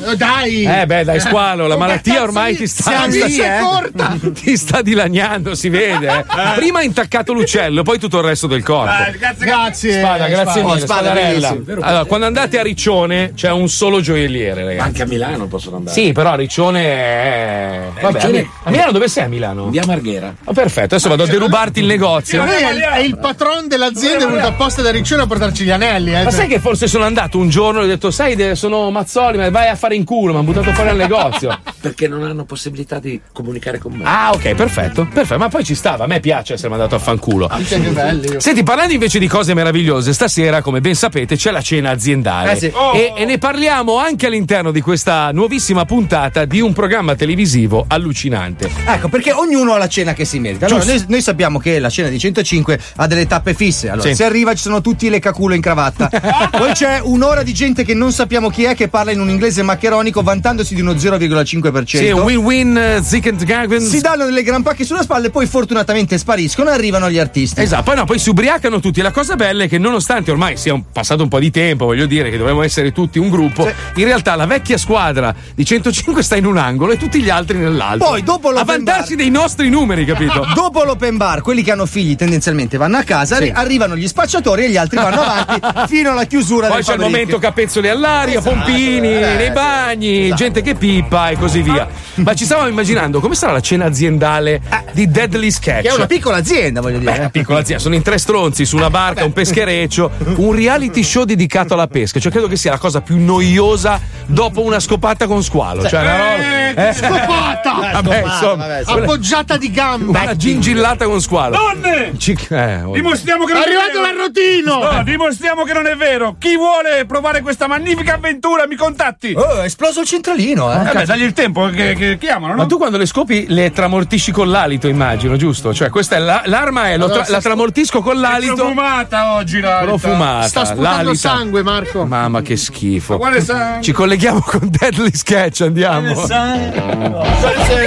Oh, 0.06 0.16
dai! 0.16 0.66
Eh 0.66 0.86
beh, 0.86 1.04
dai, 1.06 1.20
squalo, 1.20 1.66
la 1.68 1.78
malattia 1.78 2.22
ormai 2.22 2.56
ti 2.56 2.68
sta, 2.68 3.08
ti 3.10 3.30
sta- 3.32 3.60
corta. 3.64 4.18
ti 4.34 4.58
sta 4.58 4.82
dilaniando, 4.82 5.56
si 5.56 5.70
vede. 5.70 6.08
eh. 6.10 6.26
Prima 6.56 6.80
ha 6.80 6.84
intaccato 6.84 7.32
l'uccello, 7.34 7.84
poi 7.84 7.98
tutto 8.00 8.18
il 8.20 8.26
resto 8.26 8.48
del 8.48 8.64
corpo. 8.64 8.92
Eh, 8.92 9.18
grazie, 9.18 9.46
Grazie. 9.46 10.00
Spada, 10.00 10.28
grazie 10.28 10.52
Spada. 10.62 10.68
mille, 10.74 10.80
Spada, 10.86 11.14
spadarella. 11.40 11.50
bellissimo. 11.64 11.86
Allora, 11.86 12.06
quando 12.06 12.26
andate 12.26 12.60
a 12.60 12.64
Riccione 12.64 13.32
c'è 13.36 13.52
un 13.52 13.68
solo 13.70 14.02
gioielliere, 14.02 14.62
Ma 14.62 14.68
ragazzi. 14.70 14.88
anche 14.88 15.02
a 15.04 15.06
Milano 15.06 15.48
possono 15.48 15.78
andare. 15.78 15.96
Sì, 16.00 16.12
però 16.12 16.32
a 16.32 16.36
Riccione 16.36 16.84
è. 16.86 17.80
Vabbè, 18.02 18.14
Riccione- 18.14 18.40
a 18.40 18.42
Mi- 18.42 18.50
a 18.64 18.70
Milano 18.70 18.92
dove 18.92 19.08
sei 19.08 19.24
a 19.24 19.28
Milano? 19.28 19.70
Via 19.70 19.84
Marghera. 19.86 20.34
Oh, 20.44 20.54
perfetto, 20.54 20.96
adesso 20.96 21.10
vado 21.10 21.24
a 21.24 21.28
derubarti 21.28 21.80
il 21.80 21.86
negozio. 21.86 22.44
Lui 22.44 22.54
è, 22.54 22.74
è 22.92 23.00
il 23.00 23.18
patron 23.18 23.68
dell'azienda, 23.68 24.26
è 24.26 24.28
venuto 24.28 24.48
apposta 24.48 24.82
da 24.82 24.92
Riccione 24.92 25.22
a 25.24 25.28
portarci 25.28 25.64
gli 25.64 25.72
anelli. 25.72 26.14
Eh. 26.14 26.24
Ma 26.24 26.32
sai 26.32 26.48
che 26.48 26.60
forse 26.60 26.88
sono 26.88 27.04
andato 27.06 27.38
un 27.38 27.50
giorno 27.50 27.82
e 27.82 27.84
ho 27.84 27.88
detto, 27.88 28.12
sai, 28.12 28.56
sono 28.56 28.90
Mazzoli, 28.92 29.38
ma 29.38 29.50
vai 29.50 29.68
a 29.68 29.76
fare 29.76 29.96
in 29.96 30.04
culo, 30.04 30.32
mi 30.34 30.40
hanno 30.40 30.48
buttato 30.52 30.72
fuori 30.74 30.90
al 30.90 30.98
negozio. 30.98 31.58
Perché 31.82 32.08
non 32.08 32.24
hanno 32.24 32.46
possibilità 32.46 33.00
di 33.00 33.20
comunicare 33.32 33.80
con 33.80 33.94
me. 33.94 34.04
Ah, 34.06 34.30
ok, 34.34 34.54
perfetto, 34.54 35.08
perfetto. 35.12 35.40
Ma 35.40 35.50
poi 35.50 35.64
ci 35.64 35.74
stava, 35.74 36.04
a 36.04 36.08
me 36.08 36.20
piace 36.20 36.54
essere 36.54 36.70
mandato 36.70 36.94
a 36.96 37.00
fanculo. 37.00 37.50
Che 37.68 37.78
belli. 37.80 38.36
Senti, 38.38 38.62
parlando 38.64 38.94
invece 38.94 39.18
di 39.18 39.28
cose 39.28 39.54
meravigliose, 39.56 40.14
stasera, 40.14 40.62
come 40.62 40.80
ben 40.80 40.94
sapete, 40.94 41.36
c'è 41.36 41.50
la 41.52 41.62
cena 41.62 41.90
aziendale. 41.90 42.52
Eh 42.52 42.56
sì. 42.58 42.72
e, 42.94 43.14
e 43.18 43.26
ne 43.26 43.38
parliamo 43.40 43.98
anche 43.98 44.28
all'interno 44.28 44.72
di 44.72 44.80
questa 44.82 45.32
nuovissima 45.32 45.84
puntata 45.86 46.46
di 46.46 46.60
un 46.62 46.72
programma 46.74 47.16
televisivo 47.16 47.86
allucinante. 47.88 48.70
Ecco, 48.86 49.08
perché 49.08 49.32
ognuno 49.32 49.74
ha 49.74 49.78
la 49.80 49.88
cena 49.88 50.14
che 50.14 50.24
si 50.26 50.40
merita. 50.40 50.68
Allora, 50.68 50.84
noi, 50.86 51.04
noi 51.08 51.22
sappiamo 51.22 51.58
che 51.58 51.80
la 51.80 51.90
cena 51.90 52.10
di 52.10 52.20
105 52.20 52.80
ha 52.98 53.08
delle 53.08 53.26
tappe 53.26 53.56
fisse. 53.56 53.90
Allora, 53.90 54.10
Sì. 54.10 54.16
se 54.16 54.24
arriva 54.24 54.54
ci 54.54 54.62
sono 54.62 54.82
tutti 54.82 55.10
le 55.10 55.18
caculo 55.20 55.56
in 55.56 55.62
cravatta. 55.62 56.10
Poi 56.52 56.74
c'è 56.74 57.00
un'ora 57.04 57.42
di 57.42 57.54
gente 57.54 57.84
che 57.84 57.96
non 57.96 58.12
sappiamo 58.12 58.50
chi 58.50 58.66
è, 58.66 58.76
che 58.76 58.88
parla 58.88 59.12
in 59.12 59.20
un 59.20 59.30
inglese 59.30 59.64
maccheronico, 59.64 60.22
vantandosi 60.22 60.76
di 60.76 60.82
uno 60.82 60.94
0,5%. 60.94 61.70
Sì, 61.86 62.10
un 62.12 62.22
win-win, 62.22 62.96
uh, 63.00 63.04
zick 63.04 63.28
and 63.28 63.44
gaggins. 63.44 63.88
si 63.88 64.02
danno 64.02 64.26
delle 64.26 64.44
gran 64.44 64.62
pacche 64.62 64.84
sulla 64.86 65.02
spalla 65.02 65.28
e 65.28 65.30
poi 65.30 65.46
fortunatamente 65.46 66.18
spariscono 66.18 66.70
e 66.70 66.74
arrivano 66.74 67.10
gli 67.10 67.18
artisti. 67.20 67.62
Esatto, 67.62 67.84
poi 67.84 67.96
no, 67.96 68.06
poi 68.06 68.20
si 68.20 68.30
ubriacano 68.30 68.80
tutti. 68.80 69.02
La 69.02 69.12
cosa 69.12 69.36
bella 69.36 69.64
è 69.64 69.68
che 69.68 69.78
nonostante 69.78 70.32
ormai 70.32 70.58
sia 70.58 70.74
un- 70.74 70.84
passato 70.92 71.24
un 71.24 71.30
po' 71.30 71.40
di 71.40 71.52
tempo, 71.52 71.86
voglio 71.86 72.06
dire 72.06 72.30
che 72.30 72.38
dovremmo 72.38 72.64
essere 72.64 72.92
tutti 72.92 73.20
un 73.20 73.30
gruppo, 73.30 73.70
in 73.96 74.04
realtà 74.06 74.36
la 74.36 74.46
vecchia 74.46 74.78
squadra 74.78 75.34
di 75.56 75.66
105 75.66 76.24
sta 76.24 76.36
in 76.36 76.46
un 76.46 76.58
angolo 76.58 76.94
e 76.94 76.98
tutti 76.98 77.22
gli 77.22 77.30
altri 77.30 77.58
nell'altro. 77.58 78.08
Poi, 78.10 78.24
dopo 78.24 78.50
a 78.50 78.52
l'open 78.52 78.66
vantarsi 78.84 79.16
dei 79.16 79.30
nostri 79.30 79.70
numeri, 79.70 80.06
capito? 80.06 80.46
Dopo 80.54 80.84
l'open 80.84 81.18
bar, 81.18 81.42
quelli 81.42 81.64
che 81.64 81.72
hanno 81.72 81.86
figli 81.86 82.16
tendenzialmente 82.16 82.78
vanno 82.78 82.98
a 82.98 83.04
casa, 83.04 83.38
arri- 83.38 83.52
arrivano 83.54 83.96
gli 83.96 84.08
spacciatori 84.08 84.66
e 84.66 84.70
gli 84.70 84.78
altri 84.78 84.98
vanno 84.98 85.22
avanti 85.22 85.60
fino 85.94 86.12
alla 86.12 86.26
chiusura 86.26 86.68
Poi 86.68 86.78
del 86.78 86.86
c'è 86.86 86.94
il 86.94 87.00
momento 87.00 87.38
capezzoli 87.40 87.90
all'aria, 87.90 88.40
Esatto, 88.40 88.56
pompini 88.56 89.08
eh, 89.14 89.36
nei 89.36 89.52
bagni, 89.52 90.26
esatto. 90.26 90.36
gente 90.36 90.62
che 90.62 90.76
pippa 90.76 91.30
e 91.30 91.38
così 91.38 91.61
via. 91.62 91.88
Ma 92.16 92.34
ci 92.34 92.46
stavamo 92.46 92.68
immaginando 92.68 93.20
come 93.20 93.36
sarà 93.36 93.52
la 93.54 93.60
cena 93.62 93.86
aziendale 93.86 94.62
di 94.92 95.10
Deadly 95.10 95.52
Sketch. 95.52 95.82
Che 95.84 95.90
è 95.90 95.94
una 95.94 96.06
piccola 96.08 96.38
azienda, 96.38 96.82
voglio 96.82 97.00
dire. 97.00 97.18
Beh, 97.18 97.30
piccola 97.30 97.60
azienda, 97.60 97.82
sono 97.82 97.96
in 97.96 98.02
tre 98.02 98.18
stronzi 98.18 98.66
su 98.66 98.76
una 98.76 98.90
barca, 98.90 99.24
un 99.26 99.34
peschereccio, 99.34 100.12
un 100.38 100.54
reality 100.54 101.04
show 101.04 101.24
dedicato 101.24 101.74
alla 101.74 101.88
pesca. 101.88 102.20
Cioè, 102.20 102.32
credo 102.32 102.48
che 102.48 102.56
sia 102.56 102.72
la 102.72 102.78
cosa 102.78 103.02
più 103.02 103.18
noiosa 103.18 104.00
dopo 104.26 104.64
una 104.64 104.80
scopata 104.80 105.28
con 105.28 105.44
squalo. 105.44 105.88
Cioè, 105.88 106.02
una 106.02 106.18
roba. 106.18 106.90
Eh, 106.90 106.94
scopata! 106.94 107.74
Vabbè, 108.02 108.24
insomma, 108.24 108.66
quella- 108.66 109.02
Appoggiata 109.04 109.58
di 109.58 109.72
gamba. 109.72 110.22
una 110.22 110.36
gingillata 110.36 111.06
con 111.06 111.20
squalo. 111.22 111.58
Donne! 111.58 112.14
Ci- 112.18 112.38
eh, 112.50 112.82
oh. 112.84 112.94
Dimostriamo 112.94 113.44
che 113.46 113.54
non 113.54 113.62
È 113.62 113.66
è 113.66 113.68
arrivato 113.68 114.02
l'arrotino! 114.02 114.92
No, 114.92 115.04
dimostriamo 115.04 115.64
che 115.64 115.74
non 115.74 115.88
è 115.88 115.96
vero. 115.96 116.36
Chi 116.40 116.56
vuole 116.56 117.06
provare 117.06 117.42
questa 117.42 117.68
magnifica 117.68 118.14
avventura 118.16 118.66
mi 118.68 118.76
contatti. 118.76 119.34
Oh, 119.36 119.62
è 119.62 119.66
esploso 119.66 120.00
il 120.02 120.08
centralino, 120.08 120.72
eh. 120.72 120.90
Eh 120.90 120.94
beh, 120.94 121.06
dagli 121.06 121.24
il 121.24 121.34
tempo 121.34 121.51
che, 121.52 121.94
che 121.96 122.18
chiamano, 122.18 122.54
no? 122.54 122.60
Ma 122.62 122.66
tu 122.66 122.78
quando 122.78 122.98
le 122.98 123.06
scopi 123.06 123.46
le 123.50 123.72
tramortisci 123.72 124.32
con 124.32 124.50
l'alito, 124.50 124.88
immagino, 124.88 125.36
giusto? 125.36 125.74
Cioè, 125.74 125.90
questa 125.90 126.16
è 126.16 126.20
la- 126.20 126.44
l'arma 126.46 126.90
è 126.90 126.98
lo 126.98 127.10
tra- 127.10 127.26
la 127.28 127.42
tramortisco 127.42 128.02
con 128.02 128.16
È 128.16 128.20
l'alito. 128.20 128.56
profumata 128.56 129.34
oggi 129.36 129.60
la 129.60 129.80
Profumata. 129.84 130.48
Sta 130.48 130.66
sputando 130.66 131.04
l'alita. 131.04 131.14
sangue, 131.30 131.64
Marco. 131.64 132.06
Mamma 132.06 132.42
che 132.42 132.56
schifo. 132.58 133.14
Ma 133.14 133.20
quale 133.20 133.42
sangue? 133.42 133.82
Ci 133.84 133.92
colleghiamo 133.92 134.40
con 134.42 134.70
Deadly 134.70 135.12
Sketch, 135.14 135.62
andiamo. 135.62 136.14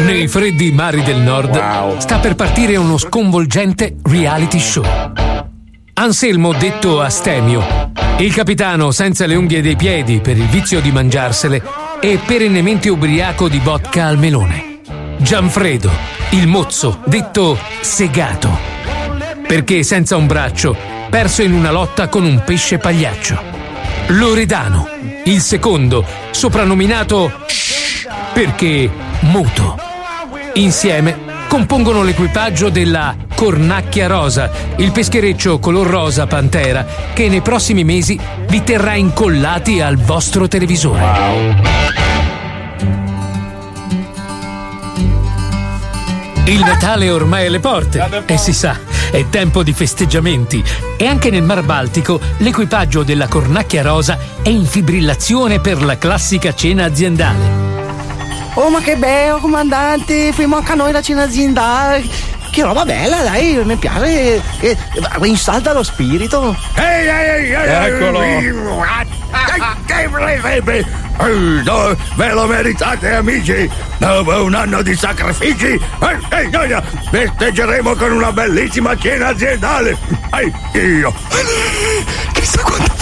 Nei 0.02 0.28
freddi 0.28 0.70
mari 0.72 1.02
del 1.02 1.16
nord 1.18 1.98
sta 1.98 2.18
per 2.18 2.34
partire 2.34 2.76
uno 2.76 2.98
sconvolgente 2.98 3.96
reality 4.02 4.58
show. 4.58 4.84
Anselmo 5.96 6.52
detto 6.52 7.00
Astemio, 7.00 7.92
il 8.18 8.34
capitano 8.34 8.90
senza 8.90 9.26
le 9.26 9.36
unghie 9.36 9.62
dei 9.62 9.76
piedi 9.76 10.18
per 10.20 10.36
il 10.36 10.46
vizio 10.46 10.80
di 10.80 10.90
mangiarsele 10.90 11.62
e 12.06 12.18
perennemente 12.18 12.90
ubriaco 12.90 13.48
di 13.48 13.58
vodka 13.60 14.04
al 14.04 14.18
melone. 14.18 14.80
Gianfredo, 15.16 15.90
il 16.32 16.46
mozzo 16.46 17.00
detto 17.06 17.58
Segato. 17.80 18.72
perché 19.46 19.82
senza 19.82 20.14
un 20.14 20.26
braccio, 20.26 20.76
perso 21.08 21.40
in 21.40 21.54
una 21.54 21.70
lotta 21.70 22.08
con 22.08 22.24
un 22.24 22.42
pesce 22.44 22.76
pagliaccio. 22.76 23.40
Loredano, 24.08 24.86
il 25.24 25.40
secondo, 25.40 26.04
soprannominato 26.30 27.46
perché 28.34 28.90
muto. 29.20 29.78
Insieme 30.54 31.33
compongono 31.54 32.02
l'equipaggio 32.02 32.68
della 32.68 33.14
Cornacchia 33.32 34.08
Rosa, 34.08 34.50
il 34.78 34.90
peschereccio 34.90 35.60
color 35.60 35.86
rosa 35.86 36.26
pantera 36.26 36.84
che 37.12 37.28
nei 37.28 37.42
prossimi 37.42 37.84
mesi 37.84 38.18
vi 38.48 38.64
terrà 38.64 38.96
incollati 38.96 39.80
al 39.80 39.96
vostro 39.96 40.48
televisore. 40.48 41.04
Il 46.46 46.58
Natale 46.58 47.08
ormai 47.12 47.46
alle 47.46 47.60
porte 47.60 48.04
e 48.26 48.36
si 48.36 48.52
sa, 48.52 48.76
è 49.12 49.24
tempo 49.28 49.62
di 49.62 49.72
festeggiamenti. 49.72 50.60
E 50.96 51.06
anche 51.06 51.30
nel 51.30 51.44
Mar 51.44 51.62
Baltico 51.62 52.18
l'equipaggio 52.38 53.04
della 53.04 53.28
Cornacchia 53.28 53.82
Rosa 53.82 54.18
è 54.42 54.48
in 54.48 54.66
fibrillazione 54.66 55.60
per 55.60 55.84
la 55.84 55.98
classica 55.98 56.52
cena 56.52 56.84
aziendale. 56.84 57.63
Oh, 58.56 58.70
ma 58.70 58.80
che 58.80 58.96
bello, 58.96 59.38
comandante! 59.38 60.32
Fai 60.32 60.44
anche 60.44 60.72
a 60.72 60.74
noi 60.76 60.92
la 60.92 61.02
cena 61.02 61.24
aziendale! 61.24 62.04
Che 62.50 62.62
roba 62.62 62.84
bella, 62.84 63.22
dai, 63.22 63.60
mi 63.64 63.74
piace! 63.74 64.40
Eh, 64.60 64.76
insalta 65.22 65.72
lo 65.72 65.82
spirito! 65.82 66.56
Ehi, 66.76 67.08
ehi, 67.08 67.52
ehi, 67.52 67.92
Eccolo. 67.92 68.20
Ve 72.14 72.32
lo 72.32 72.46
meritate, 72.46 73.14
amici! 73.16 73.68
Dopo 73.98 74.44
un 74.44 74.54
anno 74.54 74.82
di 74.82 74.94
sacrifici, 74.94 75.72
eh, 75.72 76.82
festeggeremo 77.10 77.96
con 77.96 78.12
una 78.12 78.30
bellissima 78.30 78.96
cena 78.96 79.28
aziendale! 79.28 79.98
Ehi, 80.30 80.52
io! 80.98 81.12
Chissà 82.34 82.62
quanta 82.62 82.92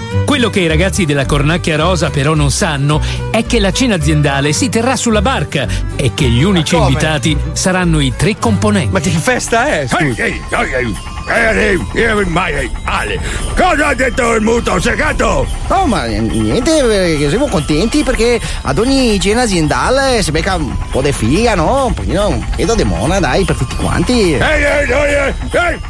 Quello 0.24 0.50
che 0.50 0.60
i 0.60 0.66
ragazzi 0.66 1.04
della 1.04 1.26
Cornacchia 1.26 1.76
Rosa 1.76 2.10
però 2.10 2.34
non 2.34 2.50
sanno 2.50 3.00
è 3.30 3.44
che 3.44 3.58
la 3.58 3.72
cena 3.72 3.96
aziendale 3.96 4.52
si 4.52 4.68
terrà 4.68 4.96
sulla 4.96 5.22
barca 5.22 5.66
e 5.96 6.12
che 6.14 6.28
gli 6.28 6.42
unici 6.42 6.76
invitati 6.76 7.36
saranno 7.52 8.00
i 8.00 8.12
tre 8.16 8.36
componenti. 8.38 8.90
Ma 8.92 9.00
che 9.00 9.10
festa 9.10 9.66
è? 9.66 9.86
Ehi, 9.98 10.14
ehi, 10.16 10.40
ehi, 10.50 10.96
ehi, 11.30 11.80
ehi, 11.94 12.02
ehi, 12.02 12.24
mai, 12.26 12.52
ehi, 12.52 12.70
Ale, 12.84 13.20
cosa 13.56 13.86
ha 13.88 13.94
detto 13.94 14.34
il 14.34 14.42
muto 14.42 14.80
segato? 14.80 15.46
Oh, 15.68 15.86
ma 15.86 16.06
eh, 16.06 16.18
niente, 16.18 17.22
eh, 17.22 17.28
siamo 17.28 17.46
contenti 17.46 18.02
perché 18.02 18.40
ad 18.62 18.78
ogni 18.78 19.18
cena 19.20 19.42
aziendale 19.42 20.22
si 20.22 20.30
becca 20.30 20.56
un 20.56 20.76
po' 20.90 21.02
di 21.02 21.12
figa, 21.12 21.54
no? 21.54 21.86
Un 21.86 21.94
pochino, 21.94 22.28
un 22.28 22.44
chiedo 22.56 22.74
di 22.74 22.84
mona, 22.84 23.20
dai, 23.20 23.44
per 23.44 23.56
tutti 23.56 23.76
quanti. 23.76 24.34
Ehi, 24.34 24.38
ehi, 24.38 24.90
ehi, 24.90 25.14
ehi, 25.14 25.34
ehi, 25.52 25.80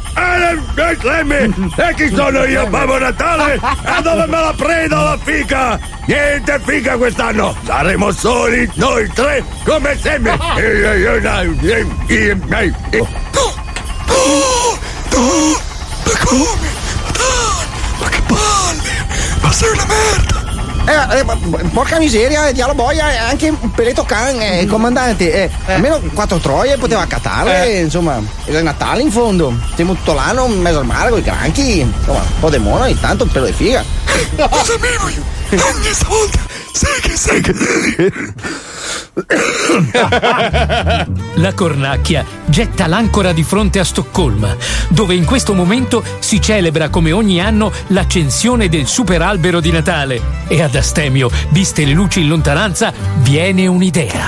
e 1.75 1.93
chi 1.95 2.13
sono 2.13 2.43
io, 2.43 2.67
Babbo 2.67 2.97
Natale? 2.97 3.55
E 3.55 4.01
dove 4.01 4.25
me 4.27 4.39
la 4.39 4.53
prendo 4.55 4.95
la 4.95 5.17
fica? 5.23 5.79
Niente 6.05 6.59
fica 6.65 6.97
quest'anno, 6.97 7.55
saremo 7.63 8.11
soli 8.11 8.69
noi 8.75 9.09
tre, 9.13 9.43
come 9.63 9.97
sempre. 9.99 10.37
Ehi, 10.57 11.19
No, 15.13 15.59
ma 16.03 16.25
come? 16.25 16.69
Dai, 17.11 17.67
ma 17.99 18.09
che 18.09 18.21
palle! 18.21 19.05
Ma 19.41 19.51
sei 19.51 19.69
una 19.69 19.85
merda! 19.85 20.39
Eh, 20.83 21.19
eh, 21.19 21.25
porca 21.71 21.99
miseria, 21.99 22.47
eh, 22.47 22.53
dialo 22.53 22.73
boia, 22.73 23.11
eh, 23.13 23.17
anche 23.17 23.49
un 23.49 23.71
peletto 23.71 24.03
can, 24.03 24.41
eh, 24.41 24.65
comandante. 24.65 25.31
eh, 25.43 25.49
Almeno 25.73 25.99
quattro 26.13 26.37
troie 26.39 26.75
poteva 26.77 27.01
accatarle, 27.01 27.79
insomma. 27.79 28.19
Era 28.45 28.61
Natale 28.61 29.01
in 29.03 29.11
fondo. 29.11 29.53
Siamo 29.75 29.93
tutto 29.93 30.13
l'anno 30.13 30.45
in 30.47 30.59
mezzo 30.59 30.79
al 30.79 30.85
mare 30.85 31.09
con 31.11 31.19
i 31.19 31.23
granchi. 31.23 31.79
Insomma, 31.81 32.19
un 32.19 32.39
po' 32.39 32.49
di 32.49 32.57
mono 32.57 32.83
ogni 32.83 32.99
tanto, 32.99 33.23
un 33.25 33.31
pelo 33.31 33.45
di 33.45 33.53
figa. 33.53 33.83
Lo 34.35 34.49
sapevo 34.63 35.07
io! 35.09 35.23
Ogni 35.51 35.93
stavolta! 35.93 36.39
La 41.35 41.53
Cornacchia 41.53 42.25
getta 42.45 42.87
l'ancora 42.87 43.33
di 43.33 43.43
fronte 43.43 43.79
a 43.79 43.83
Stoccolma, 43.83 44.55
dove 44.89 45.15
in 45.15 45.25
questo 45.25 45.53
momento 45.53 46.03
si 46.19 46.41
celebra 46.41 46.89
come 46.89 47.11
ogni 47.11 47.41
anno 47.41 47.71
l'accensione 47.87 48.69
del 48.69 48.87
superalbero 48.87 49.59
di 49.59 49.71
Natale. 49.71 50.21
E 50.47 50.61
ad 50.61 50.75
Astemio, 50.75 51.29
viste 51.49 51.85
le 51.85 51.93
luci 51.93 52.21
in 52.21 52.29
lontananza, 52.29 52.93
viene 53.17 53.67
un'idea. 53.67 54.27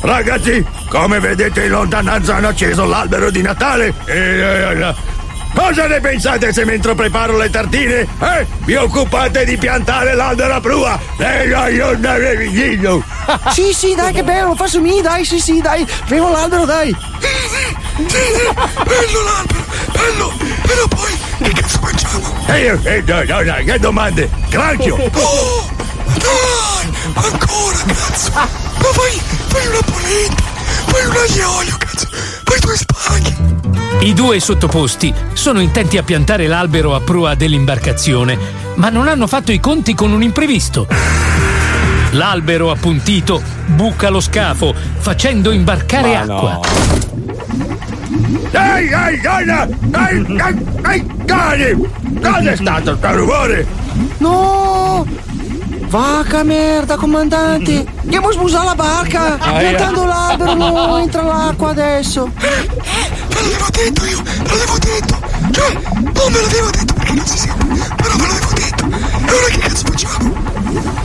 Ragazzi, 0.00 0.64
come 0.88 1.18
vedete 1.18 1.64
in 1.64 1.70
lontananza 1.70 2.36
hanno 2.36 2.48
acceso 2.48 2.84
l'albero 2.84 3.30
di 3.30 3.42
Natale 3.42 3.92
e... 4.04 5.16
eh, 5.48 5.48
eh, 5.48 5.54
Cosa 5.54 5.86
ne 5.86 6.00
pensate 6.00 6.52
se 6.52 6.64
mentre 6.64 6.94
preparo 6.94 7.36
le 7.36 7.50
tartine, 7.50 8.00
eh, 8.00 8.46
vi 8.64 8.76
occupate 8.76 9.44
di 9.44 9.56
piantare 9.56 10.14
l'albero 10.14 10.54
a 10.54 10.60
prua? 10.60 10.98
Eh, 11.18 11.48
sì, 13.52 13.72
sì, 13.72 13.94
dai, 13.94 14.12
che 14.12 14.22
bello, 14.22 14.54
fa 14.54 14.66
su 14.66 14.80
mi, 14.80 15.00
dai, 15.00 15.24
sì, 15.24 15.40
sì, 15.40 15.60
dai, 15.60 15.86
premo 16.06 16.30
l'albero, 16.30 16.64
dai. 16.64 16.94
Bello 17.96 19.22
l'albero! 19.22 19.64
Bello! 19.92 20.32
Però 20.62 20.86
poi 20.88 21.18
che 21.42 21.52
cazzo 21.52 21.78
facciamo? 21.80 22.34
Ehi, 22.46 22.78
ehi, 22.84 23.04
dai, 23.04 23.26
dai, 23.26 23.44
dai, 23.44 23.64
che 23.64 23.78
domande? 23.78 24.28
Granchio! 24.48 24.96
Oh! 25.12 25.76
Dai! 26.14 26.92
Ancora, 27.14 27.76
cazzo! 27.86 28.30
Ma 28.32 28.92
fai, 28.92 29.20
fai 29.48 29.66
una 29.66 29.80
polenta! 29.84 30.47
Fai 30.86 31.06
un 31.06 31.16
aglio 31.16 31.40
e 31.40 31.44
olio, 31.44 31.76
cazzo! 31.78 32.08
Fai 32.44 32.60
due 32.60 32.76
spaghi! 32.76 33.36
I 34.00 34.14
due 34.14 34.38
sottoposti 34.40 35.12
sono 35.32 35.60
intenti 35.60 35.98
a 35.98 36.02
piantare 36.02 36.46
l'albero 36.46 36.94
a 36.94 37.00
prua 37.00 37.34
dell'imbarcazione, 37.34 38.38
ma 38.74 38.90
non 38.90 39.08
hanno 39.08 39.26
fatto 39.26 39.50
i 39.52 39.60
conti 39.60 39.94
con 39.94 40.12
un 40.12 40.22
imprevisto. 40.22 40.86
L'albero 42.12 42.70
appuntito 42.70 43.42
buca 43.66 44.08
lo 44.08 44.20
scafo, 44.20 44.74
facendo 44.98 45.50
imbarcare 45.50 46.12
Ma 46.14 46.20
acqua. 46.20 46.60
Ehi, 48.50 48.88
ehi, 48.88 49.20
donna! 49.20 49.66
Ehi, 49.66 50.26
ehi, 50.26 50.66
ehi, 50.86 51.06
cani! 51.26 51.88
Cos'è 52.22 52.56
stato 52.56 52.96
sto 52.96 53.14
rumore? 53.14 53.66
No! 54.18 55.06
Vacca 55.88 56.42
merda, 56.44 56.96
comandante! 56.96 57.86
Andiamo 58.02 58.28
a 58.28 58.32
smusare 58.32 58.66
la 58.66 58.74
barca! 58.74 59.38
Piantando 59.38 60.04
l'albero, 60.04 60.52
no, 60.52 60.98
entra 60.98 61.22
l'acqua 61.22 61.70
adesso! 61.70 62.30
Ve 62.36 63.40
l'avevo 63.40 63.66
detto 63.70 64.04
io! 64.04 64.22
Ve 64.22 64.48
l'avevo 64.48 64.78
detto! 64.78 65.18
Cioè, 65.50 65.72
non 65.94 66.32
me 66.32 66.40
l'avevo 66.42 66.70
detto 66.70 66.92
perché 66.92 67.12
non 67.14 67.26
si 67.26 67.38
sente! 67.38 67.94
Però 67.96 68.16
ve 68.16 68.26
l'avevo 68.26 68.52
detto! 68.52 68.84
E 68.86 69.32
ora 69.32 69.46
che 69.50 69.58
cazzo 69.60 69.86
facciamo? 69.86 70.34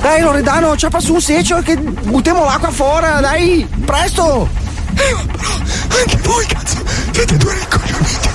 Dai, 0.01 0.21
Loredano, 0.21 0.75
ciappa 0.75 0.99
su 0.99 1.13
un 1.13 1.21
seccio 1.21 1.61
che 1.61 1.77
buttiamo 1.77 2.43
l'acqua 2.43 2.71
fuori, 2.71 3.07
dai! 3.21 3.65
Presto! 3.85 4.49
Eh, 4.95 5.13
ma 5.13 5.23
però, 5.31 5.53
anche 6.01 6.17
voi, 6.23 6.45
cazzo! 6.45 6.77
Siete 7.11 7.37
due 7.37 7.53
rincoglioniti! 7.53 8.29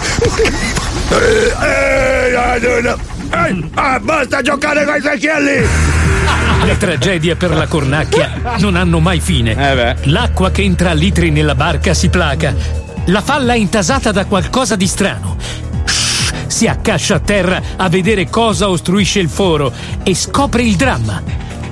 Eh, 1.11 1.55
eh, 1.61 2.57
eh, 2.65 2.81
no. 2.81 3.18
Ehi, 3.31 3.71
ah, 3.75 4.01
basta 4.01 4.43
giocare 4.43 4.85
con 4.85 4.97
i 4.97 5.01
secchielli! 5.01 5.67
Le 6.65 6.77
tragedie 6.77 7.37
per 7.37 7.55
la 7.55 7.67
cornacchia 7.67 8.57
non 8.59 8.77
hanno 8.77 9.01
mai 9.01 9.21
fine. 9.21 9.97
L'acqua 10.05 10.51
che 10.51 10.63
entra 10.63 10.91
a 10.91 10.95
litri 10.95 11.31
nella 11.31 11.55
barca 11.55 11.95
si 11.95 12.09
placa. 12.09 12.55
La 13.07 13.23
falla 13.23 13.55
è 13.55 13.57
intasata 13.57 14.13
da 14.13 14.27
qualcosa 14.27 14.77
di 14.77 14.87
strano. 14.87 15.37
Shh, 15.85 16.47
si 16.47 16.67
accascia 16.67 17.17
a 17.17 17.21
terra 17.21 17.63
a 17.77 17.89
vedere 17.89 18.29
cosa 18.29 18.69
ostruisce 18.69 19.21
il 19.21 19.29
foro 19.29 19.73
e 20.03 20.15
scopre 20.15 20.63
il 20.63 20.77
dramma. 20.77 21.23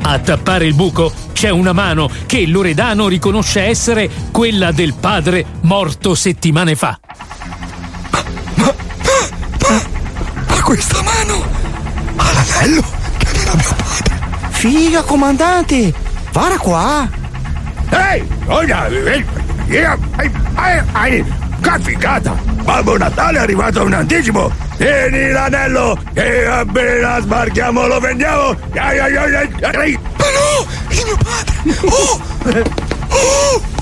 A 0.02 0.18
tappare 0.20 0.66
il 0.66 0.74
buco 0.74 1.12
c'è 1.32 1.50
una 1.50 1.72
mano 1.72 2.08
che 2.26 2.46
Loredano 2.46 3.08
riconosce 3.08 3.62
essere 3.62 4.08
quella 4.30 4.70
del 4.70 4.94
padre 4.94 5.44
morto 5.62 6.14
settimane 6.14 6.76
fa. 6.76 6.98
Questa 10.66 11.00
mano 11.00 11.44
ha 12.16 12.32
l'anello 12.32 12.82
che 13.18 13.28
aveva 13.28 13.54
mio 13.54 13.74
padre! 13.76 14.48
Figa, 14.50 15.02
comandante! 15.02 15.94
Guarda 16.32 16.58
qua! 16.58 17.08
Ehi, 17.90 18.28
eh, 19.68 20.82
ehi, 21.04 21.24
che 21.60 21.70
figata! 21.82 22.32
Babbo 22.64 22.98
Natale 22.98 23.38
è 23.38 23.42
arrivato 23.42 23.86
in 23.86 23.94
anticipo! 23.94 24.50
Tieni 24.76 25.30
l'anello 25.30 25.96
e 26.14 26.46
appena 26.46 27.20
sbarchiamo 27.20 27.86
lo 27.86 28.00
vendiamo! 28.00 28.56
Ma 30.16 30.26
no! 30.34 30.66
Il 30.88 31.02
mio 31.04 31.16
padre! 31.22 31.74
Oh! 31.86 32.20
Oh! 33.10 33.75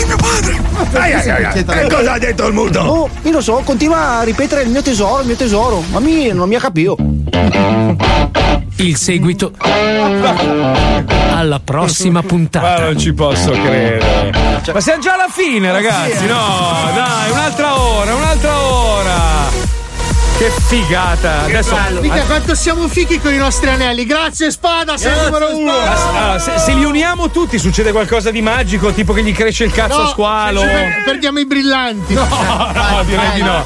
Il 0.00 0.06
mio 0.06 0.16
padre! 0.16 0.58
Ai, 0.98 1.12
ai, 1.12 1.28
ai, 1.28 1.44
ai. 1.44 1.64
E 1.84 1.88
cosa 1.88 2.12
ha 2.12 2.18
detto 2.18 2.46
il 2.46 2.54
muto? 2.54 2.80
Oh, 2.80 3.08
io 3.22 3.30
lo 3.30 3.40
so, 3.40 3.60
continua 3.64 4.18
a 4.18 4.22
ripetere 4.22 4.62
il 4.62 4.70
mio 4.70 4.82
tesoro, 4.82 5.20
il 5.20 5.26
mio 5.26 5.36
tesoro. 5.36 5.82
Ma 5.90 6.00
mi 6.00 6.32
non 6.32 6.48
mi 6.48 6.54
ha 6.54 6.60
capito. 6.60 6.96
Il 8.76 8.96
seguito 8.96 9.52
alla 11.34 11.60
prossima 11.62 12.22
puntata. 12.22 12.78
Ma 12.78 12.84
non 12.86 12.98
ci 12.98 13.12
posso 13.12 13.50
credere. 13.50 14.32
Ma 14.72 14.80
siamo 14.80 15.02
già 15.02 15.14
alla 15.14 15.28
fine, 15.30 15.70
ragazzi. 15.70 16.26
No, 16.26 16.90
dai, 16.94 17.30
un'altra 17.30 17.78
ora, 17.78 18.14
un'altra 18.14 18.58
ora. 18.58 18.59
Che 20.40 20.50
figata. 20.68 21.42
Adesso. 21.42 21.76
Mica 22.00 22.22
quanto 22.24 22.54
siamo 22.54 22.88
fichi 22.88 23.20
con 23.20 23.30
i 23.30 23.36
nostri 23.36 23.68
anelli. 23.68 24.06
Grazie, 24.06 24.50
spada, 24.50 24.96
sei 24.96 25.12
il 25.14 25.24
numero 25.24 25.54
uno. 25.54 25.70
Ah, 25.70 26.38
se, 26.38 26.58
se 26.58 26.72
li 26.72 26.82
uniamo 26.82 27.28
tutti 27.28 27.58
succede 27.58 27.92
qualcosa 27.92 28.30
di 28.30 28.40
magico, 28.40 28.90
tipo 28.90 29.12
che 29.12 29.22
gli 29.22 29.34
cresce 29.34 29.64
il 29.64 29.70
cazzo 29.72 29.98
No, 29.98 30.04
a 30.04 30.08
squalo. 30.08 30.60
ci 30.62 30.66
per- 30.66 31.02
perdiamo 31.04 31.40
i 31.40 31.44
brillanti. 31.46 32.14
No, 32.14 32.26
no, 32.26 33.02
direi 33.04 33.32
di 33.34 33.42
no. 33.42 33.62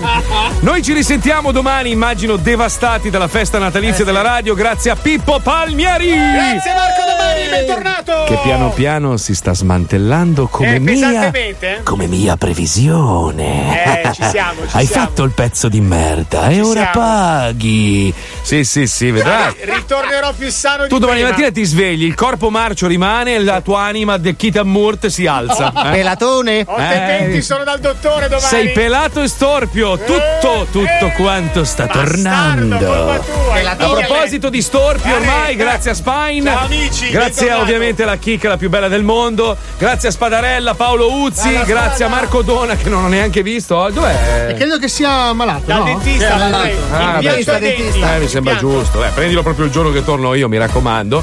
Noi 0.62 0.82
ci 0.82 0.92
risentiamo 0.94 1.52
domani, 1.52 1.92
immagino 1.92 2.34
devastati 2.34 3.08
dalla 3.08 3.28
festa 3.28 3.58
natalizia 3.58 4.04
della 4.04 4.22
radio, 4.22 4.54
grazie 4.54 4.90
a 4.90 4.96
Pippo 4.96 5.38
Palmieri. 5.38 6.08
Grazie 6.08 6.72
Marco 6.74 7.02
Domani, 7.08 7.23
bentornato! 7.50 8.24
Che 8.26 8.38
piano 8.42 8.70
piano 8.70 9.16
si 9.16 9.34
sta 9.34 9.54
smantellando 9.54 10.46
come 10.48 10.74
Eh, 10.74 10.78
mia. 10.78 10.92
pesantemente? 10.92 11.80
Come 11.82 12.06
mia 12.06 12.36
previsione. 12.36 14.02
Eh, 14.02 14.12
ci 14.12 14.22
siamo, 14.24 14.60
ci 14.68 14.76
Hai 14.76 14.86
siamo. 14.86 15.06
fatto 15.06 15.22
il 15.24 15.30
pezzo 15.32 15.68
di 15.68 15.80
merda 15.80 16.48
e 16.48 16.60
ora 16.60 16.90
siamo. 16.92 17.06
paghi. 17.06 18.14
Sì, 18.42 18.64
sì, 18.64 18.86
sì, 18.86 19.10
vedrai. 19.10 19.54
Ritornerò 19.62 20.32
più 20.32 20.50
sano 20.50 20.86
Tu 20.86 20.94
di 20.94 21.00
domani 21.00 21.20
prima. 21.20 21.30
mattina 21.30 21.50
ti 21.50 21.64
svegli, 21.64 22.04
il 22.04 22.14
corpo 22.14 22.50
marcio 22.50 22.86
rimane 22.86 23.34
e 23.34 23.38
la 23.42 23.60
tua 23.60 23.80
anima 23.82 24.16
de 24.16 24.34
Kita 24.36 24.64
Murt 24.64 25.06
si 25.06 25.26
alza. 25.26 25.72
eh. 25.86 25.90
Pelatone. 25.90 26.64
Ho 26.66 26.76
tempi, 26.76 27.42
sono 27.42 27.64
dal 27.64 27.80
dottore 27.80 28.28
domani. 28.28 28.46
Sei 28.48 28.70
pelato 28.70 29.22
e 29.22 29.28
storpio, 29.28 29.98
tutto, 29.98 30.66
tutto 30.70 31.10
quanto 31.16 31.64
sta 31.64 31.86
tornando. 31.86 33.10
A 33.12 33.76
proposito 33.76 34.48
di 34.50 34.60
storpio, 34.62 35.14
ormai, 35.14 35.56
grazie 35.56 35.90
a 35.92 35.94
Spine, 35.94 36.50
Ciao, 36.50 36.64
amici, 36.64 37.10
grazie 37.10 37.23
bentornato. 37.28 37.60
ovviamente 37.62 38.02
alla 38.02 38.16
chicca 38.16 38.48
la 38.48 38.56
più 38.56 38.68
bella 38.68 38.88
del 38.88 39.02
mondo, 39.02 39.56
grazie 39.78 40.08
a 40.08 40.12
Spadarella, 40.12 40.74
Paolo 40.74 41.12
Uzzi, 41.12 41.48
Bella 41.48 41.64
grazie 41.64 42.04
a 42.04 42.08
Marco 42.08 42.42
Dona 42.42 42.76
che 42.76 42.88
non 42.88 43.04
ho 43.04 43.08
neanche 43.08 43.42
visto. 43.42 43.74
Oh, 43.76 43.88
E 43.88 43.92
Dov'è? 43.92 44.54
credo 44.56 44.78
che 44.78 44.88
sia 44.88 45.32
malato. 45.32 45.62
Dal 45.66 45.78
no? 45.78 45.84
dentista, 45.84 46.32
Sì, 46.32 46.38
dal 46.38 46.50
malato. 46.50 46.64
dentista. 46.64 46.96
Ah, 46.96 47.14
Impianto 47.14 47.44
beh, 47.44 47.52
ai 47.54 47.60
denti. 47.60 48.00
Eh, 48.00 48.18
mi 48.18 48.28
sembra 48.28 48.52
Impianto. 48.52 48.78
giusto. 48.80 49.04
Eh, 49.04 49.08
prendilo 49.14 49.42
proprio 49.42 49.64
il 49.66 49.70
giorno 49.70 49.90
che 49.92 50.04
torno 50.04 50.34
io, 50.34 50.48
mi 50.48 50.58
raccomando. 50.58 51.22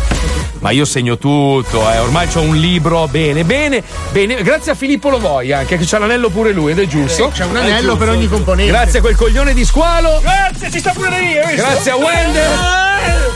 Ma 0.60 0.70
io 0.70 0.86
segno 0.86 1.18
tutto, 1.18 1.90
eh. 1.92 1.98
ormai 1.98 2.28
c'ho 2.28 2.42
un 2.42 2.56
libro. 2.56 3.08
Bene, 3.08 3.44
bene, 3.44 3.82
bene. 4.12 4.36
Grazie 4.44 4.74
a 4.74 4.76
Filippo 4.76 5.10
Lovoi 5.10 5.52
anche, 5.52 5.76
che 5.76 5.86
c'ha 5.88 5.98
l'anello 5.98 6.30
pure 6.30 6.52
lui, 6.52 6.72
ed 6.72 6.80
è 6.80 6.86
giusto. 6.86 7.32
C'è 7.34 7.46
un 7.46 7.56
anello 7.56 7.80
giusto. 7.80 7.98
per 7.98 8.10
ogni 8.10 8.28
componente. 8.28 8.72
Grazie 8.72 9.00
a 9.00 9.02
quel 9.02 9.16
coglione 9.16 9.56
di 9.56 9.66
squalo. 9.66 10.20
Grazie, 10.22 10.70
ci 10.70 10.78
sta 10.78 10.92
pure 10.92 11.20
lì. 11.20 11.56
Grazie 11.56 11.92
a 11.92 11.96
Wender, 11.96 12.50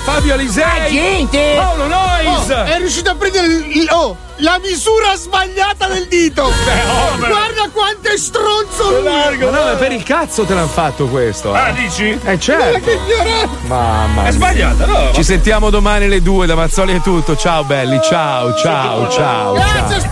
Fabio 0.03 0.33
Alisei, 0.35 0.91
gente! 0.91 1.53
Paolo 1.57 1.87
Nois. 1.87 2.49
Oh, 2.49 2.63
è 2.63 2.77
riuscito 2.77 3.09
a 3.09 3.15
prendere 3.15 3.47
il- 3.47 3.87
oh, 3.91 4.15
la 4.37 4.59
misura 4.61 5.15
sbagliata 5.15 5.87
del 5.87 6.07
dito. 6.07 6.43
Guarda 7.17 7.69
quanto 7.73 8.09
è 8.09 8.17
stronzo 8.17 8.91
lui. 9.01 9.03
Ma 9.03 9.29
no, 9.49 9.63
ma 9.63 9.73
per 9.73 9.91
il 9.91 10.03
cazzo 10.03 10.43
te 10.43 10.53
l'hanno 10.53 10.67
fatto 10.67 11.07
questo. 11.07 11.55
eh. 11.55 11.59
Ah, 11.59 11.71
dici? 11.71 12.17
Eh 12.23 12.39
certo. 12.39 12.79
che. 12.81 12.99
Mamma 13.61 14.21
mia. 14.21 14.29
È 14.29 14.31
sbagliata, 14.31 14.85
no? 14.85 15.11
Ci 15.13 15.23
sentiamo 15.23 15.69
domani 15.71 16.05
alle 16.05 16.21
due 16.21 16.45
da 16.45 16.53
Mazzoli 16.55 16.95
è 16.95 17.01
tutto. 17.01 17.35
Ciao 17.35 17.63
belli, 17.63 17.99
ciao, 18.03 18.53
ciao, 18.55 19.09
ciao. 19.09 19.11
ciao. 19.11 19.53
Grazie, 19.53 20.09